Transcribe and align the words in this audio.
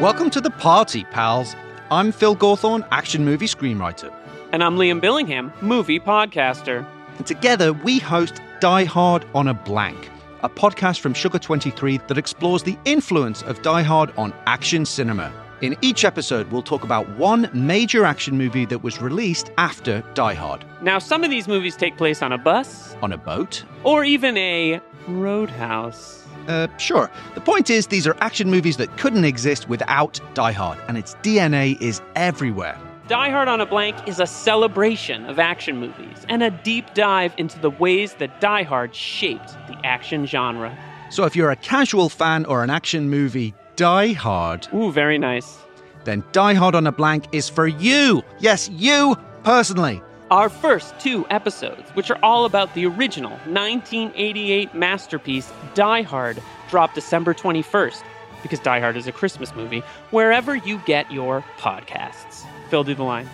Welcome 0.00 0.30
to 0.30 0.40
the 0.40 0.50
party, 0.50 1.04
pals. 1.04 1.54
I'm 1.90 2.12
Phil 2.12 2.34
Gawthorne, 2.36 2.86
action 2.90 3.24
movie 3.24 3.46
screenwriter. 3.46 4.12
And 4.52 4.62
I'm 4.64 4.76
Liam 4.76 5.00
Billingham, 5.00 5.52
movie 5.62 6.00
podcaster. 6.00 6.86
And 7.18 7.26
together 7.26 7.72
we 7.72 7.98
host 7.98 8.40
Die 8.60 8.84
Hard 8.84 9.24
on 9.34 9.48
a 9.48 9.54
Blank, 9.54 10.08
a 10.42 10.48
podcast 10.48 11.00
from 11.00 11.12
Sugar 11.14 11.38
23 11.38 11.98
that 12.08 12.16
explores 12.18 12.62
the 12.62 12.78
influence 12.84 13.42
of 13.42 13.60
Die 13.62 13.82
Hard 13.82 14.12
on 14.16 14.32
action 14.46 14.86
cinema. 14.86 15.32
In 15.60 15.76
each 15.82 16.04
episode, 16.06 16.50
we'll 16.50 16.62
talk 16.62 16.84
about 16.84 17.06
one 17.18 17.50
major 17.52 18.06
action 18.06 18.38
movie 18.38 18.64
that 18.66 18.82
was 18.82 19.02
released 19.02 19.50
after 19.58 20.02
Die 20.14 20.34
Hard. 20.34 20.64
Now, 20.82 20.98
some 20.98 21.22
of 21.24 21.30
these 21.30 21.46
movies 21.46 21.76
take 21.76 21.98
place 21.98 22.22
on 22.22 22.32
a 22.32 22.38
bus, 22.38 22.96
On 23.02 23.12
a 23.12 23.18
boat? 23.18 23.64
or 23.84 24.04
even 24.04 24.36
a 24.38 24.80
roadhouse. 25.06 26.24
Uh, 26.50 26.66
sure. 26.78 27.10
The 27.34 27.40
point 27.40 27.70
is, 27.70 27.86
these 27.86 28.06
are 28.06 28.16
action 28.20 28.50
movies 28.50 28.76
that 28.78 28.96
couldn't 28.98 29.24
exist 29.24 29.68
without 29.68 30.20
Die 30.34 30.52
Hard, 30.52 30.78
and 30.88 30.98
its 30.98 31.14
DNA 31.22 31.80
is 31.80 32.00
everywhere. 32.16 32.76
Die 33.06 33.30
Hard 33.30 33.48
on 33.48 33.60
a 33.60 33.66
Blank 33.66 33.96
is 34.08 34.20
a 34.20 34.26
celebration 34.26 35.26
of 35.26 35.38
action 35.38 35.76
movies 35.78 36.24
and 36.28 36.42
a 36.42 36.50
deep 36.50 36.94
dive 36.94 37.34
into 37.38 37.58
the 37.58 37.70
ways 37.70 38.14
that 38.14 38.40
Die 38.40 38.62
Hard 38.62 38.94
shaped 38.94 39.48
the 39.68 39.76
action 39.84 40.26
genre. 40.26 40.76
So 41.10 41.24
if 41.24 41.34
you're 41.34 41.50
a 41.50 41.56
casual 41.56 42.08
fan 42.08 42.44
or 42.46 42.62
an 42.62 42.70
action 42.70 43.08
movie 43.10 43.52
Die 43.76 44.12
Hard, 44.12 44.68
Ooh, 44.72 44.92
very 44.92 45.18
nice. 45.18 45.58
then 46.04 46.22
Die 46.32 46.54
Hard 46.54 46.74
on 46.76 46.86
a 46.86 46.92
Blank 46.92 47.24
is 47.32 47.48
for 47.48 47.66
you. 47.66 48.22
Yes, 48.38 48.68
you 48.72 49.16
personally. 49.42 50.02
Our 50.30 50.48
first 50.48 50.96
two 51.00 51.26
episodes, 51.28 51.90
which 51.94 52.08
are 52.08 52.18
all 52.22 52.44
about 52.44 52.72
the 52.74 52.86
original 52.86 53.32
1988 53.46 54.72
masterpiece 54.74 55.52
Die 55.74 56.02
Hard, 56.02 56.40
drop 56.68 56.94
December 56.94 57.34
21st, 57.34 58.04
because 58.40 58.60
Die 58.60 58.78
Hard 58.78 58.96
is 58.96 59.08
a 59.08 59.12
Christmas 59.12 59.52
movie, 59.56 59.80
wherever 60.12 60.54
you 60.54 60.80
get 60.86 61.10
your 61.10 61.44
podcasts. 61.58 62.44
Phil, 62.68 62.84
do 62.84 62.94
the 62.94 63.02
line. 63.02 63.28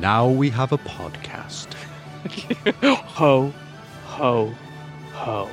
Now 0.00 0.28
we 0.28 0.50
have 0.50 0.72
a 0.72 0.78
podcast. 0.78 1.72
ho, 2.82 3.52
ho, 4.06 4.54
ho. 5.12 5.48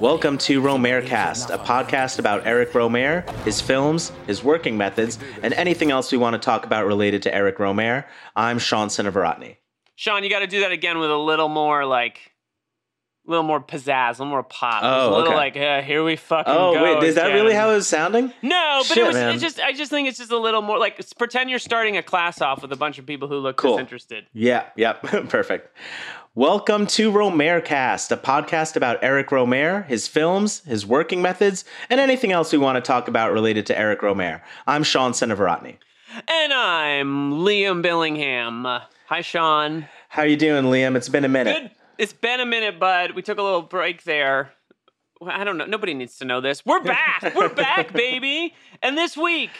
Welcome 0.00 0.38
to 0.38 0.60
Rohmercast, 0.60 1.54
a 1.54 1.58
podcast 1.58 2.18
about 2.18 2.46
Eric 2.46 2.72
Rohmer, 2.72 3.28
his 3.44 3.60
films, 3.60 4.10
his 4.26 4.42
working 4.42 4.76
methods, 4.76 5.18
and 5.42 5.54
anything 5.54 5.90
else 5.90 6.10
we 6.10 6.18
want 6.18 6.34
to 6.34 6.38
talk 6.38 6.66
about 6.66 6.84
related 6.86 7.22
to 7.22 7.34
Eric 7.34 7.58
Rohmer. 7.58 8.04
I'm 8.34 8.58
Sean 8.58 8.88
Sinavarotny. 8.88 9.56
Sean, 9.94 10.24
you 10.24 10.30
got 10.30 10.40
to 10.40 10.46
do 10.46 10.60
that 10.60 10.72
again 10.72 10.98
with 10.98 11.10
a 11.10 11.16
little 11.16 11.48
more 11.48 11.86
like, 11.86 12.32
a 13.26 13.30
little 13.30 13.44
more 13.44 13.60
pizzazz, 13.62 14.08
a 14.10 14.22
little 14.22 14.26
more 14.26 14.42
pop. 14.42 14.82
Oh, 14.82 15.08
a 15.08 15.10
little 15.10 15.28
okay. 15.28 15.34
like, 15.36 15.56
uh, 15.56 15.82
here 15.82 16.02
we 16.02 16.16
fucking 16.16 16.52
Oh, 16.52 16.74
go. 16.74 16.82
wait, 16.82 17.02
is 17.04 17.14
that 17.14 17.26
again. 17.26 17.42
really 17.42 17.54
how 17.54 17.70
it 17.70 17.74
was 17.76 17.88
sounding? 17.88 18.32
No, 18.42 18.78
but 18.80 18.86
Shit, 18.86 18.98
it 18.98 19.06
was 19.06 19.14
man. 19.16 19.34
it's 19.34 19.42
just. 19.42 19.60
I 19.60 19.72
just 19.72 19.90
think 19.90 20.08
it's 20.08 20.18
just 20.18 20.32
a 20.32 20.38
little 20.38 20.60
more 20.62 20.78
like 20.78 21.00
pretend 21.16 21.50
you're 21.50 21.58
starting 21.60 21.96
a 21.96 22.02
class 22.02 22.40
off 22.40 22.62
with 22.62 22.72
a 22.72 22.76
bunch 22.76 22.98
of 22.98 23.06
people 23.06 23.28
who 23.28 23.36
look 23.38 23.56
Cool. 23.56 23.72
disinterested. 23.76 24.26
Yeah, 24.32 24.66
yep, 24.76 25.02
perfect. 25.28 25.74
Welcome 26.36 26.88
to 26.88 27.12
Rohmercast, 27.12 28.10
a 28.10 28.16
podcast 28.16 28.74
about 28.74 28.98
Eric 29.02 29.28
Rohmer, 29.28 29.86
his 29.86 30.08
films, 30.08 30.64
his 30.64 30.84
working 30.84 31.22
methods, 31.22 31.64
and 31.88 32.00
anything 32.00 32.32
else 32.32 32.50
we 32.50 32.58
want 32.58 32.74
to 32.74 32.80
talk 32.80 33.06
about 33.06 33.32
related 33.32 33.66
to 33.66 33.78
Eric 33.78 34.00
Rohmer. 34.00 34.40
I'm 34.66 34.82
Sean 34.82 35.12
Sinavarotny. 35.12 35.76
And 36.26 36.52
I'm 36.52 37.34
Liam 37.34 37.84
Billingham. 37.84 38.66
Uh, 38.66 38.84
Hi, 39.06 39.20
Sean. 39.20 39.86
How 40.08 40.24
you 40.24 40.36
doing, 40.36 40.64
Liam? 40.64 40.96
It's 40.96 41.08
been 41.08 41.24
a 41.24 41.28
minute. 41.28 41.56
Good. 41.56 41.70
It's 41.98 42.12
been 42.12 42.40
a 42.40 42.46
minute, 42.46 42.80
bud. 42.80 43.12
We 43.12 43.22
took 43.22 43.38
a 43.38 43.42
little 43.42 43.62
break 43.62 44.02
there. 44.02 44.50
I 45.24 45.44
don't 45.44 45.56
know. 45.56 45.66
Nobody 45.66 45.94
needs 45.94 46.18
to 46.18 46.24
know 46.24 46.40
this. 46.40 46.66
We're 46.66 46.82
back. 46.82 47.32
We're 47.36 47.54
back, 47.54 47.92
baby. 47.92 48.54
And 48.82 48.98
this 48.98 49.16
week, 49.16 49.50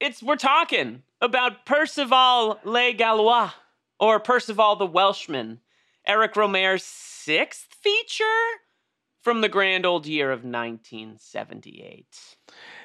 it's 0.00 0.22
we're 0.22 0.36
talking 0.36 1.02
about 1.20 1.66
Percival 1.66 2.60
Le 2.64 2.94
Gallois 2.94 3.52
or 4.00 4.18
Percival 4.20 4.76
the 4.76 4.86
Welshman, 4.86 5.60
Eric 6.08 6.34
Rohmer's 6.34 6.82
sixth 6.82 7.66
feature 7.82 8.24
from 9.22 9.42
the 9.42 9.48
grand 9.48 9.84
old 9.86 10.06
year 10.06 10.32
of 10.32 10.42
1978. 10.44 12.06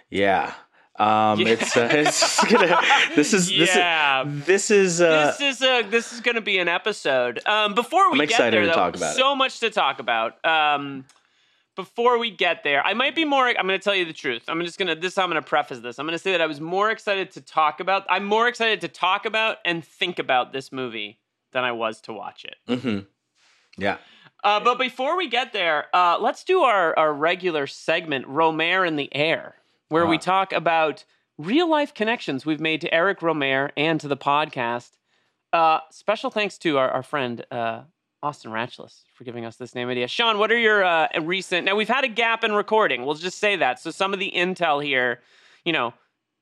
Yeah. 0.09 0.53
Um, 0.99 1.39
it's, 1.41 1.75
uh, 1.75 1.89
it's 1.91 2.43
gonna, 2.45 2.79
this 3.15 3.33
is 3.33 3.47
this 3.49 3.75
Yeah. 3.75 4.25
is 4.27 4.45
this 4.45 4.69
is 4.71 5.01
uh, 5.01 5.25
this 5.39 5.41
is 5.41 5.61
a 5.63 5.81
this 5.89 6.13
is 6.13 6.21
going 6.21 6.35
to 6.35 6.41
be 6.41 6.59
an 6.59 6.67
episode. 6.67 7.41
Um, 7.47 7.73
before 7.73 8.11
we 8.11 8.21
I'm 8.21 8.27
get 8.27 8.51
there, 8.51 8.61
to 8.61 8.67
though, 8.67 8.73
talk 8.73 8.95
about 8.95 9.15
it. 9.15 9.17
so 9.17 9.35
much 9.35 9.59
to 9.61 9.71
talk 9.71 9.97
about. 9.99 10.43
Um, 10.45 11.05
before 11.75 12.19
we 12.19 12.29
get 12.29 12.63
there, 12.63 12.85
I 12.85 12.93
might 12.93 13.15
be 13.15 13.25
more. 13.25 13.47
I'm 13.47 13.65
going 13.65 13.79
to 13.79 13.83
tell 13.83 13.95
you 13.95 14.05
the 14.05 14.13
truth. 14.13 14.43
I'm 14.47 14.61
just 14.61 14.77
going 14.77 14.89
to 14.89 14.93
this. 14.95 15.17
I'm 15.17 15.31
going 15.31 15.41
to 15.41 15.47
preface 15.47 15.79
this. 15.79 15.97
I'm 15.97 16.05
going 16.05 16.13
to 16.15 16.19
say 16.23 16.33
that 16.33 16.41
I 16.41 16.45
was 16.45 16.61
more 16.61 16.91
excited 16.91 17.31
to 17.31 17.41
talk 17.41 17.79
about. 17.79 18.05
I'm 18.07 18.25
more 18.25 18.47
excited 18.47 18.81
to 18.81 18.87
talk 18.87 19.25
about 19.25 19.57
and 19.65 19.83
think 19.83 20.19
about 20.19 20.53
this 20.53 20.71
movie 20.71 21.17
than 21.53 21.63
I 21.63 21.71
was 21.71 22.01
to 22.01 22.13
watch 22.13 22.45
it. 22.45 22.55
mhm. 22.67 23.07
Yeah. 23.77 23.97
Uh, 24.43 24.59
but 24.59 24.77
before 24.77 25.15
we 25.17 25.27
get 25.29 25.53
there, 25.53 25.85
uh, 25.95 26.17
let's 26.19 26.43
do 26.43 26.61
our, 26.63 26.97
our 26.99 27.13
regular 27.13 27.65
segment, 27.67 28.25
Rohmer 28.27 28.85
in 28.87 28.97
the 28.97 29.13
Air, 29.15 29.55
where 29.89 30.05
we 30.05 30.17
Ah. 30.17 30.19
talk 30.19 30.51
about 30.53 31.05
real 31.37 31.69
life 31.69 31.93
connections 31.93 32.45
we've 32.45 32.59
made 32.59 32.81
to 32.81 32.93
Eric 32.93 33.19
Rohmer 33.21 33.71
and 33.77 33.99
to 34.01 34.07
the 34.07 34.17
podcast. 34.17 34.91
Uh, 35.53 35.79
special 35.91 36.29
thanks 36.29 36.57
to 36.59 36.77
our, 36.77 36.89
our 36.89 37.03
friend 37.03 37.45
uh, 37.51 37.81
Austin 38.21 38.51
Ratchless 38.51 39.03
for 39.15 39.23
giving 39.23 39.45
us 39.45 39.55
this 39.55 39.75
name 39.75 39.87
idea. 39.89 40.07
Sean, 40.07 40.37
what 40.39 40.51
are 40.51 40.57
your 40.57 40.83
uh, 40.83 41.07
recent? 41.21 41.65
Now 41.65 41.75
we've 41.75 41.87
had 41.89 42.03
a 42.03 42.07
gap 42.09 42.43
in 42.43 42.51
recording. 42.53 43.05
We'll 43.05 43.15
just 43.15 43.39
say 43.39 43.55
that. 43.57 43.79
So 43.79 43.91
some 43.91 44.13
of 44.13 44.19
the 44.19 44.31
intel 44.35 44.83
here, 44.83 45.21
you 45.63 45.71
know, 45.73 45.93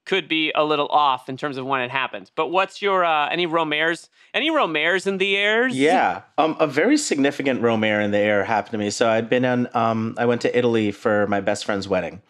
could 0.06 0.28
be 0.28 0.52
a 0.56 0.64
little 0.64 0.88
off 0.88 1.30
in 1.30 1.38
terms 1.38 1.58
of 1.58 1.66
when 1.66 1.82
it 1.82 1.92
happened. 1.92 2.32
But 2.36 2.48
what's 2.48 2.82
your 2.82 3.06
uh, 3.06 3.30
any 3.30 3.48
Rohmers? 3.48 4.10
Any 4.34 4.50
Rohmers 4.50 5.08
in 5.08 5.18
the 5.18 5.36
air? 5.36 5.68
Yeah, 5.68 6.22
um, 6.38 6.56
a 6.60 6.68
very 6.68 6.98
significant 6.98 7.62
Rohmer 7.62 8.04
in 8.04 8.12
the 8.12 8.18
air 8.18 8.44
happened 8.44 8.72
to 8.72 8.78
me. 8.78 8.90
So 8.90 9.10
I'd 9.10 9.30
been 9.30 9.46
on, 9.46 9.68
um, 9.76 10.16
I 10.18 10.26
went 10.26 10.42
to 10.42 10.58
Italy 10.58 10.92
for 10.92 11.28
my 11.28 11.42
best 11.42 11.66
friend's 11.66 11.88
wedding, 11.88 12.22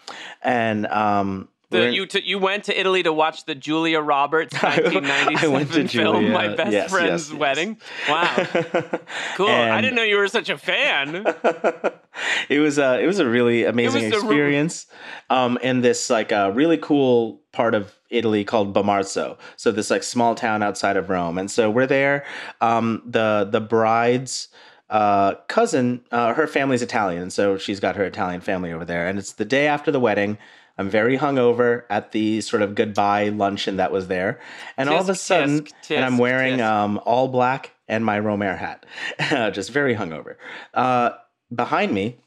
and 0.42 0.88
um, 0.88 1.48
The, 1.72 1.88
in- 1.88 1.94
you 1.94 2.06
t- 2.06 2.22
you 2.24 2.38
went 2.38 2.66
to 2.66 2.78
Italy 2.80 3.02
to 3.04 3.14
watch 3.14 3.46
the 3.46 3.56
Julia 3.56 4.02
Roberts 4.02 4.54
1997 4.62 5.68
film 5.68 5.88
Julia, 5.88 6.30
My 6.30 6.50
Best 6.54 6.72
yes, 6.72 6.92
Friend's 6.92 7.09
yes, 7.09 7.30
yes. 7.32 7.40
Wedding. 7.40 7.78
Wow, 8.09 8.48
cool! 9.36 9.48
I 9.48 9.80
didn't 9.82 9.96
know 9.96 10.04
you 10.04 10.18
were 10.18 10.28
such 10.28 10.50
a 10.50 10.58
fan. 10.58 11.26
it 12.50 12.59
was 12.59 12.78
a 12.78 13.00
it 13.02 13.08
was 13.08 13.20
a 13.20 13.28
really 13.28 13.64
amazing 13.64 14.04
experience 14.06 14.86
um 15.30 15.58
in 15.64 15.82
this 15.82 16.09
like 16.09 16.32
a 16.32 16.52
really 16.52 16.78
cool 16.78 17.42
part 17.54 17.74
of 17.74 17.94
Italy 18.09 18.44
called 18.44 18.74
Bomarzo. 18.74 19.38
so 19.56 19.72
this 19.72 19.90
like 19.90 20.03
small 20.03 20.36
town 20.36 20.62
outside 20.62 20.98
of 20.98 21.09
Rome 21.09 21.38
and 21.38 21.50
so 21.50 21.70
we're 21.70 21.88
there 21.88 22.26
um 22.59 23.02
the 23.06 23.48
the 23.50 23.62
bride's 23.62 24.50
uh 24.90 25.36
cousin 25.48 26.02
uh 26.12 26.34
her 26.34 26.48
family's 26.48 26.82
Italian 26.82 27.30
so 27.30 27.58
she's 27.58 27.80
got 27.80 27.96
her 27.96 28.03
Italian 28.03 28.42
family 28.42 28.74
over 28.74 28.84
there 28.84 29.08
and 29.08 29.18
it's 29.18 29.34
the 29.34 29.46
day 29.46 29.68
after 29.68 29.90
the 29.92 30.00
wedding 30.00 30.38
I'm 30.81 30.90
very 30.90 31.18
hungover 31.18 31.84
at 31.90 32.12
the 32.12 32.42
sort 32.42 32.62
of 32.62 32.75
goodbye 32.75 33.30
luncheon 33.30 33.78
that 33.78 33.92
was 33.92 34.08
there. 34.08 34.40
And 34.78 34.90
all 34.90 35.00
of 35.00 35.09
a 35.09 35.16
sudden 35.16 35.62
tisk, 35.62 35.96
and 35.96 36.03
I'm 36.03 36.18
wearing 36.18 36.59
um 36.59 37.00
all 37.06 37.28
black 37.28 37.72
and 37.88 38.03
my 38.03 38.19
Rohmer 38.19 38.58
hat. 38.58 38.86
Just 39.53 39.72
very 39.72 39.96
hungover. 39.96 40.36
Uh 40.74 41.12
behind 41.53 41.94
me 41.94 42.17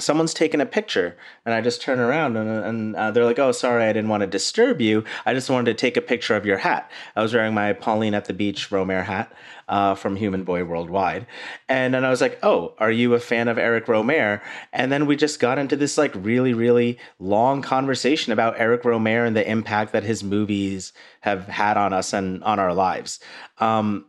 someone's 0.00 0.34
taking 0.34 0.60
a 0.60 0.66
picture 0.66 1.16
and 1.44 1.54
i 1.54 1.60
just 1.60 1.80
turn 1.80 1.98
around 1.98 2.36
and, 2.36 2.48
and 2.48 2.96
uh, 2.96 3.10
they're 3.10 3.24
like 3.24 3.38
oh 3.38 3.52
sorry 3.52 3.84
i 3.84 3.92
didn't 3.92 4.10
want 4.10 4.22
to 4.22 4.26
disturb 4.26 4.80
you. 4.80 5.04
I 5.26 5.34
just 5.34 5.50
wanted 5.50 5.70
to 5.70 5.80
take 5.80 5.96
a 5.96 6.02
picture 6.02 6.34
of 6.34 6.46
your 6.46 6.58
hat. 6.58 6.90
I 7.16 7.22
was 7.22 7.34
wearing 7.34 7.54
my 7.54 7.72
pauline 7.72 8.14
at 8.14 8.24
the 8.24 8.32
beach 8.32 8.70
rohmer 8.70 9.04
hat 9.04 9.32
uh, 9.68 9.94
from 9.94 10.16
human 10.16 10.44
boy 10.44 10.64
worldwide. 10.64 11.26
And 11.68 11.94
then 11.94 12.04
i 12.04 12.10
was 12.10 12.20
like 12.20 12.38
oh 12.42 12.74
are 12.78 12.90
you 12.90 13.14
a 13.14 13.20
fan 13.20 13.48
of 13.48 13.58
eric 13.58 13.86
rohmer 13.86 14.40
and 14.72 14.90
then 14.90 15.06
we 15.06 15.16
just 15.16 15.40
got 15.40 15.58
into 15.58 15.76
this 15.76 15.96
like 15.98 16.12
really 16.14 16.54
really 16.54 16.98
long 17.18 17.62
conversation 17.62 18.32
about 18.32 18.58
eric 18.58 18.82
rohmer 18.82 19.26
and 19.26 19.36
the 19.36 19.48
impact 19.48 19.92
that 19.92 20.02
his 20.02 20.24
movies 20.24 20.92
have 21.20 21.46
had 21.46 21.76
on 21.76 21.92
us 21.92 22.12
and 22.12 22.42
on 22.44 22.58
our 22.58 22.74
lives. 22.74 23.20
Um, 23.58 24.06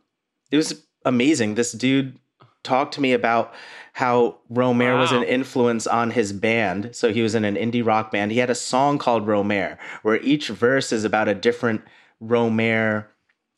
it 0.52 0.58
was 0.58 0.86
amazing. 1.06 1.56
This 1.56 1.72
dude 1.72 2.18
talked 2.64 2.94
to 2.96 3.02
me 3.02 3.14
about 3.14 3.54
how 3.94 4.38
Rohmer 4.52 4.98
was 4.98 5.12
an 5.12 5.24
influence 5.24 5.86
on 5.86 6.12
his 6.12 6.32
band. 6.32 6.96
So 6.96 7.12
he 7.12 7.22
was 7.22 7.36
in 7.36 7.44
an 7.44 7.56
indie 7.56 7.86
rock 7.86 8.12
band. 8.12 8.32
He 8.32 8.38
had 8.38 8.50
a 8.50 8.56
song 8.56 8.98
called 8.98 9.28
Rohmer, 9.28 9.78
where 10.02 10.18
each 10.22 10.48
verse 10.48 10.92
is 10.92 11.04
about 11.04 11.28
a 11.28 11.36
different 11.36 11.82
Rohmer 12.24 13.06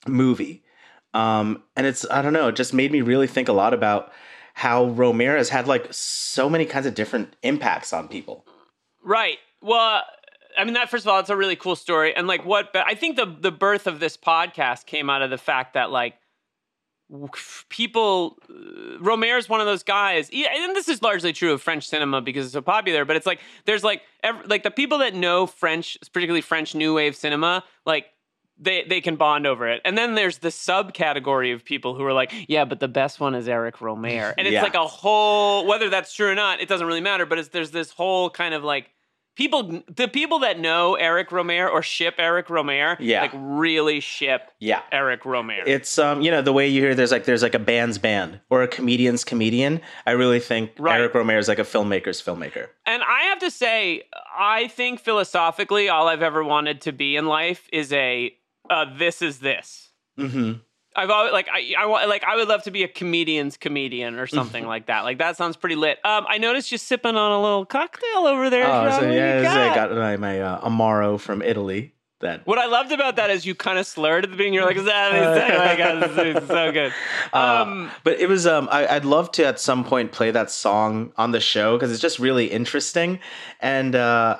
movie. 0.08 0.64
Um, 1.14 1.64
and 1.76 1.86
it's, 1.86 2.06
I 2.10 2.22
don't 2.22 2.34
know, 2.34 2.48
it 2.48 2.56
just 2.56 2.74
made 2.74 2.92
me 2.92 3.02
really 3.02 3.28
think 3.28 3.48
a 3.48 3.54
lot 3.54 3.74
about 3.74 4.12
how 4.56 4.88
Rohmer 4.90 5.38
has 5.38 5.50
had 5.50 5.68
like 5.68 5.88
so 5.92 6.50
many 6.50 6.66
kinds 6.66 6.86
of 6.86 6.96
different 6.96 7.36
impacts 7.44 7.94
on 7.94 8.08
people. 8.08 8.46
Right. 9.04 9.38
Well, 9.62 10.04
I 10.58 10.64
mean 10.64 10.74
that 10.76 10.90
first 10.90 11.06
of 11.06 11.10
all, 11.10 11.20
it's 11.20 11.30
a 11.30 11.36
really 11.36 11.56
cool 11.56 11.76
story, 11.76 12.16
and 12.16 12.28
like 12.28 12.46
what 12.46 12.70
I 12.76 12.96
think 12.96 13.16
the 13.16 13.26
the 13.26 13.52
birth 13.52 13.88
of 13.88 14.00
this 14.00 14.18
podcast 14.18 14.86
came 14.86 15.10
out 15.10 15.22
of 15.22 15.30
the 15.30 15.38
fact 15.38 15.74
that 15.74 15.90
like 15.90 16.16
people 17.70 18.38
uh, 18.50 18.54
Rohmer 19.00 19.38
is 19.38 19.48
one 19.50 19.60
of 19.60 19.66
those 19.66 19.84
guys. 19.84 20.30
Yeah, 20.32 20.48
and 20.56 20.76
this 20.76 20.88
is 20.90 21.02
largely 21.02 21.34
true 21.34 21.52
of 21.54 21.62
french 21.62 21.88
cinema 21.88 22.22
because 22.22 22.46
it's 22.46 22.54
so 22.54 22.62
popular 22.62 23.06
but 23.06 23.16
it's 23.16 23.26
like 23.26 23.40
there's 23.66 23.84
like 23.84 24.02
like 24.46 24.64
the 24.64 24.72
people 24.72 24.98
that 25.00 25.14
know 25.14 25.46
french 25.46 25.98
particularly 26.14 26.42
french 26.42 26.76
new 26.76 26.94
wave 26.96 27.16
cinema 27.16 27.64
like 27.86 28.06
they 28.60 28.84
they 28.84 29.02
can 29.02 29.16
bond 29.16 29.48
over 29.48 29.68
it. 29.68 29.82
And 29.84 29.98
then 29.98 30.14
there's 30.16 30.38
the 30.38 30.50
subcategory 30.50 31.54
of 31.56 31.66
people 31.66 31.96
who 31.96 32.04
are 32.06 32.14
like 32.14 32.32
yeah 32.48 32.66
but 32.66 32.80
the 32.80 32.88
best 32.88 33.20
one 33.20 33.34
is 33.36 33.48
eric 33.48 33.78
rohmer. 33.78 34.34
And 34.38 34.48
it's 34.48 34.54
Yeah. 34.54 34.62
like 34.64 34.76
a 34.76 34.88
whole 34.88 35.66
whether 35.66 35.90
that's 35.90 36.14
true 36.14 36.30
or 36.30 36.36
not 36.36 36.62
it 36.62 36.70
doesn't 36.70 36.86
really 36.86 37.02
matter 37.02 37.26
but 37.26 37.40
it's 37.40 37.50
there's 37.50 37.72
this 37.72 37.92
whole 37.92 38.30
kind 38.30 38.54
of 38.54 38.64
like 38.64 38.92
people 39.36 39.82
the 39.96 40.08
people 40.08 40.40
that 40.40 40.60
know 40.60 40.96
eric 40.96 41.30
rohmer 41.30 41.70
or 41.70 41.82
ship 41.82 42.16
eric 42.18 42.48
rohmer 42.48 42.96
Yeah. 43.00 43.22
like 43.22 43.32
really 43.34 44.00
ship 44.00 44.52
Yeah. 44.60 44.82
eric 44.92 45.24
rohmer 45.24 45.64
It's 45.66 45.98
um, 45.98 46.22
you 46.22 46.30
know, 46.32 46.42
the 46.42 46.54
way 46.54 46.68
you 46.68 46.82
hear 46.82 46.96
there's 46.96 47.12
like 47.12 47.26
there's 47.26 47.42
like 47.44 47.56
a 47.56 47.60
band's 47.60 47.98
band 47.98 48.40
or 48.50 48.64
a 48.64 48.68
comedian's 48.68 49.24
comedian. 49.24 49.82
I 50.06 50.12
really 50.12 50.40
think 50.40 50.72
Right. 50.80 51.00
Eric 51.00 51.14
Rohmer 51.14 51.38
is 51.38 51.48
like 51.48 51.60
a 51.60 51.64
filmmaker's 51.64 52.22
filmmaker. 52.22 52.68
And 52.86 53.02
I 53.04 53.24
have 53.30 53.40
to 53.40 53.50
say, 53.52 54.04
I 54.38 54.68
think 54.68 55.00
philosophically, 55.00 55.90
all 55.90 56.08
I've 56.08 56.22
ever 56.22 56.44
wanted 56.44 56.82
to 56.82 56.92
be 56.92 57.16
in 57.16 57.26
life 57.26 57.68
is 57.72 57.92
a 57.94 58.36
uh, 58.70 58.86
this 58.98 59.22
is 59.22 59.40
this. 59.40 59.92
Mm-hmm. 60.20 60.54
I've 60.96 61.10
always 61.10 61.34
like 61.34 61.48
I, 61.52 61.74
I 61.78 61.86
want 61.88 62.08
like 62.08 62.24
I 62.24 62.36
would 62.36 62.48
love 62.48 62.64
to 62.64 62.72
be 62.72 62.84
a 62.84 62.88
comedian's 62.88 63.58
comedian 63.58 64.16
or 64.16 64.28
something 64.28 64.66
like 64.66 64.88
that. 64.88 65.02
Like 65.02 65.18
that 65.18 65.38
sounds 65.38 65.56
pretty 65.58 65.76
lit. 65.76 65.98
Um, 66.06 66.26
I 66.28 66.38
noticed 66.38 66.72
you 66.72 66.78
sipping 66.78 67.16
on 67.16 67.32
a 67.32 67.42
little 67.42 67.66
cocktail 67.66 68.28
over 68.28 68.50
there. 68.50 68.68
Oh, 68.68 68.90
so 68.90 68.96
What 68.96 69.02
do 69.02 69.08
you 69.08 69.14
yeah, 69.14 69.42
got? 69.42 69.58
I 69.58 69.76
got 69.76 69.92
my, 69.92 70.18
my 70.18 70.42
uh, 70.42 70.70
Amaro 70.70 71.20
from 71.20 71.42
Italy. 71.42 71.94
That 72.20 72.48
What 72.48 72.58
I 72.58 72.68
loved 72.68 72.94
about 72.94 73.18
that 73.18 73.30
is 73.32 73.46
you 73.46 73.54
kind 73.54 73.78
of 73.78 73.86
slurred 73.86 74.24
at 74.24 74.30
the 74.32 74.38
beginning. 74.38 74.54
You're 74.54 74.66
like, 74.66 74.78
"Is 74.78 74.86
that 74.86 75.14
oh 75.14 75.58
my 75.58 75.76
god, 75.76 76.10
this 76.10 76.42
is 76.44 76.48
so 76.48 76.72
good." 76.72 76.94
Um, 77.34 77.88
Uh, 77.88 77.94
but 78.06 78.20
it 78.20 78.30
was 78.30 78.48
um 78.48 78.70
I, 78.72 78.88
I'd 78.88 79.04
love 79.04 79.30
to 79.34 79.46
at 79.46 79.60
some 79.60 79.84
point 79.84 80.12
play 80.14 80.32
that 80.32 80.50
song 80.50 81.12
on 81.18 81.32
the 81.32 81.42
show 81.42 81.76
because 81.76 81.92
it's 81.92 82.00
just 82.02 82.20
really 82.20 82.46
interesting 82.46 83.20
and 83.60 83.94
uh 83.96 84.38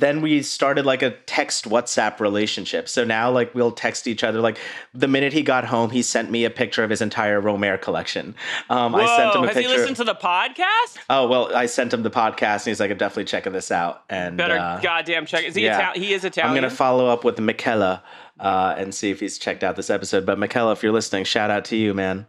then 0.00 0.20
we 0.20 0.42
started 0.42 0.86
like 0.86 1.02
a 1.02 1.10
text 1.26 1.64
WhatsApp 1.64 2.20
relationship. 2.20 2.88
So 2.88 3.04
now 3.04 3.30
like 3.30 3.54
we'll 3.54 3.72
text 3.72 4.06
each 4.06 4.24
other. 4.24 4.40
Like 4.40 4.58
the 4.94 5.08
minute 5.08 5.32
he 5.32 5.42
got 5.42 5.64
home, 5.64 5.90
he 5.90 6.02
sent 6.02 6.30
me 6.30 6.44
a 6.44 6.50
picture 6.50 6.84
of 6.84 6.90
his 6.90 7.00
entire 7.00 7.40
Rohmer 7.40 7.80
collection. 7.80 8.34
Um, 8.70 8.94
I 8.94 9.06
sent 9.16 9.34
him 9.34 9.40
whoa, 9.40 9.44
a 9.44 9.46
has 9.48 9.56
picture. 9.56 9.70
he 9.70 9.76
listened 9.76 9.96
to 9.96 10.04
the 10.04 10.14
podcast? 10.14 10.98
oh 11.10 11.26
well, 11.28 11.54
I 11.54 11.66
sent 11.66 11.92
him 11.92 12.02
the 12.02 12.10
podcast, 12.10 12.58
and 12.58 12.66
he's 12.66 12.80
like, 12.80 12.90
"I'm 12.90 12.98
definitely 12.98 13.24
checking 13.24 13.52
this 13.52 13.70
out." 13.70 14.04
And 14.08 14.36
Better 14.36 14.58
uh, 14.58 14.80
goddamn 14.80 15.26
check. 15.26 15.44
Is 15.44 15.54
he 15.54 15.64
yeah. 15.64 15.78
Italian? 15.78 16.02
He 16.02 16.12
is 16.12 16.24
Italian. 16.24 16.50
I'm 16.50 16.56
gonna 16.56 16.74
follow 16.74 17.08
up 17.08 17.24
with 17.24 17.38
Michaela 17.38 18.02
uh, 18.40 18.74
and 18.76 18.94
see 18.94 19.10
if 19.10 19.20
he's 19.20 19.38
checked 19.38 19.64
out 19.64 19.76
this 19.76 19.90
episode. 19.90 20.26
But 20.26 20.38
Michaela, 20.38 20.72
if 20.72 20.82
you're 20.82 20.92
listening, 20.92 21.24
shout 21.24 21.50
out 21.50 21.64
to 21.66 21.76
you, 21.76 21.94
man. 21.94 22.26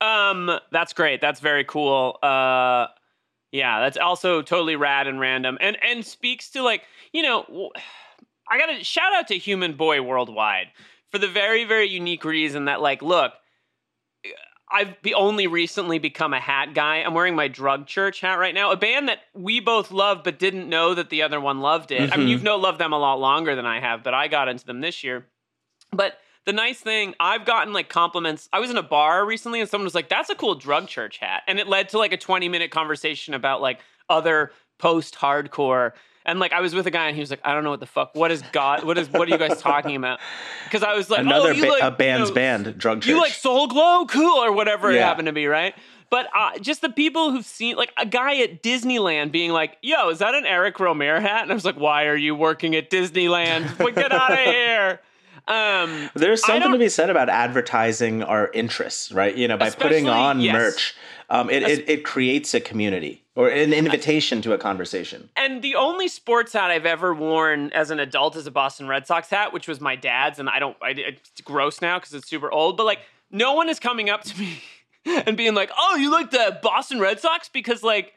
Um, 0.00 0.58
that's 0.70 0.92
great. 0.92 1.20
That's 1.20 1.40
very 1.40 1.64
cool. 1.64 2.18
Uh, 2.22 2.88
yeah, 3.54 3.78
that's 3.78 3.96
also 3.96 4.42
totally 4.42 4.74
rad 4.74 5.06
and 5.06 5.20
random, 5.20 5.56
and 5.60 5.78
and 5.80 6.04
speaks 6.04 6.50
to 6.50 6.62
like 6.62 6.82
you 7.12 7.22
know, 7.22 7.70
I 8.50 8.58
gotta 8.58 8.82
shout 8.82 9.14
out 9.14 9.28
to 9.28 9.38
Human 9.38 9.74
Boy 9.74 10.02
Worldwide 10.02 10.66
for 11.12 11.18
the 11.18 11.28
very 11.28 11.64
very 11.64 11.88
unique 11.88 12.24
reason 12.24 12.64
that 12.64 12.80
like, 12.80 13.00
look, 13.00 13.32
I've 14.70 15.00
be 15.02 15.14
only 15.14 15.46
recently 15.46 16.00
become 16.00 16.32
a 16.34 16.40
hat 16.40 16.74
guy. 16.74 16.96
I'm 16.96 17.14
wearing 17.14 17.36
my 17.36 17.46
Drug 17.46 17.86
Church 17.86 18.20
hat 18.20 18.40
right 18.40 18.54
now, 18.54 18.72
a 18.72 18.76
band 18.76 19.08
that 19.08 19.20
we 19.34 19.60
both 19.60 19.92
love 19.92 20.22
but 20.24 20.40
didn't 20.40 20.68
know 20.68 20.92
that 20.94 21.10
the 21.10 21.22
other 21.22 21.40
one 21.40 21.60
loved 21.60 21.92
it. 21.92 22.12
I 22.12 22.16
mean, 22.16 22.26
Mhm. 22.26 22.30
you've 22.30 22.42
no 22.42 22.56
loved 22.56 22.80
them 22.80 22.92
a 22.92 22.98
lot 22.98 23.20
longer 23.20 23.54
than 23.54 23.66
I 23.66 23.78
have, 23.78 24.02
but 24.02 24.14
I 24.14 24.26
got 24.26 24.48
into 24.48 24.66
them 24.66 24.80
this 24.80 25.04
year. 25.04 25.28
But 25.92 26.18
the 26.46 26.52
nice 26.52 26.78
thing, 26.78 27.14
I've 27.18 27.44
gotten 27.44 27.72
like 27.72 27.88
compliments. 27.88 28.48
I 28.52 28.60
was 28.60 28.70
in 28.70 28.76
a 28.76 28.82
bar 28.82 29.24
recently 29.24 29.60
and 29.60 29.68
someone 29.68 29.84
was 29.84 29.94
like, 29.94 30.08
that's 30.08 30.30
a 30.30 30.34
cool 30.34 30.54
drug 30.54 30.88
church 30.88 31.18
hat. 31.18 31.42
And 31.46 31.58
it 31.58 31.66
led 31.68 31.90
to 31.90 31.98
like 31.98 32.12
a 32.12 32.16
20 32.16 32.48
minute 32.48 32.70
conversation 32.70 33.34
about 33.34 33.60
like 33.60 33.80
other 34.08 34.52
post 34.78 35.14
hardcore. 35.14 35.92
And 36.26 36.38
like 36.40 36.52
I 36.52 36.60
was 36.60 36.74
with 36.74 36.86
a 36.86 36.90
guy 36.90 37.06
and 37.06 37.14
he 37.14 37.20
was 37.20 37.30
like, 37.30 37.40
I 37.44 37.52
don't 37.54 37.64
know 37.64 37.70
what 37.70 37.80
the 37.80 37.86
fuck. 37.86 38.14
What 38.14 38.30
is 38.30 38.42
God? 38.52 38.84
What 38.84 38.98
is 38.98 39.10
what 39.10 39.28
are 39.28 39.30
you 39.30 39.38
guys 39.38 39.60
talking 39.60 39.96
about? 39.96 40.20
Because 40.64 40.82
I 40.82 40.94
was 40.94 41.10
like, 41.10 41.20
Another 41.20 41.50
oh, 41.50 41.52
you 41.52 41.64
ba- 41.64 41.70
like, 41.70 41.82
a 41.82 41.90
band's 41.90 42.28
you 42.28 42.34
know, 42.34 42.34
band, 42.34 42.78
drug 42.78 43.02
church. 43.02 43.08
you 43.08 43.18
like 43.18 43.32
Soul 43.32 43.66
Glo, 43.66 44.06
cool, 44.06 44.38
or 44.38 44.52
whatever 44.52 44.90
it 44.90 45.00
happened 45.00 45.26
to 45.26 45.32
be, 45.32 45.46
right? 45.46 45.74
But 46.10 46.28
uh, 46.34 46.58
just 46.60 46.80
the 46.80 46.90
people 46.90 47.32
who've 47.32 47.44
seen, 47.44 47.76
like 47.76 47.92
a 47.98 48.06
guy 48.06 48.40
at 48.42 48.62
Disneyland 48.62 49.32
being 49.32 49.50
like, 49.50 49.78
"Yo, 49.82 50.10
is 50.10 50.18
that 50.20 50.34
an 50.34 50.46
Eric 50.46 50.76
Rohmer 50.76 51.20
hat?" 51.20 51.42
And 51.42 51.50
I 51.50 51.54
was 51.54 51.64
like, 51.64 51.78
"Why 51.78 52.04
are 52.06 52.16
you 52.16 52.34
working 52.34 52.76
at 52.76 52.88
Disneyland? 52.90 53.78
Like, 53.80 53.94
get 53.96 54.12
out 54.12 54.32
of 54.32 54.38
here!" 54.38 55.00
Um, 55.46 56.10
There's 56.14 56.44
something 56.44 56.72
to 56.72 56.78
be 56.78 56.88
said 56.88 57.10
about 57.10 57.28
advertising 57.28 58.22
our 58.22 58.50
interests, 58.52 59.12
right? 59.12 59.34
You 59.34 59.48
know, 59.48 59.58
by 59.58 59.70
putting 59.70 60.08
on 60.08 60.40
yes. 60.40 60.54
merch, 60.54 60.94
um, 61.28 61.50
it, 61.50 61.62
it, 61.62 61.88
it 61.88 62.04
creates 62.04 62.54
a 62.54 62.60
community 62.60 63.24
or 63.34 63.48
an 63.48 63.72
invitation 63.72 64.40
to 64.42 64.52
a 64.52 64.58
conversation. 64.58 65.28
and 65.36 65.60
the 65.60 65.74
only 65.74 66.08
sports 66.08 66.52
hat 66.52 66.70
I've 66.70 66.86
ever 66.86 67.12
worn 67.12 67.72
as 67.72 67.90
an 67.90 67.98
adult 68.00 68.36
is 68.36 68.46
a 68.46 68.50
Boston 68.50 68.88
Red 68.88 69.06
Sox 69.06 69.28
hat, 69.28 69.52
which 69.52 69.68
was 69.68 69.80
my 69.80 69.96
dad's, 69.96 70.38
and 70.38 70.48
I 70.48 70.58
don't, 70.58 70.76
I, 70.80 70.90
it's 70.90 71.40
gross 71.42 71.82
now 71.82 71.98
because 71.98 72.14
it's 72.14 72.28
super 72.28 72.50
old. 72.50 72.76
But 72.76 72.86
like, 72.86 73.00
no 73.30 73.54
one 73.54 73.68
is 73.68 73.78
coming 73.78 74.08
up 74.08 74.22
to 74.24 74.38
me 74.38 74.62
and 75.04 75.36
being 75.36 75.54
like, 75.54 75.70
"Oh, 75.76 75.96
you 75.96 76.10
like 76.10 76.30
the 76.30 76.58
Boston 76.62 77.00
Red 77.00 77.20
Sox?" 77.20 77.48
Because 77.48 77.82
like, 77.82 78.12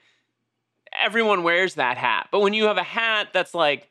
everyone 0.97 1.43
wears 1.43 1.75
that 1.75 1.97
hat. 1.97 2.29
But 2.31 2.39
when 2.39 2.53
you 2.53 2.65
have 2.65 2.77
a 2.77 2.83
hat 2.83 3.29
that's 3.33 3.53
like 3.53 3.89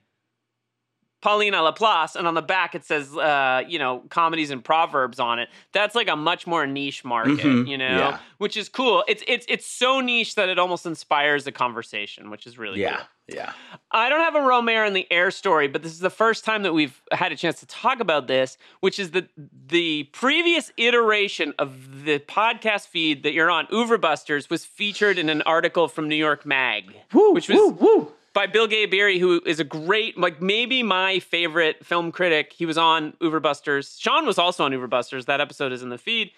Pauline 1.22 1.54
à 1.54 1.62
la 1.64 1.72
plage, 1.72 2.14
and 2.14 2.26
on 2.28 2.34
the 2.34 2.42
back 2.42 2.74
it 2.74 2.84
says, 2.84 3.16
uh, 3.16 3.62
you 3.66 3.78
know, 3.78 4.02
comedies 4.10 4.50
and 4.50 4.62
proverbs 4.62 5.18
on 5.18 5.38
it. 5.38 5.48
That's 5.72 5.94
like 5.94 6.08
a 6.08 6.14
much 6.16 6.46
more 6.46 6.66
niche 6.66 7.04
market, 7.04 7.38
Mhm, 7.38 7.66
you 7.68 7.78
know, 7.78 7.86
yeah. 7.98 8.18
which 8.38 8.56
is 8.56 8.68
cool. 8.68 9.02
It's 9.08 9.24
it's 9.26 9.46
it's 9.48 9.66
so 9.66 10.00
niche 10.00 10.34
that 10.36 10.48
it 10.48 10.58
almost 10.58 10.86
inspires 10.86 11.46
a 11.46 11.52
conversation, 11.52 12.30
which 12.30 12.46
is 12.46 12.58
really 12.58 12.80
Yeah, 12.80 12.96
cool. 12.98 13.06
yeah. 13.38 13.52
I 13.90 14.08
don't 14.10 14.20
have 14.20 14.34
a 14.36 14.40
Rohmer 14.40 14.86
in 14.86 14.92
the 14.92 15.06
air 15.10 15.30
story, 15.30 15.68
but 15.68 15.82
this 15.82 15.92
is 15.92 16.00
the 16.00 16.10
first 16.10 16.44
time 16.44 16.62
that 16.64 16.74
we've 16.74 17.00
had 17.10 17.32
a 17.32 17.36
chance 17.36 17.60
to 17.60 17.66
talk 17.66 17.98
about 18.00 18.26
this, 18.28 18.58
which 18.80 18.98
is 18.98 19.10
the 19.12 19.26
the 19.68 20.04
previous 20.12 20.70
iteration 20.76 21.54
of 21.58 22.04
the 22.04 22.18
podcast 22.20 22.88
feed 22.88 23.22
that 23.24 23.32
you're 23.32 23.50
on, 23.50 23.66
Uberbusters, 23.68 24.48
was 24.50 24.64
featured 24.64 25.18
in 25.18 25.28
an 25.30 25.42
article 25.42 25.88
from 25.88 26.08
New 26.08 26.14
York 26.16 26.44
Mag, 26.46 26.94
Woo, 27.12 27.32
which 27.32 27.48
was 27.48 27.56
woo, 27.58 27.70
woo. 27.70 28.12
By 28.36 28.46
Bilge 28.46 28.72
Ebiri, 28.72 29.18
who 29.18 29.40
is 29.46 29.60
a 29.60 29.64
great, 29.64 30.18
like 30.18 30.42
maybe 30.42 30.82
my 30.82 31.20
favorite 31.20 31.86
film 31.86 32.12
critic. 32.12 32.52
He 32.52 32.66
was 32.66 32.76
on 32.76 33.12
Uberbusters. 33.12 33.98
Sean 33.98 34.26
was 34.26 34.36
also 34.36 34.62
on 34.62 34.72
Uberbusters. 34.72 35.24
That 35.24 35.40
episode 35.40 35.72
is 35.72 35.82
in 35.82 35.88
the 35.88 35.96
feed. 35.96 36.32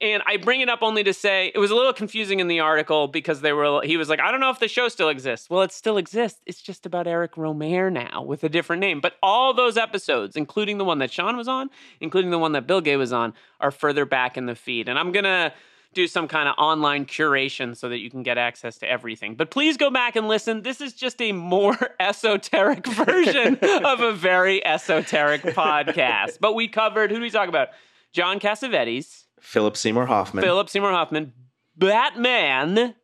And 0.00 0.20
I 0.26 0.36
bring 0.36 0.62
it 0.62 0.68
up 0.68 0.80
only 0.82 1.04
to 1.04 1.14
say 1.14 1.52
it 1.54 1.60
was 1.60 1.70
a 1.70 1.76
little 1.76 1.92
confusing 1.92 2.40
in 2.40 2.48
the 2.48 2.58
article 2.58 3.06
because 3.06 3.40
they 3.40 3.52
were 3.52 3.82
he 3.84 3.96
was 3.96 4.08
like, 4.08 4.18
I 4.18 4.32
don't 4.32 4.40
know 4.40 4.50
if 4.50 4.58
the 4.58 4.66
show 4.66 4.88
still 4.88 5.08
exists. 5.08 5.48
Well, 5.48 5.62
it 5.62 5.70
still 5.70 5.96
exists. 5.96 6.40
It's 6.44 6.60
just 6.60 6.86
about 6.86 7.06
Eric 7.06 7.36
Rohmer 7.36 7.92
now 7.92 8.24
with 8.24 8.42
a 8.42 8.48
different 8.48 8.80
name. 8.80 9.00
But 9.00 9.14
all 9.22 9.54
those 9.54 9.76
episodes, 9.76 10.34
including 10.34 10.78
the 10.78 10.84
one 10.84 10.98
that 10.98 11.12
Sean 11.12 11.36
was 11.36 11.46
on, 11.46 11.70
including 12.00 12.32
the 12.32 12.38
one 12.40 12.50
that 12.50 12.66
Bilge 12.66 12.96
was 12.96 13.12
on, 13.12 13.32
are 13.60 13.70
further 13.70 14.04
back 14.04 14.36
in 14.36 14.46
the 14.46 14.56
feed. 14.56 14.88
And 14.88 14.98
I'm 14.98 15.12
gonna 15.12 15.52
do 15.94 16.06
some 16.06 16.28
kind 16.28 16.48
of 16.48 16.54
online 16.58 17.06
curation 17.06 17.76
so 17.76 17.88
that 17.88 17.98
you 17.98 18.10
can 18.10 18.22
get 18.22 18.38
access 18.38 18.78
to 18.78 18.90
everything. 18.90 19.34
But 19.34 19.50
please 19.50 19.76
go 19.76 19.90
back 19.90 20.16
and 20.16 20.28
listen. 20.28 20.62
This 20.62 20.80
is 20.80 20.92
just 20.92 21.20
a 21.20 21.32
more 21.32 21.76
esoteric 22.00 22.86
version 22.86 23.58
of 23.62 24.00
a 24.00 24.12
very 24.12 24.64
esoteric 24.64 25.42
podcast. 25.42 26.38
But 26.40 26.54
we 26.54 26.68
covered 26.68 27.10
who 27.10 27.16
do 27.16 27.22
we 27.22 27.30
talk 27.30 27.48
about? 27.48 27.68
John 28.12 28.38
Cassavetes, 28.38 29.24
Philip 29.40 29.76
Seymour 29.76 30.06
Hoffman. 30.06 30.44
Philip 30.44 30.68
Seymour 30.68 30.90
Hoffman, 30.90 31.32
Batman. 31.76 32.94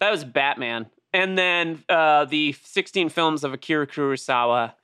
That 0.00 0.10
was 0.10 0.24
Batman. 0.24 0.86
And 1.12 1.36
then 1.38 1.82
uh, 1.88 2.26
the 2.26 2.54
16 2.64 3.08
films 3.08 3.42
of 3.42 3.52
Akira 3.52 3.86
Kurosawa 3.86 4.74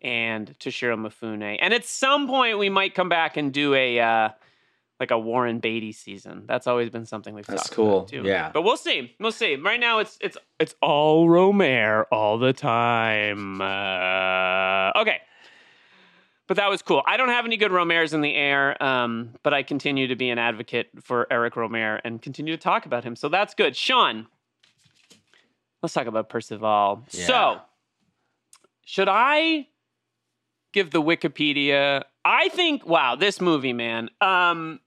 and 0.00 0.58
Toshiro 0.58 0.96
Mifune. 0.96 1.58
And 1.60 1.74
at 1.74 1.84
some 1.84 2.26
point, 2.26 2.58
we 2.58 2.68
might 2.68 2.94
come 2.94 3.08
back 3.08 3.36
and 3.36 3.52
do 3.52 3.74
a 3.74 4.00
uh, 4.00 4.28
like 4.98 5.10
a 5.10 5.18
Warren 5.18 5.58
Beatty 5.58 5.92
season. 5.92 6.44
That's 6.46 6.66
always 6.66 6.90
been 6.90 7.06
something 7.06 7.34
we've 7.34 7.46
That's 7.46 7.64
talked 7.64 7.74
cool. 7.74 7.98
about 7.98 8.08
too. 8.08 8.22
Yeah. 8.24 8.50
but 8.52 8.62
we'll 8.62 8.76
see. 8.76 9.14
We'll 9.20 9.32
see. 9.32 9.56
Right 9.56 9.80
now, 9.80 9.98
it's 9.98 10.16
it's 10.20 10.36
it's 10.58 10.74
all 10.80 11.28
Rohmer 11.28 12.04
all 12.10 12.38
the 12.38 12.52
time. 12.52 13.60
Uh, 13.60 14.92
okay. 15.00 15.20
But 16.48 16.58
that 16.58 16.70
was 16.70 16.80
cool. 16.80 17.02
I 17.06 17.16
don't 17.16 17.28
have 17.28 17.44
any 17.44 17.56
good 17.56 17.72
Rohmers 17.72 18.14
in 18.14 18.20
the 18.20 18.32
air, 18.32 18.80
um, 18.80 19.30
but 19.42 19.52
I 19.52 19.64
continue 19.64 20.06
to 20.06 20.14
be 20.16 20.30
an 20.30 20.38
advocate 20.38 20.88
for 21.02 21.26
Eric 21.30 21.54
Rohmer 21.54 22.00
and 22.04 22.22
continue 22.22 22.54
to 22.56 22.62
talk 22.62 22.86
about 22.86 23.02
him. 23.02 23.16
So 23.16 23.28
that's 23.28 23.52
good. 23.52 23.74
Sean, 23.76 24.28
let's 25.82 25.92
talk 25.92 26.06
about 26.06 26.28
Percival. 26.28 27.02
Yeah. 27.10 27.26
So, 27.26 27.60
should 28.84 29.08
I 29.10 29.66
give 30.72 30.92
the 30.92 31.02
Wikipedia? 31.02 32.04
I 32.24 32.48
think, 32.50 32.86
wow, 32.86 33.16
this 33.16 33.40
movie, 33.40 33.72
man. 33.72 34.10
Um, 34.20 34.78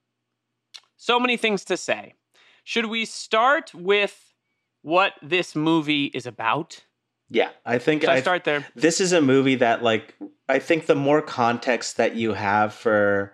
so 1.02 1.18
many 1.20 1.38
things 1.38 1.64
to 1.66 1.78
say. 1.78 2.14
Should 2.66 2.88
we 2.88 3.06
start 3.06 3.74
with 3.74 4.34
what 4.82 5.14
this 5.22 5.56
movie 5.56 6.06
is 6.14 6.26
about? 6.26 6.84
Yeah, 7.30 7.50
I 7.66 7.78
think 7.78 8.02
Should 8.02 8.10
I 8.10 8.16
I- 8.18 8.22
start 8.22 8.44
there? 8.44 8.66
this 8.76 9.00
is 9.00 9.14
a 9.14 9.22
movie 9.22 9.56
that 9.56 9.82
like 9.82 10.16
I 10.48 10.60
think 10.60 10.86
the 10.86 10.96
more 10.96 11.22
context 11.22 11.98
that 11.98 12.16
you 12.16 12.34
have 12.34 12.74
for 12.74 13.32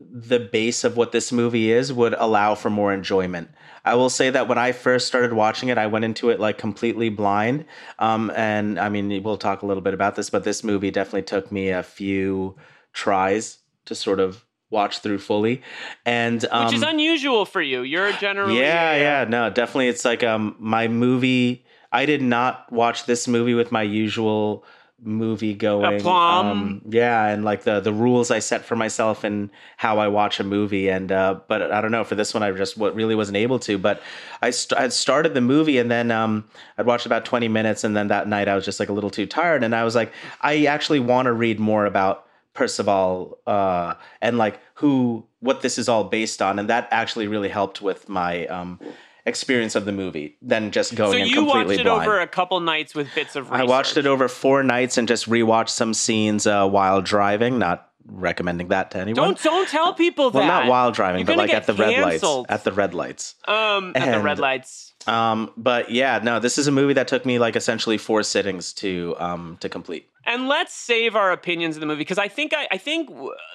the 0.00 0.40
base 0.40 0.82
of 0.84 0.96
what 0.96 1.12
this 1.12 1.30
movie 1.32 1.70
is 1.70 1.92
would 1.92 2.14
allow 2.14 2.54
for 2.54 2.70
more 2.70 2.92
enjoyment. 2.92 3.50
I 3.84 3.94
will 3.94 4.10
say 4.10 4.30
that 4.30 4.48
when 4.48 4.58
I 4.58 4.72
first 4.72 5.06
started 5.06 5.32
watching 5.32 5.68
it, 5.68 5.78
I 5.78 5.86
went 5.86 6.04
into 6.04 6.30
it 6.30 6.40
like 6.40 6.58
completely 6.58 7.08
blind. 7.08 7.64
Um, 7.98 8.30
and 8.34 8.78
I 8.80 8.88
mean, 8.88 9.22
we'll 9.22 9.36
talk 9.38 9.62
a 9.62 9.66
little 9.66 9.82
bit 9.82 9.94
about 9.94 10.16
this, 10.16 10.28
but 10.30 10.44
this 10.44 10.62
movie 10.64 10.90
definitely 10.90 11.22
took 11.22 11.50
me 11.52 11.70
a 11.70 11.82
few 11.82 12.56
tries 12.92 13.58
to 13.86 13.94
sort 13.94 14.20
of 14.20 14.44
watch 14.70 15.00
through 15.00 15.18
fully. 15.18 15.62
And 16.06 16.44
um, 16.50 16.66
Which 16.66 16.74
is 16.74 16.82
unusual 16.82 17.44
for 17.44 17.60
you. 17.60 17.82
You're 17.82 18.12
generally 18.12 18.58
yeah, 18.60 18.92
a- 18.92 19.00
yeah, 19.00 19.24
no, 19.28 19.50
definitely. 19.50 19.88
It's 19.88 20.04
like 20.04 20.22
um 20.22 20.56
my 20.58 20.88
movie. 20.88 21.64
I 21.92 22.06
did 22.06 22.22
not 22.22 22.70
watch 22.72 23.06
this 23.06 23.26
movie 23.26 23.54
with 23.54 23.72
my 23.72 23.82
usual 23.82 24.64
movie 25.02 25.54
going. 25.54 26.06
Um, 26.06 26.82
yeah, 26.88 27.26
and 27.26 27.44
like 27.44 27.64
the 27.64 27.80
the 27.80 27.92
rules 27.92 28.30
I 28.30 28.38
set 28.38 28.64
for 28.64 28.76
myself 28.76 29.24
and 29.24 29.50
how 29.76 29.98
I 29.98 30.08
watch 30.08 30.38
a 30.40 30.44
movie. 30.44 30.88
And 30.88 31.10
uh, 31.10 31.40
but 31.48 31.72
I 31.72 31.80
don't 31.80 31.90
know 31.90 32.04
for 32.04 32.14
this 32.14 32.32
one, 32.34 32.42
I 32.42 32.52
just 32.52 32.76
what 32.76 32.94
really 32.94 33.14
wasn't 33.14 33.38
able 33.38 33.58
to. 33.60 33.78
But 33.78 34.02
I 34.42 34.50
st- 34.50 34.80
I 34.80 34.88
started 34.88 35.34
the 35.34 35.40
movie 35.40 35.78
and 35.78 35.90
then 35.90 36.10
um 36.10 36.44
I'd 36.78 36.86
watched 36.86 37.06
about 37.06 37.24
twenty 37.24 37.48
minutes, 37.48 37.82
and 37.82 37.96
then 37.96 38.08
that 38.08 38.28
night 38.28 38.46
I 38.46 38.54
was 38.54 38.64
just 38.64 38.78
like 38.78 38.88
a 38.88 38.92
little 38.92 39.10
too 39.10 39.26
tired, 39.26 39.64
and 39.64 39.74
I 39.74 39.84
was 39.84 39.94
like, 39.94 40.12
I 40.42 40.66
actually 40.66 41.00
want 41.00 41.26
to 41.26 41.32
read 41.32 41.58
more 41.58 41.86
about. 41.86 42.26
Percival 42.60 43.38
uh, 43.46 43.94
and 44.20 44.36
like 44.36 44.60
who 44.74 45.24
what 45.38 45.62
this 45.62 45.78
is 45.78 45.88
all 45.88 46.04
based 46.04 46.42
on, 46.42 46.58
and 46.58 46.68
that 46.68 46.88
actually 46.90 47.26
really 47.26 47.48
helped 47.48 47.80
with 47.80 48.06
my 48.06 48.44
um, 48.48 48.78
experience 49.24 49.74
of 49.74 49.86
the 49.86 49.92
movie 49.92 50.36
than 50.42 50.70
just 50.70 50.94
going 50.94 51.12
So 51.12 51.16
you 51.24 51.36
completely 51.36 51.76
watched 51.76 51.80
it 51.80 51.84
blind. 51.84 52.02
over 52.06 52.20
a 52.20 52.26
couple 52.26 52.60
nights 52.60 52.94
with 52.94 53.08
bits 53.14 53.34
of 53.34 53.50
I 53.50 53.64
watched 53.64 53.96
it 53.96 54.04
over 54.04 54.28
four 54.28 54.62
nights 54.62 54.98
and 54.98 55.08
just 55.08 55.26
rewatched 55.26 55.70
some 55.70 55.94
scenes 55.94 56.46
uh, 56.46 56.68
while 56.68 57.00
driving. 57.00 57.58
Not 57.58 57.88
recommending 58.06 58.68
that 58.68 58.90
to 58.90 58.98
anyone. 58.98 59.24
Don't 59.28 59.42
don't 59.42 59.66
tell 59.66 59.94
people 59.94 60.30
that. 60.30 60.38
well, 60.40 60.46
not 60.46 60.66
while 60.66 60.92
driving, 60.92 61.20
You're 61.20 61.28
but 61.28 61.38
like 61.38 61.54
at 61.54 61.66
the 61.66 61.72
red 61.72 61.98
lights. 62.02 62.24
At 62.50 62.64
the 62.64 62.72
red 62.72 62.92
lights. 62.92 63.36
um 63.48 63.92
at 63.94 64.14
the 64.14 64.20
red 64.20 64.38
lights. 64.38 64.92
Um, 65.06 65.50
but 65.56 65.90
yeah, 65.90 66.20
no, 66.22 66.40
this 66.40 66.58
is 66.58 66.66
a 66.66 66.70
movie 66.70 66.92
that 66.92 67.08
took 67.08 67.24
me 67.24 67.38
like 67.38 67.56
essentially 67.56 67.96
four 67.96 68.22
sittings 68.22 68.74
to 68.74 69.16
um, 69.18 69.56
to 69.60 69.70
complete. 69.70 70.09
And 70.24 70.48
let's 70.48 70.74
save 70.74 71.16
our 71.16 71.32
opinions 71.32 71.76
of 71.76 71.80
the 71.80 71.86
movie 71.86 72.00
because 72.00 72.18
I 72.18 72.28
think 72.28 72.52
I, 72.54 72.68
I 72.70 72.76
think 72.78 73.10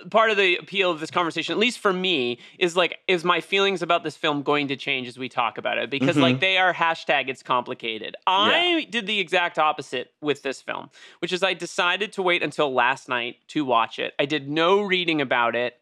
part 0.10 0.32
of 0.32 0.38
the 0.38 0.58
appeal 0.58 0.90
of 0.90 1.00
this 1.00 1.12
conversation, 1.12 1.54
at 1.54 1.60
least 1.60 1.80
for 1.80 1.94
me, 1.94 2.40
is 2.58 2.76
like 2.76 3.00
is 3.08 3.24
my 3.24 3.40
feelings 3.40 3.82
about 3.82 4.04
this 4.04 4.18
film 4.18 4.42
going 4.42 4.68
to 4.70 4.76
change 4.76 5.08
as 5.08 5.18
we 5.18 5.30
talk 5.30 5.58
about 5.58 5.78
it 5.78 5.90
because 5.90 6.18
Mhm. 6.18 6.22
like 6.22 6.40
they 6.40 6.58
are 6.58 6.74
hashtag 6.74 7.30
it's 7.30 7.44
complicated. 7.44 8.16
I 8.26 8.88
did 8.90 9.06
the 9.06 9.20
exact 9.20 9.60
opposite 9.60 10.12
with 10.22 10.42
this 10.42 10.62
film, 10.62 10.90
which 11.20 11.32
is 11.32 11.44
I 11.44 11.54
decided 11.54 12.12
to 12.14 12.22
wait 12.24 12.42
until 12.42 12.74
last 12.74 13.08
night 13.10 13.38
to 13.50 13.64
watch 13.64 14.00
it. 14.00 14.14
I 14.18 14.26
did 14.26 14.50
no 14.50 14.82
reading 14.82 15.22
about 15.22 15.56
it, 15.56 15.80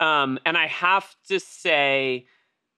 um, 0.00 0.38
and 0.44 0.56
I 0.58 0.66
have 0.66 1.14
to 1.28 1.40
say 1.40 2.26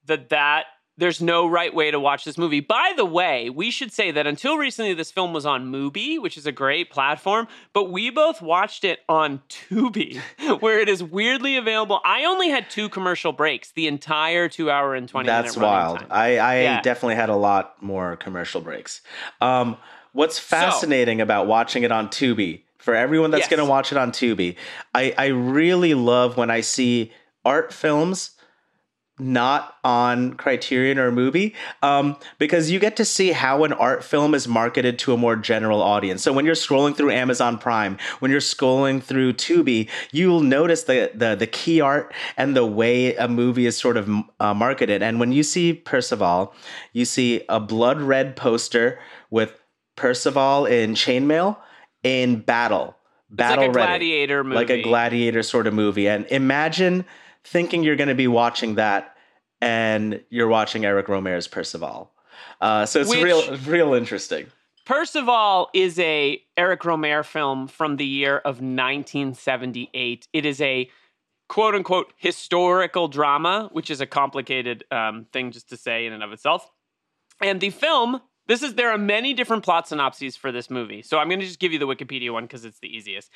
that 0.07 0.29
that 0.29 0.67
there's 0.99 1.23
no 1.23 1.47
right 1.47 1.73
way 1.73 1.91
to 1.91 1.99
watch 1.99 2.25
this 2.25 2.37
movie. 2.37 2.61
By 2.61 2.93
the 2.97 3.05
way, 3.05 3.49
we 3.49 3.71
should 3.71 3.93
say 3.93 4.11
that 4.11 4.27
until 4.27 4.59
recently, 4.59 4.93
this 4.95 5.11
film 5.11 5.33
was 5.33 5.47
on 5.47 5.73
Mubi, 5.73 6.21
which 6.21 6.37
is 6.37 6.45
a 6.47 6.53
great 6.53 6.91
platform, 6.91 7.49
but 7.73 7.91
we 7.91 8.11
both 8.11 8.43
watched 8.43 8.85
it 8.85 8.99
on 9.09 9.41
Tubi, 9.49 10.19
where 10.61 10.81
it 10.81 10.89
is 10.89 11.03
weirdly 11.03 11.57
available. 11.57 12.01
I 12.05 12.25
only 12.25 12.49
had 12.51 12.69
two 12.69 12.89
commercial 12.89 13.33
breaks 13.33 13.71
the 13.71 13.87
entire 13.87 14.49
two 14.49 14.71
hour 14.71 14.95
and 14.95 15.09
20 15.09 15.27
That's 15.27 15.57
wild. 15.57 16.01
time. 16.01 16.09
I, 16.11 16.39
I 16.39 16.61
Yeah. 16.63 16.81
definitely 16.83 17.15
had 17.15 17.29
a 17.31 17.37
lot 17.37 17.83
more 17.83 18.17
commercial 18.17 18.61
breaks. 18.61 19.01
Um, 19.41 19.77
what's 20.13 20.39
fascinating 20.39 21.21
about 21.21 21.47
watching 21.47 21.85
it 21.85 21.93
on 21.93 22.09
Tubi, 22.09 22.63
for 22.79 22.95
everyone 22.95 23.31
that's 23.31 23.43
Yes. 23.43 23.51
going 23.51 23.59
to 23.65 23.71
watch 23.71 23.93
it 23.93 23.99
on 23.99 24.11
Tubi, 24.11 24.57
I, 24.95 25.15
I 25.17 25.27
really 25.27 25.95
love 25.95 26.37
when 26.37 26.51
I 26.51 26.61
see 26.61 27.13
art 27.45 27.73
films 27.73 28.33
not 29.19 29.75
on 29.85 30.35
Criterion 30.35 30.99
or 30.99 31.11
Mubi, 31.11 31.55
um, 31.83 32.17
because 32.39 32.71
you 32.71 32.79
get 32.79 32.97
to 32.97 33.05
see 33.05 33.33
how 33.33 33.65
an 33.65 33.73
art 33.73 34.05
film 34.05 34.35
is 34.35 34.47
marketed 34.47 34.99
to 35.01 35.13
a 35.13 35.17
more 35.17 35.37
general 35.37 35.83
audience. 35.83 36.23
So 36.23 36.33
when 36.33 36.45
you're 36.45 36.55
scrolling 36.55 36.97
through 36.97 37.11
Amazon 37.11 37.59
Prime, 37.59 37.99
when 38.21 38.31
you're 38.31 38.41
scrolling 38.41 39.03
through 39.03 39.35
Tubi, 39.35 39.89
you'll 40.13 40.41
notice 40.41 40.85
the 40.85 41.11
the, 41.15 41.35
the 41.35 41.47
key 41.47 41.81
art 41.81 42.13
and 42.37 42.57
the 42.57 42.67
way 42.67 43.15
a 43.17 43.29
movie 43.29 43.67
is 43.67 43.77
sort 43.77 43.97
of 43.97 44.09
uh, 44.41 44.55
marketed. 44.55 45.03
And 45.03 45.21
when 45.21 45.33
you 45.33 45.43
see 45.43 45.73
Percival, 45.73 46.55
you 46.93 47.05
see 47.05 47.43
a 47.49 47.61
blood 47.61 48.01
red 48.01 48.37
poster 48.37 48.99
with 49.31 49.61
Percival 49.97 50.67
in 50.67 50.95
chainmail 50.95 51.57
in 52.03 52.41
battle. 52.41 52.95
Battle 53.31 53.67
like 53.67 53.69
a 53.69 53.73
ready 53.73 53.89
gladiator 53.89 54.45
movie. 54.45 54.57
like 54.57 54.71
a 54.71 54.83
gladiator 54.83 55.43
sort 55.43 55.67
of 55.67 55.75
movie. 55.75 56.09
And 56.09 56.25
imagine 56.27 57.05
thinking 57.45 57.83
you're 57.83 57.97
going 57.97 58.09
to 58.09 58.15
be 58.15 58.29
watching 58.29 58.77
that 58.77 59.17
and 59.61 60.23
you're 60.31 60.49
watching 60.49 60.85
Eric 60.85 61.07
Rohmer's 61.07 61.49
Percival. 61.49 62.13
Uh, 62.61 62.87
so 62.87 63.01
it's 63.01 63.11
Which- 63.11 63.23
real, 63.23 63.57
real 63.59 63.95
interesting. 63.95 64.47
Percival 64.85 65.69
is 65.75 65.99
a 65.99 66.43
Eric 66.57 66.81
Rohmer 66.81 67.23
film 67.23 67.69
from 67.69 67.97
the 67.97 68.07
year 68.07 68.39
of 68.39 68.63
1978. 68.63 70.29
It 70.33 70.47
is 70.47 70.61
a 70.63 70.89
quote 71.49 71.75
unquote 71.75 72.13
historical 72.17 73.07
drama, 73.09 73.69
which 73.73 73.91
is 73.91 74.01
a 74.01 74.07
complicated 74.07 74.85
um, 74.91 75.27
thing 75.31 75.51
just 75.51 75.69
to 75.69 75.77
say 75.77 76.07
in 76.07 76.15
and 76.15 76.23
of 76.23 76.33
itself. 76.33 76.71
And 77.43 77.61
the 77.61 77.69
film, 77.71 78.23
this 78.49 78.63
is 78.63 78.75
there 78.75 78.91
are 78.91 78.99
many 78.99 79.35
different 79.35 79.63
plot 79.63 79.87
synopses 79.87 80.37
for 80.37 80.51
this 80.51 80.71
movie. 80.71 81.03
So 81.03 81.19
I'm 81.19 81.29
going 81.29 81.41
to 81.41 81.47
just 81.47 81.61
give 81.61 81.73
you 81.73 81.79
the 81.79 81.87
Wikipedia 81.87 82.33
one 82.33 82.45
because 82.45 82.65
it's 82.65 82.81
the 82.81 82.89
easiest. 82.89 83.31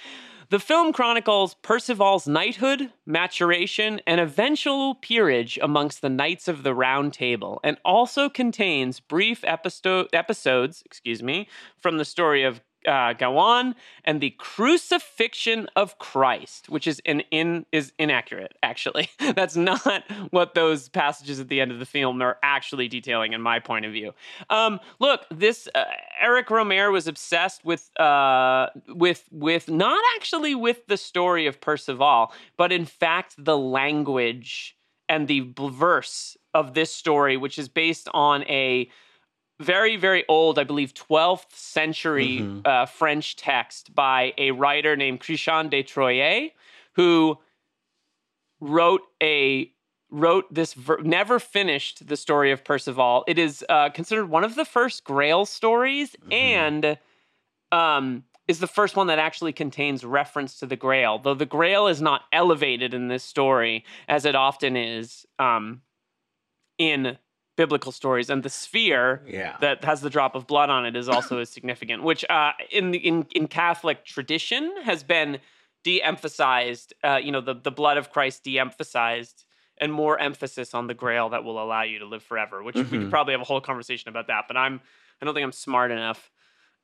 The 0.50 0.58
film 0.58 0.92
chronicles 0.92 1.54
Percival's 1.62 2.26
knighthood, 2.26 2.90
maturation, 3.06 4.00
and 4.06 4.20
eventual 4.20 4.96
peerage 4.96 5.58
amongst 5.62 6.00
the 6.00 6.08
knights 6.08 6.48
of 6.48 6.62
the 6.62 6.74
Round 6.74 7.12
Table, 7.12 7.60
and 7.62 7.76
also 7.84 8.28
contains 8.28 9.00
brief 9.00 9.44
episto- 9.44 10.08
episodes, 10.12 10.82
excuse 10.84 11.22
me, 11.22 11.46
from 11.78 11.98
the 11.98 12.04
story 12.04 12.42
of 12.42 12.60
uh, 12.86 13.12
Gawain 13.14 13.74
and 14.04 14.20
the 14.20 14.30
crucifixion 14.30 15.68
of 15.76 15.98
Christ, 15.98 16.68
which 16.68 16.86
is 16.86 17.00
in, 17.04 17.20
in 17.30 17.66
is 17.72 17.92
inaccurate. 17.98 18.56
Actually, 18.62 19.10
that's 19.34 19.56
not 19.56 20.04
what 20.30 20.54
those 20.54 20.88
passages 20.88 21.40
at 21.40 21.48
the 21.48 21.60
end 21.60 21.72
of 21.72 21.78
the 21.78 21.86
film 21.86 22.20
are 22.22 22.38
actually 22.42 22.88
detailing, 22.88 23.32
in 23.32 23.40
my 23.40 23.58
point 23.58 23.84
of 23.84 23.92
view. 23.92 24.12
Um, 24.50 24.80
look, 24.98 25.26
this 25.30 25.68
uh, 25.74 25.84
Eric 26.20 26.48
Rohmer 26.48 26.92
was 26.92 27.06
obsessed 27.06 27.64
with 27.64 27.90
uh, 28.00 28.68
with 28.88 29.28
with 29.30 29.68
not 29.68 30.02
actually 30.16 30.54
with 30.54 30.86
the 30.86 30.96
story 30.96 31.46
of 31.46 31.60
Percival, 31.60 32.32
but 32.56 32.72
in 32.72 32.84
fact 32.84 33.34
the 33.38 33.56
language 33.56 34.76
and 35.08 35.28
the 35.28 35.52
verse 35.58 36.36
of 36.54 36.74
this 36.74 36.94
story, 36.94 37.36
which 37.36 37.58
is 37.58 37.68
based 37.68 38.08
on 38.14 38.42
a 38.44 38.88
very, 39.60 39.96
very 39.96 40.24
old, 40.28 40.58
I 40.58 40.64
believe, 40.64 40.94
12th 40.94 41.54
century 41.56 42.38
Mhm. 42.40 42.66
uh, 42.66 42.86
French 42.86 43.36
text 43.36 43.94
by 43.94 44.34
a 44.38 44.50
writer 44.50 44.96
named 44.96 45.20
Chrétien 45.20 45.70
de 45.70 45.82
Troyes, 45.82 46.50
who 46.94 47.38
wrote 48.60 49.02
a 49.22 49.72
wrote 50.14 50.52
this 50.52 50.74
ver- 50.74 51.00
never 51.00 51.38
finished 51.38 52.06
the 52.06 52.16
story 52.18 52.52
of 52.52 52.62
Percival. 52.64 53.24
It 53.26 53.38
is 53.38 53.64
uh, 53.70 53.88
considered 53.90 54.26
one 54.26 54.44
of 54.44 54.56
the 54.56 54.66
first 54.66 55.04
Grail 55.04 55.46
stories 55.46 56.14
Mhm. 56.26 56.32
and 56.32 56.98
um, 57.72 58.24
is 58.46 58.58
the 58.58 58.66
first 58.66 58.94
one 58.96 59.06
that 59.06 59.18
actually 59.18 59.54
contains 59.54 60.04
reference 60.04 60.58
to 60.58 60.66
the 60.66 60.76
Grail. 60.76 61.18
Though 61.18 61.32
the 61.32 61.46
Grail 61.46 61.86
is 61.86 62.02
not 62.02 62.24
elevated 62.30 62.92
in 62.92 63.08
this 63.08 63.24
story 63.24 63.84
as 64.06 64.26
it 64.26 64.34
often 64.34 64.76
is 64.76 65.24
um, 65.38 65.80
in 66.76 67.16
biblical 67.56 67.92
stories, 67.92 68.30
and 68.30 68.42
the 68.42 68.48
sphere 68.48 69.22
Yeah. 69.26 69.56
that 69.60 69.84
has 69.84 70.00
the 70.00 70.10
drop 70.10 70.34
of 70.34 70.46
blood 70.46 70.70
on 70.70 70.86
it 70.86 70.96
is 70.96 71.08
also 71.08 71.38
as 71.44 71.50
significant, 71.50 72.02
which 72.02 72.24
uh, 72.30 72.52
in 72.70 72.90
the 72.92 72.98
in 72.98 73.26
in 73.34 73.46
Catholic 73.48 74.04
tradition 74.04 74.72
has 74.84 75.02
been 75.02 75.38
de-emphasized. 75.84 76.94
Uh, 77.04 77.18
you 77.22 77.32
know, 77.32 77.40
the 77.40 77.54
the 77.54 77.70
blood 77.70 77.96
of 77.96 78.10
Christ 78.10 78.44
de-emphasized, 78.44 79.44
and 79.78 79.92
more 79.92 80.18
emphasis 80.18 80.74
on 80.74 80.86
the 80.86 80.94
Grail 80.94 81.28
that 81.30 81.44
will 81.44 81.62
allow 81.62 81.82
you 81.82 81.98
to 81.98 82.06
live 82.06 82.22
forever. 82.22 82.62
Which 82.62 82.76
we 82.76 82.82
Mhm. 82.82 82.90
could 82.90 83.10
probably 83.10 83.32
have 83.32 83.40
a 83.40 83.44
whole 83.44 83.60
conversation 83.60 84.08
about 84.08 84.26
that, 84.28 84.44
but 84.48 84.56
I'm 84.56 84.80
I 85.20 85.24
don't 85.24 85.34
think 85.34 85.44
I'm 85.44 85.52
smart 85.52 85.90
enough. 85.90 86.30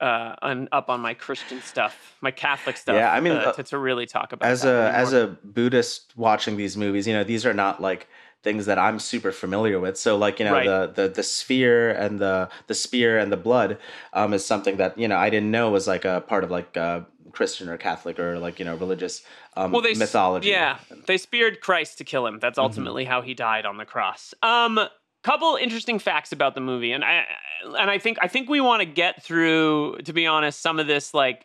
Uh, 0.01 0.37
on, 0.43 0.69
up 0.71 0.89
on 0.91 1.01
my 1.01 1.13
Christian 1.13 1.61
stuff, 1.61 2.15
my 2.21 2.31
Catholic 2.31 2.77
stuff. 2.77 2.95
Yeah, 2.95 3.13
I 3.13 3.19
mean, 3.19 3.33
uh, 3.33 3.47
uh, 3.47 3.53
to, 3.55 3.65
to 3.65 3.79
really 3.79 4.07
talk 4.07 4.33
about 4.33 4.47
as 4.49 4.63
that 4.63 4.93
a 4.93 4.97
as 4.97 5.13
a 5.13 5.27
Buddhist 5.43 6.17
watching 6.17 6.57
these 6.57 6.77
movies, 6.77 7.09
you 7.09 7.13
know, 7.15 7.25
these 7.25 7.45
are 7.45 7.53
not 7.53 7.83
like 7.83 8.07
things 8.43 8.67
that 8.67 8.79
I'm 8.79 8.99
super 8.99 9.33
familiar 9.33 9.81
with. 9.81 9.99
So 9.99 10.17
like, 10.17 10.39
you 10.39 10.45
know, 10.45 10.55
Right. 10.55 10.65
the, 10.67 10.93
the 11.03 11.09
the 11.09 11.23
sphere 11.23 11.91
and 11.91 12.19
the 12.19 12.49
the 12.67 12.75
spear 12.75 13.19
and 13.19 13.33
the 13.33 13.37
blood 13.37 13.79
um 14.13 14.33
is 14.33 14.45
something 14.47 14.77
that, 14.77 14.97
you 14.99 15.09
know, 15.09 15.17
I 15.17 15.31
didn't 15.31 15.51
know 15.51 15.71
was 15.71 15.87
like 15.89 16.05
a 16.05 16.21
part 16.21 16.45
of 16.45 16.51
like 16.51 16.77
uh 16.77 17.01
Christian 17.33 17.69
or 17.69 17.77
Catholic 17.77 18.19
or 18.19 18.39
like, 18.39 18.59
you 18.59 18.65
know, 18.65 18.77
religious 18.77 19.23
um 19.57 19.73
well, 19.73 19.83
they 19.83 19.95
mythology. 19.95 20.49
Yeah, 20.51 20.79
they 21.07 21.19
speared 21.19 21.61
Christ 21.61 21.99
to 21.99 22.05
kill 22.05 22.27
him. 22.27 22.39
That's 22.39 22.59
Mhm. 22.59 22.63
ultimately 22.63 23.05
how 23.05 23.23
he 23.23 23.35
died 23.35 23.67
on 23.67 23.77
the 23.77 23.85
cross. 23.85 24.35
Um, 24.43 24.81
couple 25.25 25.57
interesting 25.57 25.99
facts 25.99 26.31
about 26.33 26.55
the 26.55 26.61
movie, 26.61 26.93
and 26.93 27.05
I 27.05 27.27
and 27.65 27.91
I 27.91 27.99
think 27.99 28.19
I 28.23 28.29
think 28.29 28.49
we 28.49 28.61
want 28.61 28.81
to 28.81 28.87
get 28.87 29.23
through, 29.23 29.99
to 30.05 30.13
be 30.13 30.27
honest, 30.27 30.61
some 30.61 30.79
of 30.79 30.87
this 30.87 31.13
like 31.13 31.45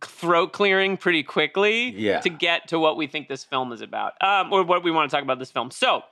throat 0.00 0.52
clearing 0.52 0.96
pretty 0.96 1.22
quickly 1.22 1.90
Yeah. 1.90 2.20
to 2.20 2.28
get 2.28 2.68
to 2.68 2.78
what 2.78 2.96
we 2.96 3.06
think 3.06 3.28
this 3.28 3.44
film 3.44 3.72
is 3.72 3.80
about, 3.80 4.14
um, 4.22 4.52
or 4.52 4.62
what 4.62 4.82
we 4.82 4.90
want 4.90 5.10
to 5.10 5.14
talk 5.16 5.22
about 5.22 5.38
this 5.38 5.50
film. 5.50 5.70
So, 5.70 6.02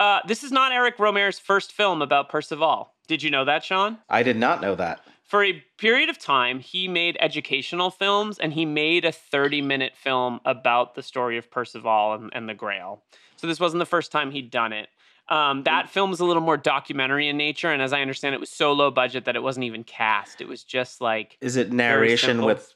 uh, 0.00 0.20
this 0.26 0.42
is 0.42 0.50
not 0.50 0.72
Eric 0.72 0.96
Rohmer's 0.98 1.38
first 1.38 1.72
film 1.72 2.02
about 2.02 2.28
Percival. 2.28 2.92
Did 3.06 3.22
you 3.22 3.30
know 3.30 3.44
that, 3.44 3.64
Sean? 3.64 3.98
I 4.10 4.22
did 4.22 4.36
not 4.36 4.60
know 4.60 4.74
that. 4.74 5.00
For 5.22 5.42
a 5.44 5.64
period 5.78 6.10
of 6.10 6.18
time, 6.18 6.58
he 6.60 6.86
made 6.88 7.16
educational 7.20 7.90
films 7.90 8.38
and 8.38 8.52
he 8.52 8.66
made 8.66 9.04
a 9.04 9.12
30 9.12 9.62
minute 9.62 9.94
film 9.96 10.40
about 10.44 10.94
the 10.96 11.02
story 11.02 11.38
of 11.38 11.50
Percival 11.50 12.14
and, 12.14 12.30
and 12.34 12.48
the 12.48 12.54
Grail. 12.54 13.02
So, 13.36 13.46
this 13.46 13.60
wasn't 13.60 13.78
the 13.80 13.86
first 13.86 14.10
time 14.12 14.32
he'd 14.32 14.50
done 14.50 14.72
it. 14.72 14.88
Um, 15.28 15.62
that 15.62 15.88
film 15.88 16.12
is 16.12 16.20
a 16.20 16.24
little 16.26 16.42
more 16.42 16.58
documentary 16.58 17.28
in 17.28 17.38
nature, 17.38 17.70
and 17.70 17.80
as 17.80 17.94
I 17.94 18.02
understand, 18.02 18.34
it 18.34 18.40
was 18.42 18.50
so 18.50 18.72
low 18.72 18.90
budget 18.90 19.24
that 19.24 19.36
it 19.36 19.42
wasn't 19.42 19.64
even 19.64 19.82
cast. 19.82 20.42
It 20.42 20.48
was 20.48 20.62
just 20.62 21.00
like 21.00 21.38
Is 21.40 21.56
it 21.56 21.72
narration 21.72 22.44
with? 22.44 22.74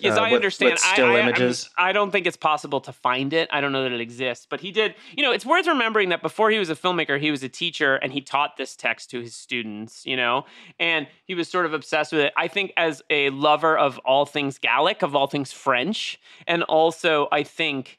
Yes, 0.00 0.16
uh, 0.16 0.20
I 0.20 0.24
with- 0.24 0.36
understand. 0.36 0.72
I- 0.74 0.76
still 0.76 1.06
I, 1.06 1.16
I, 1.16 1.20
images. 1.20 1.70
I 1.78 1.92
don't 1.92 2.10
think 2.10 2.26
it's 2.26 2.36
possible 2.36 2.80
to 2.82 2.92
find 2.92 3.32
it. 3.32 3.48
I 3.52 3.60
don't 3.60 3.72
know 3.72 3.82
that 3.82 3.92
it 3.92 4.00
exists, 4.00 4.46
but 4.48 4.60
he 4.60 4.70
did. 4.72 4.94
You 5.16 5.22
know, 5.22 5.32
it's 5.32 5.46
worth 5.46 5.66
remembering 5.66 6.10
that 6.10 6.22
before 6.22 6.50
he 6.50 6.58
was 6.58 6.70
a 6.70 6.74
filmmaker, 6.74 7.20
he 7.20 7.30
was 7.30 7.42
a 7.42 7.48
teacher 7.48 7.96
and 7.96 8.12
he 8.12 8.20
taught 8.20 8.56
this 8.56 8.76
text 8.76 9.10
to 9.10 9.20
his 9.20 9.34
students. 9.34 10.04
You 10.06 10.16
know, 10.16 10.44
and 10.78 11.06
he 11.24 11.34
was 11.34 11.48
sort 11.48 11.66
of 11.66 11.72
obsessed 11.72 12.12
with 12.12 12.20
it. 12.22 12.32
I 12.36 12.48
think 12.48 12.72
as 12.76 13.02
a 13.10 13.30
lover 13.30 13.76
of 13.76 13.98
all 13.98 14.26
things 14.26 14.58
Gallic, 14.58 15.02
of 15.02 15.14
all 15.14 15.26
things 15.26 15.52
French, 15.52 16.20
and 16.46 16.62
also 16.64 17.28
I 17.32 17.42
think 17.42 17.98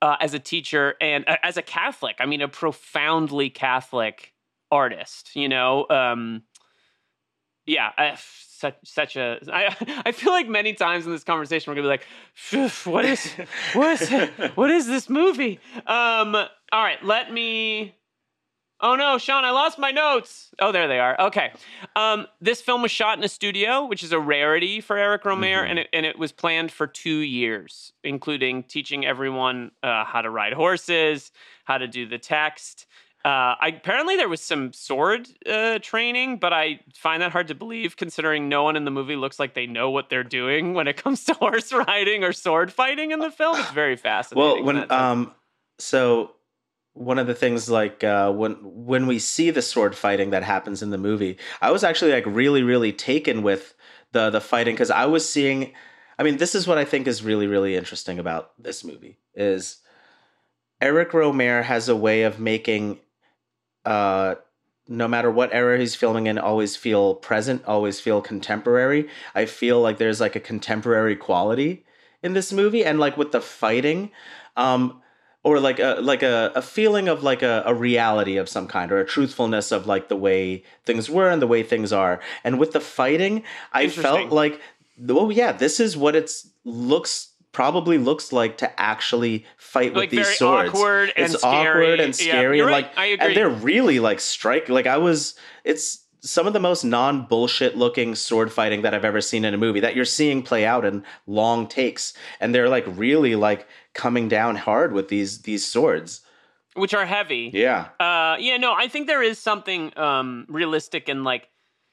uh, 0.00 0.16
as 0.20 0.34
a 0.34 0.38
teacher 0.38 0.94
and 1.00 1.28
uh, 1.28 1.36
as 1.42 1.56
a 1.56 1.62
Catholic, 1.62 2.16
I 2.20 2.26
mean, 2.26 2.40
a 2.40 2.48
profoundly 2.48 3.50
Catholic 3.50 4.32
artist. 4.70 5.34
You 5.34 5.48
know. 5.48 5.86
Um, 5.90 6.42
yeah, 7.66 7.92
I, 7.98 8.16
such 8.58 8.76
such 8.84 9.16
a. 9.16 9.38
I 9.52 9.74
I 10.06 10.12
feel 10.12 10.32
like 10.32 10.48
many 10.48 10.74
times 10.74 11.06
in 11.06 11.12
this 11.12 11.24
conversation 11.24 11.70
we're 11.70 11.76
gonna 11.76 11.86
be 11.86 11.88
like, 11.88 12.84
what 12.84 13.04
is 13.04 13.32
what 13.74 13.84
is 13.84 14.10
what 14.54 14.70
is 14.70 14.86
this 14.86 15.08
movie? 15.08 15.60
Um. 15.86 16.34
All 16.34 16.82
right, 16.82 17.02
let 17.02 17.32
me. 17.32 17.94
Oh 18.80 18.94
no, 18.94 19.18
Sean, 19.18 19.44
I 19.44 19.50
lost 19.50 19.76
my 19.78 19.90
notes. 19.90 20.50
Oh, 20.60 20.70
there 20.70 20.86
they 20.86 21.00
are. 21.00 21.20
Okay. 21.20 21.50
Um, 21.96 22.28
this 22.40 22.60
film 22.60 22.80
was 22.80 22.92
shot 22.92 23.18
in 23.18 23.24
a 23.24 23.28
studio, 23.28 23.84
which 23.84 24.04
is 24.04 24.12
a 24.12 24.20
rarity 24.20 24.80
for 24.80 24.96
Eric 24.96 25.24
Rohmer, 25.24 25.68
and 25.68 25.80
it 25.80 25.88
and 25.92 26.06
it 26.06 26.18
was 26.18 26.30
planned 26.30 26.70
for 26.70 26.86
two 26.86 27.18
years, 27.18 27.92
including 28.04 28.62
teaching 28.62 29.04
everyone 29.04 29.72
uh, 29.82 30.04
how 30.04 30.22
to 30.22 30.30
ride 30.30 30.52
horses, 30.52 31.32
how 31.64 31.78
to 31.78 31.88
do 31.88 32.06
the 32.06 32.18
text. 32.18 32.86
Uh, 33.28 33.56
I, 33.60 33.68
apparently, 33.76 34.16
there 34.16 34.28
was 34.28 34.40
some 34.40 34.72
sword 34.72 35.28
uh, 35.46 35.80
training, 35.82 36.38
but 36.38 36.54
I 36.54 36.80
find 36.94 37.20
that 37.20 37.30
hard 37.30 37.48
to 37.48 37.54
believe 37.54 37.98
considering 37.98 38.48
no 38.48 38.62
one 38.62 38.74
in 38.74 38.86
the 38.86 38.90
movie 38.90 39.16
looks 39.16 39.38
like 39.38 39.52
they 39.52 39.66
know 39.66 39.90
what 39.90 40.08
they're 40.08 40.24
doing 40.24 40.72
when 40.74 40.88
it 40.88 40.96
comes 40.96 41.24
to 41.24 41.34
horse 41.40 41.70
riding 41.70 42.24
or 42.24 42.32
sword 42.32 42.72
fighting 42.72 43.10
in 43.10 43.18
the 43.18 43.30
film. 43.30 43.60
It's 43.60 43.70
very 43.72 43.96
fascinating. 43.96 44.64
Well, 44.64 44.64
when 44.64 44.90
um, 44.90 45.34
so 45.78 46.36
one 46.94 47.18
of 47.18 47.26
the 47.26 47.34
things 47.34 47.68
like 47.68 48.02
uh, 48.02 48.32
when 48.32 48.54
when 48.62 49.06
we 49.06 49.18
see 49.18 49.50
the 49.50 49.60
sword 49.60 49.94
fighting 49.94 50.30
that 50.30 50.42
happens 50.42 50.82
in 50.82 50.88
the 50.88 50.96
movie, 50.96 51.36
I 51.60 51.70
was 51.70 51.84
actually 51.84 52.12
like 52.12 52.24
really 52.24 52.62
really 52.62 52.94
taken 52.94 53.42
with 53.42 53.74
the 54.12 54.30
the 54.30 54.40
fighting 54.40 54.74
because 54.74 54.90
I 54.90 55.04
was 55.04 55.28
seeing. 55.28 55.74
I 56.18 56.22
mean, 56.22 56.38
this 56.38 56.54
is 56.54 56.66
what 56.66 56.78
I 56.78 56.86
think 56.86 57.06
is 57.06 57.22
really 57.22 57.46
really 57.46 57.76
interesting 57.76 58.18
about 58.18 58.52
this 58.58 58.84
movie 58.84 59.18
is 59.34 59.82
Eric 60.80 61.10
Rohmer 61.10 61.62
has 61.62 61.90
a 61.90 61.96
way 61.96 62.22
of 62.22 62.40
making. 62.40 63.00
Uh, 63.84 64.36
no 64.88 65.06
matter 65.06 65.30
what 65.30 65.52
era 65.52 65.78
he's 65.78 65.94
filming 65.94 66.26
in, 66.26 66.38
always 66.38 66.74
feel 66.74 67.14
present, 67.14 67.64
always 67.66 68.00
feel 68.00 68.22
contemporary. 68.22 69.08
I 69.34 69.44
feel 69.44 69.80
like 69.80 69.98
there's 69.98 70.20
like 70.20 70.34
a 70.34 70.40
contemporary 70.40 71.14
quality 71.14 71.84
in 72.22 72.32
this 72.32 72.52
movie, 72.52 72.84
and 72.84 72.98
like 72.98 73.16
with 73.16 73.32
the 73.32 73.40
fighting, 73.40 74.10
um, 74.56 75.02
or 75.44 75.60
like 75.60 75.78
a 75.78 75.98
like 76.00 76.22
a, 76.22 76.52
a 76.54 76.62
feeling 76.62 77.08
of 77.08 77.22
like 77.22 77.42
a, 77.42 77.62
a 77.66 77.74
reality 77.74 78.38
of 78.38 78.48
some 78.48 78.66
kind, 78.66 78.90
or 78.90 78.98
a 78.98 79.06
truthfulness 79.06 79.70
of 79.70 79.86
like 79.86 80.08
the 80.08 80.16
way 80.16 80.64
things 80.84 81.10
were 81.10 81.28
and 81.28 81.42
the 81.42 81.46
way 81.46 81.62
things 81.62 81.92
are. 81.92 82.20
And 82.42 82.58
with 82.58 82.72
the 82.72 82.80
fighting, 82.80 83.44
I 83.72 83.88
felt 83.88 84.30
like, 84.30 84.60
oh 85.08 85.30
yeah, 85.30 85.52
this 85.52 85.80
is 85.80 85.96
what 85.96 86.16
it's 86.16 86.48
looks 86.64 87.32
probably 87.58 87.98
looks 87.98 88.32
like 88.32 88.58
to 88.58 88.68
actually 88.80 89.44
fight 89.56 89.92
like 89.92 90.10
with 90.10 90.10
these 90.10 90.38
swords. 90.38 90.68
awkward 90.70 91.12
and 91.16 91.32
it's 91.32 91.42
scary. 91.42 91.66
awkward 91.88 92.00
and 92.00 92.08
Yeah, 92.20 92.32
scary, 92.32 92.56
you're 92.58 92.68
and 92.68 92.74
right. 92.76 92.84
like 92.84 92.98
I 92.98 93.06
agree. 93.06 93.26
and 93.26 93.36
they're 93.36 93.48
really 93.50 93.98
like 93.98 94.20
strike. 94.20 94.68
Like 94.68 94.86
I 94.86 94.98
was, 94.98 95.34
it's 95.64 96.04
some 96.20 96.46
of 96.46 96.52
the 96.52 96.60
most 96.60 96.84
non 96.84 97.26
bullshit 97.26 97.76
looking 97.76 98.14
sword 98.14 98.52
fighting 98.52 98.82
that 98.82 98.94
I've 98.94 99.04
ever 99.04 99.20
seen 99.20 99.44
in 99.44 99.54
a 99.54 99.58
movie 99.58 99.80
that 99.80 99.96
you're 99.96 100.04
seeing 100.04 100.42
play 100.42 100.64
out 100.64 100.84
in 100.84 101.02
long 101.26 101.66
takes, 101.66 102.12
and 102.40 102.54
they're 102.54 102.68
like 102.68 102.84
really 102.86 103.34
like 103.34 103.66
coming 103.92 104.28
down 104.28 104.54
hard 104.54 104.92
with 104.92 105.08
these 105.08 105.42
these 105.42 105.66
swords. 105.66 106.20
which 106.74 106.94
are 106.94 107.06
heavy. 107.06 107.50
Yeah, 107.52 107.88
Uh, 107.98 108.36
yeah, 108.38 108.56
no, 108.56 108.72
I 108.72 108.86
think 108.86 109.08
there 109.08 109.22
is 109.30 109.36
something 109.40 109.92
um, 109.98 110.46
realistic 110.48 111.08
and 111.08 111.24
like, 111.24 111.48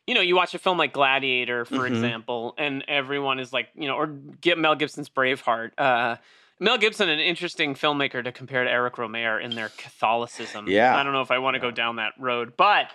you 0.07 0.13
know, 0.13 0.21
you 0.21 0.35
watch 0.35 0.53
a 0.53 0.59
film 0.59 0.77
like 0.77 0.93
Gladiator, 0.93 1.65
for 1.65 1.75
Mhm. 1.79 1.87
example, 1.87 2.53
and 2.57 2.83
everyone 2.87 3.39
is 3.39 3.51
like, 3.51 3.69
you 3.75 3.87
know, 3.87 3.95
or 3.95 4.07
get 4.07 4.57
Mel 4.57 4.75
Gibson's 4.75 5.09
Braveheart. 5.09 5.71
Uh, 5.77 6.17
Mel 6.59 6.77
Gibson, 6.77 7.09
an 7.09 7.19
interesting 7.19 7.73
filmmaker 7.75 8.23
to 8.23 8.31
compare 8.31 8.63
to 8.63 8.69
Eric 8.71 8.95
Rohmer 8.95 9.41
in 9.41 9.55
their 9.55 9.69
Catholicism. 9.77 10.67
Yeah. 10.69 10.95
I 10.95 11.03
don't 11.03 11.11
know 11.13 11.21
if 11.21 11.31
I 11.31 11.39
want 11.39 11.55
to 11.55 11.59
go 11.59 11.71
down 11.71 11.97
that 11.97 12.13
road, 12.19 12.53
but. 12.57 12.91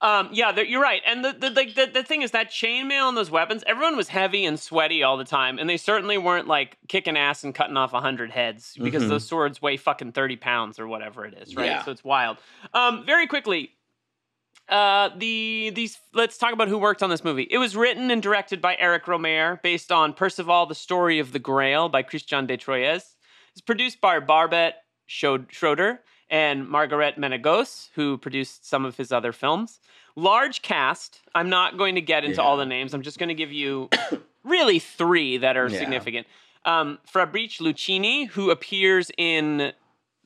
Um, 0.00 0.28
yeah, 0.30 0.56
you're 0.60 0.80
right, 0.80 1.02
and 1.04 1.24
the 1.24 1.32
the, 1.32 1.50
like 1.50 1.74
the 1.74 1.86
the 1.86 2.04
thing 2.04 2.22
is 2.22 2.30
that 2.30 2.52
chainmail 2.52 3.08
and 3.08 3.16
those 3.16 3.32
weapons. 3.32 3.64
Everyone 3.66 3.96
was 3.96 4.06
heavy 4.06 4.44
and 4.44 4.56
sweaty 4.56 5.02
all 5.02 5.16
the 5.16 5.24
time, 5.24 5.58
and 5.58 5.68
they 5.68 5.76
certainly 5.76 6.16
weren't 6.16 6.46
like 6.46 6.78
kicking 6.86 7.16
ass 7.16 7.42
and 7.42 7.52
cutting 7.52 7.76
off 7.76 7.90
hundred 7.90 8.30
heads 8.30 8.76
because 8.80 9.02
Mhm. 9.02 9.08
those 9.08 9.26
swords 9.26 9.60
weigh 9.60 9.76
fucking 9.76 10.12
thirty 10.12 10.36
pounds 10.36 10.78
or 10.78 10.86
whatever 10.86 11.24
it 11.26 11.34
is, 11.34 11.56
right? 11.56 11.66
Yeah. 11.66 11.82
So 11.82 11.90
it's 11.90 12.04
wild. 12.04 12.36
Um, 12.72 13.04
very 13.06 13.26
quickly, 13.26 13.72
uh, 14.68 15.10
the 15.16 15.70
these 15.74 15.98
let's 16.14 16.36
talk 16.38 16.52
about 16.52 16.68
who 16.68 16.78
worked 16.78 17.02
on 17.02 17.10
this 17.10 17.24
movie. 17.24 17.46
It 17.50 17.58
was 17.58 17.76
written 17.76 18.10
and 18.10 18.22
directed 18.22 18.60
by 18.60 18.76
Eric 18.78 19.04
Rohmer, 19.06 19.60
based 19.62 19.90
on 19.92 20.12
Percival: 20.12 20.66
The 20.66 20.74
Story 20.74 21.18
of 21.18 21.32
the 21.32 21.38
Grail 21.38 21.88
by 21.88 22.02
Chrétien 22.02 22.46
de 22.46 22.56
Troyes. 22.56 23.16
It's 23.52 23.60
produced 23.60 24.00
by 24.00 24.20
Barbet 24.20 24.74
Schroeder 25.06 26.00
and 26.30 26.68
Margaret 26.68 27.16
Menegoz, 27.16 27.88
who 27.94 28.18
produced 28.18 28.68
some 28.68 28.84
of 28.84 28.96
his 28.96 29.10
other 29.12 29.32
films. 29.32 29.80
Large 30.16 30.62
cast. 30.62 31.20
I'm 31.34 31.48
not 31.48 31.78
going 31.78 31.94
to 31.94 32.00
get 32.00 32.24
into 32.24 32.42
all 32.42 32.56
the 32.56 32.66
names. 32.66 32.92
I'm 32.92 33.02
just 33.02 33.18
going 33.18 33.28
to 33.28 33.34
give 33.34 33.52
you 33.52 33.88
really 34.44 34.78
three 34.78 35.38
that 35.38 35.56
are 35.56 35.68
Yeah. 35.68 35.78
significant. 35.78 36.26
Um, 36.64 36.98
Fabrice 37.06 37.58
Luchini, 37.58 38.28
who 38.28 38.50
appears 38.50 39.10
in 39.16 39.72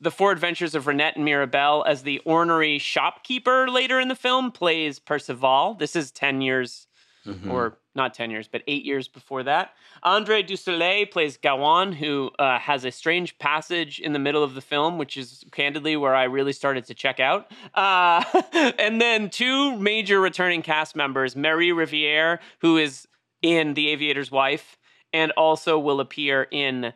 the 0.03 0.11
Four 0.11 0.33
Adventures 0.33 0.75
of 0.75 0.87
Reinette 0.87 1.17
and 1.17 1.25
Mirabelle 1.25 1.85
as 1.87 2.03
the 2.03 2.19
ornery 2.25 2.79
shopkeeper 2.79 3.69
later 3.71 4.01
in 4.01 4.09
the 4.09 4.15
film, 4.17 4.51
plays 4.51 4.99
Percival. 4.99 5.75
This 5.75 5.95
is 5.97 6.11
10 6.11 6.41
years, 6.43 6.88
Mhm. 7.27 7.51
or 7.53 7.79
not 7.95 8.12
10 8.15 8.31
years, 8.31 8.49
but 8.49 8.62
eight 8.67 8.85
years 8.85 9.07
before 9.07 9.45
that. 9.45 9.75
Andre 10.03 10.43
Dussollier 10.43 11.07
plays 11.09 11.37
Gawain, 11.37 11.93
who 11.93 12.33
uh, 12.41 12.59
has 12.59 12.85
a 12.85 12.91
strange 12.91 13.38
passage 13.38 14.01
in 14.01 14.12
the 14.12 14.19
middle 14.19 14.43
of 14.43 14.55
the 14.55 14.61
film, 14.61 14.99
which 14.99 15.17
is 15.17 15.45
candidly 15.53 15.97
where 15.97 16.17
I 16.17 16.25
really 16.25 16.53
started 16.53 16.85
to 16.87 16.95
check 16.95 17.21
out. 17.21 17.49
Uh, 17.75 18.25
and 18.79 19.01
then 19.01 19.31
two 19.31 19.77
major 19.77 20.21
returning 20.21 20.62
cast 20.62 20.97
members 20.97 21.37
Mary 21.37 21.71
Riviere, 21.71 22.41
who 22.59 22.77
is 22.77 23.07
in 23.41 23.75
The 23.75 23.88
Aviator's 23.95 24.33
Wife, 24.33 24.79
and 25.12 25.31
also 25.33 25.79
will 25.79 26.01
appear 26.01 26.49
in 26.51 26.93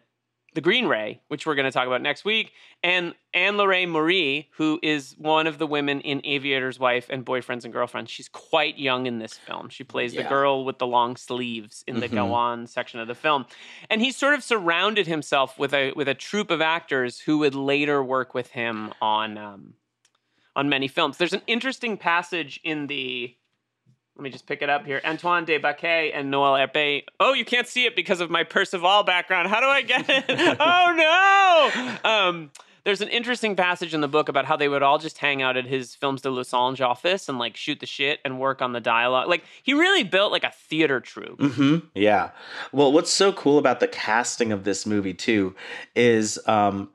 The 0.56 0.62
Green 0.62 0.86
Ray, 0.86 1.20
which 1.28 1.44
we're 1.44 1.54
going 1.54 1.66
to 1.66 1.70
talk 1.70 1.86
about 1.86 2.00
next 2.00 2.24
week, 2.24 2.50
and 2.82 3.14
Anne 3.34 3.58
Lorraine 3.58 3.90
Marie, 3.90 4.48
who 4.56 4.80
is 4.82 5.14
one 5.18 5.46
of 5.46 5.58
the 5.58 5.66
women 5.66 6.00
in 6.00 6.22
Aviator's 6.24 6.78
Wife 6.80 7.08
and 7.10 7.26
Boyfriends 7.26 7.64
and 7.64 7.74
Girlfriends. 7.74 8.10
She's 8.10 8.30
quite 8.30 8.78
young 8.78 9.04
in 9.04 9.18
this 9.18 9.34
film. 9.34 9.68
She 9.68 9.84
plays 9.84 10.14
the 10.14 10.22
girl 10.24 10.64
with 10.64 10.78
the 10.78 10.86
long 10.86 11.16
sleeves 11.16 11.84
in 11.86 12.00
the 12.00 12.08
Mhm. 12.08 12.14
Gawain 12.14 12.66
section 12.66 13.00
of 13.00 13.06
the 13.06 13.14
film. 13.14 13.44
And 13.90 14.00
he 14.00 14.10
sort 14.10 14.32
of 14.32 14.42
surrounded 14.42 15.06
himself 15.06 15.58
with 15.58 15.74
a 15.74 15.92
with 15.92 16.08
a 16.08 16.14
troupe 16.14 16.50
of 16.50 16.62
actors 16.62 17.20
who 17.20 17.36
would 17.36 17.54
later 17.54 18.02
work 18.02 18.32
with 18.32 18.52
him 18.52 18.94
on 19.02 19.36
um, 19.36 19.74
on 20.56 20.70
many 20.70 20.88
films. 20.88 21.18
There's 21.18 21.34
an 21.34 21.42
interesting 21.46 21.98
passage 21.98 22.58
in 22.64 22.86
the 22.86 23.36
let 24.16 24.22
me 24.22 24.30
just 24.30 24.46
pick 24.46 24.62
it 24.62 24.70
up 24.70 24.86
here. 24.86 25.00
Antoine 25.04 25.44
de 25.44 25.58
Baecque 25.58 26.10
and 26.14 26.32
Noël 26.32 26.58
Herpé. 26.58 27.04
Oh, 27.20 27.34
you 27.34 27.44
can't 27.44 27.68
see 27.68 27.84
it 27.84 27.94
because 27.94 28.20
of 28.20 28.30
my 28.30 28.44
Percival 28.44 29.02
background. 29.02 29.48
How 29.48 29.60
do 29.60 29.66
I 29.66 29.82
get 29.82 30.06
it? 30.08 30.24
oh 30.60 32.00
no! 32.02 32.10
Um, 32.10 32.50
there's 32.84 33.02
an 33.02 33.08
interesting 33.08 33.56
passage 33.56 33.92
in 33.92 34.00
the 34.00 34.08
book 34.08 34.30
about 34.30 34.46
how 34.46 34.56
they 34.56 34.68
would 34.68 34.82
all 34.82 34.98
just 34.98 35.18
hang 35.18 35.42
out 35.42 35.58
at 35.58 35.66
his 35.66 35.94
Films 35.94 36.22
de 36.22 36.30
Los 36.30 36.54
Angeles 36.54 36.80
office 36.80 37.28
and 37.28 37.38
like 37.38 37.56
shoot 37.58 37.80
the 37.80 37.86
shit 37.86 38.20
and 38.24 38.40
work 38.40 38.62
on 38.62 38.72
the 38.72 38.80
dialogue. 38.80 39.28
Like 39.28 39.44
he 39.62 39.74
really 39.74 40.02
built 40.02 40.32
like 40.32 40.44
a 40.44 40.52
theater 40.52 41.00
troupe. 41.00 41.38
Mm-hmm. 41.38 41.86
Yeah. 41.94 42.30
Well, 42.72 42.92
what's 42.92 43.10
so 43.10 43.32
cool 43.32 43.58
about 43.58 43.80
the 43.80 43.88
casting 43.88 44.50
of 44.50 44.64
this 44.64 44.86
movie 44.86 45.14
too 45.14 45.54
is 45.94 46.38
um, 46.46 46.88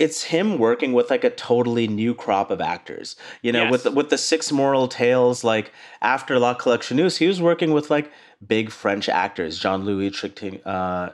it's 0.00 0.22
him 0.24 0.58
working 0.58 0.92
with 0.94 1.10
like 1.10 1.22
a 1.24 1.30
totally 1.30 1.86
new 1.86 2.14
crop 2.14 2.50
of 2.50 2.60
actors. 2.60 3.14
You 3.42 3.52
know, 3.52 3.64
Yes. 3.64 3.70
with 3.72 3.82
the, 3.84 3.90
with 3.92 4.08
the 4.10 4.18
six 4.18 4.50
moral 4.50 4.88
tales, 4.88 5.44
like 5.44 5.72
after 6.00 6.38
La 6.38 6.54
Collectionneuse, 6.54 7.18
he 7.18 7.26
was 7.28 7.40
working 7.40 7.70
with 7.72 7.90
like 7.90 8.10
big 8.44 8.70
French 8.70 9.08
actors, 9.08 9.58
Jean 9.58 9.84
Louis 9.84 10.10
Trintignant. 10.10 10.62
Uh, 10.66 11.10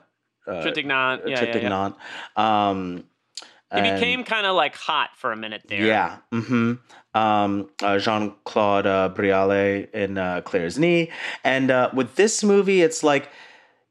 uh, 0.48 0.62
Trintignant, 0.64 1.26
yeah, 1.26 1.42
yeah, 1.44 1.92
yeah. 2.36 2.68
Um, 2.70 3.04
He 3.74 3.80
became 3.82 4.22
kind 4.22 4.46
of 4.46 4.54
like 4.54 4.76
hot 4.76 5.10
for 5.16 5.32
a 5.32 5.36
minute 5.36 5.62
there. 5.68 5.82
yeah. 5.84 6.18
hmm 6.30 6.74
Um, 7.14 7.68
uh, 7.82 7.98
Jean 7.98 8.34
Claude 8.44 8.86
uh, 8.86 9.08
Brialy 9.08 9.88
in 9.92 10.16
uh, 10.18 10.42
Claire's 10.42 10.78
Knee, 10.78 11.10
and 11.42 11.70
uh, 11.70 11.90
with 11.92 12.14
this 12.14 12.44
movie, 12.44 12.82
it's 12.82 13.02
like 13.02 13.28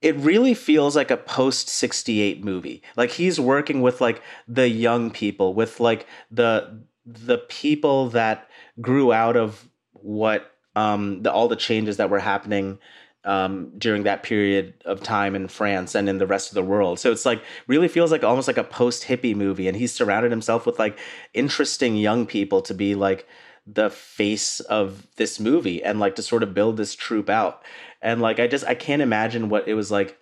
it 0.06 0.16
really 0.18 0.54
feels 0.54 0.96
like 0.96 1.10
a 1.10 1.18
post 1.18 1.68
68 1.68 2.46
movie. 2.46 2.84
Like 2.96 3.10
he's 3.10 3.40
working 3.40 3.82
with 3.82 4.02
like 4.02 4.22
the 4.48 4.70
young 4.70 5.10
people 5.10 5.56
with 5.56 5.80
like 5.80 6.06
the 6.30 6.84
the 7.08 7.40
people 7.40 8.10
that 8.10 8.48
grew 8.80 9.12
out 9.12 9.36
of 9.36 9.68
what 9.94 10.52
um 10.76 11.24
the 11.24 11.32
all 11.34 11.48
the 11.48 11.56
changes 11.56 11.98
that 11.98 12.12
were 12.12 12.20
happening 12.20 12.78
um 13.24 13.72
during 13.80 14.04
that 14.04 14.22
period 14.22 14.76
of 14.86 15.02
time 15.02 15.34
in 15.34 15.48
France 15.48 15.96
and 15.96 16.08
in 16.08 16.20
the 16.20 16.28
rest 16.28 16.52
of 16.52 16.54
the 16.56 16.62
world. 16.62 17.00
So 17.00 17.12
it's 17.12 17.26
like 17.26 17.42
really 17.66 17.88
feels 17.88 18.12
like 18.12 18.24
almost 18.24 18.48
like 18.48 18.60
a 18.60 18.64
post 18.64 19.06
hippie 19.06 19.36
movie 19.36 19.68
and 19.68 19.76
he's 19.76 19.92
surrounded 19.92 20.30
himself 20.30 20.68
with 20.68 20.78
like 20.78 21.00
interesting 21.34 21.96
young 21.96 22.28
people 22.28 22.62
to 22.62 22.76
be 22.76 22.94
like 22.94 23.28
the 23.66 23.90
face 23.90 24.60
of 24.60 25.08
this 25.16 25.40
movie 25.40 25.84
and 25.84 26.00
like 26.00 26.16
to 26.16 26.22
sort 26.22 26.44
of 26.44 26.54
build 26.54 26.78
this 26.78 26.94
troupe 26.94 27.32
out 27.32 27.64
and 28.06 28.22
like 28.22 28.40
i 28.40 28.48
just 28.48 28.66
i 28.66 28.74
can't 28.74 29.02
imagine 29.02 29.50
what 29.50 29.68
it 29.68 29.74
was 29.74 29.92
like 29.92 30.18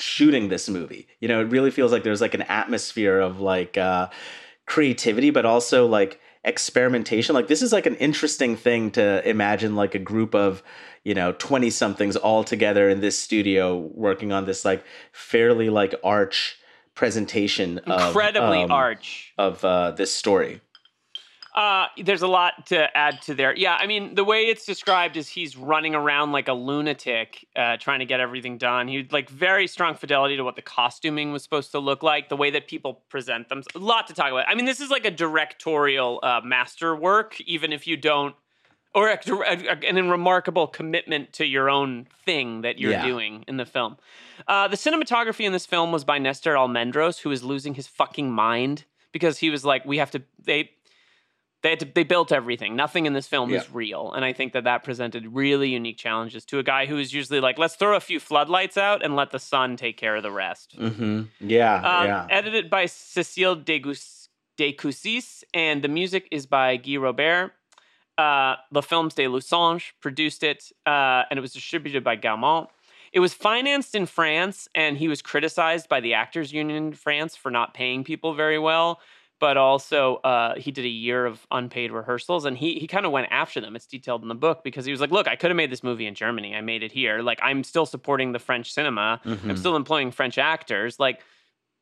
shooting 0.00 0.48
this 0.48 0.68
movie. 0.68 1.06
You 1.20 1.28
know 1.28 1.40
it 1.40 1.44
really 1.44 1.70
feels 1.70 1.92
like 1.92 2.02
there's 2.02 2.20
like 2.20 2.34
an 2.34 2.42
atmosphere 2.42 3.20
of 3.20 3.40
like 3.40 3.76
uh 3.76 4.08
creativity 4.66 5.30
but 5.30 5.44
also 5.44 5.86
like 5.86 6.20
experimentation. 6.44 7.34
Like 7.34 7.48
this 7.48 7.62
is 7.62 7.72
like 7.72 7.86
an 7.86 7.96
interesting 7.96 8.56
thing 8.56 8.90
to 8.92 9.28
imagine 9.28 9.76
like 9.76 9.94
a 9.94 9.98
group 9.98 10.34
of 10.34 10.62
you 11.04 11.14
know 11.14 11.32
20 11.32 11.70
somethings 11.70 12.16
all 12.16 12.44
together 12.44 12.88
in 12.88 13.00
this 13.00 13.18
studio 13.18 13.76
working 13.94 14.32
on 14.32 14.46
this 14.46 14.64
like 14.64 14.84
fairly 15.12 15.70
like 15.70 15.94
arch 16.02 16.58
presentation 16.94 17.78
of, 17.80 18.08
Incredibly 18.08 18.62
um, 18.62 18.70
arch. 18.70 19.32
of 19.38 19.64
uh 19.64 19.92
this 19.92 20.14
story 20.14 20.60
Uh, 21.54 21.86
there's 22.04 22.22
a 22.22 22.28
lot 22.28 22.66
to 22.66 22.96
add 22.96 23.20
to 23.22 23.34
there. 23.34 23.54
Yeah, 23.56 23.74
I 23.74 23.86
mean, 23.86 24.14
the 24.14 24.22
way 24.22 24.42
it's 24.42 24.64
described 24.64 25.16
is 25.16 25.28
he's 25.28 25.56
running 25.56 25.96
around 25.96 26.30
like 26.30 26.46
a 26.46 26.52
lunatic, 26.52 27.46
uh, 27.56 27.76
trying 27.76 27.98
to 27.98 28.04
get 28.04 28.20
everything 28.20 28.56
done. 28.56 28.86
He 28.86 29.08
like 29.10 29.28
very 29.28 29.66
strong 29.66 29.94
fidelity 29.94 30.36
to 30.36 30.44
what 30.44 30.54
the 30.54 30.62
costuming 30.62 31.32
was 31.32 31.42
supposed 31.42 31.72
to 31.72 31.80
look 31.80 32.04
like, 32.04 32.28
the 32.28 32.36
way 32.36 32.50
that 32.50 32.68
people 32.68 33.02
present 33.08 33.48
them. 33.48 33.62
A 33.74 33.78
lot 33.78 34.06
to 34.06 34.14
talk 34.14 34.30
about. 34.30 34.48
I 34.48 34.54
mean, 34.54 34.64
this 34.64 34.80
is 34.80 34.90
like 34.90 35.04
a 35.04 35.10
directorial 35.10 36.20
uh, 36.22 36.40
masterwork, 36.44 37.40
even 37.40 37.72
if 37.72 37.86
you 37.86 37.96
don't, 37.96 38.36
or 38.94 39.08
a, 39.08 39.18
a, 39.28 39.88
an 39.88 40.08
remarkable 40.08 40.68
commitment 40.68 41.32
to 41.34 41.44
your 41.44 41.68
own 41.68 42.06
thing 42.24 42.60
that 42.62 42.78
you're 42.78 42.92
Yeah. 42.92 43.06
doing 43.06 43.44
in 43.48 43.56
the 43.56 43.66
film. 43.66 43.96
Uh, 44.46 44.68
the 44.68 44.76
cinematography 44.76 45.44
in 45.44 45.52
this 45.52 45.66
film 45.66 45.90
was 45.90 46.04
by 46.04 46.18
Nestor 46.18 46.54
Almendros, 46.54 47.20
who 47.20 47.30
is 47.32 47.42
losing 47.42 47.74
his 47.74 47.86
fucking 47.88 48.30
mind 48.30 48.84
because 49.12 49.38
he 49.38 49.50
was 49.50 49.64
like, 49.64 49.84
we 49.84 49.98
have 49.98 50.10
to 50.12 50.22
they 50.42 50.70
they 51.62 51.70
had 51.70 51.80
to, 51.80 51.84
they 51.94 52.04
built 52.04 52.32
everything. 52.32 52.74
Nothing 52.76 53.04
in 53.06 53.12
this 53.12 53.26
film 53.26 53.50
Yeah. 53.50 53.58
is 53.60 53.70
real, 53.70 54.12
and 54.12 54.24
I 54.24 54.32
think 54.32 54.52
that 54.54 54.64
that 54.64 54.82
presented 54.84 55.26
really 55.34 55.68
unique 55.70 55.98
challenges 55.98 56.44
to 56.46 56.58
a 56.58 56.62
guy 56.62 56.86
who 56.86 56.96
is 56.98 57.12
usually 57.12 57.40
like, 57.40 57.58
let's 57.58 57.76
throw 57.76 57.96
a 57.96 58.00
few 58.00 58.18
floodlights 58.20 58.76
out 58.78 59.04
and 59.04 59.14
let 59.16 59.30
the 59.30 59.38
sun 59.38 59.76
take 59.76 59.96
care 59.96 60.16
of 60.16 60.22
the 60.22 60.32
rest. 60.32 60.76
mm-hmm. 60.78 61.22
yeah 61.40 61.74
Um, 61.76 62.06
yeah 62.06 62.26
Edited 62.30 62.70
by 62.70 62.84
Cécile 62.86 63.62
Degus- 63.62 64.28
Decugis, 64.58 65.42
and 65.54 65.82
the 65.82 65.88
music 65.88 66.28
is 66.30 66.46
by 66.46 66.76
Guy 66.76 66.96
Robert. 66.96 67.52
Uh, 68.18 68.56
the 68.70 68.82
Films 68.82 69.14
de 69.14 69.26
Losange 69.28 69.92
produced 70.02 70.42
it, 70.42 70.70
uh, 70.86 71.22
and 71.30 71.38
it 71.38 71.40
was 71.40 71.52
distributed 71.54 72.04
by 72.04 72.16
Gaumont. 72.16 72.68
It 73.12 73.20
was 73.20 73.32
financed 73.34 73.94
in 73.94 74.06
France, 74.06 74.68
and 74.74 74.98
he 74.98 75.08
was 75.08 75.22
criticized 75.22 75.88
by 75.88 76.00
the 76.00 76.14
Actors 76.14 76.52
Union 76.52 76.76
in 76.88 76.92
France 76.92 77.34
for 77.34 77.50
not 77.50 77.72
paying 77.74 78.04
people 78.04 78.34
very 78.34 78.58
well. 78.58 79.00
But 79.40 79.56
also, 79.56 80.16
uh, 80.16 80.54
he 80.56 80.70
did 80.70 80.84
a 80.84 80.88
year 80.88 81.24
of 81.24 81.46
unpaid 81.50 81.90
rehearsals, 81.92 82.44
and 82.44 82.56
he 82.58 82.74
he 82.74 82.86
kind 82.86 83.06
of 83.06 83.12
went 83.12 83.28
after 83.30 83.58
them. 83.60 83.74
It's 83.74 83.86
detailed 83.86 84.22
in 84.22 84.28
the 84.28 84.34
book 84.34 84.62
because 84.62 84.84
he 84.84 84.92
was 84.92 85.00
like, 85.00 85.10
"Look, 85.10 85.26
I 85.26 85.34
could 85.34 85.50
have 85.50 85.56
made 85.56 85.70
this 85.72 85.82
movie 85.82 86.06
in 86.06 86.14
Germany. 86.14 86.54
I 86.54 86.60
made 86.60 86.82
it 86.82 86.92
here. 86.92 87.22
Like, 87.22 87.40
I'm 87.42 87.64
still 87.64 87.86
supporting 87.86 88.32
the 88.32 88.38
French 88.38 88.70
cinema. 88.72 89.20
I'm 89.24 89.38
Mhm. 89.38 89.58
still 89.58 89.76
employing 89.76 90.10
French 90.10 90.36
actors. 90.36 91.00
Like, 91.00 91.22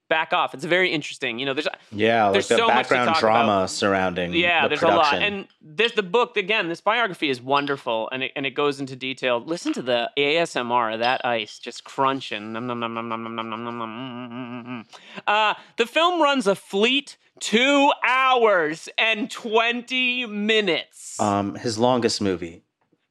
back 0.08 0.32
off. 0.32 0.54
It's 0.54 0.64
very 0.64 0.90
interesting. 0.90 1.38
You 1.38 1.46
know, 1.46 1.54
there's 1.54 1.68
yeah 1.92 2.24
like 2.24 2.32
there's 2.34 2.48
the 2.48 2.56
so 2.56 2.66
much 2.66 2.88
background 2.88 3.08
talk 3.08 3.20
drama 3.20 3.52
about. 3.52 3.70
surrounding 3.70 4.32
yeah, 4.34 4.62
the 4.62 4.68
there's 4.68 4.80
production. 4.80 5.18
a 5.18 5.20
lot. 5.20 5.22
And 5.22 5.48
this 5.60 5.92
the 5.92 6.02
book 6.02 6.36
again. 6.36 6.68
This 6.68 6.80
biography 6.80 7.30
is 7.30 7.40
wonderful, 7.40 8.08
and 8.10 8.22
it 8.24 8.32
and 8.36 8.46
it 8.46 8.52
goes 8.52 8.80
into 8.80 8.96
detail. 8.96 9.40
Listen 9.40 9.72
to 9.74 9.82
the 9.82 10.10
ASMR 10.16 10.94
of 10.94 11.00
that 11.00 11.24
ice 11.24 11.58
just 11.58 11.84
crunching. 11.84 12.52
Nom, 12.52 12.66
nom, 12.66 12.78
nom, 12.80 12.94
nom, 12.94 13.08
nom, 13.08 13.22
nom, 13.22 13.34
nom, 13.34 13.50
nom, 13.50 13.64
nom, 13.64 13.78
nom, 13.78 13.88
mm, 13.88 14.32
mm, 14.32 14.66
mm, 14.66 14.84
mm. 14.84 14.86
Uh, 15.26 15.54
the 15.76 15.86
film 15.86 16.20
runs 16.22 16.46
a 16.46 16.54
fleet 16.54 17.16
two 17.40 17.92
hours 18.04 18.88
and 18.98 19.30
twenty 19.30 20.26
minutes 20.26 21.20
um 21.20 21.54
his 21.54 21.78
longest 21.78 22.20
movie 22.20 22.62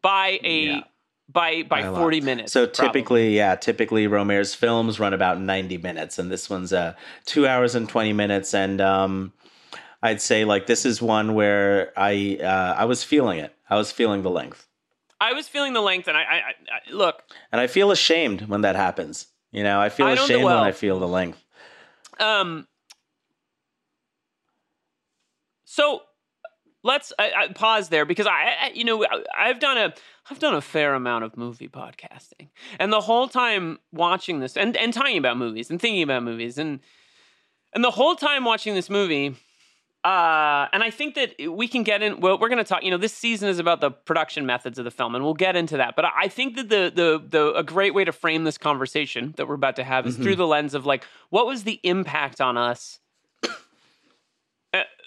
by 0.02 0.40
a 0.44 0.60
yeah. 0.66 0.80
By 1.30 1.64
by 1.64 1.82
by 1.82 1.82
a 1.82 1.92
lot. 1.92 2.00
forty 2.00 2.22
minutes. 2.22 2.54
So 2.54 2.66
probably. 2.66 2.88
typically, 2.88 3.36
yeah, 3.36 3.56
typically 3.56 4.08
Rohmer's 4.08 4.56
films 4.56 5.00
run 5.00 5.14
about 5.14 5.42
90 5.42 5.78
minutes, 5.80 6.20
and 6.20 6.32
this 6.32 6.50
one's 6.50 6.72
uh, 6.72 6.94
two 7.26 7.46
hours 7.46 7.76
and 7.76 7.90
20 7.90 8.14
minutes. 8.14 8.54
And 8.54 8.80
um, 8.80 9.34
I'd 10.02 10.22
say 10.22 10.46
like 10.46 10.68
this 10.68 10.86
is 10.86 11.02
one 11.02 11.34
where 11.34 11.92
I 11.98 12.40
uh, 12.42 12.76
I 12.78 12.86
was 12.86 13.04
feeling 13.04 13.40
it. 13.40 13.54
I 13.70 13.76
was 13.76 13.92
feeling 13.92 14.22
the 14.22 14.30
length, 14.30 14.68
I 15.20 15.34
was 15.34 15.50
feeling 15.50 15.74
the 15.74 15.82
length, 15.82 16.08
and 16.08 16.16
I, 16.16 16.22
I, 16.22 16.38
I 16.38 16.92
look. 16.92 17.24
and 17.52 17.60
I 17.60 17.68
feel 17.68 17.92
ashamed 17.92 18.44
when 18.44 18.62
that 18.62 18.78
happens. 18.78 19.28
You 19.52 19.64
know, 19.64 19.82
I 19.82 19.90
feel 19.90 20.08
I 20.08 20.14
ashamed 20.14 20.46
well- 20.46 20.60
when 20.60 20.68
I 20.68 20.72
feel 20.72 21.00
the 21.00 21.08
length. 21.08 21.44
Um. 22.20 22.68
So 25.66 26.02
let's 26.84 27.12
I, 27.20 27.32
I 27.38 27.48
pause 27.50 27.90
there 27.90 28.06
because 28.06 28.26
I, 28.26 28.72
you 28.74 28.86
know, 28.86 29.06
I've 29.38 29.60
done 29.60 29.78
a, 29.78 29.94
I've 30.30 30.40
done 30.40 30.54
a 30.56 30.62
fair 30.62 30.94
amount 30.94 31.24
of 31.24 31.38
movie 31.38 31.70
podcasting, 31.70 32.50
and 32.80 32.92
the 32.92 33.02
whole 33.02 33.28
time 33.28 33.80
watching 33.92 34.40
this 34.40 34.58
and 34.58 34.76
and 34.78 34.94
talking 34.94 35.18
about 35.18 35.38
movies 35.38 35.70
and 35.70 35.80
thinking 35.80 36.04
about 36.04 36.24
movies 36.24 36.58
and 36.58 36.80
and 37.74 37.84
the 37.84 37.92
whole 37.92 38.16
time 38.16 38.44
watching 38.46 38.76
this 38.76 38.90
movie. 38.90 39.36
Uh, 40.04 40.68
and 40.72 40.84
I 40.84 40.90
think 40.90 41.16
that 41.16 41.34
we 41.52 41.68
can 41.68 41.84
get 41.84 42.02
in. 42.02 42.22
Well, 42.22 42.38
we're 42.40 42.48
going 42.48 42.60
to 42.60 42.64
talk. 42.64 42.82
You 42.84 42.92
know, 42.92 42.98
this 42.98 43.14
season 43.14 43.50
is 43.50 43.60
about 43.60 43.82
the 43.82 43.92
production 43.92 44.46
methods 44.46 44.80
of 44.80 44.86
the 44.86 44.92
film, 44.92 45.16
and 45.16 45.24
we'll 45.24 45.34
get 45.34 45.58
into 45.58 45.76
that. 45.78 45.96
But 45.98 46.06
I 46.06 46.30
think 46.30 46.56
that 46.56 46.70
the 46.70 46.92
the 46.96 47.22
the 47.28 47.54
a 47.54 47.64
great 47.64 47.94
way 47.94 48.06
to 48.06 48.14
frame 48.14 48.46
this 48.46 48.58
conversation 48.58 49.34
that 49.38 49.48
we're 49.50 49.56
about 49.56 49.76
to 49.78 49.84
have 49.84 50.08
is 50.08 50.16
Mhm. 50.18 50.24
through 50.24 50.36
the 50.38 50.48
lens 50.48 50.74
of 50.76 50.86
like, 50.86 51.04
what 51.30 51.46
was 51.46 51.64
the 51.64 51.80
impact 51.84 52.40
on 52.40 52.58
us 52.58 53.00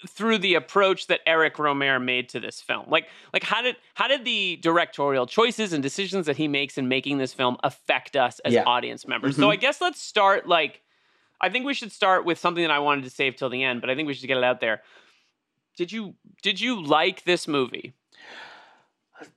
through 0.08 0.38
the 0.38 0.54
approach 0.54 1.06
that 1.08 1.20
Eric 1.26 1.56
Rohmer 1.56 2.02
made 2.02 2.28
to 2.30 2.40
this 2.40 2.60
film? 2.60 2.86
Like, 2.88 3.06
like 3.32 3.42
how 3.44 3.62
did 3.62 3.76
how 3.94 4.08
did 4.08 4.24
the 4.24 4.56
directorial 4.62 5.26
choices 5.26 5.72
and 5.72 5.82
decisions 5.82 6.26
that 6.26 6.36
he 6.36 6.48
makes 6.48 6.78
in 6.78 6.88
making 6.88 7.18
this 7.18 7.32
film 7.32 7.56
affect 7.62 8.16
us 8.16 8.38
as 8.40 8.54
Yeah. 8.54 8.64
audience 8.64 9.06
members? 9.06 9.36
So 9.36 9.42
Mhm. 9.48 9.52
I 9.52 9.56
guess 9.56 9.80
let's 9.80 10.00
start 10.02 10.46
like. 10.48 10.82
I 11.42 11.48
think 11.48 11.64
we 11.64 11.72
should 11.72 11.90
start 11.90 12.26
with 12.26 12.38
something 12.38 12.62
that 12.62 12.70
I 12.70 12.80
wanted 12.80 13.04
to 13.04 13.10
save 13.10 13.34
till 13.34 13.48
the 13.48 13.64
end, 13.64 13.80
but 13.80 13.88
I 13.88 13.94
think 13.94 14.06
we 14.06 14.12
should 14.12 14.26
get 14.26 14.36
it 14.36 14.44
out 14.44 14.60
there. 14.60 14.82
Did 15.76 15.90
you 15.90 16.14
did 16.42 16.60
you 16.60 16.82
like 16.82 17.24
this 17.24 17.48
movie? 17.48 17.94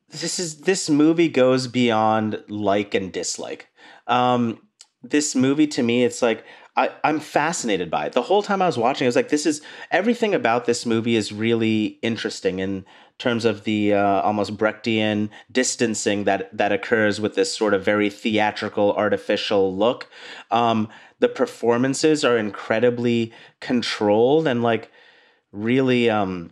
this 0.10 0.40
is 0.40 0.62
this 0.62 0.90
movie 0.90 1.28
goes 1.30 1.68
beyond 1.68 2.44
like 2.48 2.94
and 2.94 3.12
dislike. 3.12 3.68
Um, 4.08 4.68
this 5.02 5.36
movie 5.36 5.68
to 5.68 5.84
me, 5.84 6.04
it's 6.04 6.22
like 6.22 6.46
I, 6.76 6.90
I'm 7.04 7.20
fascinated 7.20 7.92
by 7.92 8.08
it. 8.08 8.14
The 8.14 8.24
whole 8.24 8.42
time 8.42 8.62
I 8.62 8.66
was 8.66 8.80
watching, 8.80 9.06
I 9.06 9.10
was 9.10 9.16
like, 9.16 9.30
this 9.30 9.46
is 9.46 9.62
everything 9.92 10.34
about 10.34 10.66
this 10.66 10.86
movie 10.86 11.16
is 11.16 11.32
really 11.32 12.00
interesting 12.02 12.60
in 12.60 12.84
terms 13.20 13.46
of 13.46 13.64
the 13.64 13.94
uh, 13.94 14.22
almost 14.22 14.58
Brechtian 14.58 15.30
distancing 15.52 16.24
that 16.24 16.56
that 16.58 16.72
occurs 16.72 17.22
with 17.22 17.36
this 17.36 17.56
sort 17.56 17.76
of 17.76 17.86
very 17.86 18.10
theatrical, 18.10 18.94
artificial 18.94 19.76
look. 19.76 20.10
Um, 20.50 20.90
the 21.20 21.30
performances 21.30 22.26
are 22.26 22.38
incredibly 22.38 23.32
controlled 23.60 24.48
and 24.48 24.64
like 24.64 24.92
really 25.52 26.10
um 26.10 26.52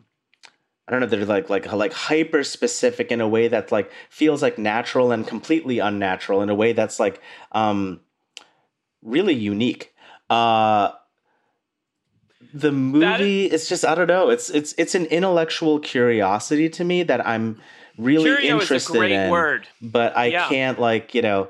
I 0.88 0.92
don't 0.92 1.02
know, 1.02 1.08
they're 1.08 1.26
like 1.26 1.50
like 1.50 1.72
like 1.72 1.94
hyper 1.94 2.44
specific 2.44 3.12
in 3.12 3.22
a 3.22 3.28
way 3.28 3.48
that 3.48 3.72
like 3.72 3.92
feels 4.10 4.42
like 4.42 4.58
natural 4.58 5.12
and 5.12 5.26
completely 5.26 5.80
unnatural 5.80 6.42
in 6.42 6.50
a 6.50 6.56
way 6.56 6.74
that's 6.74 7.00
like 7.00 7.22
um 7.54 8.02
really 9.02 9.34
unique. 9.34 9.91
Uh 10.32 10.94
the 12.54 12.72
movie 12.72 13.46
it's 13.46 13.70
just 13.70 13.86
I 13.86 13.96
don't 13.96 14.08
know, 14.08 14.30
it's 14.30 14.50
it's 14.50 14.74
it's 14.78 14.96
an 14.96 15.06
intellectual 15.08 15.80
curiosity 15.80 16.70
to 16.70 16.84
me 16.84 17.04
that 17.04 17.26
I'm 17.26 17.60
really 17.98 18.24
Curio 18.24 18.40
is 18.60 18.72
a 18.72 18.80
interested 18.80 18.92
great 18.92 19.12
in 19.12 19.30
word. 19.30 19.68
but 19.82 20.16
I 20.18 20.32
Yeah. 20.32 20.48
can't 20.48 20.80
like, 20.80 21.14
you 21.14 21.22
know, 21.22 21.50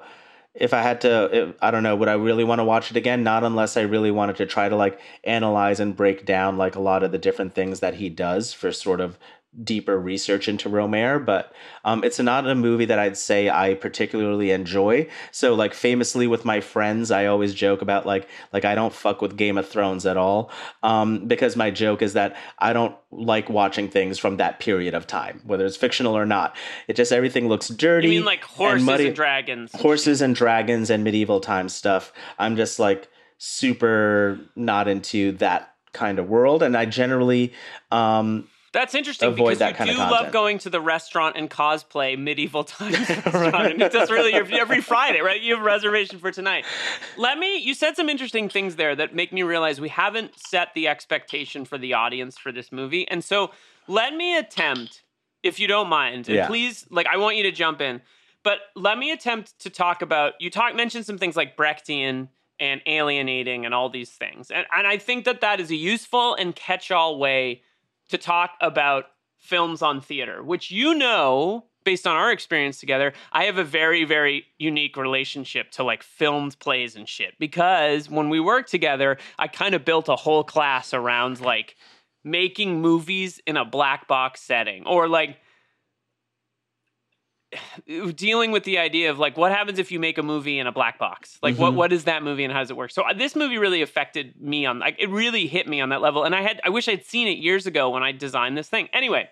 if 0.54 0.74
I 0.74 0.82
had 0.82 1.02
to, 1.02 1.30
if, 1.50 1.56
I 1.62 1.72
don't 1.72 1.84
know, 1.84 1.96
would 1.96 2.10
I 2.10 2.14
really 2.14 2.44
want 2.44 2.60
to 2.60 2.66
watch 2.66 2.92
it 2.92 2.98
again? 2.98 3.24
Not 3.24 3.44
unless 3.44 3.78
I 3.78 3.82
really 3.82 4.12
wanted 4.12 4.36
to 4.38 4.46
try 4.46 4.68
to 4.70 4.76
like 4.76 5.00
analyze 5.24 5.80
and 5.80 5.96
break 5.96 6.26
down 6.26 6.58
like 6.58 6.76
a 6.76 6.82
lot 6.82 7.04
of 7.04 7.12
the 7.12 7.18
different 7.18 7.56
things 7.56 7.80
that 7.80 7.96
he 7.96 8.10
does 8.10 8.54
for 8.54 8.72
sort 8.72 9.00
of 9.02 9.18
deeper 9.64 10.00
research 10.00 10.48
into 10.48 10.70
Rohmer, 10.70 11.24
but 11.24 11.54
um, 11.84 12.04
it's 12.04 12.20
not 12.20 12.48
a 12.48 12.56
movie 12.56 12.86
that 12.86 13.00
I'd 13.00 13.18
say 13.18 13.50
I 13.50 13.74
particularly 13.74 14.52
enjoy. 14.52 15.08
So, 15.32 15.54
like 15.56 15.74
famously 15.74 16.26
with 16.26 16.46
my 16.46 16.62
friends, 16.62 17.12
I 17.12 17.26
always 17.26 17.54
joke 17.54 17.82
about 17.82 18.06
like 18.06 18.30
like 18.54 18.64
I 18.64 18.76
don't 18.76 18.94
fuck 18.94 19.22
with 19.22 19.36
Game 19.36 19.58
of 19.58 19.68
Thrones 19.68 20.06
at 20.06 20.16
all, 20.16 20.52
um, 20.84 21.28
because 21.28 21.56
my 21.56 21.70
joke 21.70 22.02
is 22.02 22.14
that 22.14 22.38
I 22.60 22.72
don't 22.72 22.96
like 23.12 23.50
watching 23.50 23.90
things 23.90 24.18
from 24.18 24.38
that 24.38 24.60
period 24.60 24.94
of 24.94 25.06
time, 25.06 25.42
whether 25.46 25.66
it's 25.66 25.78
fictional 25.78 26.18
or 26.18 26.26
not. 26.26 26.56
It 26.88 26.96
just 26.96 27.12
everything 27.12 27.50
looks 27.50 27.68
dirty. 27.68 28.08
You 28.08 28.20
mean 28.20 28.26
like 28.26 28.44
horses 28.44 28.78
and, 28.78 28.86
muddy, 28.86 29.08
and 29.08 29.16
dragons? 29.16 29.72
horses 29.74 30.22
and 30.22 30.34
dragons 30.34 30.90
and 30.90 31.04
medieval 31.04 31.42
time 31.42 31.68
stuff. 31.68 32.14
I'm 32.40 32.56
just 32.56 32.80
like 32.80 33.10
super 33.38 34.40
not 34.56 34.88
into 34.88 35.34
that 35.34 35.76
kind 35.92 36.20
of 36.20 36.30
world, 36.30 36.64
and 36.64 36.78
I 36.78 36.86
generally 36.86 37.52
um 37.92 38.48
That's 38.74 38.96
interesting 38.96 39.28
avoid 39.30 39.58
because 39.60 39.60
that 39.60 39.80
you 39.86 39.94
do 39.94 39.98
love 40.00 40.32
going 40.32 40.58
to 40.60 40.70
the 40.70 40.80
restaurant 40.80 41.36
and 41.36 41.50
cosplay 41.50 42.18
medieval 42.18 42.64
times 42.64 42.98
restaurant. 43.10 43.74
and 43.74 43.82
that's 43.82 44.10
really 44.10 44.32
your, 44.34 44.48
every 44.54 44.80
Friday, 44.82 45.20
right? 45.20 45.42
You 45.42 45.56
have 45.56 45.62
a 45.62 45.66
reservation 45.66 46.20
for 46.20 46.32
tonight. 46.32 46.66
Let 47.18 47.38
me. 47.38 47.58
You 47.58 47.74
said 47.74 47.96
some 47.98 48.08
interesting 48.08 48.48
things 48.48 48.78
there 48.78 48.96
that 48.96 49.14
make 49.14 49.34
me 49.34 49.44
realize 49.44 49.82
we 49.82 49.90
haven't 49.90 50.40
set 50.40 50.74
the 50.74 50.88
expectation 50.88 51.66
for 51.66 51.78
the 51.78 51.94
audience 51.94 52.38
for 52.38 52.52
this 52.52 52.72
movie, 52.72 53.08
and 53.10 53.24
so 53.24 53.52
let 53.88 54.14
me 54.16 54.38
attempt, 54.38 55.04
if 55.44 55.60
you 55.60 55.68
don't 55.68 55.90
mind, 55.90 56.30
and 56.30 56.38
Yeah. 56.38 56.48
please, 56.48 56.86
like 56.90 57.08
I 57.08 57.18
want 57.18 57.36
you 57.36 57.44
to 57.44 57.52
jump 57.52 57.82
in, 57.82 58.02
but 58.44 58.60
let 58.76 58.98
me 58.98 59.12
attempt 59.12 59.60
to 59.60 59.70
talk 59.70 60.02
about. 60.02 60.34
You 60.40 60.50
talk 60.50 60.76
mentioned 60.76 61.06
some 61.06 61.18
things 61.18 61.36
like 61.36 61.58
Brechtian 61.58 62.30
and 62.60 62.82
alienating 62.86 63.66
and 63.66 63.74
all 63.74 63.90
these 63.90 64.12
things, 64.12 64.50
and 64.50 64.66
and 64.74 64.88
I 64.88 64.98
think 64.98 65.26
that 65.26 65.42
that 65.42 65.60
is 65.60 65.72
a 65.72 65.76
useful 65.76 66.36
and 66.36 66.56
catch-all 66.56 67.20
way 67.20 67.64
to 68.12 68.18
talk 68.18 68.52
about 68.62 69.06
films 69.40 69.82
on 69.82 70.00
theater, 70.02 70.44
which 70.44 70.72
you 70.72 70.94
know, 70.94 71.66
based 71.84 72.06
on 72.06 72.16
our 72.16 72.32
experience 72.32 72.80
together, 72.80 73.14
I 73.32 73.46
have 73.46 73.58
a 73.58 73.64
very, 73.64 74.04
very 74.04 74.46
unique 74.60 74.96
relationship 74.98 75.72
to 75.72 75.84
like 75.84 76.04
filmed 76.04 76.58
plays 76.60 76.96
and 76.96 77.10
shit. 77.10 77.34
Because 77.40 78.10
when 78.10 78.30
we 78.30 78.40
worked 78.40 78.70
together, 78.70 79.18
I 79.40 79.48
kind 79.48 79.76
of 79.76 79.84
built 79.84 80.08
a 80.10 80.16
whole 80.16 80.44
class 80.44 80.94
around 80.94 81.42
like 81.42 81.76
making 82.24 82.82
movies 82.82 83.42
in 83.48 83.58
a 83.58 83.66
black 83.66 84.08
box 84.08 84.42
setting 84.42 84.86
or 84.86 85.08
like 85.08 85.38
dealing 88.16 88.52
with 88.52 88.64
the 88.64 88.78
idea 88.78 89.10
of 89.12 89.20
like 89.20 89.38
what 89.38 89.52
happens 89.52 89.80
if 89.80 89.92
you 89.92 90.00
make 90.00 90.18
a 90.18 90.24
movie 90.24 90.60
in 90.60 90.68
a 90.68 90.72
black 90.72 90.98
box? 91.00 91.38
Like 91.42 91.58
what 91.58 91.74
Mhm. 91.74 91.78
what 91.78 91.94
is 91.94 92.06
that 92.06 92.24
movie 92.24 92.44
and 92.44 92.54
how 92.54 92.60
does 92.60 92.70
it 92.72 92.78
work? 92.78 92.92
So 92.92 93.04
uh, 93.04 93.14
this 93.14 93.36
movie 93.36 93.58
really 93.58 93.82
affected 93.82 94.40
me 94.42 94.66
on 94.66 94.80
like 94.80 94.96
it 95.00 95.10
really 95.10 95.48
hit 95.48 95.68
me 95.68 95.82
on 95.82 95.90
that 95.90 96.02
level 96.02 96.24
and 96.24 96.34
i 96.36 96.42
had 96.42 96.62
i 96.64 96.70
wish 96.70 96.88
i'd 96.88 97.06
seen 97.06 97.28
it 97.28 97.38
years 97.38 97.66
ago 97.68 97.90
when 97.90 98.04
i 98.04 98.12
designed 98.12 98.58
this 98.58 98.70
thing. 98.70 98.88
Anyway 98.94 99.30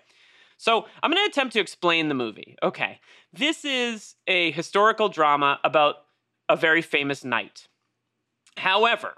so 0.58 0.84
i'm 1.02 1.10
going 1.10 1.24
to 1.24 1.30
attempt 1.30 1.52
to 1.54 1.60
explain 1.60 2.08
the 2.08 2.14
movie 2.14 2.56
okay? 2.62 3.00
This 3.32 3.64
is 3.64 4.16
a 4.26 4.50
historical 4.50 5.08
drama 5.08 5.58
about 5.64 5.96
a 6.48 6.56
very 6.56 6.82
famous 6.82 7.24
knight. 7.24 7.68
However 8.56 9.14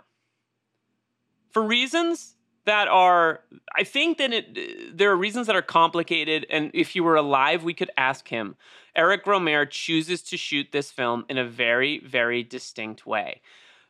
for 1.50 1.62
reasons 1.62 2.36
that 2.64 2.86
are 2.88 3.40
i 3.76 3.82
think 3.84 4.18
that 4.18 4.32
it 4.32 4.96
there 4.96 5.10
are 5.10 5.16
reasons 5.16 5.46
that 5.48 5.56
are 5.56 5.62
complicated 5.62 6.46
and 6.50 6.70
if 6.74 6.90
he 6.90 7.00
were 7.00 7.16
alive 7.16 7.64
we 7.64 7.74
could 7.74 7.90
ask 7.96 8.28
him 8.28 8.54
eric 8.96 9.24
rohmer 9.24 9.68
chooses 9.68 10.22
to 10.22 10.36
shoot 10.36 10.68
this 10.72 10.90
film 10.90 11.24
in 11.28 11.38
a 11.38 11.44
very 11.44 11.98
very 12.00 12.42
distinct 12.42 13.06
way. 13.06 13.40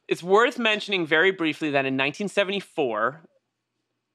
It's 0.08 0.22
worth 0.22 0.58
mentioning 0.58 1.06
very 1.06 1.30
briefly 1.30 1.70
that 1.70 1.86
in 1.86 1.94
1974 1.94 3.22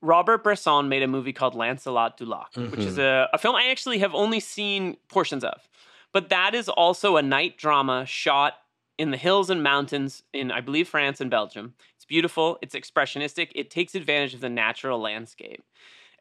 robert 0.01 0.43
bresson 0.43 0.89
made 0.89 1.01
a 1.01 1.07
movie 1.07 1.33
called 1.33 1.55
lancelot 1.55 2.17
du 2.17 2.25
lac 2.25 2.55
which 2.55 2.81
is 2.81 2.97
mm-hmm. 2.97 3.01
a, 3.01 3.29
a 3.33 3.37
film 3.37 3.55
i 3.55 3.67
actually 3.69 3.97
have 3.99 4.13
only 4.13 4.39
seen 4.39 4.97
portions 5.09 5.43
of. 5.43 5.67
But 6.13 6.29
that 6.29 6.55
is 6.55 6.69
also 6.69 7.17
a 7.17 7.21
night 7.21 7.57
drama 7.57 8.05
shot 8.05 8.53
in 8.97 9.11
the 9.11 9.17
hills 9.17 9.49
and 9.49 9.61
mountains 9.63 10.23
in 10.33 10.51
i 10.51 10.61
believe 10.61 10.87
france 10.87 11.19
and 11.19 11.31
belgium. 11.31 11.73
It's 11.95 12.05
beautiful 12.05 12.59
it's 12.61 12.75
expressionistic 12.75 13.49
it 13.55 13.69
takes 13.69 13.95
advantage 13.95 14.33
of 14.33 14.41
the 14.41 14.49
natural 14.49 14.99
landscape. 14.99 15.63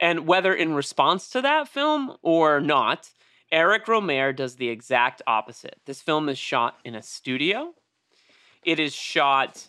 And 0.01 0.27
whether 0.27 0.53
in 0.55 0.75
response 0.75 1.31
to 1.31 1.41
that 1.43 1.69
film 1.69 2.17
or 2.23 2.61
not 2.61 3.11
eric 3.53 3.87
rohmer 3.87 4.35
does 4.35 4.57
the 4.57 4.69
exact 4.69 5.23
opposite 5.27 5.77
this 5.87 6.03
film 6.03 6.29
is 6.29 6.39
shot 6.39 6.79
in 6.85 6.95
a 6.95 7.03
studio 7.03 7.73
it 8.65 8.79
is 8.79 8.95
shot 8.95 9.69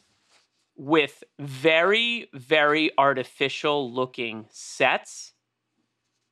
with 0.76 1.24
very 1.40 2.30
very 2.34 2.92
artificial 2.98 3.92
looking 3.92 4.46
sets 4.52 5.34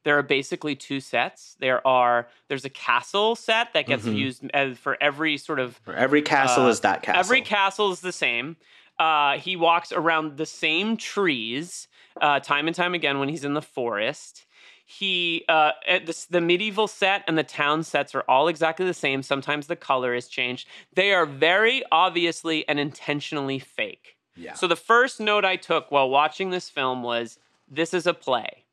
there 0.03 0.17
are 0.17 0.23
basically 0.23 0.75
two 0.75 0.99
sets 0.99 1.55
there 1.60 1.86
are 1.88 2.27
there's 2.47 2.65
a 2.65 2.69
castle 2.69 3.36
set 3.36 3.73
that 3.73 3.88
gets 3.88 4.05
Mhm. 4.05 4.15
used 4.17 4.43
as 4.53 4.77
for 4.77 4.97
every 5.01 5.38
sort 5.38 5.60
of 5.60 5.79
every 5.88 6.21
castle 6.21 6.65
Uh, 6.65 6.69
is 6.69 6.81
that 6.81 7.01
castle. 7.01 7.19
Every 7.19 7.41
castle 7.41 7.91
is 7.91 8.01
the 8.01 8.12
same. 8.12 8.58
Uh, 8.99 9.38
he 9.39 9.55
walks 9.55 9.91
around 9.91 10.38
the 10.38 10.45
same 10.45 10.95
trees 10.95 11.88
uh, 12.21 12.39
time 12.39 12.67
and 12.67 12.75
time 12.75 12.93
again 12.93 13.19
when 13.19 13.27
he's 13.29 13.43
in 13.43 13.55
the 13.55 13.62
forest. 13.63 14.45
He 14.88 15.43
uh, 15.50 15.71
the, 15.88 16.26
the 16.30 16.41
medieval 16.41 16.88
set 16.88 17.24
and 17.28 17.36
the 17.38 17.43
town 17.43 17.84
sets 17.84 18.13
are 18.13 18.24
all 18.28 18.48
exactly 18.48 18.86
the 18.86 18.93
same. 18.93 19.24
Sometimes 19.24 19.65
the 19.65 19.76
color 19.76 20.13
is 20.13 20.28
changed. 20.28 20.67
They 20.93 21.12
are 21.12 21.26
very 21.26 21.84
obviously 21.91 22.67
and 22.69 22.80
intentionally 22.80 23.58
fake. 23.58 24.15
yeah. 24.36 24.54
So 24.54 24.67
the 24.67 24.76
first 24.76 25.19
note 25.19 25.43
I 25.43 25.56
took 25.56 25.89
while 25.89 26.10
watching 26.10 26.52
this 26.52 26.69
film 26.69 27.02
was 27.02 27.39
this 27.67 27.95
is 27.95 28.06
a 28.06 28.13
play. 28.13 28.65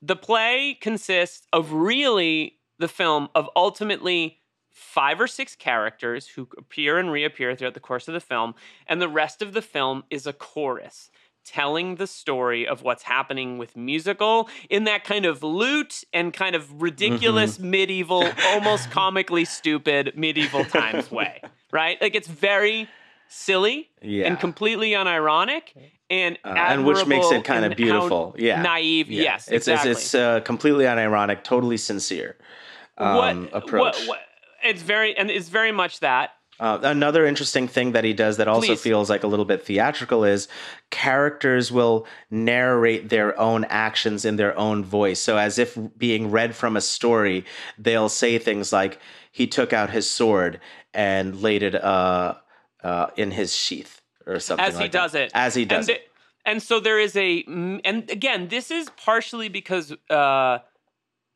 The 0.00 0.16
play 0.16 0.76
consists 0.80 1.46
of 1.52 1.72
really 1.72 2.58
the 2.80 2.88
film 2.88 3.28
of 3.36 3.48
ultimately 3.54 4.40
five 4.68 5.20
or 5.20 5.28
six 5.28 5.54
characters 5.54 6.26
who 6.26 6.48
appear 6.58 6.98
and 6.98 7.12
reappear 7.12 7.54
throughout 7.54 7.74
the 7.74 7.80
course 7.80 8.08
of 8.08 8.14
the 8.14 8.20
film, 8.20 8.54
and 8.88 9.00
the 9.00 9.08
rest 9.08 9.42
of 9.42 9.52
the 9.52 9.62
film 9.62 10.02
is 10.10 10.26
a 10.26 10.32
chorus 10.32 11.10
telling 11.44 11.96
the 11.96 12.06
story 12.06 12.66
of 12.66 12.82
what's 12.82 13.02
happening 13.02 13.58
with 13.58 13.76
musical 13.76 14.48
in 14.70 14.84
that 14.84 15.04
kind 15.04 15.24
of 15.24 15.42
lute 15.42 16.04
and 16.12 16.32
kind 16.32 16.54
of 16.54 16.80
ridiculous 16.82 17.58
medieval, 17.58 18.24
almost 18.46 18.90
comically 18.92 19.44
stupid 19.44 20.12
medieval 20.16 20.64
times 20.64 21.10
way, 21.10 21.40
right? 21.72 22.00
Like 22.00 22.14
it's 22.14 22.28
very 22.28 22.88
silly 23.28 23.90
yeah. 24.02 24.26
and 24.26 24.38
completely 24.38 24.90
unironic 24.90 25.74
and 26.10 26.38
Uh, 26.44 26.54
and 26.54 26.84
which 26.84 27.06
makes 27.06 27.30
it 27.32 27.44
kind 27.44 27.64
of 27.64 27.76
beautiful. 27.76 28.34
Yeah. 28.38 28.60
naive. 28.62 29.10
Yeah. 29.10 29.22
Yes, 29.22 29.48
It's 29.48 29.66
exactly. 29.66 29.90
it's, 29.92 30.00
it's 30.00 30.14
uh, 30.14 30.40
completely 30.40 30.84
unironic, 30.84 31.42
totally 31.42 31.78
sincere 31.78 32.36
um, 32.98 33.48
approach. 33.52 33.96
it's 34.62 34.82
very 34.82 35.16
and 35.16 35.30
it's 35.30 35.48
very 35.48 35.72
much 35.72 36.00
that. 36.00 36.30
Uh, 36.60 36.78
another 36.82 37.26
interesting 37.26 37.66
thing 37.66 37.92
that 37.92 38.04
he 38.04 38.12
does 38.12 38.36
that 38.36 38.46
also 38.46 38.68
Please. 38.68 38.80
feels 38.82 39.10
like 39.10 39.24
a 39.24 39.26
little 39.26 39.44
bit 39.44 39.64
theatrical 39.64 40.22
is 40.22 40.46
characters 40.90 41.72
will 41.72 42.06
narrate 42.30 43.08
their 43.08 43.38
own 43.40 43.64
actions 43.64 44.24
in 44.24 44.36
their 44.36 44.56
own 44.56 44.84
voice. 44.84 45.18
So, 45.18 45.38
as 45.38 45.58
if 45.58 45.76
being 45.96 46.30
read 46.30 46.54
from 46.54 46.76
a 46.76 46.80
story, 46.80 47.44
they'll 47.78 48.08
say 48.08 48.38
things 48.38 48.72
like, 48.72 49.00
he 49.32 49.46
took 49.46 49.72
out 49.72 49.90
his 49.90 50.08
sword 50.08 50.60
and 50.92 51.40
laid 51.40 51.62
it 51.62 51.74
uh, 51.74 52.34
uh, 52.84 53.06
in 53.16 53.30
his 53.30 53.54
sheath 53.54 54.02
or 54.26 54.38
something 54.38 54.64
as 54.64 54.74
he 54.76 54.84
that. 54.84 54.92
does 54.92 55.14
it. 55.14 55.32
As 55.34 55.54
he 55.54 55.64
does 55.64 55.88
and 55.88 55.96
it. 55.96 56.02
the- 56.04 56.50
and 56.50 56.60
so 56.62 56.80
there 56.80 56.98
is 56.98 57.14
a, 57.16 57.44
and 57.46 58.10
again, 58.10 58.48
this 58.48 58.72
is 58.72 58.90
partially 58.96 59.48
because, 59.48 59.92
uh, 60.10 60.58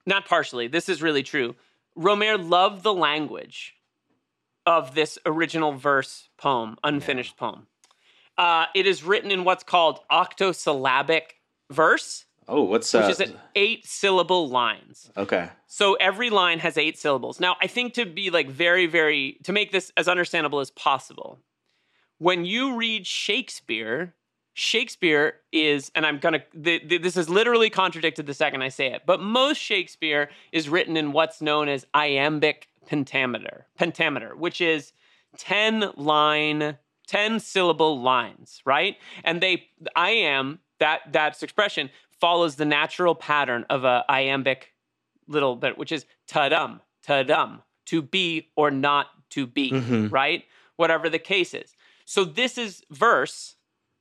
not 0.04 0.26
partially, 0.26 0.66
this 0.66 0.88
is 0.88 1.00
really 1.00 1.22
true. 1.22 1.54
Rohmer 1.96 2.36
loved 2.48 2.82
the 2.82 2.92
language 2.92 3.75
of 4.66 4.94
this 4.94 5.18
original 5.24 5.72
verse 5.72 6.28
poem, 6.36 6.76
unfinished 6.84 7.36
poem. 7.36 7.66
Uh, 8.36 8.66
it 8.74 8.86
is 8.86 9.02
written 9.04 9.30
in 9.30 9.44
what's 9.44 9.62
called 9.64 10.00
octosyllabic 10.10 11.36
verse, 11.70 12.24
Oh, 12.48 12.62
what's 12.62 12.90
that? 12.92 13.02
which 13.08 13.12
is 13.12 13.20
an 13.20 13.36
eight 13.54 13.86
syllable 13.86 14.48
lines. 14.48 15.10
okay? 15.16 15.48
So 15.66 15.94
every 15.94 16.30
line 16.30 16.58
has 16.60 16.76
eight 16.78 16.98
syllables. 16.98 17.40
Now, 17.40 17.56
I 17.62 17.66
think 17.66 17.94
to 17.94 18.04
be 18.06 18.30
like 18.30 18.48
very, 18.50 18.86
very, 18.86 19.38
to 19.44 19.52
make 19.52 19.72
this 19.72 19.90
as 19.96 20.06
understandable 20.08 20.60
as 20.60 20.70
possible, 20.70 21.40
when 22.18 22.44
you 22.44 22.76
read 22.76 23.06
Shakespeare, 23.06 24.14
Shakespeare 24.54 25.34
is, 25.52 25.90
and 25.94 26.06
I'm 26.06 26.18
gonna, 26.18 26.42
th- 26.62 26.88
th- 26.88 27.02
this 27.02 27.16
is 27.16 27.28
literally 27.28 27.68
contradicted 27.68 28.26
the 28.26 28.32
second 28.34 28.62
I 28.62 28.68
say 28.68 28.92
it, 28.92 29.02
but 29.06 29.20
most 29.20 29.58
Shakespeare 29.58 30.30
is 30.52 30.68
written 30.68 30.96
in 30.96 31.12
what's 31.12 31.40
known 31.42 31.68
as 31.68 31.84
iambic 31.94 32.68
pentameter, 32.86 33.66
pentameter, 33.76 34.34
which 34.36 34.60
is 34.60 34.92
10 35.38 35.92
line, 35.96 36.78
10 37.06 37.40
syllable 37.40 38.00
lines, 38.00 38.62
right? 38.64 38.96
And 39.24 39.40
they, 39.40 39.64
iamb, 39.96 40.58
that, 40.78 41.00
that's 41.12 41.42
expression 41.42 41.90
follows 42.20 42.56
the 42.56 42.64
natural 42.64 43.14
pattern 43.14 43.66
of 43.68 43.84
a 43.84 44.04
iambic 44.08 44.72
little 45.28 45.56
bit, 45.56 45.76
which 45.76 45.92
is 45.92 46.06
ta-dum, 46.26 46.80
ta-dum, 47.02 47.62
to 47.86 48.00
be 48.02 48.48
or 48.56 48.70
not 48.70 49.08
to 49.30 49.46
be, 49.46 49.70
Mhm. 49.72 50.10
right? 50.10 50.44
Whatever 50.76 51.08
the 51.08 51.18
case 51.18 51.52
is. 51.52 51.76
So 52.04 52.24
this 52.24 52.56
is 52.56 52.82
verse, 52.90 53.56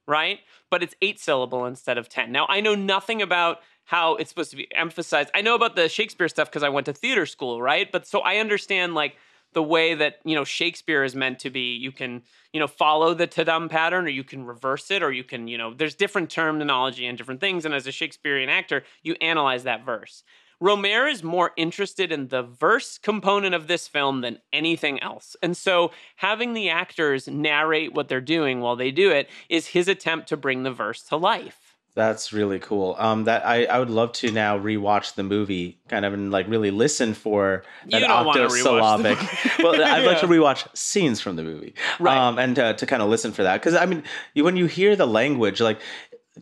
right? 0.08 0.40
But 0.70 0.84
it's 0.84 0.96
eight 1.02 1.20
syllable 1.20 1.66
instead 1.66 1.98
of 1.98 2.08
10. 2.10 2.32
Now, 2.32 2.46
I 2.48 2.62
know 2.62 2.76
nothing 2.76 3.22
about 3.22 3.60
how 3.86 4.16
it's 4.16 4.30
supposed 4.30 4.52
to 4.52 4.58
be 4.58 4.68
emphasized. 4.76 5.30
I 5.34 5.42
know 5.42 5.56
about 5.56 5.76
the 5.76 5.88
Shakespeare 5.88 6.28
stuff 6.28 6.50
because 6.50 6.64
I 6.64 6.70
went 6.70 6.86
to 6.88 6.94
theater 6.94 7.26
school, 7.26 7.62
right? 7.62 7.92
But 7.92 8.08
so 8.08 8.20
I 8.20 8.38
understand 8.38 8.96
like 8.96 9.16
the 9.54 9.64
way 9.64 9.96
that, 9.96 10.18
you 10.26 10.36
know, 10.36 10.44
Shakespeare 10.44 11.04
is 11.04 11.16
meant 11.16 11.40
to 11.40 11.50
be. 11.50 11.76
You 11.76 11.92
can, 11.92 12.24
you 12.52 12.60
know, 12.60 12.68
follow 12.68 13.14
the 13.14 13.28
Tadam 13.28 13.70
pattern 13.70 14.06
or 14.06 14.10
you 14.10 14.24
can 14.24 14.46
reverse 14.46 14.92
it 14.92 15.02
or 15.02 15.12
you 15.12 15.24
can, 15.24 15.48
you 15.48 15.58
know, 15.58 15.74
there's 15.74 15.96
different 15.96 16.30
terminology 16.30 17.06
and 17.06 17.18
different 17.18 17.40
things. 17.40 17.64
And 17.64 17.74
as 17.74 17.88
a 17.88 17.92
Shakespearean 17.92 18.50
actor, 18.50 18.84
you 19.02 19.16
analyze 19.22 19.64
that 19.64 19.86
verse. 19.86 20.24
Rohmer 20.62 21.12
is 21.12 21.22
more 21.22 21.52
interested 21.58 22.12
in 22.12 22.30
the 22.30 22.42
verse 22.42 22.98
component 22.98 23.54
of 23.54 23.68
this 23.68 23.88
film 23.88 24.22
than 24.22 24.40
anything 24.54 25.02
else. 25.04 25.36
And 25.44 25.56
so 25.56 25.92
having 26.18 26.54
the 26.54 26.70
actors 26.70 27.28
narrate 27.28 27.94
what 27.94 28.08
they're 28.08 28.22
doing 28.22 28.62
while 28.62 28.76
they 28.76 28.92
do 28.92 29.12
it 29.12 29.30
is 29.50 29.68
his 29.68 29.88
attempt 29.88 30.30
to 30.30 30.38
bring 30.38 30.64
the 30.64 30.72
verse 30.72 31.04
to 31.04 31.18
life. 31.18 31.65
That's 31.96 32.34
really 32.34 32.60
cool. 32.60 32.96
Um, 33.00 33.24
that 33.24 33.46
I, 33.48 33.64
I 33.66 33.80
would 33.80 33.90
love 33.90 34.12
to 34.14 34.30
now 34.32 34.60
rewatch 34.60 35.16
the 35.16 35.24
movie, 35.24 35.80
kind 35.88 36.04
of, 36.04 36.14
and 36.14 36.30
like 36.30 36.48
really 36.50 36.70
listen 36.70 37.14
for 37.14 37.64
that 37.90 38.02
You 38.02 38.08
don't 38.08 38.26
wanna 38.26 38.42
rewatch 38.42 38.64
the 38.64 38.70
octosyllabic. 38.70 39.60
well, 39.64 39.82
I'd 39.82 40.06
like 40.06 40.20
to 40.20 40.28
Yeah. 40.28 40.34
rewatch 40.34 40.68
scenes 40.78 41.22
from 41.22 41.38
the 41.38 41.44
movie, 41.44 41.74
Right. 42.00 42.18
Um, 42.18 42.38
and 42.38 42.54
to, 42.58 42.74
to 42.74 42.86
kind 42.86 43.02
of 43.02 43.08
listen 43.10 43.32
for 43.32 43.44
that 43.44 43.62
because 43.62 43.76
I 43.76 43.86
mean, 43.86 44.04
you, 44.34 44.44
when 44.44 44.58
you 44.58 44.66
hear 44.66 44.96
the 44.98 45.08
language, 45.08 45.62
like 45.62 45.80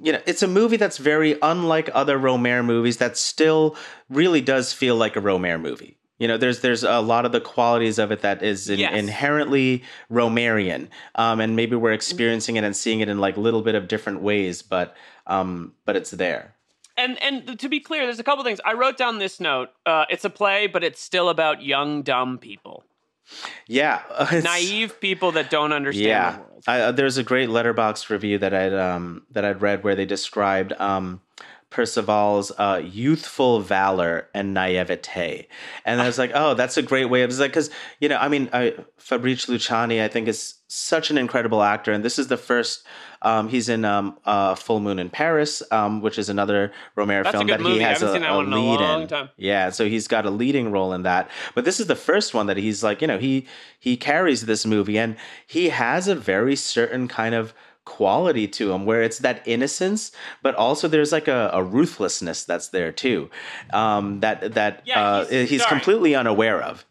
you 0.02 0.12
know, 0.12 0.22
it's 0.26 0.42
a 0.42 0.48
movie 0.48 0.78
that's 0.78 0.98
very 0.98 1.38
unlike 1.44 1.88
other 1.94 2.18
Rohmer 2.18 2.66
movies. 2.66 2.98
That 2.98 3.16
still 3.16 3.78
really 4.10 4.42
does 4.42 4.74
feel 4.74 4.96
like 4.96 5.16
a 5.16 5.22
Rohmer 5.22 5.62
movie. 5.62 6.00
You 6.18 6.28
know, 6.28 6.38
there's 6.38 6.62
there's 6.62 6.84
a 6.84 7.00
lot 7.00 7.26
of 7.28 7.32
the 7.32 7.40
qualities 7.42 8.00
of 8.00 8.12
it 8.12 8.22
that 8.22 8.42
is 8.42 8.72
in, 8.72 8.80
Yes. 8.80 8.94
inherently 8.98 9.84
Rohmerian, 10.12 10.88
um, 11.14 11.40
and 11.40 11.56
maybe 11.56 11.76
we're 11.76 11.92
experiencing 11.94 12.56
it 12.56 12.64
and 12.64 12.76
seeing 12.76 13.02
it 13.02 13.10
in 13.10 13.20
like 13.20 13.38
a 13.38 13.40
little 13.40 13.62
bit 13.62 13.76
of 13.76 13.88
different 13.88 14.22
ways, 14.22 14.64
but 14.64 14.96
um, 15.28 15.74
but 15.86 15.96
it's 15.96 16.12
there. 16.12 16.56
And 16.96 17.22
and 17.24 17.60
to 17.60 17.70
be 17.70 17.80
clear, 17.80 18.06
there's 18.06 18.20
a 18.20 18.24
couple 18.24 18.44
things. 18.44 18.60
I 18.64 18.74
wrote 18.74 18.98
down 18.98 19.18
this 19.18 19.40
note. 19.40 19.70
Uh, 19.86 20.06
it's 20.10 20.26
a 20.26 20.30
play, 20.30 20.68
but 20.68 20.84
it's 20.84 21.02
still 21.02 21.30
about 21.30 21.64
young, 21.64 22.04
dumb 22.04 22.38
people, 22.38 22.84
Yeah, 23.68 24.02
naive 24.44 25.00
people 25.02 25.32
that 25.32 25.50
don't 25.50 25.74
understand 25.74 26.06
Yeah, 26.08 26.32
the 26.32 26.38
world. 26.38 26.64
I, 26.68 26.80
uh, 26.82 26.92
there's 26.92 27.18
a 27.18 27.24
great 27.24 27.50
Letterboxd 27.50 28.10
review 28.10 28.38
that 28.38 28.54
I'd 28.54 28.74
um, 28.74 29.26
that 29.32 29.44
I'd 29.44 29.62
read 29.62 29.84
where 29.84 29.96
they 29.96 30.06
described 30.06 30.74
um, 30.74 31.22
Percival's 31.72 32.52
uh, 32.60 32.80
youthful 32.86 33.60
valor 33.60 34.30
and 34.36 34.54
naivete, 34.54 35.48
and 35.86 36.00
I 36.00 36.06
was 36.06 36.20
like, 36.20 36.32
oh, 36.36 36.54
that's 36.54 36.78
a 36.78 36.84
great 36.84 37.06
way 37.06 37.24
of 37.24 37.32
it's 37.32 37.40
like 37.40 37.52
because 37.52 37.72
you 38.00 38.08
know, 38.08 38.18
I 38.18 38.28
mean, 38.28 38.50
I, 38.54 38.76
Fabrice 38.98 39.48
Luchini, 39.48 40.00
I 40.04 40.08
think 40.10 40.28
is 40.28 40.56
such 40.74 41.12
an 41.12 41.18
incredible 41.18 41.62
actor, 41.64 41.92
and 41.92 42.04
this 42.04 42.18
is 42.20 42.28
the 42.28 42.38
first. 42.38 42.84
Um, 43.22 43.48
he's 43.48 43.70
in 43.70 43.86
um, 43.86 44.18
uh, 44.26 44.54
Full 44.56 44.82
Moon 44.82 45.00
in 45.00 45.10
Paris, 45.10 45.64
um, 45.72 46.02
which 46.02 46.20
is 46.20 46.28
another 46.28 46.74
Rohmer 46.98 47.24
That's 47.24 47.34
film 47.36 47.48
that 47.48 47.62
movie. 47.62 47.76
he 47.76 47.82
has 47.82 48.02
a, 48.02 48.12
seen 48.12 48.22
that 48.24 48.32
a 48.32 48.36
one 48.36 48.48
in 48.48 48.54
a 48.54 48.56
lead 48.58 48.80
long 48.82 49.02
in. 49.04 49.08
time. 49.08 49.30
Yeah, 49.38 49.70
so 49.70 49.88
he's 49.88 50.08
got 50.10 50.26
a 50.26 50.30
leading 50.30 50.72
role 50.72 50.92
in 50.92 51.04
that. 51.04 51.30
But 51.56 51.64
this 51.64 51.80
is 51.80 51.88
the 51.88 51.96
first 51.96 52.34
one 52.34 52.48
that 52.48 52.58
he's 52.58 52.84
like, 52.84 53.00
you 53.02 53.08
know, 53.08 53.18
he 53.18 53.48
he 53.80 53.96
carries 53.96 54.46
this 54.46 54.66
movie 54.66 54.98
and 54.98 55.16
he 55.48 55.70
has 55.70 56.10
a 56.10 56.16
very 56.16 56.58
certain 56.58 57.08
kind 57.08 57.34
of 57.34 57.54
quality 57.86 58.48
to 58.48 58.72
him 58.74 58.86
where 58.86 59.02
it's 59.04 59.20
that 59.20 59.42
innocence, 59.46 60.12
but 60.42 60.56
also 60.56 60.88
there's 60.90 61.12
like 61.14 61.28
a, 61.28 61.50
a 61.54 61.64
ruthlessness 61.64 62.44
that's 62.46 62.70
there 62.70 62.92
too. 62.92 63.30
Um, 63.72 64.20
that 64.22 64.54
that 64.56 64.84
Yeah, 64.86 65.02
uh, 65.02 65.26
he's- 65.28 65.50
he's, 65.50 65.66
completely 65.66 66.14
unaware 66.16 66.62
of. 66.62 66.86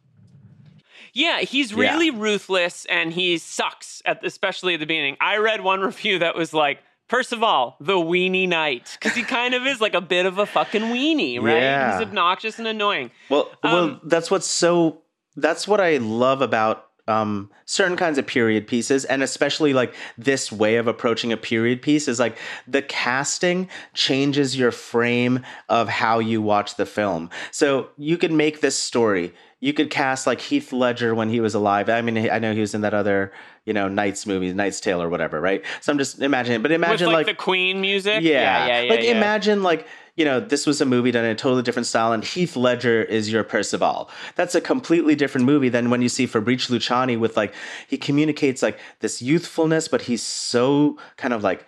Yeah, 1.12 1.40
he's 1.40 1.72
Yeah. 1.72 1.78
really 1.92 2.10
ruthless 2.10 2.86
and 2.86 3.12
he 3.12 3.38
sucks 3.38 4.02
at 4.04 4.24
especially 4.24 4.74
at 4.74 4.80
the 4.80 4.86
beginning. 4.86 5.16
I 5.20 5.36
read 5.36 5.60
one 5.62 5.80
review 5.90 6.18
that 6.20 6.34
was 6.36 6.52
like, 6.54 6.78
Percival, 7.08 7.76
the 7.78 7.94
weenie 7.94 8.48
knight, 8.48 8.96
because 8.98 9.14
he 9.14 9.22
kind 9.22 9.52
of 9.52 9.66
is 9.66 9.82
like 9.82 9.92
a 9.92 10.00
bit 10.00 10.24
of 10.24 10.38
a 10.38 10.46
fucking 10.46 10.80
weenie, 10.82 11.38
right? 11.42 11.60
Yeah. 11.60 11.92
He's 11.98 12.06
obnoxious 12.06 12.58
and 12.58 12.66
annoying. 12.66 13.10
Well, 13.28 13.50
well, 13.62 13.76
Um, 13.76 14.00
that's 14.04 14.30
what's 14.30 14.46
so. 14.46 15.02
That's 15.36 15.68
what 15.68 15.78
I 15.78 15.98
love 15.98 16.40
about 16.40 16.86
um, 17.08 17.50
certain 17.66 17.96
kinds 17.98 18.16
of 18.16 18.26
period 18.26 18.66
pieces, 18.66 19.04
and 19.04 19.22
especially 19.22 19.74
like 19.74 19.92
this 20.16 20.50
way 20.50 20.76
of 20.76 20.86
approaching 20.86 21.32
a 21.32 21.36
period 21.36 21.82
piece 21.82 22.08
is 22.08 22.18
like 22.18 22.38
the 22.66 22.80
casting 22.80 23.68
changes 23.92 24.56
your 24.56 24.70
frame 24.70 25.40
of 25.68 25.88
how 25.90 26.18
you 26.18 26.40
watch 26.40 26.76
the 26.76 26.86
film. 26.86 27.28
So 27.50 27.90
you 27.98 28.16
can 28.16 28.38
make 28.38 28.62
this 28.62 28.78
story. 28.78 29.34
You 29.62 29.72
could 29.72 29.90
cast 29.90 30.26
like 30.26 30.40
Heath 30.40 30.72
Ledger 30.72 31.14
when 31.14 31.28
he 31.28 31.38
was 31.38 31.54
alive. 31.54 31.88
I 31.88 32.02
mean, 32.02 32.28
I 32.28 32.40
know 32.40 32.52
he 32.52 32.60
was 32.60 32.74
in 32.74 32.80
that 32.80 32.94
other, 32.94 33.32
you 33.64 33.72
know, 33.72 33.86
Knight's 33.86 34.26
movie, 34.26 34.52
Knight's 34.52 34.80
Tale 34.80 35.00
or 35.00 35.08
whatever, 35.08 35.40
right? 35.40 35.64
So 35.80 35.92
I'm 35.92 35.98
just 35.98 36.20
imagining, 36.20 36.62
but 36.62 36.72
imagine 36.72 37.06
With 37.06 37.14
like, 37.14 37.28
like 37.28 37.38
the 37.38 37.40
Queen 37.40 37.80
music. 37.80 38.22
yeah, 38.24 38.66
yeah, 38.66 38.80
yeah. 38.80 38.90
like 38.90 39.04
yeah. 39.04 39.12
imagine 39.12 39.62
like 39.62 39.86
you 40.16 40.24
know 40.24 40.40
this 40.40 40.66
was 40.66 40.80
a 40.80 40.84
movie 40.84 41.12
done 41.12 41.24
in 41.24 41.30
a 41.30 41.36
totally 41.36 41.62
different 41.62 41.86
style, 41.86 42.12
and 42.12 42.24
Heath 42.24 42.56
Ledger 42.56 43.04
is 43.04 43.30
your 43.30 43.44
Percival. 43.44 44.10
That's 44.34 44.56
a 44.56 44.60
completely 44.60 45.14
different 45.14 45.46
movie 45.46 45.68
than 45.68 45.90
when 45.90 46.02
you 46.02 46.08
see 46.08 46.26
Fabrice 46.26 46.66
Luchini 46.68 47.16
with 47.16 47.36
like 47.36 47.54
he 47.86 47.96
communicates 47.96 48.62
like 48.62 48.80
this 48.98 49.22
youthfulness, 49.22 49.86
but 49.86 50.02
he's 50.02 50.24
so 50.24 50.98
kind 51.16 51.32
of 51.32 51.44
like 51.44 51.64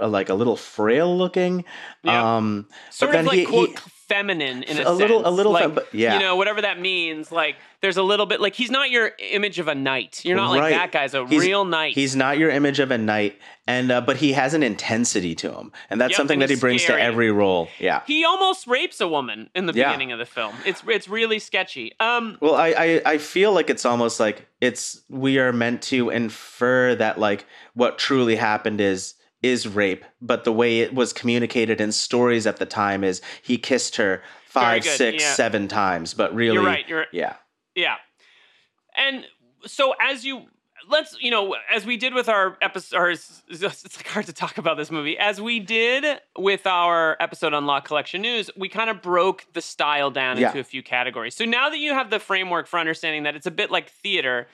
like 0.00 0.28
a 0.28 0.34
little 0.34 0.56
frail 0.56 1.16
looking. 1.16 1.64
Yeah. 2.02 2.36
Um, 2.36 2.66
sort 2.90 3.12
but 3.12 3.20
of 3.20 3.24
then 3.24 3.24
like 3.26 3.38
he, 3.38 3.44
quote 3.46 3.68
he 3.68 3.76
feminine 4.08 4.62
in 4.62 4.78
a, 4.78 4.88
A 4.88 4.92
little- 4.92 5.26
a 5.26 5.30
little 5.30 5.52
like, 5.52 5.74
fem- 5.74 5.84
yeah. 5.92 6.14
you 6.14 6.20
know 6.20 6.36
whatever 6.36 6.62
that 6.62 6.80
means 6.80 7.32
like 7.32 7.56
there's 7.80 7.96
a 7.96 8.02
little 8.02 8.26
bit 8.26 8.40
like 8.40 8.54
he's 8.54 8.70
not 8.70 8.90
your 8.90 9.12
image 9.32 9.58
of 9.58 9.66
a 9.68 9.74
knight 9.74 10.22
you're 10.24 10.36
not 10.36 10.50
like 10.50 10.72
that 10.72 10.92
guy's 10.92 11.12
a 11.14 11.26
He's- 11.26 11.40
real 11.42 11.64
knight 11.64 11.94
He's 11.94 12.14
not 12.14 12.38
your 12.38 12.50
image 12.50 12.78
of 12.78 12.90
a 12.90 12.98
knight, 12.98 13.38
and 13.66 13.90
uh, 13.90 14.00
but 14.00 14.16
he 14.18 14.32
has 14.32 14.54
an 14.54 14.62
intensity 14.62 15.34
to 15.36 15.52
him, 15.52 15.72
and 15.90 16.00
that's 16.00 16.12
Yep, 16.12 16.16
something 16.16 16.42
and 16.42 16.42
that 16.48 16.54
he 16.54 16.60
brings 16.60 16.82
scary. 16.84 17.00
to 17.00 17.04
every 17.04 17.30
role. 17.30 17.68
Yeah. 17.80 18.02
he 18.06 18.24
almost 18.24 18.66
rapes 18.66 19.00
a 19.00 19.08
woman 19.08 19.50
in 19.54 19.66
the 19.66 19.72
Yeah. 19.72 19.88
beginning 19.88 20.12
of 20.12 20.18
the 20.18 20.26
film 20.26 20.54
it's 20.64 20.82
it's 20.86 21.08
really 21.08 21.38
sketchy 21.38 21.92
um 22.00 22.38
Well, 22.40 22.54
I, 22.54 22.68
I 22.78 23.02
I 23.14 23.18
feel 23.18 23.52
like 23.52 23.70
it's 23.70 23.84
almost 23.84 24.20
like 24.20 24.46
it's 24.60 25.00
we 25.08 25.38
are 25.38 25.52
meant 25.52 25.82
to 25.82 26.10
infer 26.10 26.94
that 26.94 27.18
like 27.18 27.44
what 27.74 27.98
truly 27.98 28.36
happened 28.36 28.80
is 28.80 29.14
is 29.42 29.68
rape, 29.68 30.04
but 30.20 30.44
the 30.44 30.52
way 30.52 30.80
it 30.80 30.94
was 30.94 31.12
communicated 31.12 31.80
in 31.80 31.92
stories 31.92 32.46
at 32.46 32.56
the 32.56 32.66
time 32.66 33.04
is 33.04 33.20
he 33.42 33.58
kissed 33.58 33.96
her 33.96 34.22
five, 34.46 34.84
six, 34.84 35.22
yeah. 35.22 35.34
seven 35.34 35.68
times, 35.68 36.14
but 36.14 36.34
really, 36.34 36.54
you're 36.54 36.64
right 36.64 36.88
you're 36.88 37.06
yeah, 37.12 37.36
Yeah. 37.74 37.96
And 38.96 39.26
so 39.66 39.94
as 40.00 40.24
you 40.24 40.46
let's 40.88 41.16
you 41.20 41.30
know 41.30 41.56
as 41.72 41.84
we 41.84 41.96
did 41.96 42.14
with 42.14 42.28
our 42.28 42.56
episode 42.62 43.18
it's 43.48 43.96
like 43.96 44.06
hard 44.06 44.26
to 44.26 44.32
talk 44.32 44.56
about 44.58 44.76
this 44.76 44.90
movie 44.90 45.18
as 45.18 45.40
we 45.40 45.58
did 45.58 46.20
with 46.38 46.66
our 46.66 47.16
episode 47.18 47.52
on 47.54 47.66
La 47.66 47.80
Collectionneuse 47.80 48.50
we 48.56 48.68
kind 48.68 48.88
of 48.88 49.02
broke 49.02 49.44
the 49.52 49.60
style 49.60 50.10
down 50.10 50.38
Yeah. 50.38 50.48
into 50.48 50.60
a 50.60 50.64
few 50.64 50.82
categories 50.82 51.34
so 51.34 51.44
now 51.44 51.68
that 51.70 51.78
you 51.78 51.92
have 51.92 52.10
the 52.10 52.20
framework 52.20 52.68
for 52.68 52.78
understanding 52.78 53.24
that 53.24 53.34
it's 53.34 53.46
a 53.46 53.50
bit 53.50 53.70
like 53.70 53.90
theater 53.90 54.46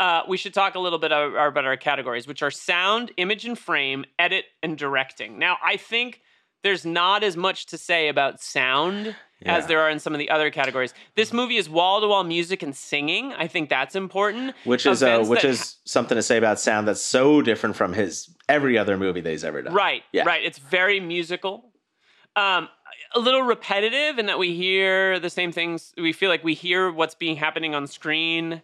uh, 0.00 0.22
we 0.28 0.36
should 0.36 0.54
talk 0.54 0.74
a 0.74 0.78
little 0.78 0.98
bit 0.98 1.12
about 1.12 1.64
our 1.64 1.76
categories 1.76 2.26
which 2.26 2.42
are 2.42 2.50
sound 2.50 3.10
image 3.16 3.44
and 3.44 3.58
frame 3.58 4.04
edit 4.18 4.44
and 4.62 4.76
directing 4.78 5.38
now 5.38 5.56
i 5.62 5.76
think 5.76 6.20
there's 6.64 6.86
not 6.86 7.24
as 7.24 7.36
much 7.36 7.66
to 7.66 7.76
say 7.76 8.06
about 8.08 8.40
sound 8.40 9.16
Yeah. 9.40 9.56
as 9.56 9.66
there 9.66 9.80
are 9.80 9.90
in 9.90 9.98
some 9.98 10.12
of 10.14 10.20
the 10.20 10.30
other 10.30 10.48
categories. 10.52 10.94
This 11.16 11.32
movie 11.32 11.56
is 11.56 11.68
wall 11.68 12.00
to 12.00 12.06
wall 12.06 12.22
music 12.22 12.62
and 12.62 12.76
singing. 12.76 13.32
I 13.32 13.48
think 13.48 13.68
that's 13.68 13.96
important. 13.96 14.54
which 14.62 14.86
is 14.86 15.02
uh, 15.02 15.24
which 15.24 15.44
is 15.44 15.78
something 15.84 16.14
to 16.14 16.22
say 16.22 16.36
about 16.36 16.60
sound 16.60 16.86
that's 16.86 17.02
so 17.02 17.42
different 17.42 17.74
from 17.74 17.92
his 17.94 18.30
every 18.48 18.78
other 18.78 18.96
movie 18.96 19.20
that 19.20 19.28
he's 19.30 19.42
ever 19.42 19.60
done. 19.62 19.74
Right, 19.74 20.04
Yeah. 20.12 20.22
right. 20.22 20.44
It's 20.44 20.58
very 20.58 21.00
musical. 21.00 21.72
Um, 22.36 22.68
a 23.12 23.18
little 23.18 23.42
repetitive 23.42 24.20
in 24.20 24.26
that 24.26 24.38
we 24.38 24.54
hear 24.54 25.18
the 25.18 25.30
same 25.30 25.50
things. 25.50 25.92
We 25.98 26.12
feel 26.12 26.28
like 26.30 26.44
we 26.44 26.54
hear 26.54 26.92
what's 26.92 27.16
being 27.16 27.34
happening 27.34 27.74
on 27.74 27.88
screen 27.88 28.62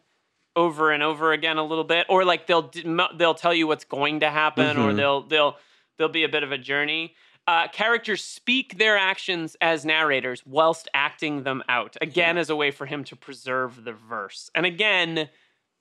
over 0.58 0.90
and 0.90 1.02
over 1.02 1.32
again 1.32 1.56
a 1.56 1.62
little 1.64 1.84
bit, 1.84 2.04
or 2.08 2.24
like 2.24 2.46
they'll 2.48 2.70
they'll 3.14 3.34
tell 3.34 3.54
you 3.54 3.66
what's 3.66 3.84
going 3.84 4.20
to 4.20 4.30
happen, 4.30 4.76
or 4.76 4.90
Mhm. 4.92 4.96
they'll 4.96 5.22
they'll 5.22 5.56
there'll 5.96 6.12
be 6.12 6.24
a 6.24 6.28
bit 6.28 6.42
of 6.42 6.50
a 6.52 6.58
journey. 6.58 7.14
Uh, 7.46 7.66
characters 7.68 8.22
speak 8.22 8.76
their 8.76 8.98
actions 8.98 9.56
as 9.60 9.84
narrators 9.84 10.42
whilst 10.44 10.86
acting 10.92 11.44
them 11.44 11.62
out. 11.68 11.96
Again, 12.02 12.36
as 12.36 12.50
a 12.50 12.56
way 12.56 12.70
for 12.70 12.84
him 12.86 13.04
to 13.04 13.16
preserve 13.16 13.84
the 13.84 13.92
verse. 13.94 14.50
And 14.54 14.66
again, 14.66 15.30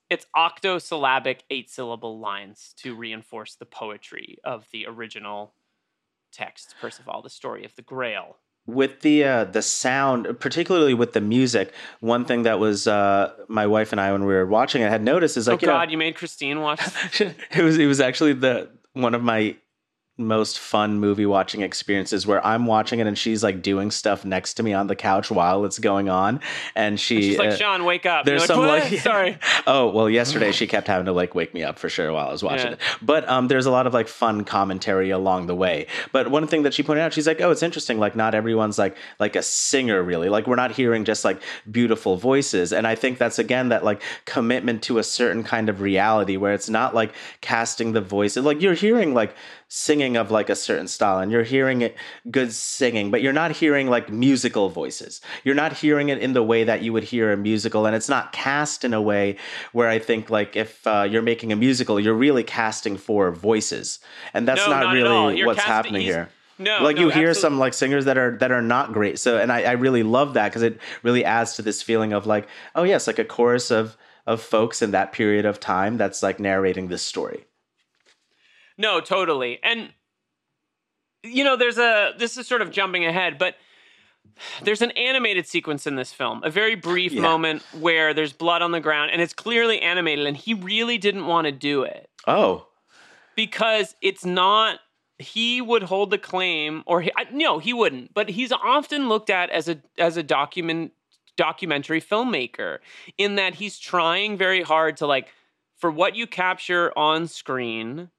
it's 0.09 0.25
octosyllabic 0.33 1.43
eight 1.49 1.69
syllable 1.69 2.19
lines 2.19 2.73
to 2.77 2.95
reinforce 2.95 3.55
the 3.55 3.65
poetry 3.65 4.37
of 4.45 4.65
the 4.71 4.85
original 4.87 5.53
text 6.31 6.75
percival 6.79 7.21
the 7.21 7.29
story 7.29 7.65
of 7.65 7.75
the 7.75 7.81
grail 7.81 8.37
with 8.67 9.01
the 9.01 9.23
uh, 9.23 9.43
the 9.45 9.61
sound, 9.61 10.39
particularly 10.39 10.93
with 10.93 11.13
the 11.13 11.21
music, 11.21 11.73
one 12.01 12.25
thing 12.25 12.43
that 12.43 12.59
was 12.59 12.85
uh, 12.87 13.33
my 13.47 13.65
wife 13.65 13.91
and 13.91 13.99
I 13.99 14.11
when 14.11 14.25
we 14.25 14.33
were 14.33 14.45
watching 14.45 14.81
it 14.81 14.89
had 14.89 15.01
noticed 15.01 15.37
is 15.37 15.47
like 15.47 15.59
oh 15.59 15.61
you 15.61 15.67
know, 15.67 15.73
god 15.73 15.91
you 15.91 15.97
made 15.97 16.15
christine 16.15 16.61
watch 16.61 16.81
it 17.19 17.63
was 17.63 17.77
it 17.77 17.85
was 17.85 17.99
actually 17.99 18.33
the 18.33 18.69
one 18.93 19.15
of 19.15 19.23
my 19.23 19.55
most 20.17 20.57
fun 20.59 20.99
movie 20.99 21.25
watching 21.25 21.61
experiences 21.61 22.25
where 22.25 22.45
I'm 22.45 22.65
watching 22.65 22.99
it 22.99 23.07
and 23.07 23.17
she's 23.17 23.43
like 23.43 23.61
doing 23.61 23.91
stuff 23.91 24.25
next 24.25 24.55
to 24.55 24.63
me 24.63 24.73
on 24.73 24.87
the 24.87 24.95
couch 24.95 25.29
while 25.29 25.63
it's 25.65 25.79
going 25.79 26.09
on, 26.09 26.39
and 26.75 26.99
she 26.99 27.21
She's 27.21 27.37
like, 27.37 27.49
uh, 27.51 27.55
Sean, 27.55 27.85
wake 27.85 28.05
up. 28.05 28.25
there's 28.25 28.41
You're 28.41 28.47
some 28.47 28.59
"What?" 28.59 28.91
like 28.91 28.99
sorry. 29.01 29.37
oh 29.67 29.89
well 29.89 30.09
yesterday 30.09 30.51
she 30.51 30.65
kept 30.67 30.87
having 30.87 31.05
to 31.05 31.11
like 31.11 31.35
wake 31.35 31.53
me 31.53 31.63
up 31.63 31.77
for 31.79 31.89
sure 31.89 32.11
while 32.13 32.27
i 32.29 32.31
was 32.31 32.43
watching 32.43 32.67
Yeah. 32.67 32.73
it 32.73 32.79
but 33.01 33.27
um 33.29 33.47
there's 33.47 33.65
a 33.65 33.71
lot 33.71 33.85
of 33.87 33.93
like 33.93 34.07
fun 34.07 34.43
commentary 34.43 35.09
along 35.09 35.47
the 35.47 35.55
way 35.55 35.87
but 36.11 36.29
one 36.31 36.47
thing 36.47 36.63
that 36.63 36.73
she 36.73 36.83
pointed 36.83 37.01
out 37.01 37.13
she's 37.13 37.27
like 37.27 37.41
oh 37.41 37.51
it's 37.51 37.63
interesting 37.63 37.99
like 37.99 38.15
not 38.15 38.33
everyone's 38.33 38.77
like 38.77 38.95
like 39.19 39.35
a 39.35 39.43
singer 39.43 40.01
really 40.03 40.29
like 40.29 40.47
we're 40.47 40.55
not 40.55 40.71
hearing 40.71 41.05
just 41.05 41.25
like 41.25 41.41
beautiful 41.69 42.17
voices 42.17 42.71
and 42.73 42.87
i 42.87 42.95
think 42.95 43.17
that's 43.17 43.39
again 43.39 43.69
that 43.69 43.83
like 43.83 44.01
commitment 44.25 44.81
to 44.83 44.97
a 44.99 45.03
certain 45.03 45.43
kind 45.43 45.69
of 45.69 45.81
reality 45.81 46.37
where 46.37 46.53
it's 46.53 46.69
not 46.69 46.95
like 46.95 47.13
casting 47.41 47.91
the 47.93 48.01
voices 48.01 48.43
like 48.45 48.61
you're 48.61 48.73
hearing 48.73 49.13
like 49.13 49.35
singing 49.69 50.15
of 50.15 50.31
like 50.31 50.49
a 50.49 50.55
certain 50.55 50.87
style 50.87 51.19
and 51.19 51.29
you're 51.31 51.43
hearing 51.43 51.81
it 51.81 51.95
good 52.31 52.53
singing 52.53 53.11
but 53.11 53.21
you're 53.21 53.33
not 53.33 53.51
hearing 53.51 53.87
like 53.87 54.09
musical 54.09 54.69
voices. 54.69 55.19
You're 55.43 55.55
not 55.55 55.73
hearing 55.73 56.07
it 56.09 56.19
in 56.19 56.31
the 56.33 56.43
way 56.43 56.63
that 56.63 56.81
you 56.81 56.93
would 56.93 57.03
hear 57.03 57.31
a 57.33 57.37
musical 57.37 57.85
and 57.85 57.95
it's 57.95 58.07
not 58.07 58.31
cast 58.31 58.85
in 58.85 58.93
a 58.93 59.01
way 59.01 59.35
where 59.73 59.89
i 59.89 59.99
think 59.99 60.29
like 60.29 60.55
if 60.55 60.87
uh, 60.87 61.05
you're 61.09 61.21
making 61.21 61.51
a 61.51 61.55
musical 61.55 61.99
you're 61.99 62.13
really 62.13 62.43
casting 62.43 62.95
for 62.97 63.31
voices 63.31 63.99
and 64.33 64.47
that's 64.47 64.65
No, 64.65 64.71
not, 64.71 64.83
not 64.85 64.93
really 64.93 65.43
what's 65.43 65.61
happening 65.63 66.01
here. 66.01 66.29
No, 66.59 66.81
like 66.81 66.95
no, 66.95 67.03
you 67.03 67.09
hear 67.09 67.29
absolutely. 67.29 67.41
some 67.41 67.59
like 67.59 67.73
singers 67.73 68.05
that 68.05 68.17
are 68.17 68.37
that 68.37 68.51
are 68.51 68.61
not 68.61 68.93
great 68.93 69.19
so 69.19 69.37
and 69.37 69.51
i, 69.51 69.63
I 69.63 69.71
really 69.73 70.03
love 70.03 70.33
that 70.35 70.49
because 70.49 70.63
it 70.63 70.79
really 71.03 71.23
adds 71.25 71.55
to 71.55 71.61
this 71.61 71.81
feeling 71.81 72.13
of 72.13 72.25
like 72.25 72.47
oh 72.73 72.83
yes 72.83 73.05
like 73.05 73.19
a 73.19 73.25
chorus 73.25 73.69
of 73.69 73.97
of 74.25 74.41
folks 74.41 74.81
in 74.81 74.91
that 74.91 75.11
period 75.11 75.45
of 75.45 75.59
time 75.59 75.97
that's 75.97 76.23
like 76.23 76.39
narrating 76.39 76.87
this 76.87 77.01
story 77.03 77.45
No, 78.77 79.01
totally. 79.01 79.59
And 79.63 79.91
you 81.23 81.43
know, 81.43 81.55
there's 81.55 81.77
a 81.77 82.13
this 82.17 82.37
is 82.37 82.47
sort 82.47 82.61
of 82.61 82.71
jumping 82.71 83.05
ahead, 83.05 83.37
but 83.37 83.55
there's 84.63 84.81
an 84.81 84.91
animated 84.91 85.47
sequence 85.47 85.87
in 85.87 85.95
this 85.95 86.13
film, 86.13 86.43
a 86.43 86.49
very 86.49 86.75
brief 86.75 87.11
Yeah. 87.11 87.21
moment 87.21 87.63
where 87.79 88.13
there's 88.13 88.33
blood 88.33 88.61
on 88.61 88.71
the 88.71 88.79
ground 88.79 89.11
and 89.11 89.21
it's 89.21 89.33
clearly 89.33 89.81
animated 89.81 90.25
and 90.27 90.37
he 90.37 90.53
really 90.53 90.97
didn't 90.97 91.25
want 91.25 91.45
to 91.45 91.51
do 91.51 91.83
it 91.83 92.09
oh 92.27 92.67
because 93.35 93.95
it's 94.01 94.25
not 94.25 94.79
he 95.17 95.61
would 95.61 95.81
hold 95.83 96.11
the 96.11 96.17
claim 96.19 96.83
or 96.85 97.01
he, 97.01 97.11
I, 97.17 97.25
no, 97.31 97.57
he 97.57 97.73
wouldn't, 97.73 98.13
but 98.13 98.29
he's 98.29 98.51
often 98.51 99.09
looked 99.09 99.31
at 99.31 99.49
as 99.49 99.67
a 99.67 99.81
as 99.97 100.17
a 100.17 100.23
document 100.23 100.91
documentary 101.35 102.01
filmmaker 102.01 102.77
in 103.17 103.35
that 103.35 103.55
he's 103.55 103.79
trying 103.79 104.37
very 104.37 104.61
hard 104.61 104.97
to 104.97 105.07
like 105.07 105.29
for 105.77 105.89
what 105.89 106.15
you 106.15 106.27
capture 106.27 106.91
on 106.97 107.27
screen 107.27 108.09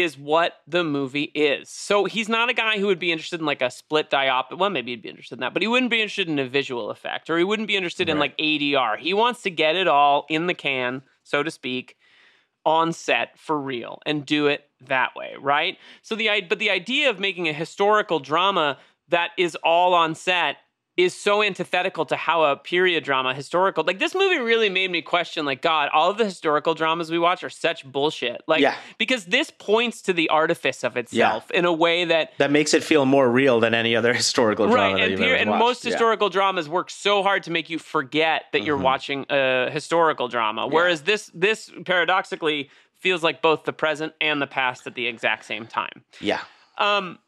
is 0.00 0.18
what 0.18 0.54
the 0.66 0.84
movie 0.84 1.30
is. 1.34 1.68
So 1.68 2.04
he's 2.04 2.28
not 2.28 2.50
a 2.50 2.54
guy 2.54 2.78
who 2.78 2.86
would 2.86 2.98
be 2.98 3.12
interested 3.12 3.40
in 3.40 3.46
like 3.46 3.62
a 3.62 3.70
split 3.70 4.10
diopter. 4.10 4.58
Well, 4.58 4.70
maybe 4.70 4.92
he'd 4.92 5.02
be 5.02 5.08
interested 5.08 5.36
in 5.36 5.40
that, 5.40 5.52
but 5.52 5.62
he 5.62 5.68
wouldn't 5.68 5.90
be 5.90 6.00
interested 6.00 6.28
in 6.28 6.38
a 6.38 6.48
visual 6.48 6.90
effect 6.90 7.30
or 7.30 7.38
he 7.38 7.44
wouldn't 7.44 7.68
be 7.68 7.76
interested 7.76 8.08
in 8.08 8.18
like 8.18 8.36
ADR. 8.38 8.98
He 8.98 9.14
wants 9.14 9.42
to 9.42 9.50
get 9.50 9.76
it 9.76 9.88
all 9.88 10.26
in 10.28 10.46
the 10.46 10.54
can, 10.54 11.02
so 11.22 11.42
to 11.42 11.50
speak, 11.50 11.96
on 12.64 12.92
set 12.92 13.38
for 13.38 13.58
real 13.58 14.00
and 14.04 14.26
do 14.26 14.48
it 14.48 14.64
that 14.86 15.14
way, 15.14 15.34
right? 15.40 15.78
So 16.02 16.14
the 16.16 16.28
but 16.48 16.58
the 16.58 16.70
idea 16.70 17.08
of 17.08 17.20
making 17.20 17.48
a 17.48 17.52
historical 17.52 18.18
drama 18.18 18.78
that 19.08 19.30
is 19.38 19.56
all 19.62 19.94
on 19.94 20.14
set 20.14 20.56
is 20.96 21.12
so 21.14 21.42
antithetical 21.42 22.06
to 22.06 22.16
how 22.16 22.42
a 22.44 22.56
period 22.56 23.04
drama 23.04 23.34
historical 23.34 23.84
like 23.84 23.98
this 23.98 24.14
movie 24.14 24.38
really 24.38 24.70
made 24.70 24.90
me 24.90 25.02
question 25.02 25.44
like 25.44 25.60
god 25.60 25.90
all 25.92 26.10
of 26.10 26.16
the 26.16 26.24
historical 26.24 26.74
dramas 26.74 27.10
we 27.10 27.18
watch 27.18 27.44
are 27.44 27.50
such 27.50 27.84
bullshit 27.84 28.40
like 28.46 28.60
Yeah. 28.62 28.74
because 28.96 29.26
this 29.26 29.50
points 29.50 30.00
to 30.02 30.12
the 30.12 30.28
artifice 30.30 30.82
of 30.84 30.96
itself 30.96 31.50
in 31.50 31.64
a 31.66 31.72
way 31.72 32.06
that 32.06 32.32
that 32.38 32.50
makes 32.50 32.72
it 32.72 32.82
feel 32.82 33.04
more 33.04 33.30
real 33.30 33.60
than 33.60 33.74
any 33.74 33.94
other 33.94 34.14
historical 34.22 34.66
drama 34.66 34.94
right 34.94 34.94
that 34.96 35.02
and, 35.02 35.10
you've 35.12 35.20
peri- 35.20 35.38
and 35.38 35.50
most 35.50 35.84
Yeah. 35.84 35.90
historical 35.90 36.30
dramas 36.30 36.68
work 36.68 36.88
so 36.90 37.22
hard 37.22 37.42
to 37.42 37.50
make 37.50 37.68
you 37.68 37.78
forget 37.78 38.44
that 38.52 38.62
you're 38.64 38.78
Mhm. 38.78 38.82
watching 38.82 39.26
a 39.28 39.70
historical 39.70 40.28
drama 40.28 40.66
whereas 40.66 41.02
this 41.02 41.30
this 41.34 41.70
paradoxically 41.84 42.70
feels 42.94 43.22
like 43.22 43.42
both 43.42 43.64
the 43.64 43.72
present 43.72 44.14
and 44.20 44.40
the 44.40 44.46
past 44.46 44.86
at 44.86 44.94
the 44.94 45.06
exact 45.06 45.44
same 45.44 45.66
time 45.66 46.04
yeah 46.20 46.40
um 46.78 47.18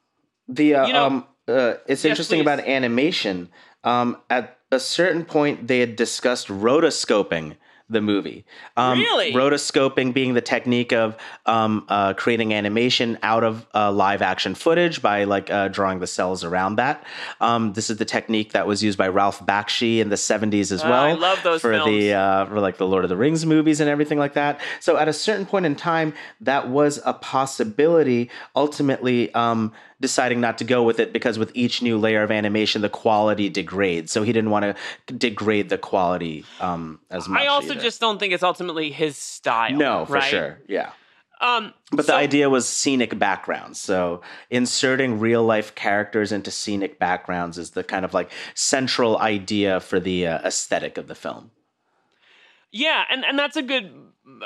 The 0.48 0.74
uh, 0.76 0.86
You 0.86 0.92
know- 0.94 1.04
um 1.06 1.26
uh, 1.48 1.74
it's 1.86 2.04
Yes, 2.04 2.10
interesting 2.10 2.38
please. 2.38 2.42
about 2.42 2.60
animation. 2.60 3.48
Um, 3.84 4.18
at 4.28 4.58
a 4.70 4.80
certain 4.80 5.24
point, 5.24 5.66
they 5.68 5.80
had 5.80 5.96
discussed 5.96 6.48
rotoscoping 6.48 7.56
the 7.90 8.02
movie. 8.02 8.44
Um, 8.76 8.98
Really? 8.98 9.32
Rotoscoping 9.32 10.12
being 10.12 10.34
the 10.34 10.42
technique 10.42 10.92
of 10.92 11.16
um, 11.46 11.86
uh, 11.88 12.12
creating 12.12 12.52
animation 12.52 13.16
out 13.22 13.44
of 13.44 13.66
uh, 13.74 13.90
live 13.90 14.20
action 14.20 14.54
footage 14.54 15.00
by 15.00 15.24
like 15.24 15.50
uh, 15.50 15.68
drawing 15.68 15.98
the 15.98 16.06
cells 16.06 16.44
around 16.44 16.76
that. 16.76 17.02
Um, 17.40 17.72
this 17.72 17.88
is 17.88 17.96
the 17.96 18.04
technique 18.04 18.52
that 18.52 18.66
was 18.66 18.82
used 18.84 18.98
by 18.98 19.08
Ralph 19.08 19.40
Bakshi 19.46 20.00
in 20.00 20.10
the 20.10 20.16
70s 20.16 20.70
as 20.70 20.82
Ah, 20.82 20.90
well. 20.90 21.02
I 21.04 21.12
love 21.12 21.42
those 21.42 21.62
for 21.62 21.72
films. 21.72 21.90
the 21.90 22.12
uh, 22.12 22.44
for 22.44 22.60
like 22.60 22.76
the 22.76 22.86
Lord 22.86 23.04
of 23.04 23.08
the 23.08 23.16
Rings 23.16 23.46
movies 23.46 23.80
and 23.80 23.88
everything 23.88 24.18
like 24.18 24.34
that. 24.34 24.60
So 24.80 24.98
at 24.98 25.08
a 25.08 25.14
certain 25.14 25.46
point 25.46 25.64
in 25.64 25.74
time, 25.74 26.12
that 26.42 26.68
was 26.68 27.00
a 27.06 27.14
possibility. 27.14 28.28
Ultimately, 28.54 29.32
um, 29.32 29.72
deciding 30.00 30.40
not 30.40 30.58
to 30.58 30.64
go 30.64 30.82
with 30.82 31.00
it 31.00 31.12
because 31.12 31.38
with 31.38 31.50
each 31.54 31.82
new 31.82 31.98
layer 31.98 32.22
of 32.22 32.30
animation, 32.30 32.82
the 32.82 32.88
quality 32.88 33.48
degrades. 33.48 34.12
So 34.12 34.22
he 34.22 34.32
didn't 34.32 34.50
want 34.50 34.76
to 35.06 35.12
degrade 35.12 35.68
the 35.68 35.78
quality 35.78 36.44
um, 36.60 37.00
as 37.10 37.28
much. 37.28 37.42
i 37.42 37.46
also 37.46 37.72
either. 37.72 37.80
just 37.80 38.00
don't 38.00 38.18
think 38.18 38.32
it's 38.32 38.42
ultimately 38.42 38.90
his 38.90 39.16
style 39.16 39.72
no 39.76 40.06
for 40.06 40.12
right? 40.14 40.22
sure, 40.24 40.60
yeah. 40.68 40.90
um 41.40 41.72
But 41.92 42.06
the 42.06 42.14
idea 42.14 42.48
was 42.48 42.68
scenic 42.68 43.18
backgrounds. 43.18 43.78
So 43.80 44.22
inserting 44.50 45.18
real 45.18 45.44
life 45.44 45.74
characters 45.74 46.32
into 46.32 46.50
scenic 46.50 46.98
backgrounds 46.98 47.58
is 47.58 47.70
the 47.70 47.84
kind 47.84 48.04
of 48.04 48.14
like 48.14 48.30
central 48.54 49.18
idea 49.18 49.80
for 49.80 49.98
the 49.98 50.26
uh, 50.26 50.38
aesthetic 50.46 50.96
of 50.98 51.08
the 51.08 51.14
film. 51.14 51.50
Yeah, 52.70 53.02
and, 53.10 53.24
and 53.24 53.38
that's 53.38 53.56
a 53.56 53.62
good, 53.62 53.90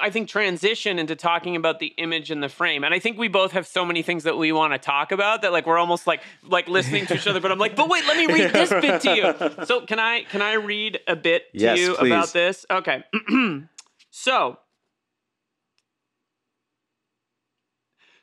I 0.00 0.10
think, 0.10 0.28
transition 0.28 0.98
into 0.98 1.16
talking 1.16 1.56
about 1.56 1.78
the 1.80 1.88
image 1.98 2.30
and 2.30 2.42
the 2.42 2.48
frame. 2.48 2.84
And 2.84 2.94
I 2.94 2.98
think 2.98 3.18
we 3.18 3.28
both 3.28 3.52
have 3.52 3.66
so 3.66 3.84
many 3.84 4.02
things 4.02 4.24
that 4.24 4.36
we 4.36 4.52
want 4.52 4.72
to 4.72 4.78
talk 4.78 5.12
about 5.12 5.42
that 5.42 5.52
like 5.52 5.66
we're 5.66 5.78
almost 5.78 6.06
like 6.06 6.22
like 6.44 6.68
listening 6.68 7.06
to 7.06 7.14
each 7.14 7.26
other. 7.26 7.40
But 7.40 7.50
I'm 7.52 7.58
like, 7.58 7.74
but 7.76 7.88
wait, 7.88 8.04
let 8.06 8.16
me 8.16 8.26
read 8.32 8.52
this 8.52 8.70
bit 8.70 9.00
to 9.02 9.16
you. 9.16 9.64
So 9.66 9.80
can 9.86 9.98
I 9.98 10.22
can 10.24 10.42
I 10.42 10.54
read 10.54 11.00
a 11.06 11.16
bit 11.16 11.52
to 11.52 11.58
Yes, 11.58 11.78
you 11.78 11.94
please. 11.94 12.06
about 12.12 12.32
this? 12.32 12.64
Okay. 12.70 13.02
so 14.10 14.58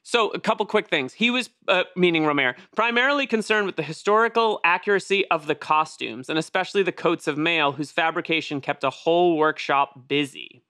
So, 0.01 0.29
a 0.29 0.39
couple 0.39 0.65
quick 0.65 0.87
things. 0.87 1.13
He 1.13 1.29
was, 1.29 1.51
uh, 1.67 1.83
meaning 1.95 2.23
Rohmer, 2.23 2.55
primarily 2.75 3.27
concerned 3.27 3.67
with 3.67 3.75
the 3.75 3.83
historical 3.83 4.59
accuracy 4.63 5.29
of 5.29 5.45
the 5.45 5.53
costumes, 5.53 6.29
and 6.29 6.39
especially 6.39 6.81
the 6.81 6.91
coats 6.91 7.27
of 7.27 7.37
mail, 7.37 7.73
whose 7.73 7.91
fabrication 7.91 8.59
kept 8.59 8.83
a 8.83 8.89
whole 8.89 9.37
workshop 9.37 10.07
busy. 10.07 10.63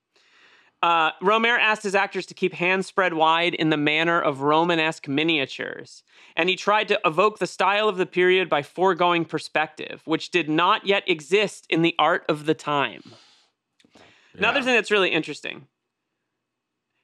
Uh, 0.82 1.12
Rohmer 1.22 1.60
asked 1.60 1.84
his 1.84 1.96
actors 1.96 2.26
to 2.28 2.34
keep 2.34 2.54
hands 2.54 2.88
spread 2.88 3.14
wide 3.14 3.54
in 3.54 3.70
the 3.70 3.78
manner 3.78 4.22
of 4.22 4.42
Romanesque 4.42 5.10
miniatures, 5.10 6.04
and 6.38 6.48
he 6.48 6.56
tried 6.56 6.88
to 6.88 7.00
evoke 7.04 7.40
the 7.40 7.48
style 7.48 7.90
of 7.90 7.98
the 7.98 8.06
period 8.06 8.48
by 8.48 8.62
foregoing 8.62 9.26
perspective, 9.26 10.02
which 10.06 10.32
did 10.32 10.50
not 10.50 10.86
yet 10.86 11.04
exist 11.06 11.66
in 11.70 11.82
the 11.82 11.96
art 12.00 12.24
of 12.30 12.46
the 12.46 12.54
time. 12.54 13.02
Another 14.34 14.62
thing 14.62 14.74
that's 14.74 14.92
really 14.92 15.10
interesting. 15.10 15.68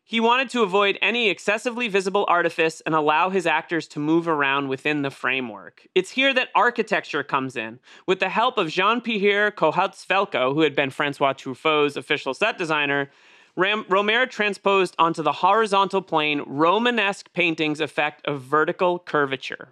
He 0.07 0.19
wanted 0.19 0.49
to 0.51 0.61
avoid 0.61 0.99
any 1.01 1.29
excessively 1.29 1.87
visible 1.87 2.25
artifice 2.29 2.79
and 2.85 2.93
allow 2.93 3.31
his 3.31 3.47
actors 3.47 3.87
to 3.87 3.99
move 3.99 4.27
around 4.27 4.69
within 4.69 5.01
the 5.01 5.09
framework. 5.09 5.87
It's 5.95 6.11
here 6.11 6.31
that 6.33 6.49
architecture 6.53 7.23
comes 7.23 7.57
in. 7.57 7.79
With 8.05 8.19
the 8.19 8.29
help 8.29 8.59
of 8.59 8.69
Jean 8.69 9.01
Pierre 9.01 9.49
Kohut-Svelko, 9.49 10.53
who 10.53 10.61
had 10.61 10.75
been 10.75 10.91
Francois 10.91 11.33
Truffaut's 11.33 11.97
official 11.97 12.35
set 12.35 12.59
designer, 12.59 13.09
Ram- 13.55 13.85
Rohmer 13.85 14.29
transposed 14.29 14.95
onto 14.99 15.23
the 15.23 15.31
horizontal 15.31 16.01
plane 16.01 16.43
Romanesque 16.45 17.31
painting's 17.33 17.79
effect 17.79 18.25
of 18.27 18.41
vertical 18.41 18.99
curvature. 18.99 19.69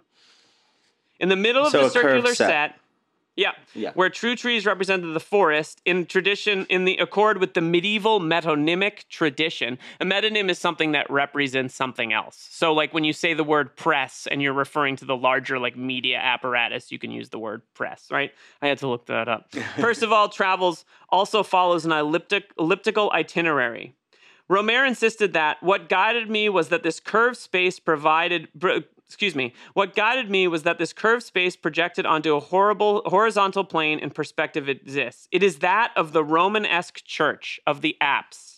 In 1.20 1.28
the 1.28 1.36
middle 1.36 1.64
of 1.66 1.72
So 1.72 1.84
the 1.84 1.90
circular 1.90 2.34
set. 2.34 2.48
set, 2.48 2.76
yeah, 3.36 3.52
Yeah. 3.74 3.90
where 3.94 4.10
true 4.10 4.36
trees 4.36 4.64
represented 4.66 5.14
the 5.14 5.20
forest 5.20 5.80
in 5.84 6.06
tradition, 6.06 6.66
in 6.68 6.84
the 6.84 6.96
accord 6.98 7.38
with 7.38 7.54
the 7.54 7.60
medieval 7.60 8.20
metonymic 8.20 9.08
tradition. 9.08 9.78
A 10.00 10.04
metonym 10.04 10.48
is 10.48 10.58
something 10.58 10.92
that 10.92 11.10
represents 11.10 11.74
something 11.74 12.12
else. 12.12 12.48
So, 12.50 12.72
like 12.72 12.94
when 12.94 13.04
you 13.04 13.12
say 13.12 13.34
the 13.34 13.44
word 13.44 13.76
press 13.76 14.28
and 14.30 14.40
you're 14.40 14.52
referring 14.52 14.96
to 14.96 15.04
the 15.04 15.16
larger 15.16 15.58
like 15.58 15.76
media 15.76 16.18
apparatus, 16.18 16.92
you 16.92 16.98
can 16.98 17.10
use 17.10 17.30
the 17.30 17.38
word 17.38 17.62
press, 17.74 18.06
right? 18.10 18.32
I 18.62 18.68
had 18.68 18.78
to 18.78 18.88
look 18.88 19.06
that 19.06 19.28
up. 19.28 19.50
Percival 19.76 20.28
travels 20.28 20.84
also 21.08 21.42
follows 21.42 21.84
an 21.84 21.92
elliptic, 21.92 22.52
elliptical 22.58 23.10
itinerary. 23.12 23.94
Rohmer 24.50 24.86
insisted 24.86 25.32
that 25.32 25.62
what 25.62 25.88
guided 25.88 26.28
me 26.28 26.50
was 26.50 26.68
that 26.68 26.82
this 26.82 27.00
curved 27.00 27.38
space 27.38 27.78
provided. 27.78 28.48
Excuse 29.06 29.34
me. 29.34 29.52
What 29.74 29.94
guided 29.94 30.30
me 30.30 30.48
was 30.48 30.62
that 30.62 30.78
this 30.78 30.92
curved 30.92 31.22
space 31.24 31.56
projected 31.56 32.06
onto 32.06 32.34
a 32.34 32.40
horrible 32.40 33.02
horizontal 33.06 33.64
plane 33.64 33.98
in 33.98 34.10
perspective 34.10 34.68
exists. 34.68 35.28
It 35.30 35.42
is 35.42 35.58
that 35.58 35.92
of 35.96 36.12
the 36.12 36.24
Romanesque 36.24 37.04
church 37.04 37.60
of 37.66 37.80
the 37.80 37.96
apse. 38.00 38.50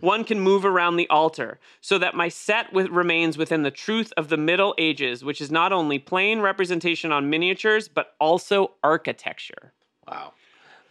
One 0.00 0.24
can 0.24 0.38
move 0.38 0.66
around 0.66 0.96
the 0.96 1.08
altar, 1.08 1.58
so 1.80 1.96
that 1.96 2.14
my 2.14 2.28
set 2.28 2.74
with, 2.74 2.88
remains 2.88 3.38
within 3.38 3.62
the 3.62 3.70
truth 3.70 4.12
of 4.18 4.28
the 4.28 4.36
Middle 4.36 4.74
Ages, 4.76 5.24
which 5.24 5.40
is 5.40 5.50
not 5.50 5.72
only 5.72 5.98
plain 5.98 6.40
representation 6.40 7.10
on 7.10 7.30
miniatures, 7.30 7.88
but 7.88 8.14
also 8.20 8.72
architecture. 8.84 9.72
Wow. 10.06 10.34